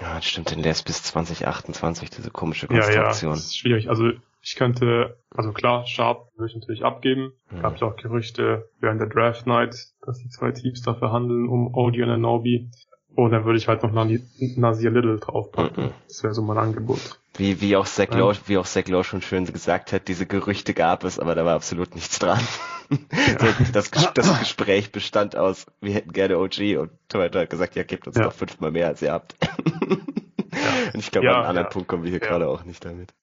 [0.00, 3.04] Ja, das stimmt, den lässt bis 2028, diese komische Konstruktion.
[3.04, 3.88] Ja, ja, das ist schwierig.
[3.88, 4.10] Also
[4.42, 7.32] ich könnte, also klar, Sharp würde ich natürlich abgeben.
[7.50, 7.62] Mhm.
[7.62, 11.74] Gab es auch Gerüchte während der Draft Night, dass die zwei Teams da verhandeln um
[11.74, 12.70] Odie und Anobi.
[13.14, 15.86] Und dann würde ich halt noch Nasir Little draufpacken.
[15.86, 15.90] Mhm.
[16.06, 17.19] Das wäre so mein Angebot.
[17.34, 20.74] Wie, wie auch Zach Lowe, wie auch Zach Lowe schon schön gesagt hat, diese Gerüchte
[20.74, 22.40] gab es, aber da war absolut nichts dran.
[23.72, 28.06] das, das Gespräch bestand aus, wir hätten gerne OG und Toyota hat gesagt, ja, gebt
[28.06, 28.24] uns ja.
[28.24, 29.36] noch fünfmal mehr, als ihr habt.
[29.80, 33.14] und ich glaube, ja, an einen anderen Punkt kommen wir hier gerade auch nicht damit.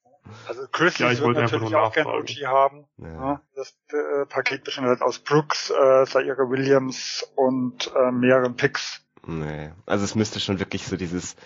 [0.46, 2.84] Also Chris ja, wird natürlich auch gerne OG haben.
[2.98, 3.40] Ja.
[3.54, 9.02] Das äh, Paket besteht halt aus Brooks, äh, Zaire Williams und äh, mehreren Picks.
[9.26, 9.72] Nee.
[9.86, 11.36] Also es müsste schon wirklich so dieses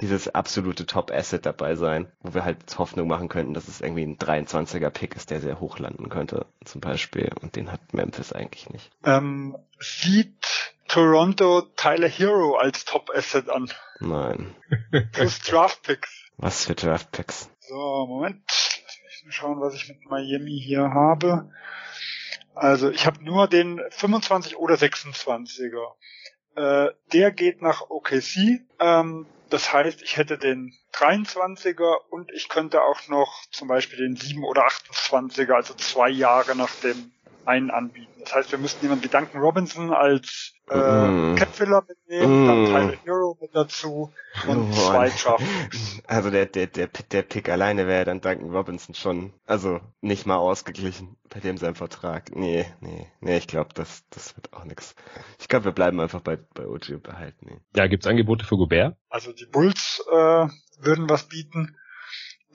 [0.00, 4.18] dieses absolute Top-Asset dabei sein, wo wir halt Hoffnung machen könnten, dass es irgendwie ein
[4.18, 7.30] 23er-Pick ist, der sehr hoch landen könnte, zum Beispiel.
[7.40, 8.90] Und den hat Memphis eigentlich nicht.
[9.04, 13.70] Ähm, sieht Toronto Tyler Hero als Top-Asset an?
[14.00, 14.54] Nein.
[15.12, 16.24] Plus Draft-Picks.
[16.38, 17.50] Was für Draft-Picks?
[17.60, 18.42] So, Moment.
[18.48, 21.50] Lass mich mal schauen, was ich mit Miami hier habe.
[22.54, 25.92] Also ich habe nur den 25 oder 26er.
[26.56, 28.62] Äh, der geht nach OKC.
[28.80, 34.16] Ähm, das heißt, ich hätte den 23er und ich könnte auch noch zum Beispiel den
[34.16, 37.12] 7 oder 28er, also zwei Jahre nach dem
[37.50, 38.20] einen anbieten.
[38.20, 41.36] Das heißt, wir müssten jemanden wie Duncan Robinson als äh, mm.
[41.36, 42.46] Catfiller mitnehmen, mm.
[42.46, 44.12] dann Tyler Hero mit dazu
[44.46, 45.44] und oh, zwei Draft.
[46.06, 50.36] Also der, der, der, der Pick alleine wäre dann Duncan Robinson schon, also nicht mal
[50.36, 52.34] ausgeglichen bei dem sein Vertrag.
[52.34, 54.94] Nee, nee, nee, ich glaube, das, das wird auch nix.
[55.38, 57.60] Ich glaube, wir bleiben einfach bei, bei OG und behalten ihn.
[57.74, 58.96] Ja, gibt's Angebote für Gobert?
[59.08, 60.46] Also die Bulls äh,
[60.78, 61.76] würden was bieten.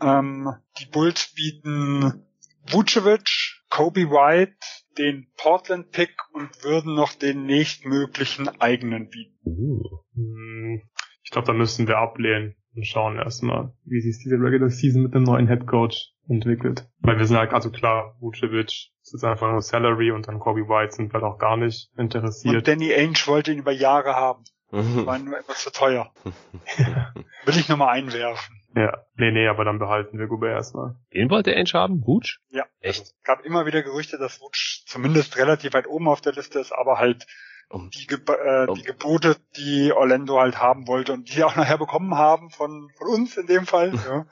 [0.02, 2.26] Ähm, die Bulls bieten
[2.68, 4.56] Vucevic, Kobe White,
[4.98, 9.38] den Portland-Pick und würden noch den nächstmöglichen eigenen bieten.
[9.46, 10.80] Uh.
[11.24, 15.14] Ich glaube, da müssen wir ablehnen und schauen erstmal, wie sich diese Regular Season mit
[15.14, 16.88] dem neuen Head Coach entwickelt.
[17.00, 20.94] Weil wir sind halt, also klar, Vucevic ist einfach nur Salary und dann Kobe White
[20.94, 22.56] sind wir auch gar nicht interessiert.
[22.56, 24.44] Und Danny Ainge wollte ihn über Jahre haben.
[24.72, 26.12] War nur etwas zu teuer.
[27.46, 28.55] Will ich nochmal einwerfen.
[28.76, 30.96] Ja, nee, nee, aber dann behalten wir Gobert erstmal.
[31.14, 32.06] Den wollte Ainge haben?
[32.06, 32.40] Wutsch?
[32.50, 32.66] Ja.
[32.82, 33.04] Echt?
[33.04, 36.74] Es gab immer wieder Gerüchte, dass Wutsch zumindest relativ weit oben auf der Liste ist,
[36.74, 37.26] aber halt
[37.70, 38.76] um, die, Ge äh, um.
[38.76, 43.08] die Gebote, die Orlando halt haben wollte und die auch nachher bekommen haben von, von
[43.08, 44.26] uns in dem Fall, ja,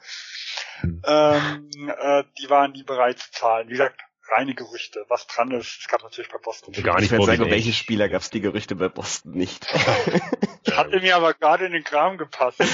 [0.80, 1.02] hm.
[1.06, 3.68] ähm, äh, die waren nie bereit zu zahlen.
[3.68, 3.98] Wie gesagt,
[4.30, 5.04] reine Gerüchte.
[5.08, 6.72] Was dran ist, es gab natürlich bei Boston.
[6.82, 9.66] Gar nicht ich sagen, welche Spieler gab es die Gerüchte bei Boston nicht.
[10.72, 12.60] Hatte mir aber gerade in den Kram gepasst.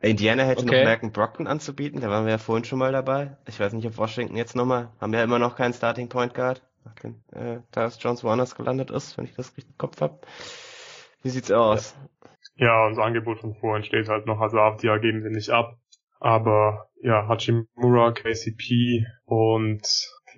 [0.00, 0.78] Indiana hätte okay.
[0.78, 3.36] noch Malcolm Brockton anzubieten, da waren wir ja vorhin schon mal dabei.
[3.46, 6.34] Ich weiß nicht, ob Washington jetzt nochmal, haben wir ja immer noch keinen Starting Point
[6.34, 10.18] Guard, nachdem äh, Darius Jones woanders gelandet ist, wenn ich das richtig im Kopf habe.
[11.22, 11.96] Wie sieht's aus?
[12.56, 15.78] Ja, unser Angebot von vorhin steht halt noch, also Avdia geben wir nicht ab.
[16.24, 19.86] Aber ja, Hachimura, KCP und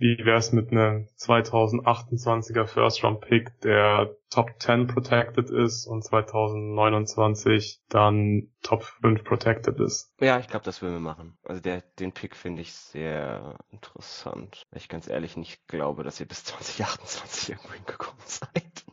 [0.00, 7.82] wie wär's mit einem 2028er First Round Pick, der Top 10 protected ist und 2029
[7.88, 10.12] dann Top 5 protected ist.
[10.18, 11.38] Ja, ich glaube, das würden wir machen.
[11.44, 14.66] Also der, den Pick finde ich sehr interessant.
[14.72, 18.84] Weil ich ganz ehrlich nicht glaube, dass ihr bis 2028 irgendwo hingekommen seid.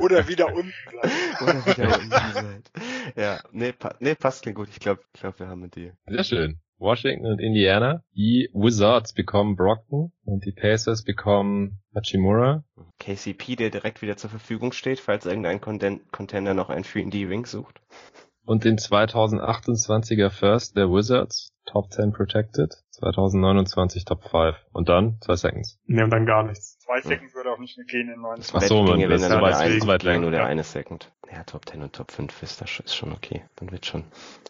[0.00, 1.12] Oder wieder unten bleiben.
[1.42, 2.70] Oder wieder unten seid.
[3.16, 4.68] Ja, nee, pa nee passt klingt gut.
[4.70, 5.96] Ich glaube, ich glaub, wir haben mit dir.
[6.06, 6.60] Sehr schön.
[6.78, 8.02] Washington und Indiana.
[8.16, 12.64] Die Wizards bekommen Brockton und die Pacers bekommen Hachimura.
[12.98, 17.80] KCP, der direkt wieder zur Verfügung steht, falls irgendein Contender noch einen 3D-Ring sucht.
[18.44, 21.52] Und den 2028er First der Wizards.
[21.64, 22.74] Top 10 Protected.
[22.90, 24.56] 2029 Top 5.
[24.72, 25.78] Und dann zwei Seconds.
[25.86, 26.81] Nee, und dann gar nichts.
[26.92, 28.54] Zwei Seconds würde auch nicht mehr gehen in 29.
[28.54, 31.10] Ach so, man, das ist nur, der ein, weit nur der eine Second.
[31.32, 33.42] Ja, Top 10 und Top 5 ist, das ist schon okay.
[33.56, 34.04] Dann wird schon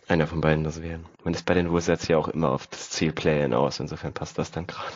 [0.08, 1.06] einer von beiden das werden.
[1.22, 4.38] Man ist bei den Wizards ja auch immer auf das Ziel Playen aus, insofern passt
[4.38, 4.92] das dann gerade.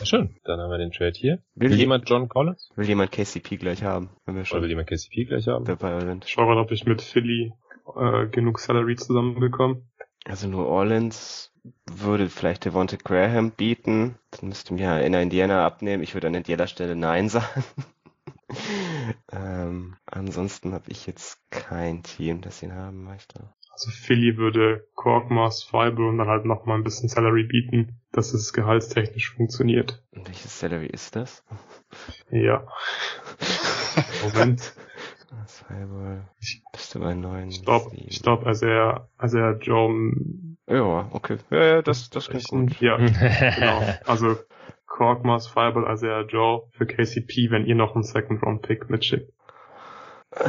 [0.00, 0.36] Ja, schön.
[0.44, 1.42] Dann haben wir den Trade hier.
[1.54, 2.70] Will, will jemand John Collins?
[2.74, 4.10] Will jemand KCP gleich haben?
[4.24, 5.66] Wenn wir schon Oder will jemand KCP gleich haben?
[5.66, 6.24] Dabei sind.
[6.26, 7.52] Schau mal, ob ich mit Philly
[7.94, 9.82] äh, genug Salary zusammenbekomme.
[10.24, 11.53] Also New Orleans
[11.90, 14.16] würde vielleicht Devonta Graham bieten.
[14.30, 16.02] Dann müsste mir in Indiana abnehmen.
[16.02, 17.64] Ich würde an Indiana Stelle Nein sagen.
[19.32, 23.48] ähm, ansonsten habe ich jetzt kein Team, das ihn haben möchte.
[23.72, 28.52] Also Philly würde Korkmaz, Fiber und dann halt nochmal ein bisschen Salary bieten, dass es
[28.52, 30.04] gehaltstechnisch funktioniert.
[30.12, 31.42] Und welches Salary ist das?
[32.30, 32.68] Ja.
[34.22, 34.74] Moment.
[35.46, 36.28] Fiber.
[36.72, 37.48] Bist du bei neun?
[37.48, 40.14] Ich glaube, ich glaube, also er, also er Joe.
[40.68, 41.38] Ja, okay.
[41.50, 42.80] Ja, ja, das, das klingt gut.
[42.80, 42.96] Ja,
[43.54, 43.82] genau.
[44.06, 44.36] Also
[44.86, 49.30] Korkmaz, Fireball, also er Joe für KCP, wenn ihr noch einen Second Round Pick mitschickt.
[50.30, 50.44] Äh,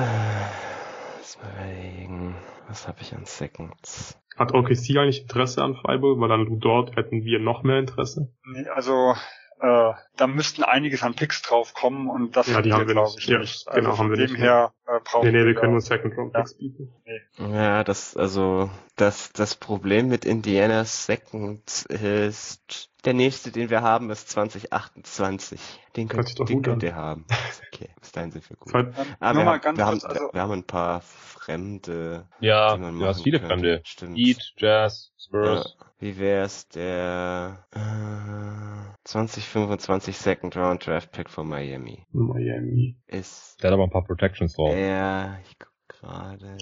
[1.18, 2.36] lass mal überlegen.
[2.68, 4.20] Was habe ich an Seconds?
[4.38, 6.20] Hat OKC eigentlich Interesse an Fireball?
[6.20, 8.32] Weil dann dort hätten wir noch mehr Interesse.
[8.46, 9.16] Nee, also
[9.60, 13.16] äh, da müssten einiges an Picks drauf kommen und das ja, die haben wir glaube
[13.18, 13.66] ich ja, nicht.
[13.68, 14.38] Genau, Also haben wir nicht.
[14.38, 16.42] her äh, brauchen Nee, nee, wir können nur Second Round Ja.
[16.42, 16.94] Picks bieten.
[17.38, 24.10] Ja, das, also, das, das Problem mit Indiana Second ist, der nächste, den wir haben,
[24.10, 25.60] ist 2028.
[25.96, 27.26] Den könnt, den gut könnt ihr haben.
[27.74, 27.90] Okay.
[28.00, 28.74] Bis dahin sind wir gut.
[29.20, 33.40] Ah, wir, haben, wir, haben, also wir haben ein paar Fremde, ja, du hast viele
[33.40, 33.54] könnte.
[33.54, 33.82] Fremde.
[33.84, 34.18] Stimmt.
[34.18, 35.26] Heat, Jazz, Ja.
[35.26, 35.78] Spurs.
[36.00, 42.06] Wie wär's der äh, 2025 Second Round Draft Pick von Miami?
[42.12, 42.96] Miami.
[43.08, 44.74] Ist Der hat aber ein paar Protections drauf.
[44.76, 46.58] er, ich guck gerade,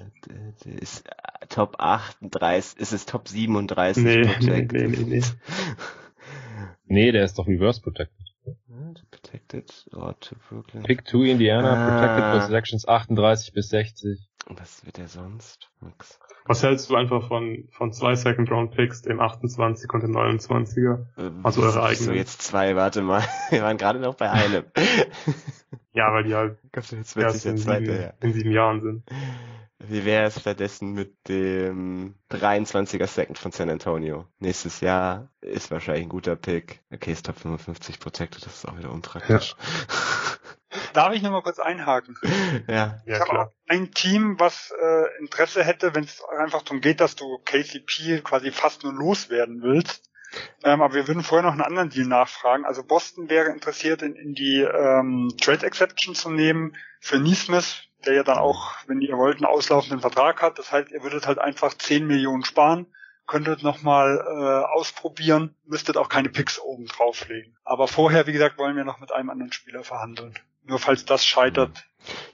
[0.65, 4.71] ist äh, Top 38, ist es Top 37 Nee, nee, Protected?
[4.71, 5.21] nee, nee, nee.
[6.85, 8.27] Nee, der ist doch Reverse Protected.
[9.11, 10.83] Protected, oh, to Brooklyn.
[10.83, 11.89] Pick 2 Indiana, Ah.
[11.89, 14.19] Protected Selections 38 bis 60.
[14.47, 15.69] Was wird er sonst?
[15.79, 16.19] Nix.
[16.45, 21.05] Was hältst du einfach von, von zwei Second Round Picks, dem 28 und dem 29er?
[21.17, 22.15] Äh, Also eure eigenen.
[22.15, 23.23] jetzt zwei, warte mal.
[23.49, 24.65] Wir waren gerade noch bei einem.
[25.93, 28.15] Ja, weil die halt Gott, jetzt erst in sieben, her.
[28.19, 29.03] in sieben Jahren sind.
[29.79, 34.27] Wie wäre es stattdessen mit dem 23er Second von San Antonio?
[34.39, 36.81] Nächstes Jahr ist wahrscheinlich ein guter Pick.
[36.91, 39.55] Okay, ist Top 55 Protected, das ist auch wieder unpraktisch.
[40.93, 42.17] Darf ich noch mal kurz einhaken?
[42.67, 42.97] Ja.
[43.05, 43.53] ich Ja, habe klar.
[43.67, 48.51] ein Team, was äh, Interesse hätte, wenn es einfach darum geht, dass du KCP quasi
[48.51, 50.09] fast nur loswerden willst.
[50.63, 52.65] Ähm, aber wir würden vorher noch einen anderen Deal nachfragen.
[52.65, 58.13] Also Boston wäre interessiert, in, in die ähm, Trade Exception zu nehmen für Neesmith, der
[58.15, 60.59] ja dann auch, wenn ihr wollt, einen auslaufenden Vertrag hat.
[60.59, 62.87] Das heißt, ihr würdet halt einfach 10 Millionen sparen,
[63.27, 67.55] könntet nochmal äh, ausprobieren, müsstet auch keine Picks oben drauflegen.
[67.63, 70.33] Aber vorher, wie gesagt, wollen wir noch mit einem anderen Spieler verhandeln.
[70.65, 71.83] Nur falls das scheitert,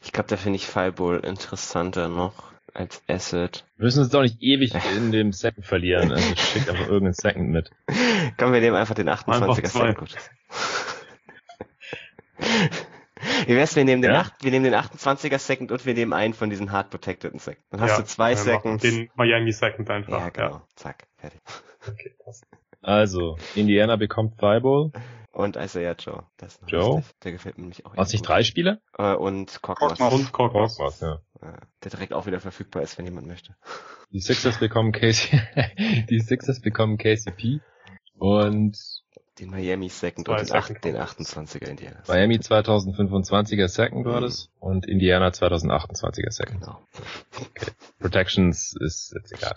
[0.03, 3.65] Ich glaube, da finde ich Fireball interessanter noch als Asset.
[3.77, 6.11] Wir müssen uns doch nicht ewig in dem Second verlieren.
[6.11, 7.71] Also schickt einfach irgendeinen Second mit.
[8.37, 10.07] Kommen wir nehmen einfach den 28er Einfach.
[10.07, 10.15] Second.
[13.47, 14.21] Wie wär's, wir nehmen den, Ja?
[14.21, 17.63] acht, wir nehmen den 28er Second und wir nehmen einen von diesen hard protected Second.
[17.69, 18.81] Dann hast Ja, du zwei Seconds.
[18.81, 20.11] Den Miami Second einfach.
[20.11, 20.61] ja, genau.
[20.75, 21.39] Zack, fertig.
[21.87, 22.45] Okay, passt.
[22.81, 24.91] Also, Indiana bekommt Fireball.
[25.31, 26.23] Und Isaiah Joe.
[26.37, 26.97] Das ist Joe?
[26.97, 27.15] lustig.
[27.23, 27.95] Der gefällt mir nämlich auch.
[27.95, 28.79] Was nicht drei Spieler?
[28.93, 29.05] gut.
[29.05, 29.99] Äh, und Korkmaz.
[29.99, 30.79] Und Korkmaz.
[30.79, 31.19] Was, ja.
[31.41, 33.55] Der direkt auch wieder verfügbar ist, wenn jemand möchte.
[34.11, 35.39] Die Sixers bekommen KC
[36.09, 37.61] die Sixers bekommen KCP
[38.17, 38.77] und
[39.39, 41.25] Den Miami Second Zwei und den, Second acht, den Rounds.
[41.25, 42.03] 28er Indiana.
[42.07, 46.61] Miami 2025er Second war das und Indiana 2028er Second.
[46.61, 46.81] Genau.
[47.99, 49.55] Protections ist jetzt egal.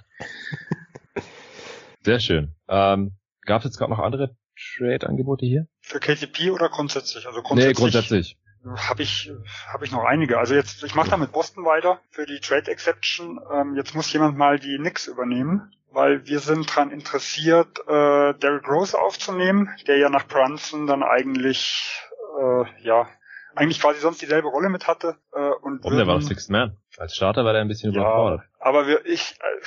[2.03, 2.55] Sehr schön.
[2.69, 4.37] Ähm, Gab es jetzt gerade noch andere
[4.79, 5.67] Trade-Angebote hier?
[5.81, 7.27] für KCP oder grundsätzlich?
[7.27, 8.39] Also Nee, grundsätzlich.
[8.65, 9.33] Habe ich
[9.73, 10.39] habe ich noch einige.
[10.39, 13.41] Also jetzt ich mache da mit Boston weiter für die Trade Exception.
[13.53, 18.69] Ähm, jetzt muss jemand mal die Knicks übernehmen, weil wir sind dran interessiert, äh, Derrick
[18.69, 22.01] Rose aufzunehmen, der ja nach Brunson dann eigentlich
[22.41, 23.09] äh, ja
[23.55, 25.97] eigentlich quasi sonst dieselbe Rolle mit hatte äh, und Warum?
[25.97, 26.77] Der war doch Sixth Man.
[26.97, 28.43] Als Starter war der ein bisschen ja, überfordert.
[28.59, 29.61] aber wir, ich, äh,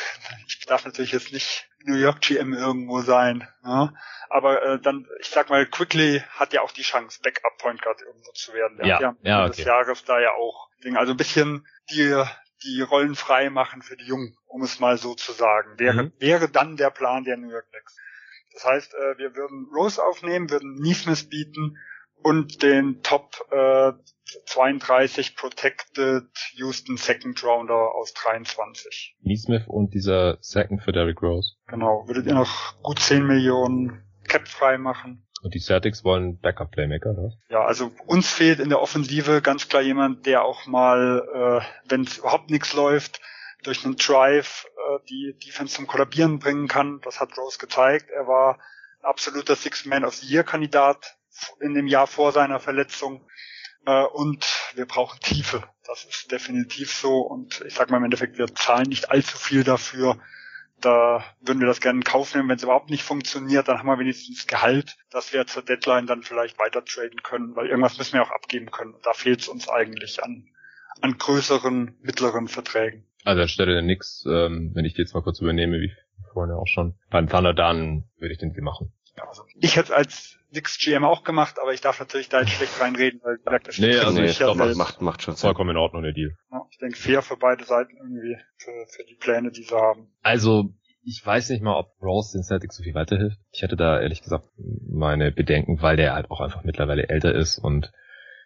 [0.47, 3.47] ich darf natürlich jetzt nicht New York GM irgendwo sein.
[3.63, 3.93] Ja?
[4.29, 8.01] Aber äh, dann, ich sag mal, Quickly hat ja auch die Chance, Backup Point Guard
[8.01, 8.77] irgendwo zu werden.
[8.77, 9.67] Der Ja, hat ja, ja, Ende des okay.
[9.69, 10.97] Jahres da ja auch Ding.
[10.97, 12.23] Also ein bisschen die
[12.63, 15.77] die Rollen frei machen für die Jungen, um es mal so zu sagen.
[15.77, 16.13] Wäre Mhm.
[16.19, 17.95] wäre dann der Plan der New York Knicks.
[18.53, 21.77] Das heißt, äh, wir würden Rose aufnehmen, würden Neesmith bieten
[22.21, 23.93] und den Top äh,
[24.45, 29.15] 32 Protected Houston Second Rounder aus 23.
[29.21, 31.55] Neesmith und dieser Second für Derrick Rose.
[31.67, 32.07] Genau.
[32.07, 35.25] Würdet ihr noch gut 10 Millionen Cap frei machen?
[35.43, 37.23] Und die Celtics wollen Backup-Playmaker, oder?
[37.25, 37.33] was?
[37.49, 42.01] Ja, also uns fehlt in der Offensive ganz klar jemand, der auch mal, äh, wenn
[42.01, 43.21] es überhaupt nichts läuft,
[43.61, 46.99] durch einen Drive äh, die Defense zum Kollabieren bringen kann.
[47.03, 48.09] Das hat Rose gezeigt.
[48.09, 48.55] Er war
[49.01, 51.15] ein absoluter Six-Man of the Year-Kandidat
[51.61, 53.25] in dem Jahr vor seiner Verletzung.
[53.85, 55.63] Äh, und wir brauchen Tiefe.
[55.85, 57.19] Das ist definitiv so.
[57.19, 60.17] Und ich sag mal im Endeffekt, wir zahlen nicht allzu viel dafür,
[60.81, 62.49] da würden wir das gerne in Kauf nehmen.
[62.49, 66.23] Wenn es überhaupt nicht funktioniert, dann haben wir wenigstens Gehalt, dass wir zur Deadline dann
[66.23, 68.95] vielleicht weiter traden können, weil irgendwas müssen wir auch abgeben können.
[69.03, 70.47] Da fehlt es uns eigentlich an,
[71.01, 73.05] an größeren, mittleren Verträgen.
[73.23, 75.91] Also anstelle der Nix, ähm, wenn ich die jetzt mal kurz übernehme, wie
[76.33, 78.93] vorhin ja auch schon, beim Thunder dann würde ich den Deal machen.
[79.17, 82.51] Ja, also ich hätte als Nix GM auch gemacht, aber ich darf natürlich da jetzt
[82.53, 84.77] schlecht reinreden, weil wie gesagt, das Nee, steht also nee, ich ja glaub, selbst.
[84.77, 85.47] macht, macht schon Sinn.
[85.49, 86.31] Vollkommen in Ordnung, der Deal.
[86.51, 90.07] Ja, ich denke fair für beide Seiten irgendwie, für, für die Pläne, die sie haben.
[90.23, 93.37] Also, ich weiß nicht mal, ob Rose den Celtics so viel weiterhilft.
[93.51, 94.45] Ich hätte da ehrlich gesagt
[94.89, 97.91] meine Bedenken, weil der halt auch einfach mittlerweile älter ist und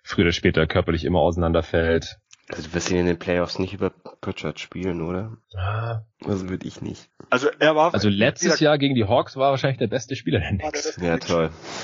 [0.03, 2.17] früher oder später körperlich immer auseinanderfällt.
[2.51, 5.37] Also du wirst ihn in den Playoffs nicht über Pritchard spielen, oder?
[5.55, 6.01] Ah.
[6.25, 7.07] Also würde ich nicht.
[7.29, 10.49] Also er war Also letztes Jahr gegen die Hawks war wahrscheinlich der beste Spieler der
[10.57, 10.97] Knicks.
[10.99, 11.51] Ja, toll.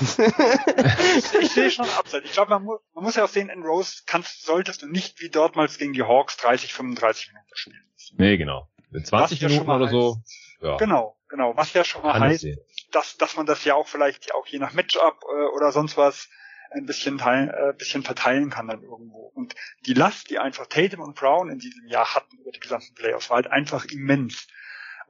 [1.40, 2.24] ich, sehe schon Upside.
[2.24, 5.20] Ich glaube, man, mu man muss ja auch sehen, in Rose kannst, solltest du nicht
[5.20, 7.84] wie dortmals gegen die Hawks 30, 35 Minuten spielen.
[8.18, 8.68] Nee, genau.
[8.90, 10.16] Mit 20 Was ja schon Minuten oder so.
[10.16, 11.56] heißt- Ja, Genau, genau.
[11.56, 12.46] Was ja schon mal heißt,
[12.92, 16.28] dass, dass man das ja auch vielleicht auch je nach Matchup äh, oder sonst was
[16.76, 19.30] ein bisschen, teil, äh, bisschen verteilen kann dann irgendwo.
[19.34, 19.54] Und
[19.86, 23.30] die Last, die einfach Tatum und Brown in diesem Jahr hatten über die gesamten Playoffs,
[23.30, 24.46] war halt einfach immens.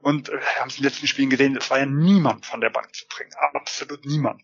[0.01, 2.61] Und äh, wir haben es in den letzten Spielen gesehen, es war ja niemand von
[2.61, 3.31] der Bank zu bringen.
[3.53, 4.41] Absolut niemand.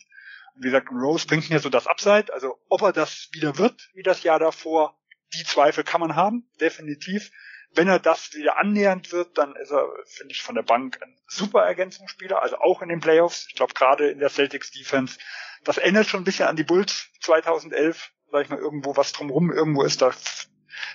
[0.56, 2.34] Und wie gesagt, Rose bringt mir so das Upside.
[2.34, 5.00] Also ob er das wieder wird, wie das Jahr davor,
[5.34, 7.32] die Zweifel kann man haben, definitiv.
[7.76, 11.16] Wenn er das wieder annähernd wird, dann ist er, finde ich, von der Bank ein
[11.27, 13.48] super Ergänzungsspieler, also auch in den Playoffs.
[13.50, 15.18] Ich glaube, gerade in der Celtics Defense.
[15.64, 19.52] Das ändert schon ein bisschen an die Bulls 2011, sag ich mal, irgendwo was drumrum
[19.52, 20.02] irgendwo ist.
[20.02, 20.11] Da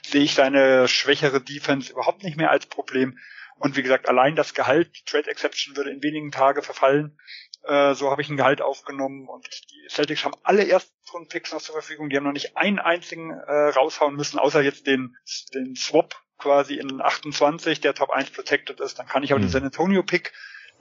[0.07, 3.19] sehe ich seine schwächere Defense überhaupt nicht mehr als Problem.
[3.57, 7.19] Und wie gesagt, allein das Gehalt, die Trade Exception würde in wenigen Tage verfallen.
[7.65, 11.75] Äh, so habe ich ein Gehalt aufgenommen und die Celtics haben alle Erstrunden-Picks noch zur
[11.75, 12.09] Verfügung.
[12.09, 15.17] Die haben noch nicht einen einzigen äh, raushauen müssen, außer jetzt den,
[15.55, 18.99] den Swap quasi in 28, der Top 1 protected ist.
[18.99, 19.43] Dann kann ich auch Hm.
[19.43, 20.33] den San Antonio Pick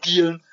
[0.06, 0.44] dealen.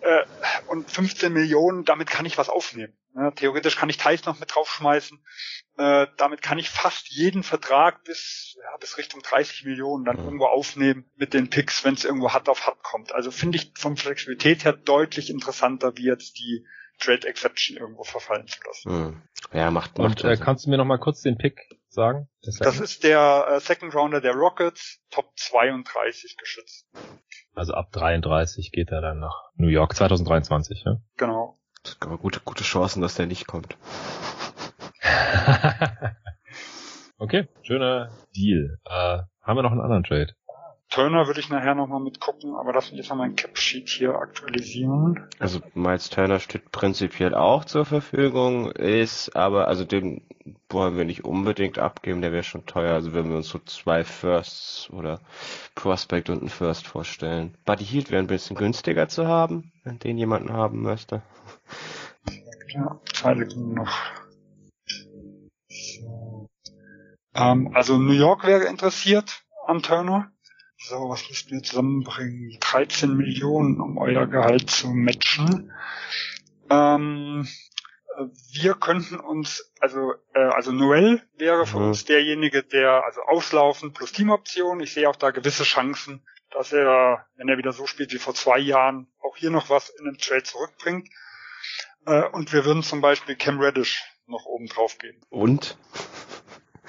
[0.00, 0.24] Äh,
[0.66, 2.92] und 15 Millionen, damit kann ich was aufnehmen.
[3.14, 5.22] Ja, theoretisch kann ich Thais noch mit draufschmeißen.
[5.76, 10.24] Äh, damit kann ich fast jeden Vertrag bis, ja, bis Richtung 30 Millionen dann Mhm.
[10.24, 13.12] irgendwo aufnehmen mit den Picks, wenn es irgendwo hart auf hart kommt.
[13.12, 16.66] Also finde ich von Flexibilität her deutlich interessanter, wie jetzt die
[16.98, 18.90] Trade Exception irgendwo verfallen zu lassen.
[18.90, 19.22] Hm.
[19.52, 21.60] Ja, macht, macht Und äh, kannst du mir noch mal kurz den Pick
[21.92, 22.28] sagen?
[22.42, 26.86] Das Das ist der äh, Second Rounder der Rockets, Top 32 geschützt.
[27.54, 30.96] also ab 33 geht er dann nach New York 2023, ja?
[31.16, 31.58] Genau.
[31.84, 33.76] Gibt aber gute, gute Chancen, dass der nicht kommt.
[37.18, 38.78] okay, schöner Deal.
[38.84, 40.34] Äh, haben wir noch einen anderen Trade?
[40.92, 45.26] Turner würde ich nachher nochmal mitgucken, aber lass mich jetzt nochmal mein Cap-Sheet hier aktualisieren.
[45.38, 50.26] Also Miles Turner steht prinzipiell auch zur Verfügung, ist aber, also den
[50.68, 52.92] wollen wir nicht unbedingt abgeben, der wäre schon teuer.
[52.92, 55.20] Also wenn wir uns so zwei Firsts oder
[55.74, 57.56] Prospect und ein First vorstellen.
[57.64, 61.22] Buddy Hield wäre ein bisschen günstiger zu haben, wenn den jemanden haben möchte.
[62.68, 63.96] Ja, Sekunden noch.
[65.68, 66.50] So.
[67.34, 70.30] Ähm, also New York wäre interessiert an Turner.
[70.84, 72.56] So, was müssten wir zusammenbringen?
[72.60, 75.72] 13 Millionen, um euer Gehalt zu matchen.
[76.70, 77.46] Ähm,
[78.18, 81.86] äh, wir könnten uns, also, äh, also Noel wäre für Mhm.
[81.88, 84.80] uns derjenige, der, also auslaufen plus Teamoption.
[84.80, 88.34] Ich sehe auch da gewisse Chancen, dass er, wenn er wieder so spielt wie vor
[88.34, 91.08] zwei Jahren, auch hier noch was in den Trade zurückbringt.
[92.06, 95.20] Äh, und wir würden zum Beispiel Cam Reddish noch oben drauf geben.
[95.30, 95.76] Und?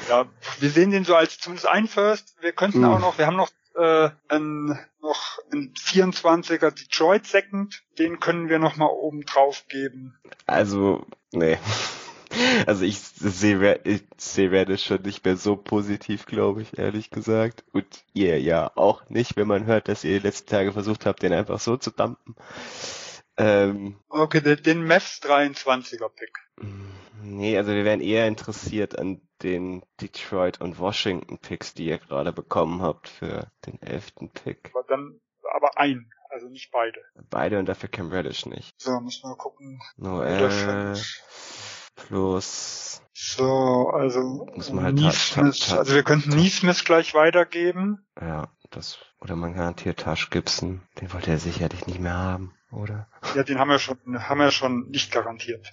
[0.09, 0.25] Ja,
[0.59, 2.35] wir sehen den so als zumindest ein First.
[2.41, 2.85] Wir könnten Mhm.
[2.85, 8.60] auch noch, wir haben noch äh, ein, noch ein 24er Detroit Second, den können wir
[8.60, 10.18] noch mal oben drauf geben.
[10.45, 11.58] Also, nee.
[12.66, 17.64] Also ich sehe ich sehe Reddish schon nicht mehr so positiv, glaube ich, ehrlich gesagt.
[17.74, 21.22] Und ihr ja auch nicht, wenn man hört, dass ihr die letzten Tage versucht habt,
[21.22, 22.35] den einfach so zu dumpen.
[23.38, 26.32] Ähm, Okay, den, den Mavs 23er Pick.
[27.22, 32.31] nee, also wir wären eher interessiert an den Detroit und Washington Picks, die ihr gerade
[32.31, 34.72] bekommen habt für den elften Pick.
[34.73, 35.19] Aber dann,
[35.53, 36.99] aber ein, also nicht beide.
[37.30, 38.73] Beide und dafür Cam Reddish nicht.
[38.81, 39.81] So, müssen wir gucken.
[39.97, 40.95] Noel
[41.95, 48.05] plus So, also Muss man halt Neesmith, also wir könnten Neesmith gleich weitergeben.
[48.19, 50.81] Ja, das, oder man garantiert Tash Gibson.
[50.99, 53.07] Den wollte er sicherlich nicht mehr haben, oder?
[53.35, 53.97] Ja, den haben wir schon,
[54.27, 55.69] haben wir schon nicht garantiert.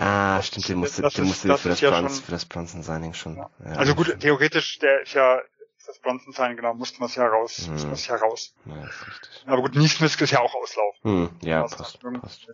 [0.00, 3.12] Ah, stimmt, den musste, ist- musste für das ja Bronze, schon- für das Bronson Signing
[3.14, 3.36] schon.
[3.36, 3.50] Ja.
[3.64, 5.40] Ja, Also gut, theoretisch, der ist ja
[5.86, 7.72] das Bronson sein, genau, mussten wir es ja raus, Hm.
[7.72, 8.54] mussten wir es ja raus.
[8.64, 9.44] Ja, ist richtig.
[9.46, 10.94] Aber gut, Neesmith ist ja auch Auslauf.
[11.02, 12.46] Hm, ja, Also, passt, passt.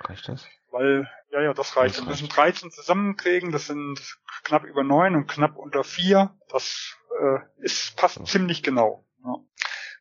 [0.00, 0.44] Reicht das?
[0.70, 1.96] Weil, ja, ja, das reicht.
[1.96, 3.98] Das Wir müssen 13 zusammenkriegen, das sind
[4.44, 6.36] knapp über 9 und knapp unter 4.
[6.50, 8.24] Das äh, ist passt So.
[8.24, 9.04] ziemlich genau.
[9.24, 9.34] Ja.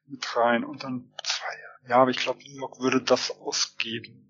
[0.07, 1.89] Mit rein und dann zwei.
[1.89, 4.21] Ja, aber ich glaube, New York würde das ausgeben.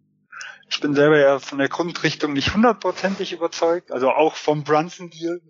[0.68, 5.42] Ich bin selber ja von der Grundrichtung nicht hundertprozentig überzeugt, also auch vom Brunson-Deal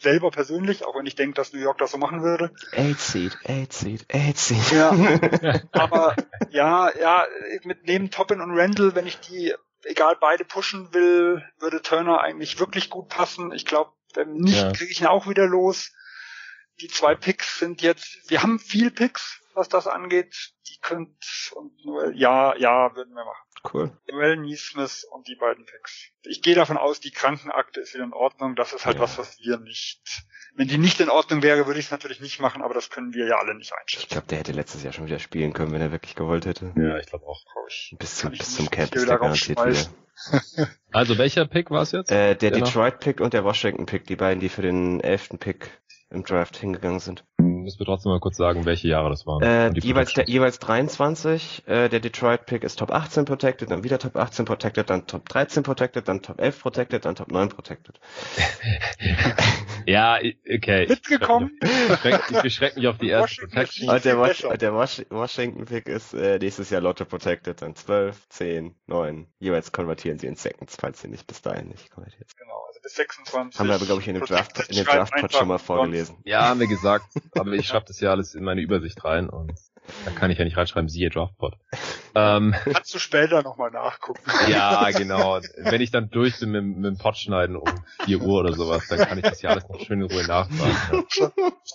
[0.00, 2.52] selber persönlich, auch wenn ich denke, dass New York das so machen würde.
[2.72, 4.72] Eight Seed, Eight Seed, Eight Seed.
[4.72, 4.90] Ja,
[5.72, 6.16] aber
[6.50, 7.24] ja, ja,
[7.62, 12.58] mit neben Toppin und Randall, wenn ich die, egal beide pushen will, würde Turner eigentlich
[12.58, 13.52] wirklich gut passen.
[13.52, 13.92] Ich glaube,
[14.26, 14.72] nicht ja.
[14.72, 15.92] kriege ich ihn auch wieder los.
[16.80, 20.52] Die zwei Picks sind jetzt, wir haben viel Picks, was das angeht.
[20.68, 23.46] Die könnt und nur, ja, ja, würden wir machen.
[23.72, 23.90] Cool.
[24.10, 26.10] Noel Neesmith und die beiden Picks.
[26.22, 28.54] Ich gehe davon aus, die Krankenakte ist wieder in Ordnung.
[28.54, 29.02] Das ist halt ja.
[29.02, 30.24] was, was wir nicht.
[30.54, 33.12] Wenn die nicht in Ordnung wäre, würde ich es natürlich nicht machen, aber das können
[33.12, 34.04] wir ja alle nicht einschätzen.
[34.04, 36.72] Ich glaube, der hätte letztes Jahr schon wieder spielen können, wenn er wirklich gewollt hätte.
[36.76, 37.40] Ja, ich glaube auch.
[37.98, 39.88] Bis, zum, bis zum Cap ist der garantiert wieder.
[40.92, 42.10] also welcher Pick war es jetzt?
[42.10, 45.70] Äh, der Detroit-Pick und der Washington-Pick, die beiden, die für den elften Pick
[46.10, 47.24] im Draft hingegangen sind.
[47.66, 49.42] Müssen wir trotzdem mal kurz sagen, welche Jahre das waren.
[49.42, 51.64] Äh, jeweils, der, jeweils 23.
[51.66, 55.28] Äh, der Detroit Pick ist Top 18 protected, dann wieder Top 18 protected, dann Top
[55.28, 57.98] 13 protected, dann Top 11 protected, dann Top 9 protected.
[59.86, 60.16] ja,
[60.48, 60.86] okay.
[60.88, 61.58] Mitgekommen?
[62.30, 63.90] Ich beschränke mich auf die erste Protection.
[63.90, 68.76] Und der, Was der Washington Pick ist äh, nächstes Jahr Lotto protected, dann 12, 10,
[68.86, 69.26] 9.
[69.40, 72.30] Jeweils konvertieren sie in Seconds, falls sie nicht bis dahin nicht konvertiert.
[72.38, 73.58] Genau, also bis 26.
[73.58, 76.16] Haben wir aber, glaube ich, in dem Draft, in dem Draft schon mal vorgelesen.
[76.24, 77.06] Ja, haben wir gesagt.
[77.36, 79.52] Aber ich schreibe das ja alles in meine Übersicht rein und
[80.04, 81.54] da kann ich ja nicht reinschreiben, siehe Draftpot.
[82.14, 84.22] Ähm, Kannst du später nochmal nachgucken.
[84.48, 85.40] Ja, genau.
[85.56, 87.68] Wenn ich dann durch bin mit, mit dem Pot schneiden um
[88.04, 91.06] 4 Uhr oder sowas, dann kann ich das ja alles noch schön in Ruhe nachfragen.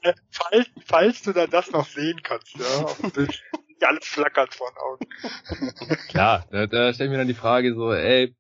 [0.03, 0.14] Ja.
[0.31, 3.43] Falls, falls du dann das noch sehen kannst, ja, auf dem Bild.
[3.81, 5.98] Alles flackert vor den Augen.
[6.07, 8.35] Klar, da, da stelle ich mir dann die Frage so, ey,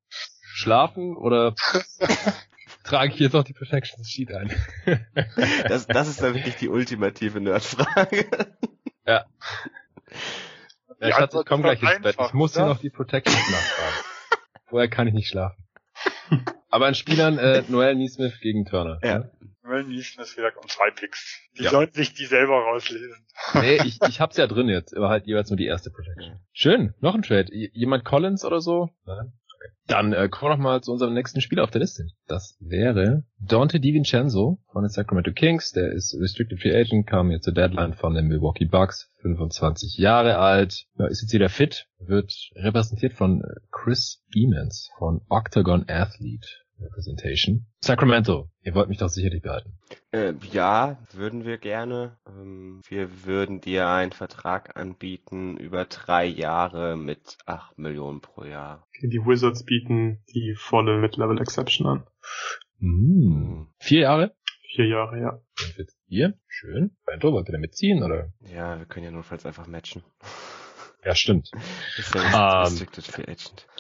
[0.53, 1.55] schlafen oder
[2.83, 4.51] trage ich jetzt auch die Perfection Sheet ein.
[5.67, 8.25] das, das ist dann wirklich die ultimative Nerdfrage.
[9.05, 9.25] Ja.
[10.99, 12.15] Ja, ich, hatte, ich komme gleich ins Bett.
[12.19, 14.05] Ich muss hier noch die Protection nachfragen.
[14.67, 15.67] Vorher kann ich nicht schlafen.
[16.69, 18.99] Aber an Spielern äh, Noel Neesmith gegen Turner.
[19.03, 19.09] Ja.
[19.09, 19.31] ja.
[19.63, 21.39] Noel Neesmith wieder um zwei Picks.
[21.57, 21.71] Die ja.
[21.71, 23.25] sollten sich die selber rauslesen.
[23.55, 26.39] Nee, ich, ich hab's ja drin jetzt, aber halt jeweils nur die erste Protection.
[26.53, 27.49] Schön, noch ein Trade.
[27.51, 28.89] Jemand Collins oder so?
[29.05, 29.33] Nein.
[29.87, 32.07] Dann äh, kommen wir noch mal zu unserem nächsten Spieler auf der Liste.
[32.27, 35.71] Das wäre Dante DiVincenzo von den Sacramento Kings.
[35.71, 40.37] Der ist Restricted Free Agent, kam jetzt zur Deadline von den Milwaukee Bucks, 25 Jahre
[40.37, 46.47] alt, ja, ist jetzt wieder fit, wird repräsentiert von Chris Emans von Octagon Athlete.
[46.81, 47.65] Representation.
[47.81, 49.77] Sacramento, ihr wollt mich doch sicherlich behalten.
[50.11, 52.17] Äh, ja, würden wir gerne.
[52.27, 58.87] Ähm, wir würden dir einen Vertrag anbieten über drei Jahre mit acht Millionen pro Jahr.
[58.89, 62.03] Okay, die Wizards bieten die volle Mid-Level Exception an.
[62.79, 63.67] Mm.
[63.79, 64.35] Vier Jahre?
[64.73, 65.41] Vier Jahre, ja.
[66.07, 66.33] Ihr?
[66.47, 66.91] Schön.
[67.05, 68.33] Bento, wollt ihr da mitziehen, oder?
[68.53, 70.03] Ja, wir können ja notfalls einfach matchen.
[71.03, 71.51] Ja, stimmt.
[72.13, 72.87] Ja ähm,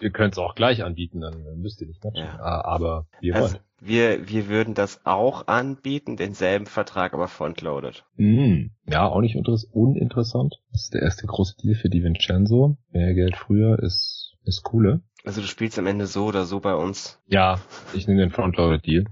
[0.01, 2.25] Ihr könnt es auch gleich anbieten, dann müsst ihr nicht matchen.
[2.25, 2.39] Ja.
[2.39, 3.63] Ah, aber wir also, wollen.
[3.79, 8.05] Wir, wir würden das auch anbieten, denselben Vertrag, aber frontloaded.
[8.15, 10.61] Mm, ja, auch nicht uninteressant.
[10.71, 12.77] Das ist der erste große Deal für die Vincenzo.
[12.91, 15.01] Mehr Geld früher ist, ist cooler.
[15.23, 17.19] Also du spielst am Ende so oder so bei uns.
[17.27, 17.59] Ja,
[17.93, 19.05] ich nehme den frontloaded Deal.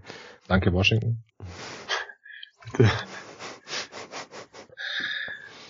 [0.48, 1.24] Danke, Washington.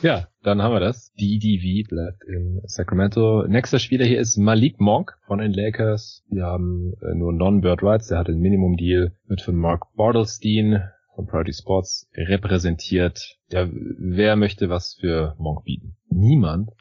[0.02, 1.12] Ja, dann haben wir das.
[1.20, 3.46] DDV bleibt in Sacramento.
[3.46, 6.24] Nächster Spieler hier ist Malik Monk von den Lakers.
[6.30, 8.08] Wir haben äh, nur Non-Bird Rights.
[8.08, 13.40] Der hat einen Minimum-Deal, wird von Mark Bartlestein von Priority Sports repräsentiert.
[13.52, 15.98] Ja, wer möchte was für Monk bieten?
[16.10, 16.72] Niemand.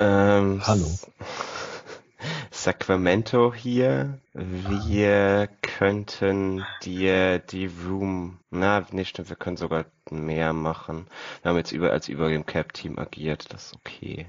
[0.00, 0.86] Ähm, Hallo.
[2.50, 4.18] Sacramento hier.
[4.32, 9.84] Wir könnten dir die Room, na, nee, stimmt, wir können sogar
[10.14, 11.06] mehr machen.
[11.42, 14.26] Wir haben jetzt über, als über dem Cap-Team agiert, das ist okay.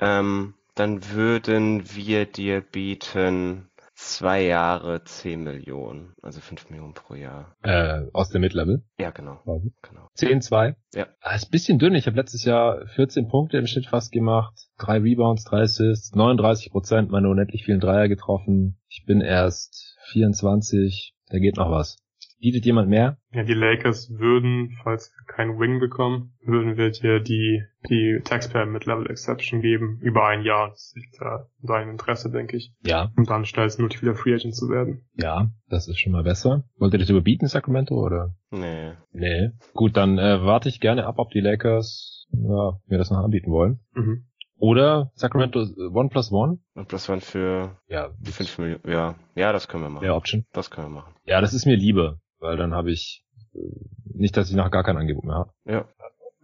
[0.00, 7.56] Ähm, dann würden wir dir bieten zwei Jahre 10 Millionen, also 5 Millionen pro Jahr.
[7.62, 8.82] Äh, aus der Mid-Level?
[8.98, 9.40] Ja, genau.
[9.82, 10.08] genau.
[10.14, 10.76] 10, 2?
[10.94, 11.06] Ja.
[11.20, 11.94] Ah, ist ein bisschen dünn.
[11.94, 16.70] Ich habe letztes Jahr 14 Punkte im Schnitt fast gemacht, drei Rebounds, drei Assists, 39
[16.70, 18.78] Prozent, meine unendlich vielen Dreier getroffen.
[18.88, 21.96] Ich bin erst 24, da geht noch was.
[22.44, 23.16] Bietet jemand mehr?
[23.32, 28.66] Ja, die Lakers würden, falls wir keinen Wing bekommen, würden wir dir die, die Taxpayer
[28.66, 30.68] mit Level Exception geben über ein Jahr.
[30.68, 32.74] Das liegt da in deinem Interesse, denke ich.
[32.84, 33.10] Ja.
[33.16, 35.06] Und dann schnellstmöglich wieder Free Agent zu werden.
[35.14, 36.64] Ja, das ist schon mal besser.
[36.76, 38.34] Wollt ihr das überbieten, Sacramento, oder?
[38.50, 38.92] Nee.
[39.12, 39.52] Nee.
[39.72, 43.50] Gut, dann äh, warte ich gerne ab, ob die Lakers ja, mir das noch anbieten
[43.50, 43.80] wollen.
[43.94, 44.26] Mhm.
[44.58, 45.60] Oder Sacramento
[45.94, 46.58] One plus One.
[46.74, 48.82] One plus One für ja, die 5 Millionen.
[48.86, 50.04] Ja, ja, das können wir machen.
[50.04, 50.44] Ja, Option.
[50.52, 51.14] Das können wir machen.
[51.24, 53.24] Ja, das ist mir lieber weil dann habe ich
[53.54, 53.58] äh,
[54.14, 55.50] nicht, dass ich nachher gar kein Angebot mehr habe.
[55.64, 55.88] Ja.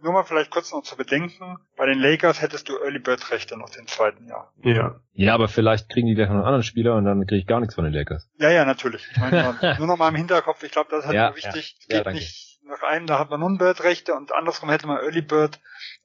[0.03, 3.55] nur mal vielleicht kurz noch zu bedenken, bei den Lakers hättest du Early Bird Rechte
[3.57, 4.51] noch den zweiten Jahr.
[4.63, 4.99] Ja.
[5.13, 7.59] Ja, aber vielleicht kriegen die gleich noch einen anderen Spieler und dann kriege ich gar
[7.59, 8.27] nichts von den Lakers.
[8.39, 9.07] Ja, ja, natürlich.
[9.11, 11.77] Ich meine, nur noch mal im Hinterkopf, ich glaube, das ist halt Ja, wichtig.
[11.87, 11.97] ja.
[11.97, 12.19] Ja, Geht danke.
[12.19, 15.59] nicht nach einem, da hat man Non-Bird Rechte und andersrum hätte man Early Bird.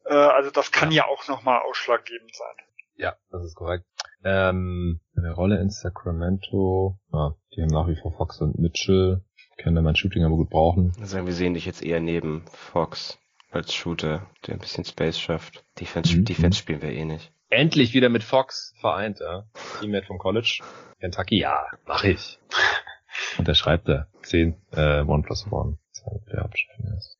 [0.04, 2.66] Äh, also das kann ja, auch noch mal ausschlaggebend sein.
[2.96, 3.84] Ja, das ist korrekt.
[4.24, 6.98] Ähm, eine Rolle in Sacramento.
[7.12, 9.22] Ah, die haben nach wie vor Fox und Mitchell.
[9.56, 10.92] Können da mein Shooting aber gut brauchen.
[11.00, 13.18] Also wir sehen dich jetzt eher neben Fox
[13.50, 15.64] als Shooter, der ein bisschen Space schafft.
[15.80, 16.24] Defense, Mhm.
[16.26, 17.32] Defense spielen wir eh nicht.
[17.48, 19.46] Endlich wieder mit Fox vereint, ja.
[19.80, 20.60] Teammate vom College.
[21.00, 22.38] Kentucky, ja, mach ich.
[23.38, 25.78] Und der schreibt da 10, äh, One plus One.
[26.30, 27.18] Der Hauptchef ist.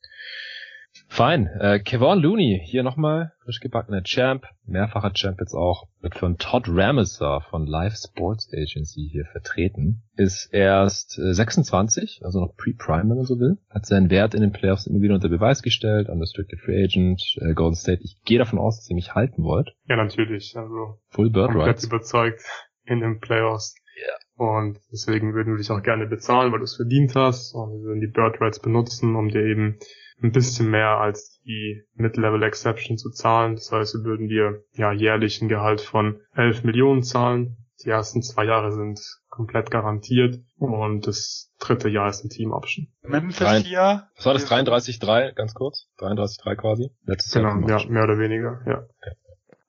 [1.17, 1.47] Fein.
[1.47, 6.65] Äh, Kevon Looney, hier nochmal frisch gebackener Champ, mehrfacher Champ jetzt auch, wird von Todd
[6.69, 10.03] Ramesser von Live Sports Agency hier vertreten.
[10.17, 13.57] Ist erst äh, 26, also noch pre-prime, wenn man so will.
[13.71, 17.55] Hat seinen Wert in den Playoffs immer wieder unter Beweis gestellt, unrestricted free agent, äh,
[17.55, 18.03] Golden State.
[18.03, 19.75] Ich gehe davon aus, dass ihr mich halten wollt.
[19.89, 20.55] Ja, natürlich.
[20.55, 21.85] Also Full Bird komplett Rights.
[21.85, 22.43] überzeugt
[22.85, 23.75] in den Playoffs.
[24.07, 24.47] Ja.
[24.47, 27.55] Und deswegen würden wir dich auch gerne bezahlen, weil du es verdient hast.
[27.55, 29.79] Und wir würden die Bird Rights benutzen, um dir eben
[30.23, 33.55] ein bisschen mehr als die Mid-Level Exception zu zahlen.
[33.57, 37.57] Das heißt, wir würden dir ja jährlich ein Gehalt von 11 Millionen zahlen.
[37.85, 42.89] Die ersten zwei Jahre sind komplett garantiert und das dritte Jahr ist ein Team Option.
[43.03, 44.09] Memphis hier.
[44.17, 44.51] Was war das?
[44.51, 45.87] wir- 33,3, ganz kurz?
[45.99, 46.91] 33,3 quasi?
[47.05, 47.55] Letztes Jahr.
[47.55, 48.87] Genau, ja, mehr oder weniger, ja.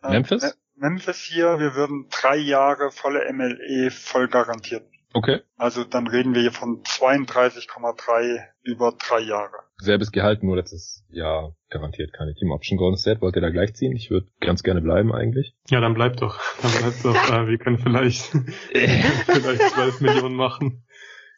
[0.03, 0.41] äh, Memphis?
[0.41, 0.53] Me-
[0.89, 4.87] Memphis hier, wir würden drei Jahre volle MLE voll garantiert.
[5.13, 5.41] Okay.
[5.57, 9.57] Also dann reden wir hier von 32,3 über drei Jahre.
[9.79, 12.77] Selbes Gehalt, nur letztes Jahr garantiert keine Team Option.
[12.77, 13.95] Golden State wollt ihr da gleich ziehen?
[13.95, 15.53] Ich würde ganz gerne bleiben eigentlich.
[15.69, 16.39] Ja, dann bleib doch.
[16.61, 17.15] Dann bleib doch.
[17.33, 18.21] Äh, wir können vielleicht,
[18.73, 20.83] vielleicht 12 Millionen machen.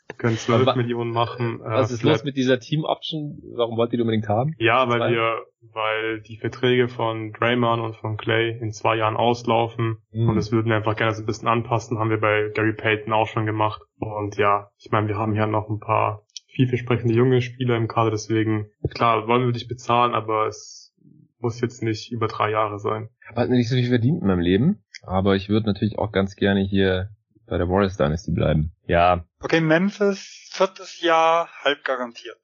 [0.07, 1.59] Wir können 12 Aber Millionen machen.
[1.61, 3.39] Äh, Was ist los mit dieser Team Option?
[3.55, 4.55] Warum wollt ihr die unbedingt haben?
[4.57, 4.99] Ja, Zwei?
[4.99, 10.29] weil wir, weil die Verträge von Draymond und von Clay in zwei Jahren auslaufen Hm.
[10.29, 13.13] und das würden wir einfach gerne so ein bisschen anpassen, haben wir bei Gary Payton
[13.13, 13.81] auch schon gemacht.
[13.99, 16.23] Und ja, ich meine, wir haben ja noch ein paar
[16.55, 20.93] vielversprechende junge Spieler im Kader, deswegen, klar, wollen wir dich bezahlen, aber es
[21.39, 23.09] muss jetzt nicht über drei Jahre sein.
[23.21, 26.11] Ich habe halt nicht so viel verdient in meinem Leben, aber ich würde natürlich auch
[26.11, 27.09] ganz gerne hier
[27.47, 28.71] bei der Warriors Dynasty bleiben.
[28.85, 32.37] Ja, Okay, Memphis, viertes Jahr, halb garantiert.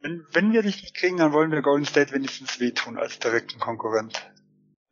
[0.00, 3.60] Wenn, wenn wir dich nicht kriegen, dann wollen wir Golden State wenigstens wehtun als direkten
[3.60, 4.30] Konkurrent.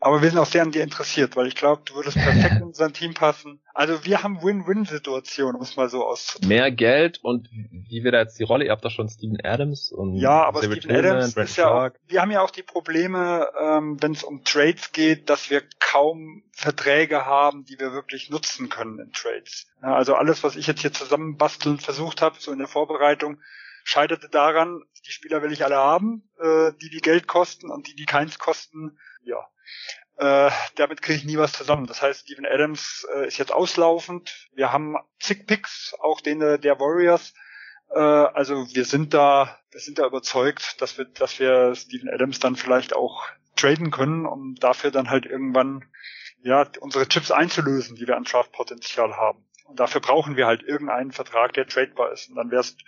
[0.00, 2.62] Aber wir sind auch sehr an dir interessiert, weil ich glaube, du würdest perfekt in
[2.62, 3.60] unser Team passen.
[3.74, 6.48] Also wir haben Win-Win-Situationen, um es mal so auszudrücken.
[6.48, 9.90] mehr Geld und wie wir da jetzt die Rolle, ihr habt doch schon Steven Adams
[9.90, 12.00] und Ja, aber David Steven Adams Brad ist ja auch, Clark.
[12.06, 16.44] wir haben ja auch die Probleme, ähm, wenn es um Trades geht, dass wir kaum
[16.52, 19.66] Verträge haben, die wir wirklich nutzen können in Trades.
[19.82, 23.40] Ja, also alles, was ich jetzt hier zusammenbasteln versucht habe, so in der Vorbereitung,
[23.82, 27.94] scheiterte daran, die Spieler will ich alle haben, äh, die die Geld kosten und die
[27.94, 29.38] die keins kosten, ja.
[30.16, 31.86] Äh, damit kriege ich nie was zusammen.
[31.86, 34.48] Das heißt, Steven Adams äh, ist jetzt auslaufend.
[34.52, 37.34] Wir haben zig Picks, auch den der Warriors.
[37.90, 42.40] Äh, also wir sind da, wir sind da überzeugt, dass wir, dass wir Steven Adams
[42.40, 43.24] dann vielleicht auch
[43.54, 45.84] traden können, um dafür dann halt irgendwann
[46.42, 49.44] ja unsere Chips einzulösen, die wir an Draftpotenzial haben.
[49.64, 52.28] Und dafür brauchen wir halt irgendeinen Vertrag, der tradebar ist.
[52.30, 52.80] Und dann wärst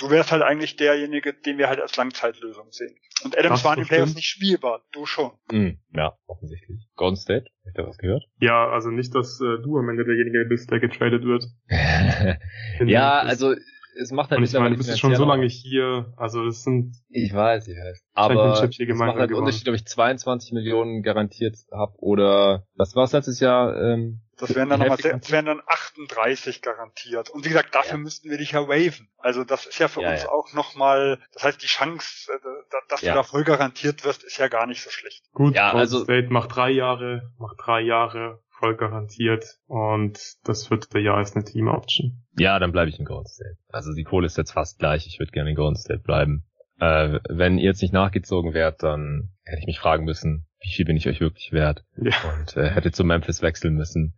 [0.00, 2.96] du wärst halt eigentlich derjenige, den wir halt als Langzeitlösung sehen.
[3.22, 5.32] Und Adams Das war in den Playoffs nicht spielbar, du schon.
[5.50, 6.88] Hm, ja, offensichtlich.
[6.96, 8.24] Golden State, habt ihr da was gehört?
[8.40, 11.44] Ja, also nicht, dass äh, du am Ende derjenige bist, der getradet wird.
[12.88, 13.54] ja, also
[14.00, 16.96] es macht halt Und ich meine, du bist schon so lange hier, also das sind
[17.08, 18.02] Ich weiß, ich weiß.
[18.14, 19.46] Aber es macht halt einen gewonnen.
[19.46, 23.76] Unterschied, ob ich 22 Millionen garantiert habe oder was war es letztes Jahr?
[23.76, 27.30] Ähm, Das wären dann nochmal, das wären dann 38 garantiert.
[27.30, 27.98] Und wie gesagt, dafür Ja.
[27.98, 29.08] müssten wir dich ja waven.
[29.18, 30.28] Also das ist ja für Ja, uns ja.
[30.30, 32.38] auch nochmal, das heißt, die Chance, äh,
[32.70, 33.12] da- dass Ja.
[33.12, 35.24] du da voll garantiert wirst, ist ja gar nicht so schlecht.
[35.32, 35.54] gut.
[35.54, 41.20] Ja, also- State macht drei Jahre, macht drei Jahre voll garantiert und das vierte Jahr
[41.22, 42.24] ist eine Team Option.
[42.38, 43.56] Ja, dann bleibe ich in Golden State.
[43.68, 45.06] Also die Kohle ist jetzt fast gleich.
[45.06, 46.44] Ich würde gerne in Golden State bleiben.
[46.78, 50.84] Äh, wenn ihr jetzt nicht nachgezogen wärt, dann hätte ich mich fragen müssen, wie viel
[50.84, 51.84] bin ich euch wirklich wert?
[51.96, 52.12] Ja.
[52.38, 54.14] Und äh, hätte zu Memphis wechseln müssen.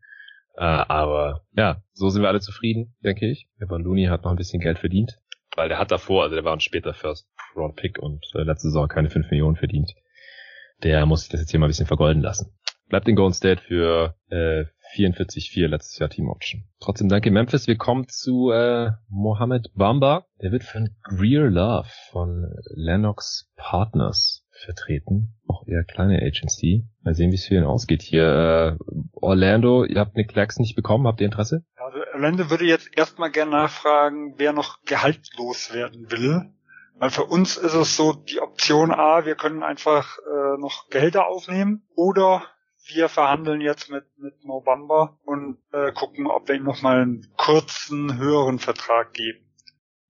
[0.63, 3.49] Äh, aber ja, so sind wir alle zufrieden, denke ich.
[3.59, 5.19] Evan Looney hat noch ein bisschen Geld verdient.
[5.57, 8.69] Weil der hat davor, also der war ein später First Round Pick und äh, letzte
[8.69, 9.93] Saison keine 5 Millionen verdient.
[10.85, 12.57] Der muss sich das jetzt hier mal ein bisschen vergolden lassen.
[12.89, 14.67] Bleibt in Golden State für äh,
[14.97, 16.63] 44-4 letztes Jahr Team Option.
[16.79, 17.67] Trotzdem danke Memphis.
[17.67, 20.27] Wir kommen zu äh, Mohammed Bamba.
[20.43, 25.35] Der wird von Greer Love von Lennox Partners vertreten.
[25.47, 26.85] Auch eher kleine Agency.
[27.03, 28.79] Mal sehen, wie es für ihn ausgeht hier.
[28.81, 31.07] Äh, Orlando, ihr habt Nick Claxton nicht bekommen.
[31.07, 31.65] Habt ihr Interesse?
[31.77, 36.53] Also Orlando würde jetzt erstmal gerne nachfragen, wer noch gehaltlos werden will.
[36.99, 41.27] Weil für uns ist es so die Option A, wir können einfach äh, noch Gehälter
[41.27, 42.45] aufnehmen oder
[42.87, 48.19] wir verhandeln jetzt mit, mit Mobamba und äh, gucken, ob wir ihm nochmal einen kurzen,
[48.19, 49.41] höheren Vertrag geben.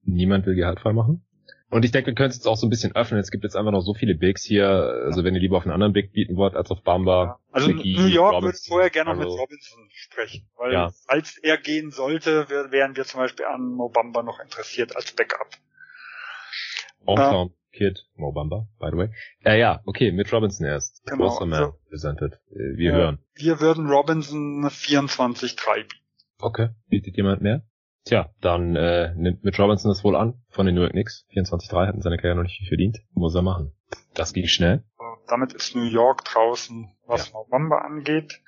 [0.02, 1.24] Niemand will Gehalt frei machen?
[1.72, 3.18] Und ich denke, wir können es jetzt auch so ein bisschen öffnen.
[3.18, 4.68] Es gibt jetzt einfach noch so viele Bigs hier.
[5.06, 7.24] Also wenn ihr lieber auf einen anderen Big bieten wollt als auf Bamba.
[7.24, 7.38] Ja.
[7.50, 10.46] Also Mickey, New York Robinson, würde vorher gerne noch mit Robinson sprechen.
[10.58, 10.92] Weil ja.
[11.06, 15.48] als er gehen sollte, wären wir zum Beispiel an Mobamba noch interessiert als Backup.
[17.06, 19.08] Hometown äh, Kid, Mobamba, by the way.
[19.42, 21.02] Äh, ja, okay, mit Robinson erst.
[21.06, 22.34] Genau, Man also, presented.
[22.50, 23.18] Äh, wir äh, hören.
[23.34, 26.04] Wir würden Robinson 24-3 bieten.
[26.38, 26.68] Okay.
[26.88, 27.62] Bietet jemand mehr?
[28.04, 31.24] Tja, dann äh, nimmt mit Robinson das wohl an von den New York Knicks.
[31.34, 32.98] 24-3 hatten seine Karriere noch nicht viel verdient.
[33.12, 33.72] Muss er machen.
[34.14, 34.84] Das ging schnell.
[35.28, 37.34] Damit ist New York draußen, was ja.
[37.34, 38.42] Mobamba angeht.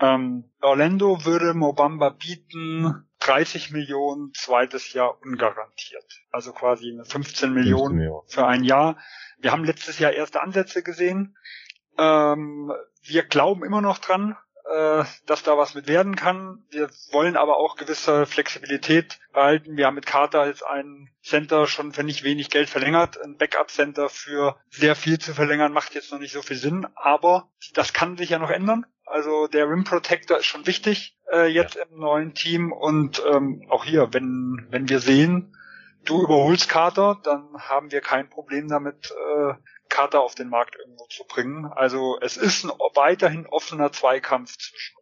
[0.00, 6.22] Ähm, Orlando würde Mobamba bieten 30 Millionen zweites Jahr ungarantiert.
[6.30, 8.28] Also quasi 15 Millionen, 15 Millionen.
[8.28, 8.98] für ein Jahr.
[9.38, 11.36] Wir haben letztes Jahr erste Ansätze gesehen.
[11.98, 14.36] Ähm, wir glauben immer noch dran,
[14.68, 16.64] äh, dass da was mit werden kann.
[16.70, 19.76] Wir wollen aber auch gewisse Flexibilität behalten.
[19.76, 23.20] Wir haben mit Carter jetzt einen Center schon für nicht wenig Geld verlängert.
[23.22, 27.48] Ein Backup-Center für sehr viel zu verlängern macht jetzt noch nicht so viel Sinn, aber
[27.74, 28.86] das kann sich ja noch ändern.
[29.04, 31.84] Also der Rim Protector ist schon wichtig äh, jetzt ja.
[31.84, 35.56] im neuen Team und ähm, auch hier, wenn wenn wir sehen,
[36.04, 39.54] du überholst Carter, dann haben wir kein Problem damit, äh,
[39.96, 41.64] Carter auf den Markt irgendwo zu bringen.
[41.74, 44.94] Also es ist ein weiterhin offener Zweikampf zwischen.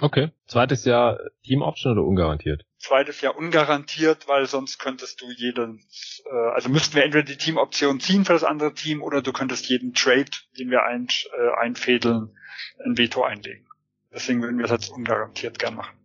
[0.00, 0.32] Okay.
[0.46, 2.64] Zweites Jahr Team Option oder ungarantiert?
[2.78, 5.86] Zweites Jahr ungarantiert, weil sonst könntest du jeden,
[6.24, 9.68] äh, also müssten wir entweder die Teamoption ziehen für das andere Team oder du könntest
[9.68, 11.06] jeden Trade, den wir ein,
[11.38, 12.36] äh, einfädeln,
[12.84, 13.68] ein Veto einlegen.
[14.12, 15.99] Deswegen würden wir es jetzt ungarantiert gern machen.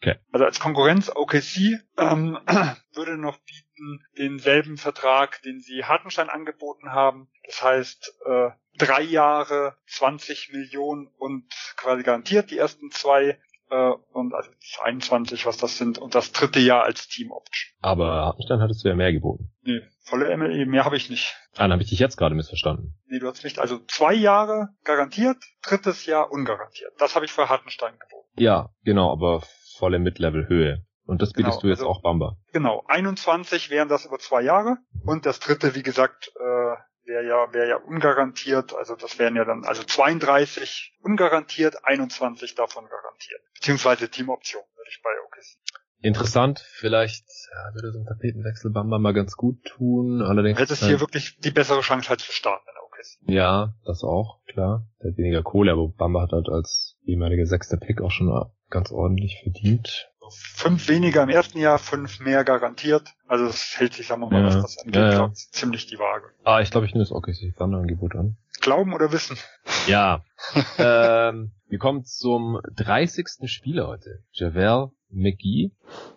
[0.00, 0.16] Okay.
[0.32, 2.38] Also als Konkurrenz OKC ähm,
[2.94, 7.28] würde noch bieten denselben Vertrag, den sie Hartenstein angeboten haben.
[7.44, 11.46] Das heißt äh, drei Jahre, 20 Millionen und
[11.76, 13.38] quasi garantiert die ersten zwei
[13.70, 14.50] äh, und also
[14.82, 17.74] 21, was das sind, und das dritte Jahr als Team Option.
[17.80, 19.50] Aber Hartenstein hattest du ja mehr geboten.
[19.62, 21.36] Nee, volle MLE, mehr habe ich nicht.
[21.54, 22.94] Ah, dann habe ich dich jetzt gerade missverstanden.
[23.06, 23.58] Nee, du hast nicht.
[23.58, 26.92] Also zwei Jahre garantiert, drittes Jahr ungarantiert.
[26.98, 28.28] Das habe ich für Hartenstein geboten.
[28.36, 29.42] Ja, genau, aber
[29.78, 30.84] volle Mid-Level-Höhe.
[31.04, 32.36] Und das bietest genau, du jetzt also, auch Bamba.
[32.52, 34.76] Genau, 21 wären das über zwei Jahre.
[35.06, 36.76] Und das dritte, wie gesagt, äh,
[37.08, 38.74] wäre ja, wäre ja ungarantiert.
[38.76, 43.40] Also das wären ja dann, also 32 ungarantiert, 21 davon garantiert.
[43.54, 45.78] Beziehungsweise Teamoption, würde ich bei OKC.
[46.00, 50.22] Interessant, vielleicht ja, würde so ein Tapetenwechsel Bamba mal ganz gut tun.
[50.22, 50.58] Allerdings.
[50.60, 53.34] Hättest hier wirklich die bessere Chance halt zu starten in OKC.
[53.34, 54.86] Ja, das auch, klar.
[55.02, 58.30] Der hat weniger Kohle, aber Bamba hat halt als ehemaliger sechster Pick auch schon
[58.70, 60.10] ganz ordentlich verdient.
[60.30, 63.14] Fünf weniger im ersten Jahr, fünf mehr garantiert.
[63.26, 65.32] Also es hält sich, sagen wir mal, ja, was das angeht, ja, ja.
[65.32, 66.26] ziemlich die Waage.
[66.44, 68.36] Ah, ich glaube, ich nehme das OKC Thunder Angebot an.
[68.60, 69.38] Glauben oder wissen?
[69.86, 70.22] Ja.
[70.78, 73.48] ähm, wir kommen zum 30.
[73.48, 74.22] Spieler heute.
[74.32, 75.70] Javel McGee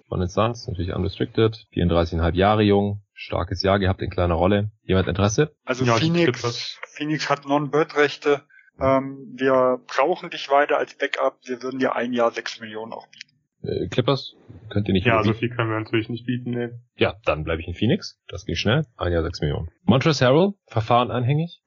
[0.08, 4.72] von den Suns, natürlich unrestricted, 34,5 Jahre jung, starkes Jahr gehabt in kleiner Rolle.
[4.84, 5.56] Jemand Interesse?
[5.64, 8.44] Also ja, Phoenix, Phoenix hat Non-Bird-Rechte,
[8.80, 13.08] ähm, wir brauchen dich weiter als Backup, wir würden dir ein Jahr sechs Millionen auch
[13.08, 13.32] bieten.
[13.64, 14.36] Äh, Clippers
[14.70, 16.82] könnt ihr nicht Ja, so viel können wir natürlich nicht bieten, ne.
[16.96, 18.20] Ja, dann bleibe ich in Phoenix.
[18.28, 18.86] Das geht schnell.
[18.98, 19.70] Ein Jahr sechs Millionen.
[19.84, 21.62] Montrezl Harrell, Verfahren anhängig.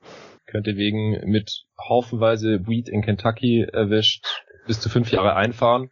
[0.47, 4.27] Könnte wegen mit haufenweise Weed in Kentucky erwischt
[4.67, 5.91] bis zu fünf Jahre einfahren.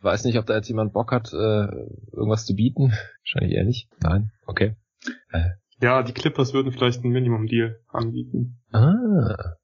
[0.00, 1.66] Weiß nicht, ob da jetzt jemand Bock hat, äh,
[2.12, 2.92] irgendwas zu bieten.
[3.22, 3.88] Wahrscheinlich eher nicht.
[4.00, 4.30] Nein.
[4.46, 4.76] Okay.
[5.32, 5.50] Äh.
[5.80, 8.60] Ja, die Clippers würden vielleicht einen Minimum-Deal anbieten.
[8.72, 9.54] Ah.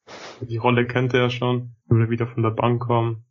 [0.40, 1.74] Die Rolle kennt er ja schon.
[1.88, 3.24] Würde wieder von der Bank kommen.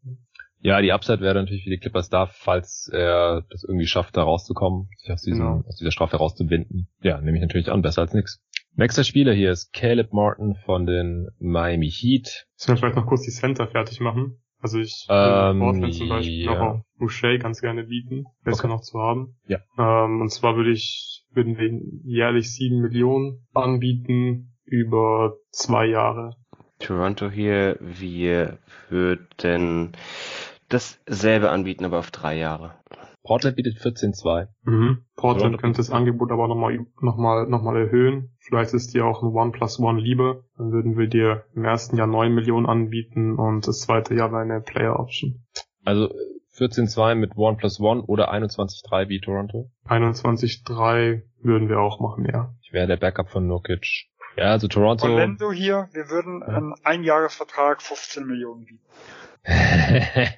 [0.59, 4.23] Ja, die Upside wäre natürlich für die Clippers da, falls er das irgendwie schafft, da
[4.23, 5.63] rauszukommen, sich aus, diesem, genau.
[5.67, 6.87] aus dieser Strafe herauszubinden.
[7.01, 8.41] Ja, nehme ich natürlich an, besser als nix.
[8.75, 12.47] Nächster Spieler hier ist Caleb Martin von den Miami Heat.
[12.55, 14.41] Sollen wir vielleicht noch kurz die Center fertig machen?
[14.63, 16.59] Also ich ähm, Portland zum Beispiel ja.
[16.59, 18.73] auch Boucher ganz gerne bieten, besser okay.
[18.73, 19.35] noch zu haben.
[19.45, 19.59] Ja.
[19.77, 21.69] Ähm, und zwar würde ich, würden wir
[22.05, 26.37] jährlich sieben Millionen anbieten über zwei Jahre.
[26.79, 28.57] Toronto hier, wir
[28.89, 29.93] würden
[30.69, 32.75] dasselbe anbieten, aber auf drei Jahre.
[33.23, 34.47] Portland bietet 14,2.
[34.63, 35.05] Mhm.
[35.15, 38.35] Portland könnte das Angebot aber nochmal noch mal, noch mal erhöhen.
[38.39, 40.43] Vielleicht ist dir auch ein One plus One lieber.
[40.57, 44.59] Dann würden wir dir im ersten Jahr 9 Millionen anbieten und das zweite Jahr eine
[44.59, 45.45] Player Option.
[45.85, 46.09] Also
[46.57, 49.71] 14,2 mit One plus One oder 21,3 wie Toronto?
[49.87, 52.53] 21,3 würden wir auch machen, ja.
[52.61, 54.07] Ich wäre der Backup von Nokic.
[54.35, 55.05] Ja, also Toronto.
[55.05, 56.47] Orlando hier, wir würden ja.
[56.47, 58.79] einen Einjahresvertrag 15 Millionen bieten.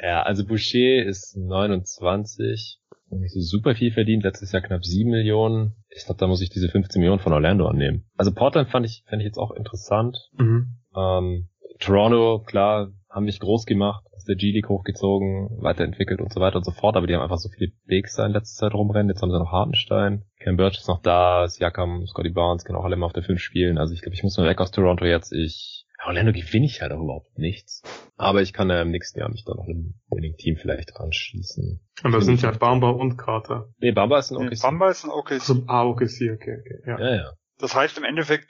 [0.00, 2.78] ja, also Boucher ist 29
[3.20, 5.74] nicht so super viel verdient, letztes Jahr knapp 7 Millionen.
[5.90, 8.06] Ich glaube, da muss ich diese 15 Millionen von Orlando annehmen.
[8.16, 10.30] Also Portland fand ich, fand ich jetzt auch interessant.
[10.38, 10.78] Mhm.
[10.96, 11.48] Ähm,
[11.78, 16.64] Toronto, klar, haben mich groß gemacht, aus der G-League hochgezogen, weiterentwickelt und so weiter und
[16.64, 19.08] so fort, aber die haben einfach so viele Bigs da in letzter Zeit rumrennen.
[19.08, 22.84] Jetzt haben sie noch Hartenstein, Cam Birch ist noch da, Siakam, Scotty Barnes können auch
[22.84, 23.78] alle mal auf der 5 spielen.
[23.78, 25.32] Also ich glaube, ich muss mal weg aus Toronto jetzt.
[25.32, 27.82] Ich Orlando gewinne ich halt auch überhaupt nichts.
[28.16, 31.80] Aber ich kann ja im nächsten Jahr mich da noch einem Winning-Team vielleicht anschließen.
[32.02, 33.68] Aber das sind ja Bamba und Carter.
[33.78, 34.62] Nee, Bamba ist ein Nee, OKC.
[34.62, 35.32] Bamba ist ein OKC.
[35.32, 36.82] Also, ah, okay, okay, okay.
[36.86, 36.98] Ja.
[36.98, 37.32] Ja, ja.
[37.58, 38.48] Das heißt im Endeffekt,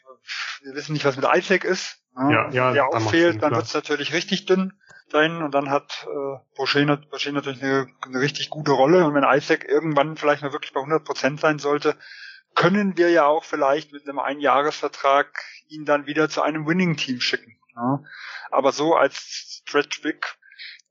[0.63, 2.02] wir wissen nicht, was mit Isaac ist.
[2.17, 3.61] Ja, ja, Wenn der auch fehlt, dann klar.
[3.61, 4.73] wird's natürlich richtig dünn
[5.11, 9.25] dahin und dann hat äh, Boucher, Boucher natürlich eine, eine richtig gute Rolle und wenn
[9.25, 11.97] Isaac irgendwann vielleicht mal wirklich bei 100% sein sollte,
[12.55, 15.29] können wir ja auch vielleicht mit einem Einjahresvertrag
[15.69, 17.57] ihn dann wieder zu einem Winning-Team schicken.
[17.75, 18.03] Ja?
[18.51, 20.27] Aber so als Stretch Big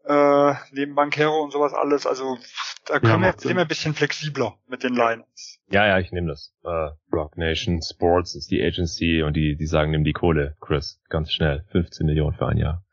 [0.06, 2.38] äh, neben Bankero und sowas alles, also
[2.86, 3.50] da können wir, macht Sinn.
[3.50, 5.60] sind wir ein bisschen flexibler mit den Lines.
[5.70, 6.54] Ja, ja, ich nehme das.
[6.64, 11.00] Äh, Rock Nation Sports ist die Agency und die, die sagen, nimm die Kohle, Chris.
[11.10, 11.66] Ganz schnell.
[11.72, 12.84] 15 Millionen für ein Jahr.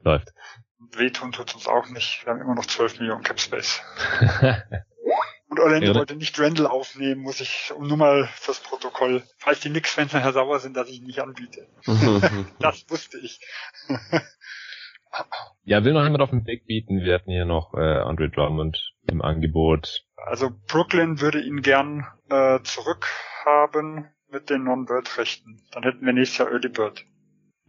[0.00, 0.32] Läuft.
[0.92, 2.24] Wehtun tut's uns auch nicht.
[2.24, 3.82] Wir haben immer noch 12 Millionen Cap Space.
[5.50, 9.60] Und Orlando Ja, wollte nicht Randall aufnehmen, muss ich, um nur mal fürs Protokoll, falls
[9.60, 11.66] die Knicks-Fans nachher sauer sind, dass ich ihn nicht anbiete.
[12.60, 13.40] Das wusste ich.
[15.64, 17.00] ja, will noch jemand auf den Big bieten?
[17.02, 20.04] Wir hatten hier noch äh, Andre Drummond im Angebot.
[20.16, 25.62] Also Brooklyn würde ihn gern äh, zurückhaben mit den Non-Bird-Rechten.
[25.72, 27.04] Dann hätten wir nächstes Jahr Early Bird.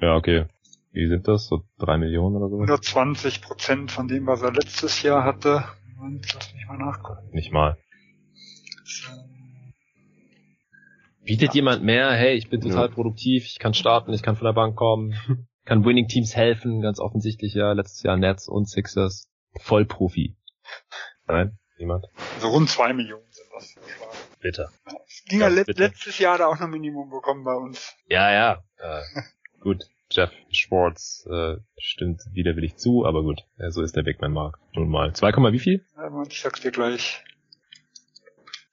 [0.02, 0.46] Ja, okay.
[0.92, 1.48] Wie sind das?
[1.48, 2.56] So drei Millionen oder so?
[2.56, 5.64] 120 Prozent von dem, was er letztes Jahr hatte.
[6.02, 7.30] Und lass mich mal nachgucken.
[7.32, 7.78] Nicht mal.
[11.24, 12.12] Bietet jemand mehr?
[12.14, 12.94] Hey, ich bin total Ja.
[12.94, 15.14] produktiv, ich kann starten, ich kann von der Bank kommen,
[15.70, 19.30] kann Winning Teams helfen, ganz offensichtlich ja, letztes Jahr Nets und Sixers.
[19.62, 20.36] Vollprofi.
[21.28, 21.60] Nein?
[21.78, 22.08] Niemand?
[22.36, 23.76] Also rund zwei Millionen sind das.
[24.40, 24.70] Bitte.
[25.08, 25.80] Es ging ja, Ja, bitte.
[25.82, 27.96] letztes Jahr da auch noch Minimum bekommen bei uns.
[28.08, 28.64] Ja, ja.
[28.78, 29.02] Äh,
[29.60, 29.86] gut.
[30.12, 34.60] Jeff Schwartz äh, stimmt widerwillig zu, aber gut, äh, so ist der Big Man Markt.
[34.74, 35.14] Nun mal.
[35.14, 35.86] 2, wie viel?
[35.96, 37.24] Ja, ich sag's dir gleich.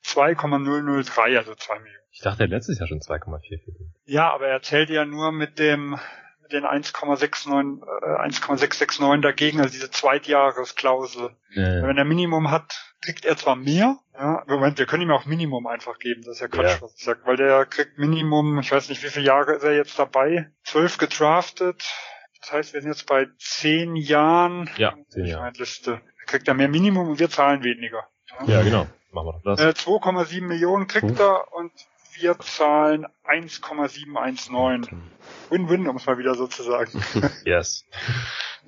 [0.02, 2.00] 2,003, also 2 Millionen.
[2.10, 3.94] Ich dachte, er hat letztes Jahr schon 2,4 verdient.
[4.06, 5.98] Ja, aber er zählt ja nur mit dem
[6.46, 11.30] mit den 1,69 äh, 1,669 dagegen, also diese Zweitjahresklausel.
[11.54, 15.24] Äh, Wenn er Minimum hat, kriegt er zwar mehr, ja, Moment, wir können ihm auch
[15.26, 16.82] Minimum einfach geben, das ist ja Quatsch, Ja.
[16.82, 19.74] was ich sag, weil der kriegt Minimum, ich weiß nicht, wie viele Jahre ist er
[19.74, 21.84] jetzt dabei, zwölf gedraftet,
[22.40, 25.50] das heißt, wir sind jetzt bei zehn Jahren, ja, 10 ich Jahre.
[25.56, 28.06] Liste, da kriegt er mehr Minimum und wir zahlen weniger.
[28.46, 28.86] Ja, genau.
[29.12, 29.60] Machen wir das.
[29.60, 31.72] Äh, 2,7 Millionen kriegt er und
[32.20, 35.02] wir zahlen 1,719.
[35.50, 36.90] Win-win, um es mal wieder so zu sagen.
[37.44, 37.84] Yes.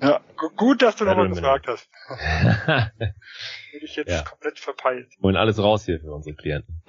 [0.01, 1.89] Ja, gu- gut, dass du nochmal gefragt hast.
[2.07, 4.21] Hätte ich jetzt Ja.
[4.21, 5.11] komplett verpeilt.
[5.21, 6.81] Holen alles raus hier für unsere Klienten.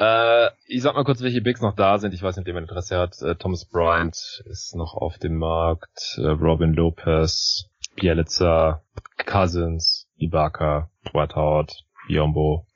[0.00, 2.12] äh, ich sag mal kurz, welche Bigs noch da sind.
[2.14, 3.14] Ich weiß nicht, ob jemand Interesse hat.
[3.22, 6.16] Äh, Thomas Bryant ist noch auf dem Markt.
[6.18, 8.82] Äh, Robin Lopez, Bielica,
[9.24, 12.66] Cousins, Ibaka, Dwight Howard, Biombo.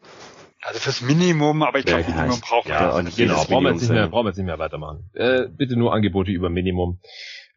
[0.63, 2.95] Also fürs Minimum, aber ich Ja, glaube, ja, Minimum braucht ja, man.
[2.97, 3.19] und nicht.
[3.19, 5.11] jedes Genau, brauchen wir, jetzt nicht mehr, brauchen wir jetzt nicht mehr weitermachen.
[5.15, 7.01] Äh, bitte nur Angebote über Minimum.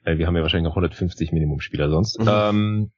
[0.04, 2.20] Äh, wir haben ja wahrscheinlich noch 150 Minimumspieler sonst.
[2.20, 2.28] Mhm.
[2.30, 2.92] Ähm,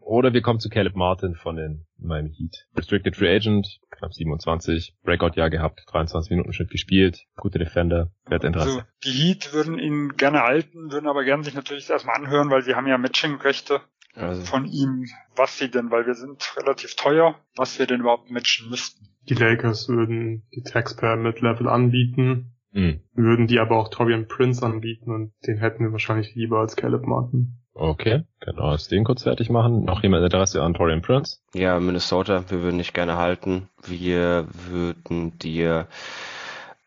[0.00, 2.66] oder wir kommen zu Caleb Martin von den Miami Heat.
[2.74, 8.44] Restricted Free Agent, knapp 27, Breakout-Jahr gehabt, 23 Minuten Schnitt gespielt, gute Defender, wer hat
[8.44, 8.68] Interesse?
[8.70, 12.62] Also, die Heat würden ihn gerne halten, würden aber gerne sich natürlich erstmal anhören, weil
[12.62, 13.82] sie haben ja Matching-Rechte
[14.14, 15.04] Also, von ihm,
[15.36, 19.07] was sie denn, weil wir sind relativ teuer, was wir denn überhaupt matchen müssten.
[19.28, 25.10] Die Lakers würden die Taxpayer Mid-Level anbieten, Hm, würden die aber auch Torian Prince anbieten
[25.10, 27.54] und den hätten wir wahrscheinlich lieber als Caleb Martin.
[27.72, 29.84] okay, können wir das Ding kurz fertig machen.
[29.84, 31.38] Noch jemand Interesse an Torian Prince?
[31.54, 33.68] ja, Minnesota, wir würden dich gerne halten.
[33.86, 35.86] Wir würden dir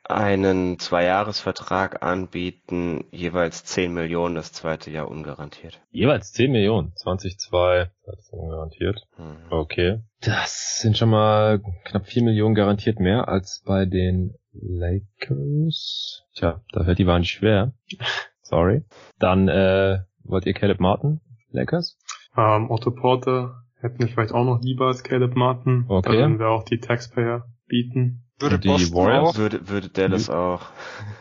[0.04, 5.82] einen Zweijahresvertrag anbieten, jeweils 10 Millionen, das zweite Jahr ungarantiert.
[5.92, 9.08] Jeweils 10 Millionen, 2002, das ist garantiert.
[9.18, 9.52] Mhm.
[9.52, 10.02] Okay.
[10.22, 16.24] Das sind schon mal knapp 4 Millionen garantiert mehr als bei den Lakers.
[16.36, 17.74] Tja, da fällt die Wahl nicht schwer.
[18.42, 18.84] Sorry.
[19.20, 21.22] Dann äh, wollt ihr Caleb Martin,
[21.52, 21.98] Lakers?
[22.36, 25.86] Ähm, Otto Porter hätten wir vielleicht auch noch lieber als Caleb Martin.
[25.88, 26.12] Okay.
[26.12, 28.26] Da würden wir auch die Taxpayer bieten.
[28.42, 29.30] Würde Und die Boston Warriors?
[29.30, 29.38] auch?
[29.38, 30.61] Würde, würde Dallas auch.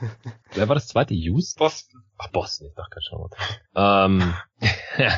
[0.54, 1.14] Wer war das zweite?
[1.14, 1.58] Houston?
[1.58, 2.02] Boston.
[2.18, 4.22] Ach, Boston, ich dachte gerade schon.
[4.22, 4.34] ähm,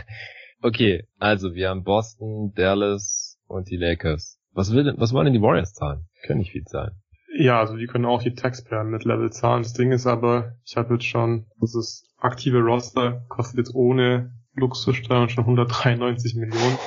[0.63, 4.39] okay, also wir haben Boston, Dallas und die Lakers.
[4.53, 6.07] Was will denn, was wollen denn die Warriors zahlen?
[6.27, 7.01] Können nicht viel zahlen.
[7.35, 9.63] Ja, also die können auch die Taxpayer Mid-Level zahlen.
[9.63, 14.35] Das Ding ist aber, ich habe jetzt schon, das ist aktive Roster, kostet jetzt ohne
[14.55, 16.79] Luxussteuer schon 193 Millionen.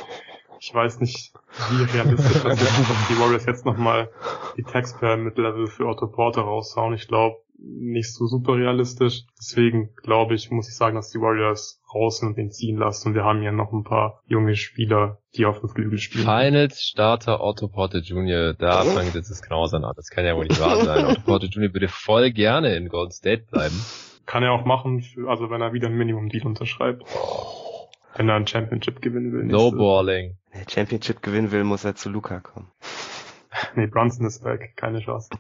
[0.66, 1.32] Ich weiß nicht,
[1.70, 4.10] wie realistisch das ist, dass die Warriors jetzt nochmal
[4.58, 6.96] die Taxpayer-Mid-Level für Otto Porter raushauen.
[6.96, 9.26] Ich glaube, nicht so super realistisch.
[9.38, 13.10] Deswegen glaube ich, muss ich sagen, dass die Warriors raus und den ziehen lassen.
[13.10, 16.26] Und wir haben hier noch ein paar junge Spieler, die auf dem Flügel spielen.
[16.26, 18.54] Finals Starter Otto Porter Jr.
[18.54, 19.94] Da fängt jetzt das Knausern an.
[19.96, 21.06] Das kann ja wohl nicht wahr sein.
[21.06, 21.72] Otto Porter Jr.
[21.76, 23.80] würde voll gerne in Golden State bleiben.
[24.26, 27.04] Kann er auch machen, für, also wenn er wieder ein Minimum-Deal unterschreibt.
[28.16, 29.44] Wenn er ein Championship gewinnen will.
[29.44, 30.38] No balling.
[30.56, 32.72] Wenn er Championship gewinnen will, muss er zu Luca kommen.
[33.76, 34.74] Nee, Brunson ist weg.
[34.76, 35.30] Keine Chance.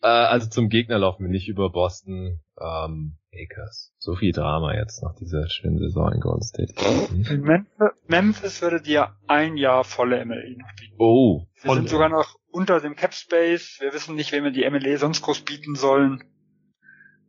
[0.00, 2.38] Äh, also zum Gegner laufen wir nicht über Boston.
[2.56, 3.92] Ähm, Lakers.
[3.98, 6.72] So viel Drama jetzt nach dieser schönen Saison in Golden State.
[7.10, 10.94] In Memphis, Memphis würde dir ein Jahr volle MLE noch bieten.
[10.98, 11.48] Oh.
[11.62, 13.78] Wir sind sogar noch unter dem Cap Space.
[13.80, 16.22] Wir wissen nicht, wem wir die MLE sonst groß bieten sollen.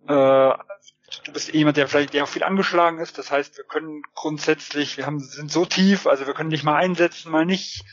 [0.08, 0.14] Äh,
[1.24, 3.18] du bist jemand, der vielleicht der auch viel angeschlagen ist.
[3.18, 6.76] Das heißt, wir können grundsätzlich, wir haben, sind so tief, also wir können dich mal
[6.76, 7.84] einsetzen, mal nicht.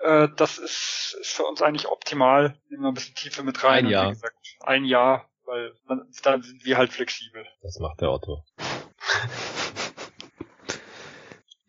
[0.00, 2.56] Äh, das ist, ist für uns eigentlich optimal.
[2.68, 3.86] Nehmen wir ein bisschen Tiefe mit rein.
[3.86, 4.06] Ein Jahr.
[4.06, 7.44] Wie gesagt, ein Jahr, weil dann, dann sind wir halt flexibel.
[7.62, 8.44] Das macht der Otto.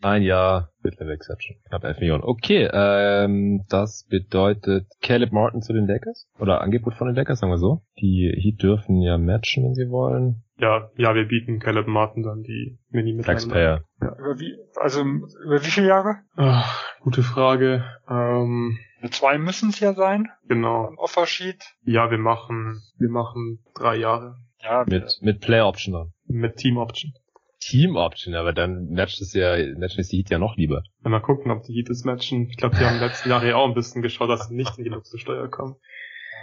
[0.01, 1.57] Ein Jahr Mid-Level Exception.
[1.67, 2.23] Knapp 11 Millionen.
[2.23, 6.29] Okay, ähm, das bedeutet Caleb Martin zu den Lakers?
[6.39, 7.81] Oder Angebot von den Lakers, sagen wir so.
[7.99, 10.43] Die Heat dürfen ja matchen, wenn sie wollen.
[10.59, 13.83] Ja, ja, wir bieten Caleb Martin dann die mini mit Taxpayer.
[13.99, 16.17] Über wie, also über wie viele Jahre?
[16.35, 17.85] Ach, gute Frage.
[18.09, 18.79] Ähm,
[19.11, 20.87] Zwei müssen es ja sein genau.
[20.87, 21.63] im Offersheet.
[21.83, 26.13] Ja, wir machen, wir machen drei Jahre Ja, Mit, mit Player Option dann.
[26.25, 27.13] mit Team Option.
[27.59, 30.83] Team Option, aber dann matcht es ja, matchen es die Heat ja noch lieber.
[31.01, 32.47] Wenn wir gucken, ob die Heat es matchen.
[32.49, 34.77] Ich glaube, die haben den letzten Jahre ja auch ein bisschen geschaut, dass sie nicht
[34.77, 35.75] in die Luxussteuer kommen.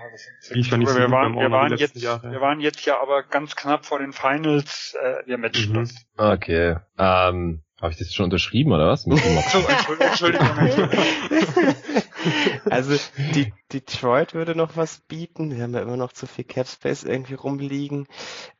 [0.03, 2.31] Ja, das sind nicht so wir waren, wir waren jetzt, Jahre.
[2.31, 4.95] wir waren jetzt ja aber ganz knapp vor den Finals.
[5.01, 5.75] Äh, wir matchen Mhm.
[5.75, 5.95] das.
[6.17, 6.77] Okay.
[6.99, 9.03] Ähm, habe ich das schon unterschrieben oder was?
[9.03, 9.11] So?
[9.69, 10.07] Entschuldigung,
[10.59, 10.89] Entschuldigung.
[12.71, 12.97] Also
[13.35, 15.51] die, Detroit würde noch was bieten.
[15.51, 18.07] Wir haben ja immer noch zu viel Cap Space irgendwie rumliegen.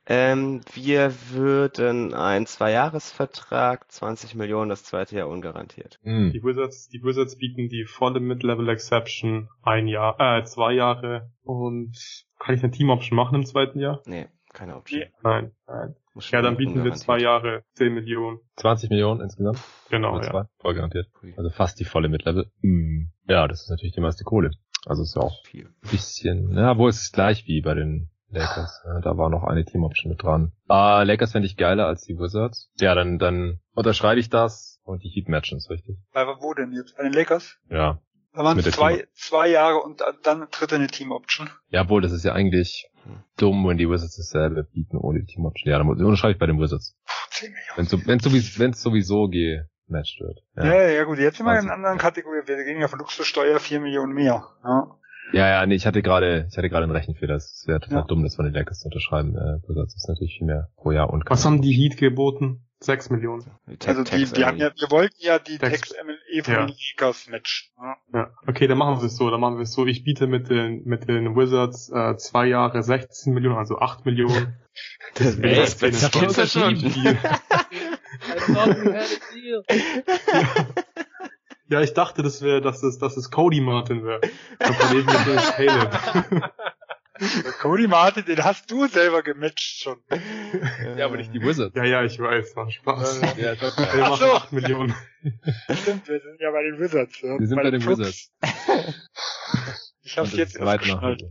[0.05, 5.99] Ähm, wir würden einen Zweijahresvertrag, 20 Millionen, das zweite Jahr ungarantiert.
[6.03, 6.31] Hm.
[6.33, 11.95] Die Wizards, die Wizards bieten die volle Mid-Level Exception ein Jahr, äh, zwei Jahre und
[12.39, 14.01] kann ich eine Team Option machen im zweiten Jahr?
[14.05, 15.01] Nee, keine Option.
[15.01, 15.11] Nee.
[15.23, 15.95] Nein, nein.
[16.13, 18.39] Muss Ja, dann bieten wir zwei Jahre 10 Millionen.
[18.57, 19.59] 20 Millionen insgesamt?
[19.89, 20.47] Genau, ja.
[20.59, 21.07] Voll garantiert.
[21.35, 22.49] Also fast die volle Mid-Level.
[22.61, 23.11] Hm.
[23.27, 24.51] Ja, das ist natürlich die meiste Kohle.
[24.85, 25.65] Also ist ja auch viel.
[25.65, 28.81] ein bisschen, ja, wo ist es gleich wie bei den Lakers.
[28.85, 30.51] Ja, da war noch eine Team-Option mit dran.
[30.67, 32.69] Ah, Lakers fände ich geiler als die Wizards.
[32.79, 35.97] Ja, dann, dann unterschreibe ich das und die Heat matchen es, richtig?
[36.13, 36.95] Bei wo denn jetzt?
[36.97, 37.57] Bei den Lakers?
[37.69, 37.99] Ja.
[38.33, 41.49] Da waren es zwei, zwei Jahre und dann tritt eine Team-Option.
[41.69, 42.89] Jawohl, das ist ja eigentlich
[43.37, 45.71] dumm, wenn die Wizards dasselbe bieten ohne die Team-Option.
[45.71, 46.97] Ja, dann unterschreibe ich bei den Wizards.
[47.05, 47.91] Puh, 10 Millionen.
[47.91, 49.27] Wenn wenn's sowieso, wenn's sowieso
[49.87, 50.39] gematcht wird.
[50.55, 50.89] Ja, Ja.
[50.89, 52.41] ja, gut, jetzt sind wir in Also- einer anderen Kategorie.
[52.45, 54.43] Wir gehen ja von Luxussteuer 4 Millionen mehr.
[54.63, 54.87] Ja.
[55.33, 57.33] Ja, ja, nee, ich hatte gerade, ich hatte gerade einen Rechenfehler.
[57.33, 58.03] Das wäre total Ja.
[58.05, 59.35] dumm, das von den Lakers zu unterschreiben.
[59.35, 62.61] Äh, Wizards ist natürlich viel mehr pro Jahr und Was haben die Heat geboten?
[62.81, 63.43] 6 Millionen.
[63.65, 66.65] Die Also die, die haben ja, wir wollten ja die Tex- Text MLE von Ja.
[66.67, 67.71] den Lakers matchen.
[67.81, 67.95] Ja.
[68.13, 69.31] Ja, okay, dann machen wir es so.
[69.31, 69.87] Dann machen wir es so.
[69.87, 74.57] Ich biete mit den mit den Wizards äh, zwei Jahre 16 Millionen, also 8 Millionen.
[75.15, 75.71] Das wäre eine das
[76.07, 76.19] Stunde.
[76.19, 76.75] gibt's ja schon.
[81.67, 84.21] Ja, ich dachte, das wäre, dass es, dass es Cody Martin wäre.
[84.59, 86.51] Caleb.
[87.61, 89.97] Cody Martin, den hast du selber gematcht schon.
[90.97, 91.75] Ja, aber nicht die Wizards.
[91.75, 93.21] Ja, ja, ich weiß, war Spaß.
[93.37, 94.33] Ja, das Wir Ach machen so.
[94.33, 94.95] 8 Millionen.
[95.81, 97.21] Stimmt, wir sind ja bei den Wizards.
[97.21, 97.39] Ja.
[97.39, 97.99] Wir sind bei den Fuchs.
[97.99, 98.31] Wizards.
[100.03, 101.23] Ich hab's jetzt erst.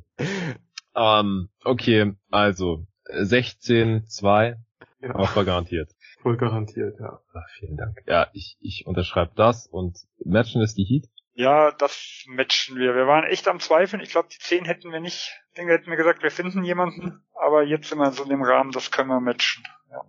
[0.96, 4.56] Ähm, okay, also 16, 2,
[5.00, 5.93] Ja, auch war garantiert.
[6.24, 7.20] Voll garantiert, ja.
[7.34, 8.02] Ach, vielen Dank.
[8.06, 11.08] Ja, ich, ich unterschreibe das und matchen ist die Heat.
[11.34, 12.94] Ja, das matchen wir.
[12.94, 14.02] Wir waren echt am Zweifeln.
[14.02, 15.38] Ich glaube, die 10 hätten wir nicht.
[15.48, 17.22] Ich denke, hätten wir gesagt, wir finden jemanden.
[17.34, 19.62] Aber jetzt sind wir so in dem Rahmen, das können wir matchen.
[19.90, 20.00] Ja.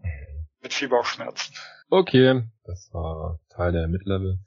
[0.62, 1.54] Mit viel Bauchschmerzen.
[1.90, 4.40] Okay, das war Teil der Mid-Level.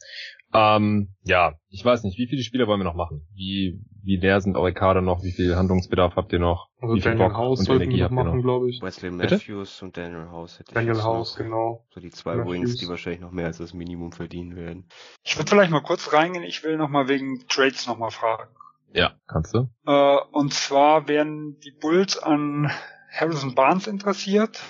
[0.54, 3.26] Ähm, ja, ich weiß nicht, wie viele Spieler wollen wir noch machen?
[3.34, 5.22] Wie, wie leer sind eure Kader noch?
[5.22, 6.68] Wie viel Handlungsbedarf habt ihr noch?
[6.80, 8.42] Also wie viel Daniel Bock House und Energie wir habt noch ihr machen, noch?
[8.44, 8.80] glaube ich.
[8.80, 9.34] Wesley Bitte?
[9.34, 11.44] Matthews und Daniel House hätte ich Daniel jetzt House, noch.
[11.44, 11.86] genau.
[11.90, 12.54] So die zwei Matthews.
[12.54, 14.88] Wings, die wahrscheinlich noch mehr als das Minimum verdienen werden.
[15.22, 16.44] Ich würde vielleicht mal kurz reingehen.
[16.44, 18.48] Ich will noch mal wegen Trades noch mal fragen.
[18.94, 19.68] Ja, kannst du?
[19.86, 22.70] Äh, und zwar werden die Bulls an
[23.12, 24.62] Harrison Barnes interessiert.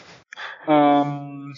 [0.66, 1.54] Ähm,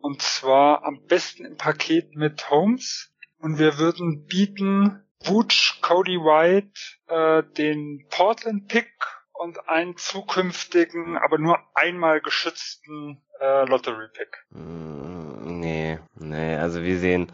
[0.00, 3.11] und zwar am besten im Paket mit Holmes.
[3.42, 6.72] Und wir würden bieten Wooch, Cody White,
[7.08, 8.92] äh, den Portland Pick
[9.32, 14.44] und einen zukünftigen, aber nur einmal geschützten äh, Lottery Pick.
[14.50, 15.22] Mm,
[15.62, 17.32] Nee, nee, also wir sehen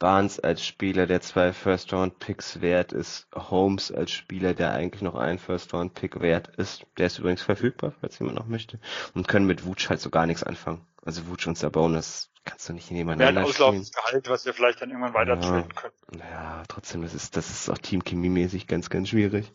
[0.00, 5.38] Barnes als Spieler, der zwei First-Round-Picks wert ist, Holmes als Spieler, der eigentlich noch ein
[5.38, 6.84] First-Round-Pick wert ist.
[6.98, 8.80] Der ist übrigens verfügbar, falls jemand noch möchte.
[9.14, 10.84] Und können mit Wutsch halt so gar nichts anfangen.
[11.04, 14.90] Also Wutsch und Sabonis kannst du nicht nebeneinander Wer auslaufendes Gehalt, was wir vielleicht dann
[14.90, 15.62] irgendwann weiter ja.
[15.74, 15.94] können.
[16.18, 19.52] Ja, trotzdem, das ist, das ist auch Team-Chemie-mäßig ganz, ganz schwierig.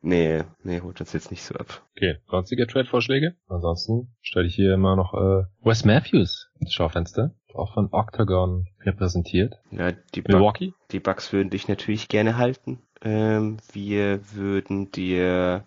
[0.00, 1.86] Nee, nee, holt uns jetzt nicht so ab.
[1.96, 3.36] Okay, sonstige Trade-Vorschläge?
[3.48, 9.54] Ansonsten stelle ich hier immer noch äh, Wes Matthews ins Schaufenster, auch von Octagon repräsentiert.
[9.70, 10.70] Ja, die Milwaukee?
[10.70, 12.82] Buck, die Bucks würden dich natürlich gerne halten.
[13.00, 15.64] Ähm, wir würden dir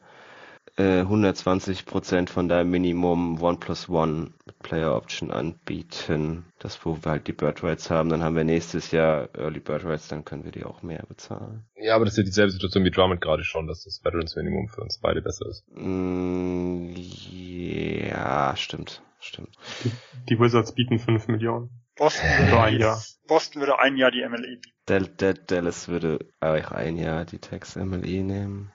[0.78, 6.46] äh, 120% von deinem Minimum One plus One mit Player Option anbieten.
[6.60, 9.86] Das, wo wir halt die Bird Rights haben, dann haben wir nächstes Jahr Early Bird
[9.86, 11.66] Rights, dann können wir die auch mehr bezahlen.
[11.76, 14.68] Ja, aber das ist ja dieselbe Situation wie Drummond gerade schon, dass das Veterans Minimum
[14.68, 15.64] für uns beide besser ist.
[15.74, 19.56] Mm, ja, stimmt, stimmt.
[19.84, 19.92] Die,
[20.30, 21.70] die Wizards bieten 5 Millionen.
[21.96, 23.02] Boston würde ein Jahr.
[23.28, 25.46] Boston würde ein Jahr die MLE bieten.
[25.48, 28.74] Dallas würde auch ein Jahr die Tax MLE nehmen.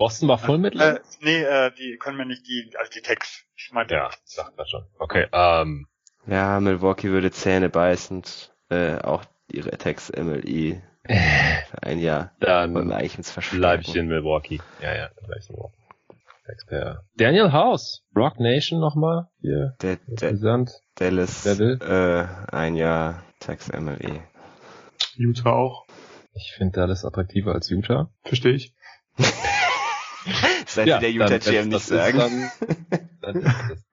[0.00, 0.80] Boston war voll mit?
[0.80, 3.44] Äh, nee, äh, die können wir nicht die, also die Text.
[3.54, 3.94] Ich meinte.
[3.94, 4.86] Ja, sagt man schon.
[4.98, 5.88] Okay, ähm.
[6.26, 13.80] Ja, Milwaukee würde Zähne beißend, äh, auch ihre Attacks MLI für ein Jahr dann bleib
[13.82, 14.60] ich in Milwaukee.
[14.80, 15.76] Ja, ja, dann bleib ich in Milwaukee.
[16.46, 17.04] Expert.
[17.16, 19.76] Daniel House, Rock Nation nochmal hier.
[19.82, 20.32] Der, der,
[20.94, 24.22] Dallas, äh, ein Jahr Tax MLE.
[25.16, 25.86] Utah auch.
[26.32, 28.10] Ich finde Dallas attraktiver als Utah.
[28.24, 28.74] Verstehe ich.
[30.66, 32.18] Seit ja, der Utah GM nicht sagen.
[32.18, 33.46] Dann, dann ist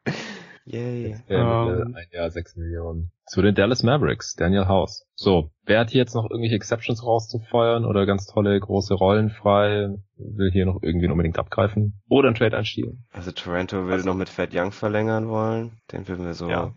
[0.06, 0.16] das.
[0.70, 1.16] Yay.
[1.30, 3.12] Um, ein Jahr, sechs Millionen.
[3.26, 5.08] Zu den Dallas Mavericks, Daniel House.
[5.16, 9.96] So, wer hat hier jetzt noch irgendwelche Exceptions rauszufeuern oder ganz tolle große Rollen frei?
[10.18, 12.02] Will hier noch irgendwie unbedingt abgreifen?
[12.10, 13.06] Oder ein Trade einstielen?
[13.12, 14.10] Also Toronto würde also.
[14.10, 15.72] noch mit Fat Young verlängern wollen.
[15.94, 16.74] Den würden wir so ja.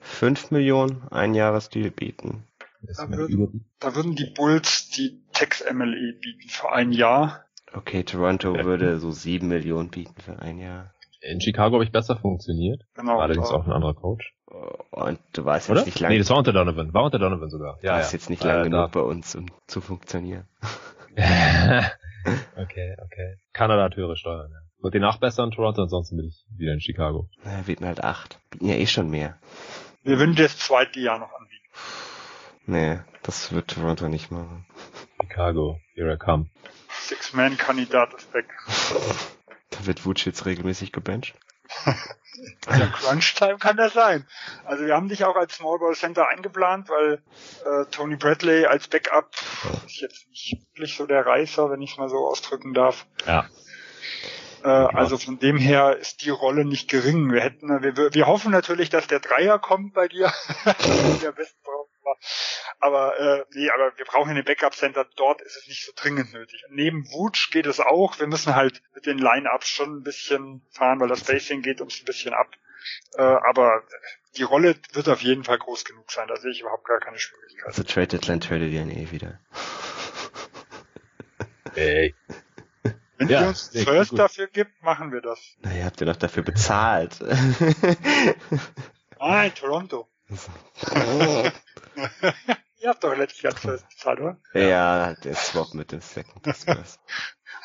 [0.00, 2.44] 5 Millionen ein Jahresdeal bieten.
[2.82, 7.45] Da würden, da würden die Bulls die Tex MLE bieten für ein Jahr.
[7.76, 10.92] Okay, Toronto würde so sieben Millionen bieten für ein Jahr.
[11.20, 12.82] In Chicago habe ich besser funktioniert.
[12.94, 13.16] Genau.
[13.16, 14.34] War allerdings auch ein anderer Coach.
[14.90, 15.80] Und du warst Oder?
[15.80, 16.14] jetzt nicht lange.
[16.14, 16.94] Nee, das war unter Donovan.
[16.94, 17.78] War unter Donovan sogar.
[17.82, 18.16] Ja, du warst ja.
[18.16, 20.46] jetzt nicht lange äh, genug bei uns, um zu funktionieren.
[22.56, 23.36] okay, okay.
[23.52, 24.58] Kanada hat höhere Steuern, ja.
[24.82, 27.28] Wird die nachbessern, Toronto, ansonsten bin ich wieder in Chicago.
[27.44, 28.38] Na, bieten halt acht.
[28.50, 29.38] Bieten ja eh schon mehr.
[30.02, 31.64] Wir würden dir das zweite Jahr noch anbieten.
[32.66, 34.66] Nee, das wird Toronto nicht machen.
[35.20, 36.46] Chicago, here I come.
[37.08, 38.46] Six-Man-Kandidat ist weg.
[39.70, 41.34] Da wird Wutsch jetzt regelmäßig gebencht.
[42.68, 44.24] ja, Crunch-Time kann das sein.
[44.64, 47.20] Also wir haben dich auch als Small Ball Center eingeplant, weil
[47.64, 49.32] äh, Tony Bradley als Backup
[49.84, 53.06] ist jetzt nicht wirklich so der Reißer, wenn ich es mal so ausdrücken darf.
[53.26, 53.48] Ja.
[54.62, 57.32] Äh, also von dem her ist die Rolle nicht gering.
[57.32, 60.32] Wir hätten, wir, wir hoffen natürlich, dass der Dreier kommt bei dir.
[61.22, 61.62] der besten
[62.06, 62.16] war.
[62.80, 65.06] Aber äh, nee, aber wir brauchen eine Backup Center.
[65.16, 66.64] Dort ist es nicht so dringend nötig.
[66.70, 68.18] Neben Wutsch geht es auch.
[68.18, 72.00] Wir müssen halt mit den Lineups schon ein bisschen fahren, weil das Spacing geht uns
[72.00, 72.48] ein bisschen ab.
[73.18, 73.82] Äh, aber
[74.36, 76.28] die Rolle wird auf jeden Fall groß genug sein.
[76.28, 77.66] Da sehe ich überhaupt gar keine Schwierigkeit.
[77.66, 79.40] Also Trade Deadline tradet ihr eh wieder.
[81.74, 82.14] Ey.
[83.18, 85.40] Wenn ja, ihr uns First dafür gibt, machen wir das.
[85.60, 87.18] Naja, habt ihr doch dafür bezahlt.
[89.18, 90.06] Nein, Toronto.
[92.80, 94.36] Ihr habt doch letztes Jahr First bezahlt, oder?
[94.54, 96.98] Ja, der Swap mit dem Second Express.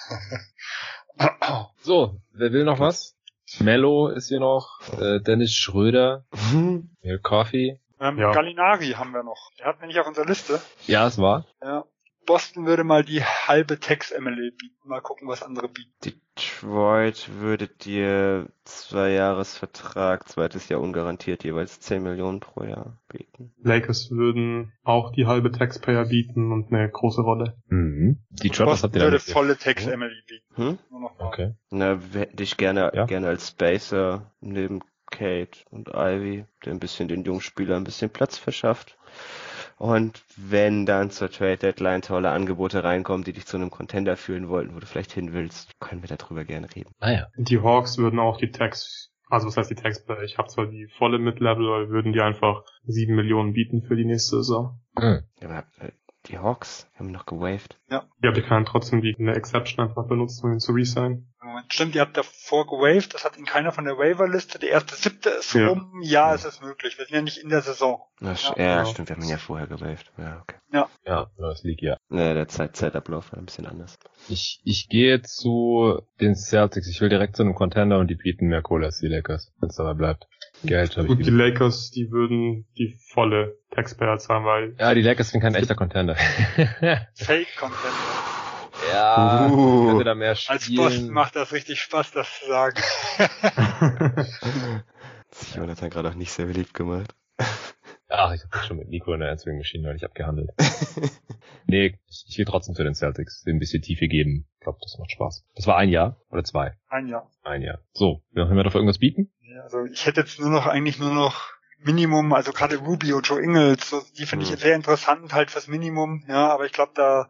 [1.82, 3.16] so, wer will noch was?
[3.60, 7.80] Mello ist hier noch, äh, Dennis Schröder, Neil Coffee.
[8.00, 8.32] Ähm, ja.
[8.32, 9.52] Gallinari haben wir noch.
[9.60, 10.60] Der hat nicht auf unserer Liste.
[10.88, 11.46] Ja, es war.
[11.62, 11.86] Ja.
[12.26, 14.90] Boston würde mal die halbe Tex MLE bieten.
[14.90, 15.92] Mal gucken, was andere bieten.
[16.04, 23.54] Detroit würde dir zwei Jahresvertrag, zweites Jahr ungarantiert, jeweils 10 Millionen pro Jahr bieten.
[23.62, 27.58] Lakers würden auch die halbe Taxpayer bieten und eine große Rolle.
[27.68, 28.24] Mhm.
[28.30, 30.56] Detroit was habt ihr würde volle Tex MLE bieten.
[30.56, 30.80] Hm?
[31.20, 31.54] Okay.
[31.70, 33.06] Na, hätte ich gerne, ja?
[33.06, 38.38] gerne als Spacer neben Kate und Ivy, der ein bisschen den Jungspieler ein bisschen Platz
[38.38, 38.98] verschafft.
[39.82, 44.48] Und wenn dann zur Trade Deadline tolle Angebote reinkommen, die dich zu einem Contender fühlen
[44.48, 46.94] wollten, wo du vielleicht hin willst, können wir darüber gerne reden.
[47.00, 47.28] Ah ja.
[47.36, 50.86] Die Hawks würden auch die Tax, also was heißt die Tax, ich habe zwar die
[51.00, 54.80] volle Mid-Level, aber würden die einfach sieben Millionen bieten für die nächste Saison.
[55.00, 55.24] Mhm.
[55.42, 55.92] Ja, äh,
[56.28, 57.78] die Hawks haben noch gewaved.
[57.90, 58.04] Ja.
[58.24, 61.28] Ja, die können trotzdem die eine Exception einfach benutzen, um ihn zu resignen.
[61.44, 61.74] Moment.
[61.74, 64.60] Stimmt, ihr habt davor gewaved, das hat ihn keiner von der Waiver-Liste.
[64.60, 65.70] Der erste siebte ist Ja.
[65.70, 66.00] rum.
[66.04, 66.98] Ja, es ist möglich.
[66.98, 68.00] Wir sind ja nicht in der Saison.
[68.20, 68.90] Na, Ja, ja, genau.
[68.92, 70.12] stimmt, wir haben ihn ja vorher gewaved.
[70.18, 70.56] Ja, okay.
[71.06, 71.98] Ja, das liegt ja.
[72.10, 73.98] Ne, der Zeit Zeitablauf war ein bisschen anders.
[74.30, 76.88] Ich, ich gehe zu den Celtics.
[76.88, 79.70] Ich will direkt zu einem Contender und die bieten mehr Kohle als die Lakers, wenn
[79.70, 80.28] es dabei bleibt.
[80.64, 81.30] Geld habe ich Gut, die.
[81.32, 86.16] Lakers, die würden die volle Taxpayer zahlen, weil Ja, die Lakers sind kein echter Contender.
[87.16, 87.94] Fake-Content.
[88.92, 89.88] ja, Uh.
[89.90, 90.84] könnte da mehr Als spielen.
[90.84, 92.82] Boston macht das richtig Spaß, das zu sagen.
[93.18, 97.14] Hat sich Jonathan gerade auch nicht sehr beliebt gemacht.
[98.14, 100.50] Ach, ich habe schon mit Nico in der Answering Machine neulich abgehandelt.
[101.66, 103.46] nee, ich, ich gehe trotzdem zu den Celtics.
[103.48, 104.48] Ein bisschen Tiefe geben.
[104.56, 105.46] Ich glaube, das macht Spaß.
[105.56, 106.76] Das war ein Jahr oder zwei?
[106.90, 107.32] Ein Jahr.
[107.44, 107.80] Ein Jahr.
[107.94, 109.32] So, können wir doch irgendwas bieten?
[109.40, 111.52] Ja, also ich hätte jetzt nur noch eigentlich nur noch
[111.84, 114.58] Minimum, also gerade Rubio, Joe Ingles, so, die finde ich Mhm.
[114.58, 117.30] sehr interessant halt fürs Minimum, ja, aber ich glaube, da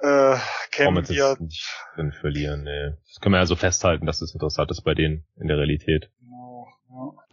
[0.00, 0.36] äh,
[0.70, 1.64] kämen wir nicht
[1.94, 2.94] drin verlieren, nee.
[3.06, 6.10] Das können wir ja so festhalten, dass das interessant ist bei denen in der Realität.
[6.20, 6.66] genau,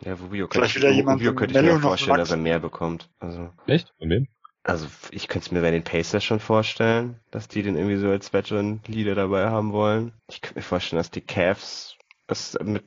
[0.03, 0.09] ja.
[0.11, 2.59] Ja, Rubio könnte Vielleicht ich, wieder jemand Rubio könnte ich mir vorstellen, dass er mehr
[2.59, 3.09] bekommt.
[3.19, 3.91] Also, Echt?
[3.97, 4.27] Von wem?
[4.63, 8.09] also ich könnte es mir bei den Pacers schon vorstellen, dass die den irgendwie so
[8.09, 10.13] als Veteran-Leader dabei haben wollen.
[10.29, 11.95] Ich könnte mir vorstellen, dass die Cavs
[12.27, 12.83] es mit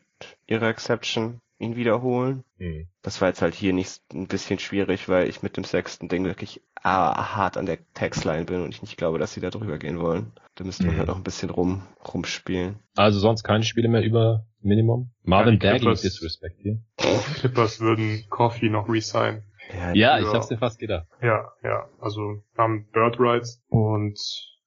[0.46, 2.44] ihrer Exception ihn wiederholen.
[2.58, 2.86] Hm.
[3.02, 6.24] Das war jetzt halt hier nicht ein bisschen schwierig, weil ich mit dem sechsten Ding
[6.24, 9.78] wirklich ah, hart an der Textline bin und ich nicht glaube, dass sie da drüber
[9.78, 10.32] gehen wollen.
[10.56, 10.98] Da müsste man Mhm.
[10.98, 11.82] halt auch ein bisschen rum,
[12.12, 12.78] rumspielen.
[12.96, 15.10] Also sonst keine Spiele mehr über Minimum?
[15.22, 16.78] Marvin die Bagley Disrespect hier.
[17.36, 19.42] Clippers würden Coffee noch resign.
[19.72, 20.18] Ja, Ja.
[20.18, 21.06] ich hab's dir fast gedacht.
[21.22, 22.20] Ja, ja, also
[22.54, 24.14] wir haben Bird Rights und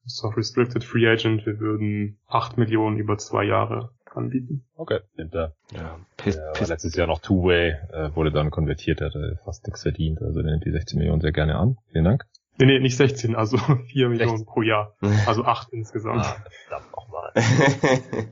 [0.06, 1.46] ist auch Restricted Free Agent.
[1.46, 4.66] Wir würden 8 Millionen über zwei Jahre anbieten.
[4.76, 5.00] Okay.
[5.16, 5.56] Nimmt er.
[5.74, 9.38] Ja, Pist, Der war Pist, letztes Jahr noch Two-Way, äh, wurde dann konvertiert, hat er
[9.44, 10.22] fast nichts verdient.
[10.22, 11.78] Also der nimmt die 16 Millionen sehr gerne an.
[11.92, 12.26] Vielen Dank.
[12.58, 13.58] Nee, nee, nicht 16, also
[13.92, 14.96] 4 Millionen pro Jahr.
[15.28, 16.26] Also 8 insgesamt.
[16.26, 16.38] Ah,
[16.68, 17.32] verdammt nochmal.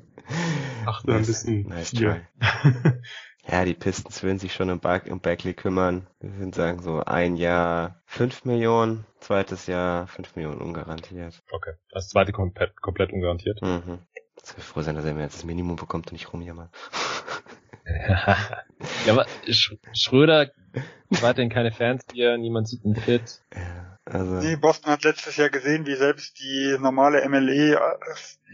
[0.86, 2.22] Acht wäre ein nice, bisschen nice try.
[3.46, 6.08] Ja, die Pistons würden sich schon um, Back, um Bagley kümmern.
[6.22, 11.42] Wir würden sagen, so ein Jahr 5 Millionen, zweites Jahr 5 Millionen ungarantiert.
[11.52, 11.74] Okay.
[11.92, 13.62] Das zweite komplett, komplett ungarantiert.
[13.62, 14.00] Mhm.
[14.44, 16.70] Jetzt wir froh sein, dass er mir jetzt das Minimum bekommt und nicht rumjammern.
[19.06, 20.52] ja, aber Sch Schröder
[21.22, 23.40] weiterhin keine Fans hier, niemand sieht einen Fit.
[23.56, 27.80] Ja, also, Nee, Boston hat letztes Jahr gesehen, wie selbst die normale MLE äh,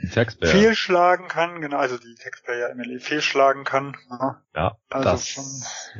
[0.04, 0.52] Die Taxpayer.
[0.52, 3.98] fehlschlagen kann, genau, also die Taxpayer MLE fehlschlagen kann.
[4.12, 5.44] Ja, Ja, also das schon,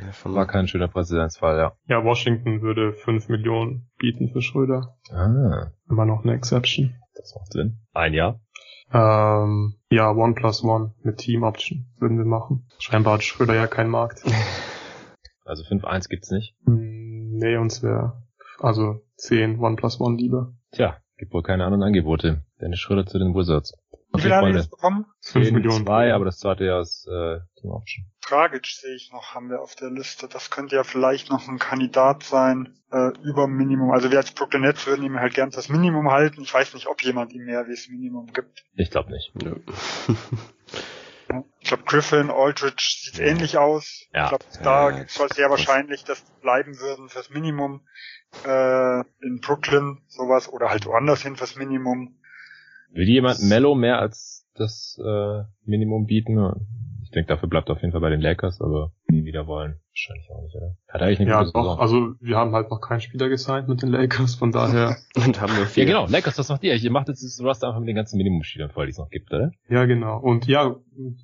[0.00, 1.72] ja, vom, war kein schöner Präzedenzfall, ja.
[1.86, 4.96] Ja, Washington würde 5 Millionen bieten für Schröder.
[5.10, 6.94] Ah, Immer noch eine Exception.
[7.16, 7.78] das macht Sinn.
[7.92, 8.40] Ein Jahr.
[8.92, 12.66] Ähm, ja, One plus One mit Team Option würden wir machen.
[12.78, 14.22] Scheinbar hat Schröder ja keinen Markt.
[15.42, 16.54] Also 5-1 gibt's nicht.
[16.64, 18.22] Hm, nee, uns wäre
[18.60, 20.52] also 10 One plus One lieber.
[20.70, 22.44] Tja, gibt wohl keine anderen Angebote.
[22.60, 23.74] Dennis Schröder zu den Wizards.
[24.12, 25.06] Wie viel haben wir jetzt bekommen?
[25.22, 25.84] 5 10, Millionen.
[25.86, 28.04] Zwei, aber das zweite Jahr ist äh, Team Option.
[28.22, 30.28] Tragic sehe ich noch, haben wir auf der Liste.
[30.28, 33.90] Das könnte ja vielleicht noch ein Kandidat sein äh, über Minimum.
[33.92, 36.42] Also wir als Brooklyn Nets würden ihm halt gern das Minimum halten.
[36.42, 38.64] Ich weiß nicht, ob jemand ihm mehr wie das Minimum gibt.
[38.74, 39.32] Ich glaube nicht.
[39.42, 39.56] Nö.
[41.30, 41.44] Ja.
[41.60, 43.26] Ich glaube, Griffin, Aldridge sieht Ja.
[43.26, 44.06] ähnlich aus.
[44.12, 44.24] Ja.
[44.24, 47.86] Ich glaube, da Ja, ist es sehr wahrscheinlich, dass die bleiben würden fürs Minimum
[48.44, 52.16] äh, in Brooklyn, sowas, oder halt woanders hin fürs Minimum.
[52.92, 56.38] Will jemand Mello mehr als das äh, Minimum bieten?
[57.02, 59.80] Ich denke, dafür bleibt er auf jeden Fall bei den Lakers, aber die wieder wollen.
[59.90, 60.76] Wahrscheinlich auch nicht, oder?
[60.88, 61.62] Hat er eigentlich eine Ja, gute doch.
[61.64, 61.80] Saison?
[61.80, 64.96] Also wir haben halt noch keinen Spieler gesigned mit den Lakers, von daher.
[65.16, 65.86] Und haben nur Ja, vier.
[65.86, 66.06] genau.
[66.06, 66.74] Lakers, was macht ihr?
[66.76, 69.32] Ihr macht jetzt das Roster einfach mit den ganzen Minimumspielern voll, die es noch gibt,
[69.32, 69.50] oder?
[69.68, 70.20] ja, genau.
[70.20, 70.76] Und ja,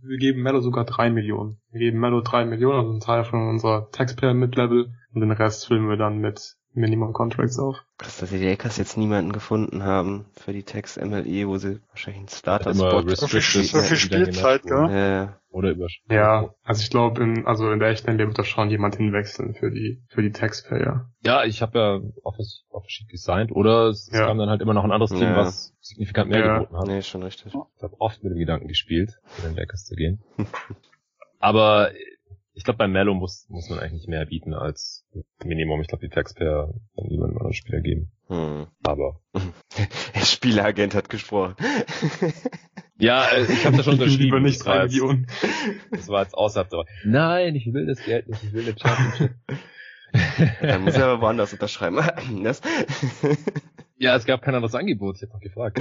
[0.03, 1.59] wir geben Mello sogar 3 Millionen.
[1.71, 5.69] Wir geben Mello 3 Millionen, also einen Teil von unserer Taxpayer Mid-Level und den Rest
[5.69, 7.77] füllen wir dann mit Minimum Contracts auf.
[7.99, 12.27] Dass die Lakers jetzt niemanden gefunden haben für die Text MLE, wo sie wahrscheinlich einen
[12.29, 14.89] Hat Starter-Spot immer So viel, so viel Spielzeit, gell?
[14.91, 18.45] äh, Oder über Ja, also ich glaube, in, also in der echten NBA wird da
[18.45, 21.09] schon jemand hinwechseln für die, für die Taxpayer.
[21.25, 24.27] Ja, ich habe ja Office, Office gesigned, oder es Ja.
[24.27, 25.37] kam dann halt immer noch ein anderes Team, Ja.
[25.37, 26.55] was signifikant mehr Ja.
[26.59, 26.87] geboten hat.
[26.87, 27.55] nee, schon richtig.
[27.77, 30.21] Ich habe oft mit dem Gedanken gespielt, zu den Lakers zu gehen.
[31.39, 31.91] Aber
[32.57, 35.07] ich glaube, bei Mello muss, muss man eigentlich nicht mehr bieten als
[35.45, 35.83] Minimum.
[35.83, 38.11] Ich glaube, die Taxpayer dann lieber einem anderen Spieler geben.
[38.29, 38.67] Hm.
[38.83, 39.21] Aber
[40.15, 41.55] Der Spielagent hat gesprochen.
[42.99, 44.43] ja, äh, ich habe da schon unterschrieben.
[44.43, 45.27] Nicht das, war 3 jetzt, Millionen.
[45.91, 49.37] das war jetzt außerhalb der Nein, ich will das Geld nicht, ich will eine Championship.
[50.63, 51.99] Dann muss er aber woanders unterschreiben.
[52.45, 52.61] das?
[53.97, 55.81] ja, es gab kein anderes Angebot, ich habe noch gefragt.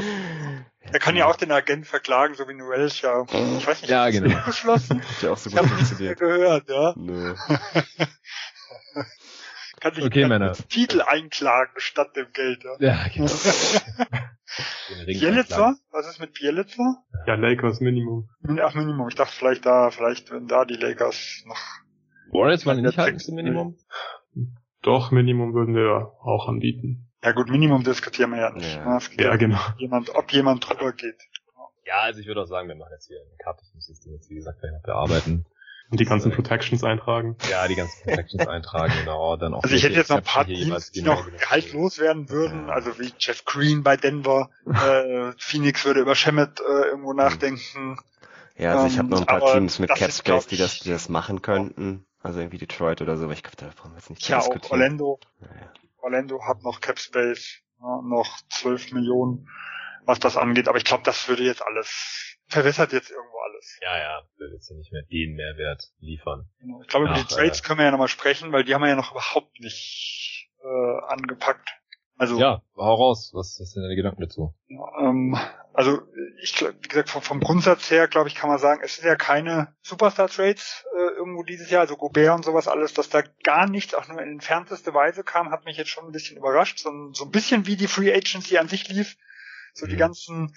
[0.92, 3.24] Er kann ja auch den Agent verklagen, so wie Noel ja.
[3.58, 4.45] Ich weiß nicht, Ja, ist das genau.
[4.45, 5.02] beschlossen?
[5.02, 6.20] Hat ja auch so Ich gut mehr funktioniert.
[6.20, 6.94] gehört, ja.
[6.95, 7.36] Nö.
[9.82, 10.54] Kann sich Okay, den Männer.
[10.54, 12.76] Titel einklagen statt dem Geld, ja.
[12.80, 13.32] Ja, genau.
[15.06, 15.76] Bielitzer?
[15.92, 17.04] Was ist mit Bielitzer?
[17.28, 18.30] Ja, Lakers Minimum.
[18.62, 19.08] Ach, Minimum.
[19.10, 21.60] Ich dachte vielleicht da, vielleicht wenn da die Lakers noch.
[22.32, 23.78] Warriors waren nicht halten zum Minimum?
[24.82, 27.08] Doch, Minimum würden wir auch anbieten.
[27.24, 28.76] Ja gut, Minimum diskutieren wir ja nicht.
[28.76, 29.60] Ja, ja genau.
[29.78, 31.18] Jemand, ob jemand drüber geht.
[31.86, 33.64] Ja, also ich würde auch sagen, wir machen jetzt hier ein Karte.
[33.68, 35.45] Ich muss das Ding jetzt, wie gesagt, gleich noch bearbeiten.
[35.92, 37.36] Und die ganzen Protections eintragen.
[37.50, 39.38] Ja, die ganzen Protections eintragen, genau.
[39.38, 42.72] Dann auch also ich hätte jetzt noch ein paar Teams, die noch gehaltlos werden würden,
[42.72, 47.18] also wie Jeff Green bei Denver, äh, Phoenix würde über Shemet äh, irgendwo hm.
[47.18, 47.98] nachdenken.
[48.58, 51.10] Ja, also ich habe noch ein paar Teams mit Cap Space, die das, die das
[51.10, 52.06] machen könnten.
[52.26, 54.72] Also irgendwie Detroit oder so, aber ich glaube, da brauchen wir jetzt nicht Ja, auch
[54.72, 55.20] Orlando.
[55.40, 55.72] Naja.
[56.00, 59.48] Orlando hat noch Cap Space, ja, noch 12 Millionen,
[60.06, 63.80] was das angeht, aber ich glaube, das würde jetzt alles, verwässert jetzt irgendwo alles.
[63.84, 66.50] Ja, ja, wird jetzt hier nicht mehr den Mehrwert liefern.
[66.60, 66.82] Genau.
[66.82, 68.95] Ich glaube, über die Trades können wir ja nochmal sprechen, weil die haben wir ja
[68.95, 71.70] noch überhaupt nicht äh, angepackt.
[72.18, 73.32] Also ja, hau raus.
[73.34, 74.53] Was, was sind deine Gedanken dazu?
[74.69, 75.38] Ähm,
[75.74, 76.02] also
[76.42, 79.16] ich, wie gesagt, vom, vom Grundsatz her, glaube ich, kann man sagen, es sind ja
[79.16, 83.94] keine Superstar-Trades äh, irgendwo dieses Jahr, also Gobert und sowas alles, dass da gar nichts,
[83.94, 86.80] auch nur in entfernteste Weise kam, hat mich jetzt schon ein bisschen überrascht.
[86.80, 89.18] So, so ein bisschen wie die Free Agency an sich lief.
[89.74, 89.90] So mhm.
[89.90, 90.56] die ganzen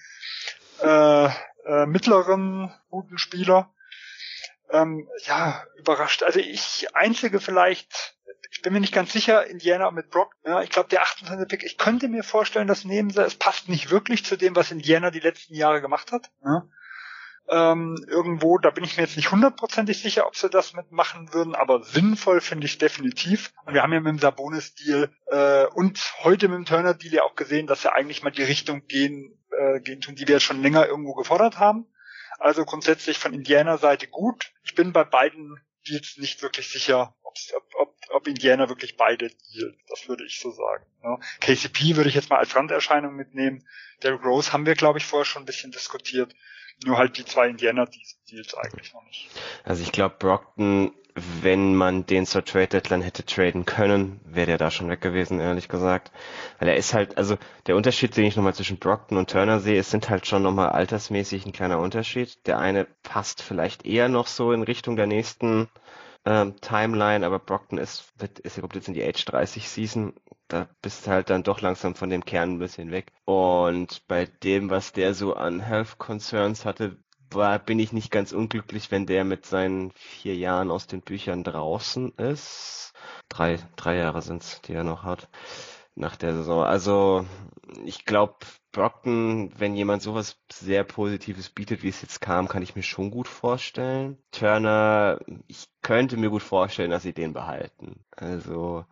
[0.80, 3.72] äh, äh, mittleren guten Spieler.
[4.70, 6.22] Ähm, ja, überrascht.
[6.22, 8.17] Also ich einzige vielleicht
[8.50, 11.48] ich bin mir nicht ganz sicher, Indiana mit Brock, ja, ich glaube der 28.
[11.48, 14.70] Pick, ich könnte mir vorstellen, dass nehmen sie, es passt nicht wirklich zu dem, was
[14.70, 16.30] Indiana die letzten Jahre gemacht hat.
[16.44, 16.68] Ja.
[17.50, 21.54] Ähm, irgendwo, da bin ich mir jetzt nicht hundertprozentig sicher, ob sie das mitmachen würden,
[21.54, 23.54] aber sinnvoll finde ich definitiv.
[23.64, 27.36] Und wir haben ja mit dem Sabonis-Deal äh, und heute mit dem Turner-Deal ja auch
[27.36, 30.86] gesehen, dass sie eigentlich mal die Richtung gehen, äh, gehen tun, die wir schon länger
[30.86, 31.86] irgendwo gefordert haben.
[32.38, 34.52] Also grundsätzlich von Indiana-Seite gut.
[34.62, 37.14] Ich bin bei beiden Deals nicht wirklich sicher,
[37.54, 39.76] ob, ob, ob Indiana wirklich beide dealt.
[39.88, 40.84] Das würde ich so sagen.
[41.02, 41.18] Ja.
[41.40, 43.64] KCP würde ich jetzt mal als Randerscheinung mitnehmen.
[44.02, 46.34] Derrick Rose haben wir, glaube ich, vorher schon ein bisschen diskutiert.
[46.84, 47.86] Nur halt die zwei Indiana
[48.30, 49.28] Deals eigentlich noch nicht.
[49.64, 50.92] Also ich glaube, Brockton,
[51.42, 55.40] wenn man den zur Trade Deadline hätte traden können, wäre der da schon weg gewesen,
[55.40, 56.12] ehrlich gesagt.
[56.60, 59.80] Weil er ist halt, also der Unterschied, den ich nochmal zwischen Brockton und Turner sehe,
[59.80, 62.46] es sind halt schon nochmal altersmäßig ein kleiner Unterschied.
[62.46, 65.68] Der eine passt vielleicht eher noch so in Richtung der nächsten
[66.28, 70.12] ähm, Timeline, aber Brockton ist, wird, ist kommt jetzt in die Age 30 Season.
[70.48, 73.12] Da bist du halt dann doch langsam von dem Kern ein bisschen weg.
[73.24, 76.98] Und bei dem, was der so an Health Concerns hatte,
[77.30, 81.44] war, bin ich nicht ganz unglücklich, wenn der mit seinen vier Jahren aus den Büchern
[81.44, 82.92] draußen ist.
[83.30, 85.28] Drei, drei Jahre sind's, die er noch hat
[85.98, 86.62] nach der Saison.
[86.62, 87.26] Also
[87.84, 88.36] ich glaube,
[88.72, 93.10] Brockton, wenn jemand sowas sehr Positives bietet, wie es jetzt kam, kann ich mir schon
[93.10, 94.18] gut vorstellen.
[94.30, 98.04] Turner, ich könnte mir gut vorstellen, dass sie den behalten.
[98.10, 98.84] Also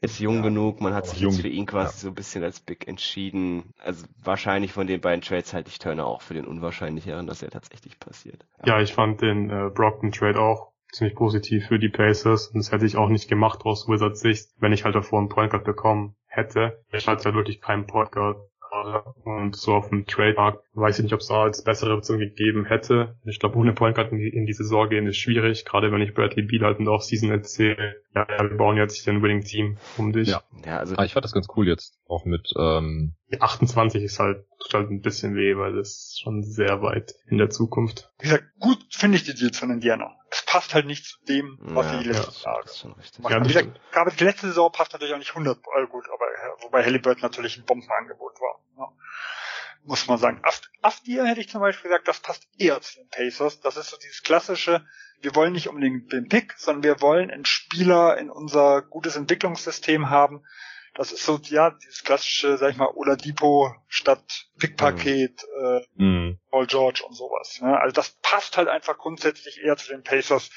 [0.00, 1.98] ist jung ja, genug, man hat sich jung, jetzt für ihn quasi ja.
[1.98, 3.72] so ein bisschen als Big entschieden.
[3.78, 7.50] Also wahrscheinlich von den beiden Trades halte ich Turner auch für den unwahrscheinlicheren, dass er
[7.50, 8.46] tatsächlich passiert.
[8.64, 12.70] Ja, ich fand den äh, Brockton Trade auch ziemlich positiv für die Pacers und das
[12.70, 15.64] hätte ich auch nicht gemacht aus Wizards Sicht, wenn ich halt davor einen Point Guard
[15.64, 16.84] bekommen hätte.
[16.90, 18.12] Ich hatte halt wirklich keinen Guard
[19.24, 22.64] und so auf dem Trademark weiß ich nicht, ob es da als bessere Option gegeben
[22.64, 23.16] hätte.
[23.24, 26.00] Ich glaube, ohne Point Guard in die, in die Saison gehen ist schwierig, gerade wenn
[26.00, 29.42] ich Bradley Beal halt in der Offseason erzähle, ja, wir bauen jetzt hier ein Winning
[29.42, 30.28] Team um dich.
[30.28, 34.18] Ja, ja also ah, ich fand das ganz cool jetzt, auch mit ähm 28 ist
[34.18, 38.10] halt, tut halt ein bisschen weh, weil das ist schon sehr weit in der Zukunft.
[38.18, 40.14] Wie gesagt, gut finde ich die Deals von Indiana.
[40.30, 43.44] Es passt halt nicht zu dem, was ja, sie die letzten ja, Jahre haben.
[43.44, 46.26] Wie gesagt, gerade die letzte Saison passt natürlich auch nicht 100, äh, gut, aber
[46.60, 48.60] wobei Halliburton natürlich ein Bombenangebot war.
[48.78, 48.92] Ja.
[49.84, 50.40] Muss man sagen.
[50.80, 53.60] Afdir hätte ich zum Beispiel gesagt, das passt eher zu den Pacers.
[53.60, 54.86] Das ist so dieses klassische,
[55.20, 60.10] wir wollen nicht unbedingt den Pick, sondern wir wollen einen Spieler in unser gutes Entwicklungssystem
[60.10, 60.44] haben.
[60.94, 65.64] Das ist so, ja, dieses klassische, sag ich mal, Oladipo statt Pickpaket, mhm.
[65.64, 66.40] äh, mhm.
[66.50, 67.60] Paul George und sowas.
[67.62, 67.80] Ne?
[67.80, 70.50] Also das passt halt einfach grundsätzlich eher zu den Pacers.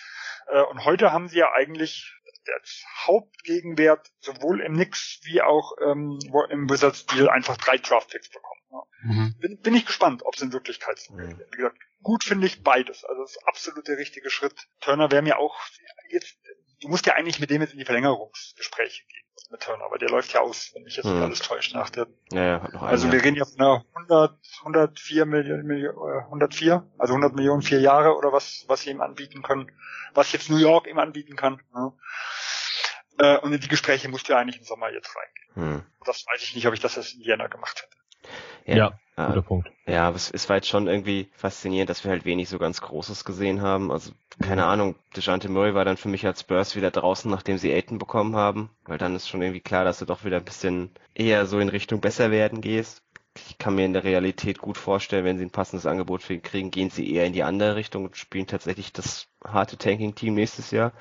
[0.47, 2.13] Äh, und heute haben sie ja eigentlich
[2.53, 8.29] als Hauptgegenwert sowohl im Knicks wie auch ähm, im Wizards Deal einfach drei Draft Picks
[8.29, 8.61] bekommen.
[8.71, 8.83] Ja.
[9.03, 9.35] Mhm.
[9.39, 11.39] Bin, bin ich gespannt, ob es in Wirklichkeit so mhm.
[11.51, 13.03] Wie gesagt, gut finde ich beides.
[13.05, 14.67] Also das ist absolut der richtige Schritt.
[14.81, 15.59] Turner wäre mir auch
[16.09, 16.37] jetzt,
[16.81, 20.09] du musst ja eigentlich mit dem jetzt in die Verlängerungsgespräche gehen mit Turner, aber der
[20.09, 21.23] läuft ja aus, wenn mich jetzt nicht mhm.
[21.23, 22.07] alles täuscht nach der.
[22.31, 25.89] Ja, ja, hat noch also wir reden ja von einer 100, 104 Millionen,
[26.25, 29.71] 104, also 100 Millionen vier Jahre oder was, was sie ihm anbieten können,
[30.13, 31.61] was jetzt New York ihm anbieten kann.
[31.73, 31.93] Ja.
[33.17, 35.55] Äh, und in die Gespräche musste ja eigentlich im Sommer jetzt reingehen.
[35.55, 35.85] Hm.
[36.05, 37.97] Das weiß ich nicht, ob ich das als Indiana gemacht hätte.
[38.65, 39.71] Ja, ja äh, guter Punkt.
[39.87, 42.81] Ja, aber es, es war jetzt schon irgendwie faszinierend, dass wir halt wenig so ganz
[42.81, 43.91] Großes gesehen haben.
[43.91, 44.11] Also,
[44.41, 44.67] keine mhm.
[44.67, 48.35] Ahnung, DeJounte Murray war dann für mich als Spurs wieder draußen, nachdem sie Aiton bekommen
[48.35, 51.59] haben, weil dann ist schon irgendwie klar, dass du doch wieder ein bisschen eher so
[51.59, 53.01] in Richtung besser werden gehst.
[53.47, 56.41] ich kann mir in der Realität gut vorstellen, wenn sie ein passendes Angebot für ihn
[56.41, 60.71] kriegen, gehen sie eher in die andere Richtung und spielen tatsächlich das harte Tanking-Team nächstes
[60.71, 60.93] Jahr.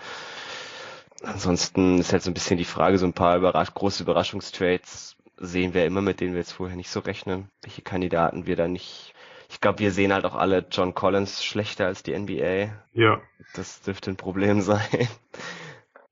[1.23, 5.75] Ansonsten ist halt so ein bisschen die Frage, so ein paar überrasch große Überraschungstrades sehen
[5.75, 7.49] wir immer, mit denen wir jetzt vorher nicht so rechnen.
[7.63, 9.15] Welche Kandidaten wir da nicht.
[9.51, 12.73] Ich glaube, wir sehen halt auch alle John Collins schlechter als die NBA.
[12.93, 13.21] Ja.
[13.55, 14.81] Das dürfte ein Problem sein.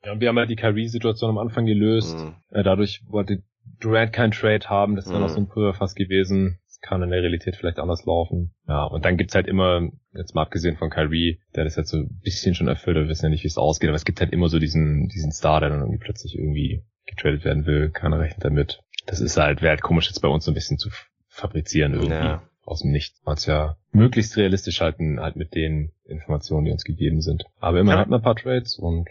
[0.05, 2.17] Ja, und wir haben ja die Kyrie-Situation am Anfang gelöst.
[2.19, 2.35] Mhm.
[2.51, 3.43] Dadurch wollte
[3.79, 5.23] Durant keinen Trade haben, das wäre mhm.
[5.23, 6.59] noch so ein Pulverfass gewesen.
[6.67, 8.53] Das kann in der Realität vielleicht anders laufen.
[8.69, 11.99] Ja, und dann gibt's halt immer, jetzt mal abgesehen von Kyrie, der das jetzt so
[11.99, 14.33] ein bisschen schon erfüllt, wir wissen ja nicht, wie es ausgeht, aber es gibt halt
[14.33, 18.45] immer so diesen, diesen Star, der dann irgendwie plötzlich irgendwie getradet werden will, keiner rechnet
[18.45, 18.82] damit.
[19.07, 20.91] Das ist halt, wäre halt komisch jetzt bei uns so ein bisschen zu
[21.29, 22.15] fabrizieren irgendwie.
[22.15, 22.43] Ja.
[22.65, 23.21] Aus dem Nichts.
[23.25, 27.45] Man ja möglichst realistisch halten, halt mit den Informationen, die uns gegeben sind.
[27.59, 28.03] Aber immerhin ja.
[28.03, 29.09] hat man ein paar Trades und.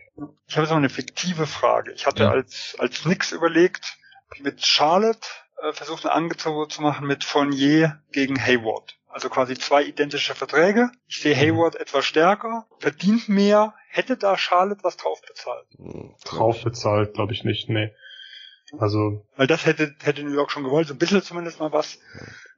[0.47, 1.91] Ich habe jetzt noch eine fiktive Frage.
[1.91, 2.31] Ich hatte ja.
[2.31, 3.97] als, als nix überlegt,
[4.41, 5.27] mit Charlotte
[5.61, 8.97] äh, versucht ein Angebot zu machen mit Fournier gegen Hayward.
[9.07, 10.89] Also quasi zwei identische Verträge.
[11.07, 11.39] Ich sehe mhm.
[11.39, 13.73] Hayward etwas stärker, verdient mehr.
[13.89, 15.67] Hätte da Charlotte was drauf bezahlt?
[15.77, 17.91] Hm, drauf bezahlt, glaube ich nicht, nee.
[18.79, 19.25] Also.
[19.35, 21.99] Weil das hätte, hätte New York schon gewollt, so ein bisschen zumindest mal was.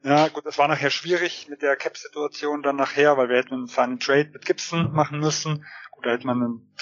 [0.03, 3.67] Ja, gut, das war nachher schwierig mit der Cap-Situation dann nachher, weil wir hätten einen
[3.67, 5.65] Sign Trade mit Gibson machen müssen.
[5.91, 6.75] Gut, da hätte man einen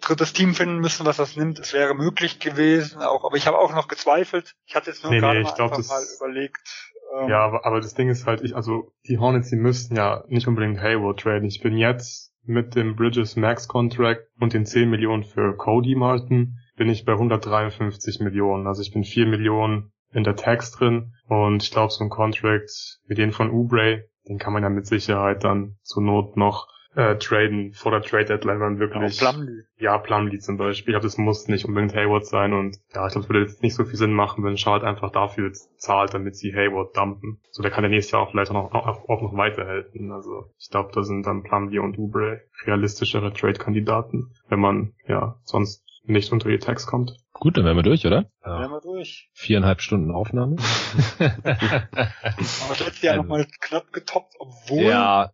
[0.00, 1.58] drittes Team finden müssen, was das nimmt.
[1.58, 4.54] Es wäre möglich gewesen, auch, aber ich habe auch noch gezweifelt.
[4.66, 6.92] Ich hatte jetzt nur nee, gerade nee, mal, glaub, das, mal überlegt.
[7.18, 10.24] Ähm, ja, aber, aber das Ding ist halt, ich, also die Hornets, die müssten ja
[10.28, 11.46] nicht unbedingt Hayward traden.
[11.46, 16.58] Ich bin jetzt mit dem Bridges Max Contract und den 10 Millionen für Cody Martin
[16.76, 18.66] bin ich bei 153 Millionen.
[18.66, 23.00] Also ich bin 4 Millionen in der Tax drin und ich glaube so ein Contract
[23.06, 27.16] wie den von Ubre, den kann man ja mit Sicherheit dann zur Not noch äh,
[27.16, 29.20] traden vor der Trade Deadline, wenn wirklich.
[29.20, 29.62] Ja, Plumlee.
[29.78, 30.92] Ja, Plumlee zum Beispiel.
[30.92, 33.62] Ich glaube, das muss nicht unbedingt Hayward sein und ja, ich glaube, es würde jetzt
[33.62, 37.40] nicht so viel Sinn machen, wenn Charlotte einfach dafür zahlt, damit sie Hayward dumpen.
[37.50, 40.12] So, der kann der nächstes Jahr auch vielleicht auch, auch, auch noch weiterhelfen.
[40.12, 45.82] Also ich glaube, da sind dann Plumlee und Ubre realistischere Trade-Kandidaten, wenn man ja sonst
[46.04, 47.16] nicht unter die Tags kommt.
[47.32, 48.30] Gut, dann wären wir durch, oder?
[48.44, 48.60] Ja.
[48.60, 49.30] Wären wir durch.
[49.32, 50.56] Viereinhalb Stunden Aufnahme.
[51.18, 55.32] Aber letztes Jahr nochmal knapp getoppt, obwohl ja,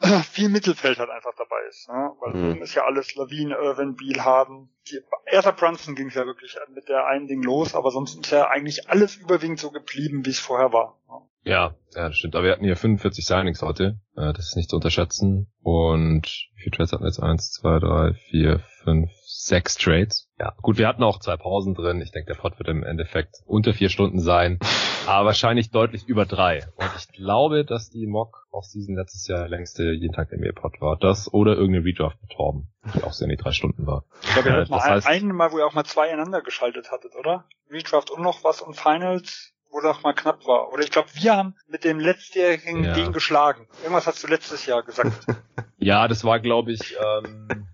[0.00, 0.20] ja.
[0.22, 1.88] viel Mittelfeld halt einfach dabei ist.
[1.88, 2.12] Ne?
[2.20, 2.62] Weil mhm.
[2.62, 4.70] ist ja alles Lawine, Irvin, Beal haben.
[4.90, 8.30] Die, erster Brunson ging es ja wirklich mit der einen Ding los, aber sonst ist
[8.30, 10.98] ja eigentlich alles überwiegend so geblieben, wie es vorher war.
[11.08, 11.25] Ne?
[11.46, 12.34] Ja, ja, das stimmt.
[12.34, 14.00] Aber wir hatten hier 45 Signings heute.
[14.16, 15.46] Äh, das ist nicht zu unterschätzen.
[15.62, 16.26] Und
[16.56, 17.22] wie viele Trades hatten wir jetzt?
[17.22, 20.28] Eins, zwei, drei, vier, fünf, sechs Trades.
[20.40, 22.00] Ja, gut, wir hatten auch zwei Pausen drin.
[22.00, 24.58] Ich denke, der Pod wird im Endeffekt unter vier Stunden sein,
[25.06, 26.66] aber wahrscheinlich deutlich über drei.
[26.74, 30.96] Und ich glaube, dass die Mock Off-Season letztes Jahr längste jeden Tag NBA Pod war.
[30.96, 34.04] Das oder irgendeine Redraft mit Torben, die auch sehr in die drei Stunden war.
[34.22, 36.42] Ich glaube, ihr äh, hattet mal heißt, einen Mal, wo ihr auch mal zwei einander
[36.42, 37.44] geschaltet hattet, oder?
[37.70, 40.72] Redraft und noch was und Finals wo auch mal knapp war.
[40.72, 42.94] Oder ich glaube, wir haben mit dem letztjährigen ja.
[42.94, 43.66] den geschlagen.
[43.82, 45.12] Irgendwas hast du letztes Jahr gesagt.
[45.78, 47.66] ja, das war, glaube ich, ähm,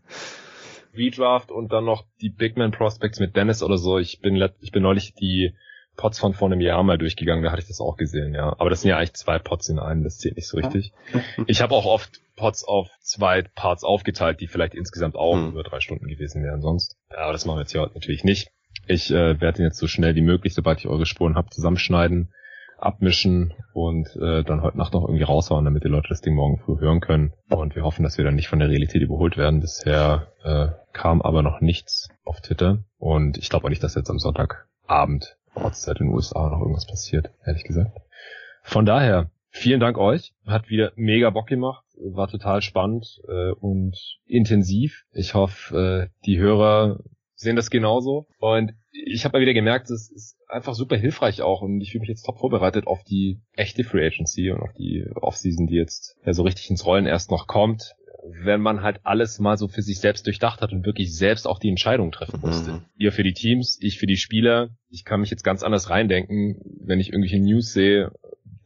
[0.94, 3.98] Redraft und dann noch die Big Man Prospects mit Dennis oder so.
[3.98, 5.54] Ich bin, ich bin neulich die
[5.96, 8.56] Pots von vor einem Jahr mal durchgegangen, da hatte ich das auch gesehen, ja.
[8.58, 10.92] Aber das sind ja eigentlich zwei Pots in einem, das zählt nicht so richtig.
[11.46, 15.50] Ich habe auch oft Pots auf zwei Parts aufgeteilt, die vielleicht insgesamt auch hm.
[15.50, 16.96] über drei Stunden gewesen wären sonst.
[17.10, 18.50] Ja, aber das machen wir jetzt hier natürlich nicht.
[18.86, 22.32] Ich äh, werde den jetzt so schnell wie möglich, sobald ich eure Spuren habt, zusammenschneiden
[22.82, 26.58] abmischen und äh, dann heute Nacht noch irgendwie raushauen, damit die Leute das Ding morgen
[26.58, 27.32] früh hören können.
[27.48, 29.60] Und wir hoffen, dass wir dann nicht von der Realität überholt werden.
[29.60, 34.10] Bisher äh, kam aber noch nichts auf Twitter und ich glaube auch nicht, dass jetzt
[34.10, 37.98] am Sonntagabend Ortszeit in den USA noch irgendwas passiert, ehrlich gesagt.
[38.62, 40.32] Von daher, vielen Dank euch.
[40.46, 43.96] Hat wieder mega Bock gemacht, war total spannend äh, und
[44.26, 45.04] intensiv.
[45.12, 47.00] Ich hoffe, äh, die Hörer
[47.42, 48.26] sehen das genauso.
[48.38, 52.00] Und ich habe mal wieder gemerkt, es ist einfach super hilfreich auch und ich fühle
[52.00, 56.16] mich jetzt top vorbereitet auf die echte Free Agency und auf die Offseason, die jetzt
[56.24, 59.82] ja so richtig ins Rollen erst noch kommt wenn man halt alles mal so für
[59.82, 62.48] sich selbst durchdacht hat und wirklich selbst auch die Entscheidung treffen mhm.
[62.48, 62.72] musste.
[62.72, 62.84] Mhm.
[62.96, 64.70] Ihr für die Teams, ich für die Spieler.
[64.88, 68.12] Ich kann mich jetzt ganz anders reindenken, wenn ich irgendwelche News sehe,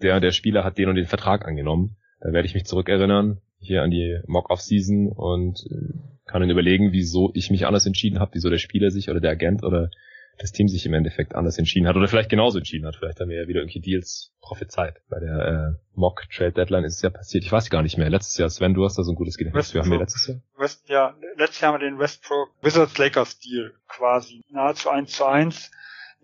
[0.03, 1.97] der der Spieler hat den und den Vertrag angenommen.
[2.21, 7.31] Da werde ich mich zurückerinnern hier an die Mock-Off-Season und äh, kann dann überlegen, wieso
[7.35, 9.91] ich mich anders entschieden habe, wieso der Spieler sich oder der Agent oder
[10.39, 12.97] das Team sich im Endeffekt anders entschieden hat oder vielleicht genauso entschieden hat.
[12.97, 15.01] Vielleicht haben wir ja wieder irgendwelche Deals prophezeit.
[15.09, 17.45] Bei der äh, Mock Trade Deadline ist es ja passiert.
[17.45, 18.11] Ich weiß gar nicht mehr.
[18.11, 19.73] Letztes Jahr, Sven, du hast da so ein gutes Gedächtnis.
[19.73, 20.41] Wir haben wir letztes Jahr?
[20.59, 25.25] West, ja, letztes Jahr haben wir den Westbrook Wizards Lakers Deal quasi nahezu eins zu
[25.25, 25.71] eins.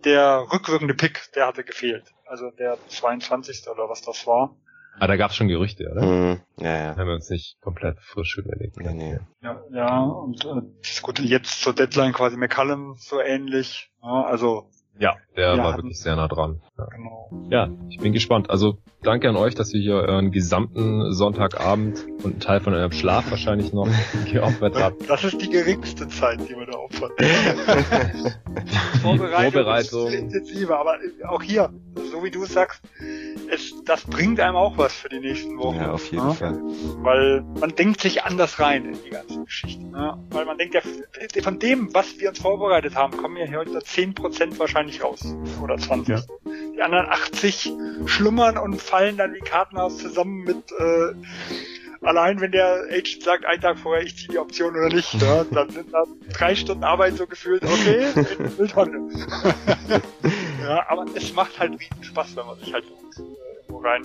[0.05, 2.05] Der rückwirkende Pick, der hatte gefehlt.
[2.27, 3.69] Also der 22.
[3.69, 4.57] oder was das war.
[4.99, 6.03] Ah, da gab's schon Gerüchte, oder?
[6.03, 6.41] Mhm.
[6.59, 6.97] Ja, ja.
[6.97, 8.77] Haben wir uns nicht komplett frisch überlegt.
[8.77, 9.19] Nee, nee.
[9.43, 13.91] Ja, ja, und äh, gut, jetzt zur Deadline quasi McCallum so ähnlich.
[14.03, 16.61] Ja, also Ja, der Wir war wirklich sehr nah dran.
[16.79, 16.85] Ja.
[16.87, 17.31] Genau.
[17.51, 18.51] ja, ich bin gespannt.
[18.51, 22.93] Also danke an euch, dass ihr hier euren gesamten Sonntagabend und einen Teil von eurem
[22.93, 23.89] Schlaf wahrscheinlich noch
[24.33, 25.09] geopfert habt.
[25.09, 27.11] Das ist die geringste Zeit, die wir da opfern.
[29.03, 29.77] Vorbereitung.
[29.79, 30.99] ist viel intensiver, aber
[31.29, 31.71] auch hier,
[32.11, 32.83] so wie du sagst,
[33.51, 35.77] es, das bringt einem auch was für die nächsten Wochen.
[35.77, 36.35] Ja, auf jeden Ja?
[36.35, 36.61] Fall.
[36.99, 39.85] Weil man denkt sich anders rein in die ganze Geschichte.
[39.93, 40.19] Ja?
[40.31, 40.81] Weil man denkt ja,
[41.43, 45.35] von dem, was wir uns vorbereitet haben, kommen ja heute 10% wahrscheinlich raus.
[45.63, 46.09] Oder 20.
[46.09, 46.23] Ja.
[46.75, 47.73] Die anderen 80
[48.07, 51.15] schlummern und fallen dann wie Kartenhaus zusammen mit äh,
[52.03, 55.45] allein wenn der Agent sagt, einen Tag vorher, ich ziehe die Option oder nicht, ja,
[55.51, 58.09] dann sind da drei Stunden Arbeit so gefühlt, okay,
[58.59, 59.11] Mülltonne.
[60.63, 63.21] ja, aber es macht halt riesen Spaß, wenn man sich halt äh,
[63.57, 64.03] irgendwo rein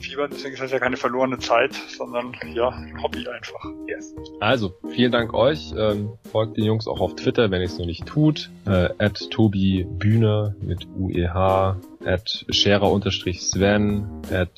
[0.00, 0.32] fiebert.
[0.32, 3.64] Deswegen ist das ja keine verlorene Zeit, sondern ja, ein Hobby einfach.
[3.86, 4.14] Yes.
[4.40, 5.72] Also, vielen Dank euch.
[5.76, 8.50] Ähm, folgt den Jungs auch auf Twitter, wenn ihr es noch nicht tut.
[8.66, 11.76] Äh, at Tobi Bühne mit UEH,
[12.08, 14.50] at Scherer-Sven, at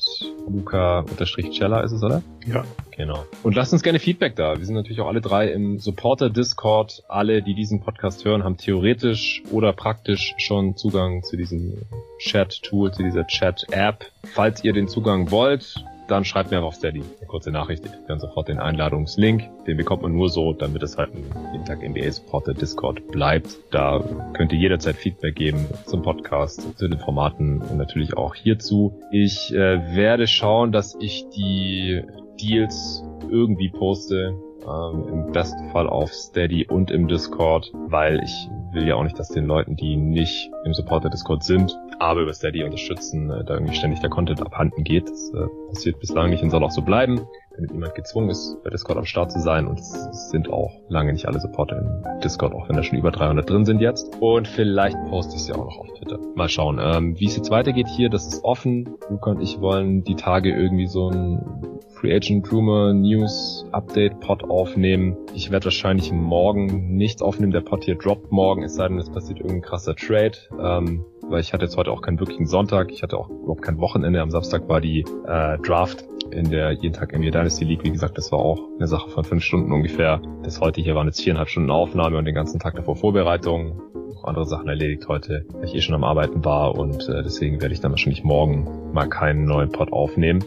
[0.47, 2.23] Luca-Cella ist es, oder?
[2.47, 2.63] Ja.
[2.95, 3.25] Genau.
[3.43, 4.57] Und lasst uns gerne Feedback da.
[4.57, 7.03] Wir sind natürlich auch alle drei im Supporter-Discord.
[7.09, 11.77] Alle, die diesen Podcast hören, haben theoretisch oder praktisch schon Zugang zu diesem
[12.19, 14.05] Chat-Tool, zu dieser Chat-App.
[14.33, 17.85] Falls ihr den Zugang wollt, dann schreibt mir einfach auf Steady eine kurze Nachricht.
[17.85, 19.49] Ich dann sofort den Einladungslink.
[19.65, 21.23] Den bekommt man nur so, damit es halt ein
[21.53, 23.57] jeden Tag NBA Supporter Discord bleibt.
[23.71, 28.99] Da könnt ihr jederzeit Feedback geben zum Podcast, zu den Formaten und natürlich auch hierzu.
[29.11, 32.01] Ich äh, werde schauen, dass ich die
[32.41, 34.35] Deals irgendwie poste.
[34.67, 39.19] Ähm, Im besten Fall auf Steady und im Discord, weil ich will ja auch nicht,
[39.19, 43.75] dass den Leuten, die nicht im Supporter-Discord sind, aber über Steady unterstützen, äh, da irgendwie
[43.75, 45.09] ständig der Content abhanden geht.
[45.09, 47.21] Das äh, passiert bislang nicht und soll auch so bleiben,
[47.55, 49.67] damit niemand gezwungen ist, bei Discord am Start zu sein.
[49.67, 53.11] Und es sind auch lange nicht alle Supporter im Discord, auch wenn da schon über
[53.11, 54.15] 300 drin sind jetzt.
[54.19, 56.19] Und vielleicht poste ich ja auch noch auf Twitter.
[56.35, 56.79] Mal schauen.
[56.81, 58.95] Ähm, wie es jetzt weitergeht hier, das ist offen.
[59.09, 64.43] Luca und ich wollen die Tage irgendwie so ein Free Agent Rumor News Update Pod
[64.43, 65.17] aufnehmen.
[65.35, 67.51] Ich werde wahrscheinlich morgen nichts aufnehmen.
[67.51, 70.37] Der Pod hier droppt morgen, es sei denn, es passiert irgendein krasser Trade.
[70.59, 72.91] Ähm, weil ich hatte jetzt heute auch keinen wirklichen Sonntag.
[72.91, 74.21] Ich hatte auch überhaupt kein Wochenende.
[74.21, 77.83] Am Samstag war die äh, Draft in der jeden Tag NBA Dynasty League.
[77.83, 80.21] Wie gesagt, das war auch eine Sache von fünf Stunden ungefähr.
[80.43, 83.81] Das heute hier waren jetzt viereinhalb Stunden Aufnahme und den ganzen Tag davor Vorbereitung.
[84.13, 87.61] Noch andere Sachen erledigt heute, weil ich eh schon am Arbeiten war und äh, deswegen
[87.61, 90.43] werde ich dann wahrscheinlich morgen mal keinen neuen Pod aufnehmen.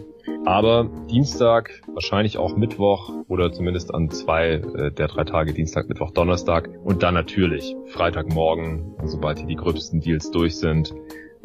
[0.46, 6.10] Aber Dienstag, wahrscheinlich auch Mittwoch oder zumindest an zwei äh, der drei Tage, Dienstag, Mittwoch,
[6.10, 6.68] Donnerstag.
[6.84, 10.94] Und dann natürlich Freitagmorgen, sobald hier die gröbsten Deals durch sind,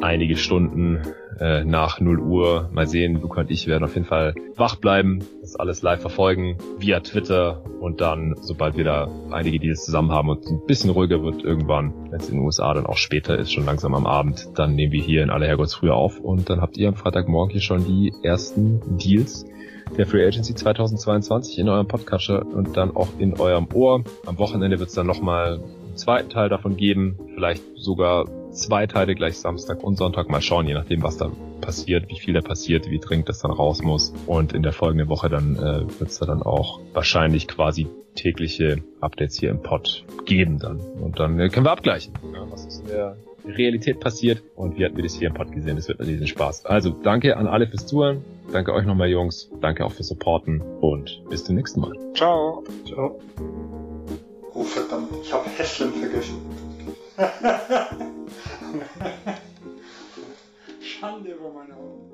[0.01, 1.01] einige Stunden
[1.39, 2.69] äh, nach 0 Uhr.
[2.73, 6.57] Mal sehen, Luca und ich werden auf jeden Fall wach bleiben, das alles live verfolgen
[6.77, 11.23] via Twitter und dann, sobald wir da einige Deals zusammen haben und ein bisschen ruhiger
[11.23, 14.49] wird irgendwann, wenn es in den USA dann auch später ist, schon langsam am Abend,
[14.55, 17.61] dann nehmen wir hier in aller Herrgottsfrühe auf und dann habt ihr am Freitagmorgen hier
[17.61, 19.45] schon die ersten Deals
[19.97, 24.03] der Free Agency 2022 in eurem Podcatcher und dann auch in eurem Ohr.
[24.25, 29.15] Am Wochenende wird es dann nochmal einen zweiten Teil davon geben, vielleicht sogar zwei Teile
[29.15, 30.29] gleich Samstag und Sonntag.
[30.29, 33.51] Mal schauen, je nachdem, was da passiert, wie viel da passiert, wie dringend das dann
[33.51, 34.13] raus muss.
[34.25, 38.83] Und in der folgenden Woche dann äh, wird es da dann auch wahrscheinlich quasi tägliche
[39.01, 40.79] Updates hier im Pod geben dann.
[40.79, 44.85] Und dann äh, können wir abgleichen, ja, was ist in der Realität passiert und wie
[44.85, 45.75] hatten wir das hier im Pod gesehen.
[45.75, 46.65] Das wird ein riesen Spaß.
[46.65, 48.23] Also danke an alle fürs Zuhören.
[48.51, 49.49] Danke euch nochmal, Jungs.
[49.61, 51.93] Danke auch fürs Supporten und bis zum nächsten Mal.
[52.13, 52.63] Ciao.
[52.85, 53.19] Ciao.
[54.53, 56.68] Oh verdammt, ich habe Hässeln vergessen.
[60.81, 62.08] Schande über meine Augen.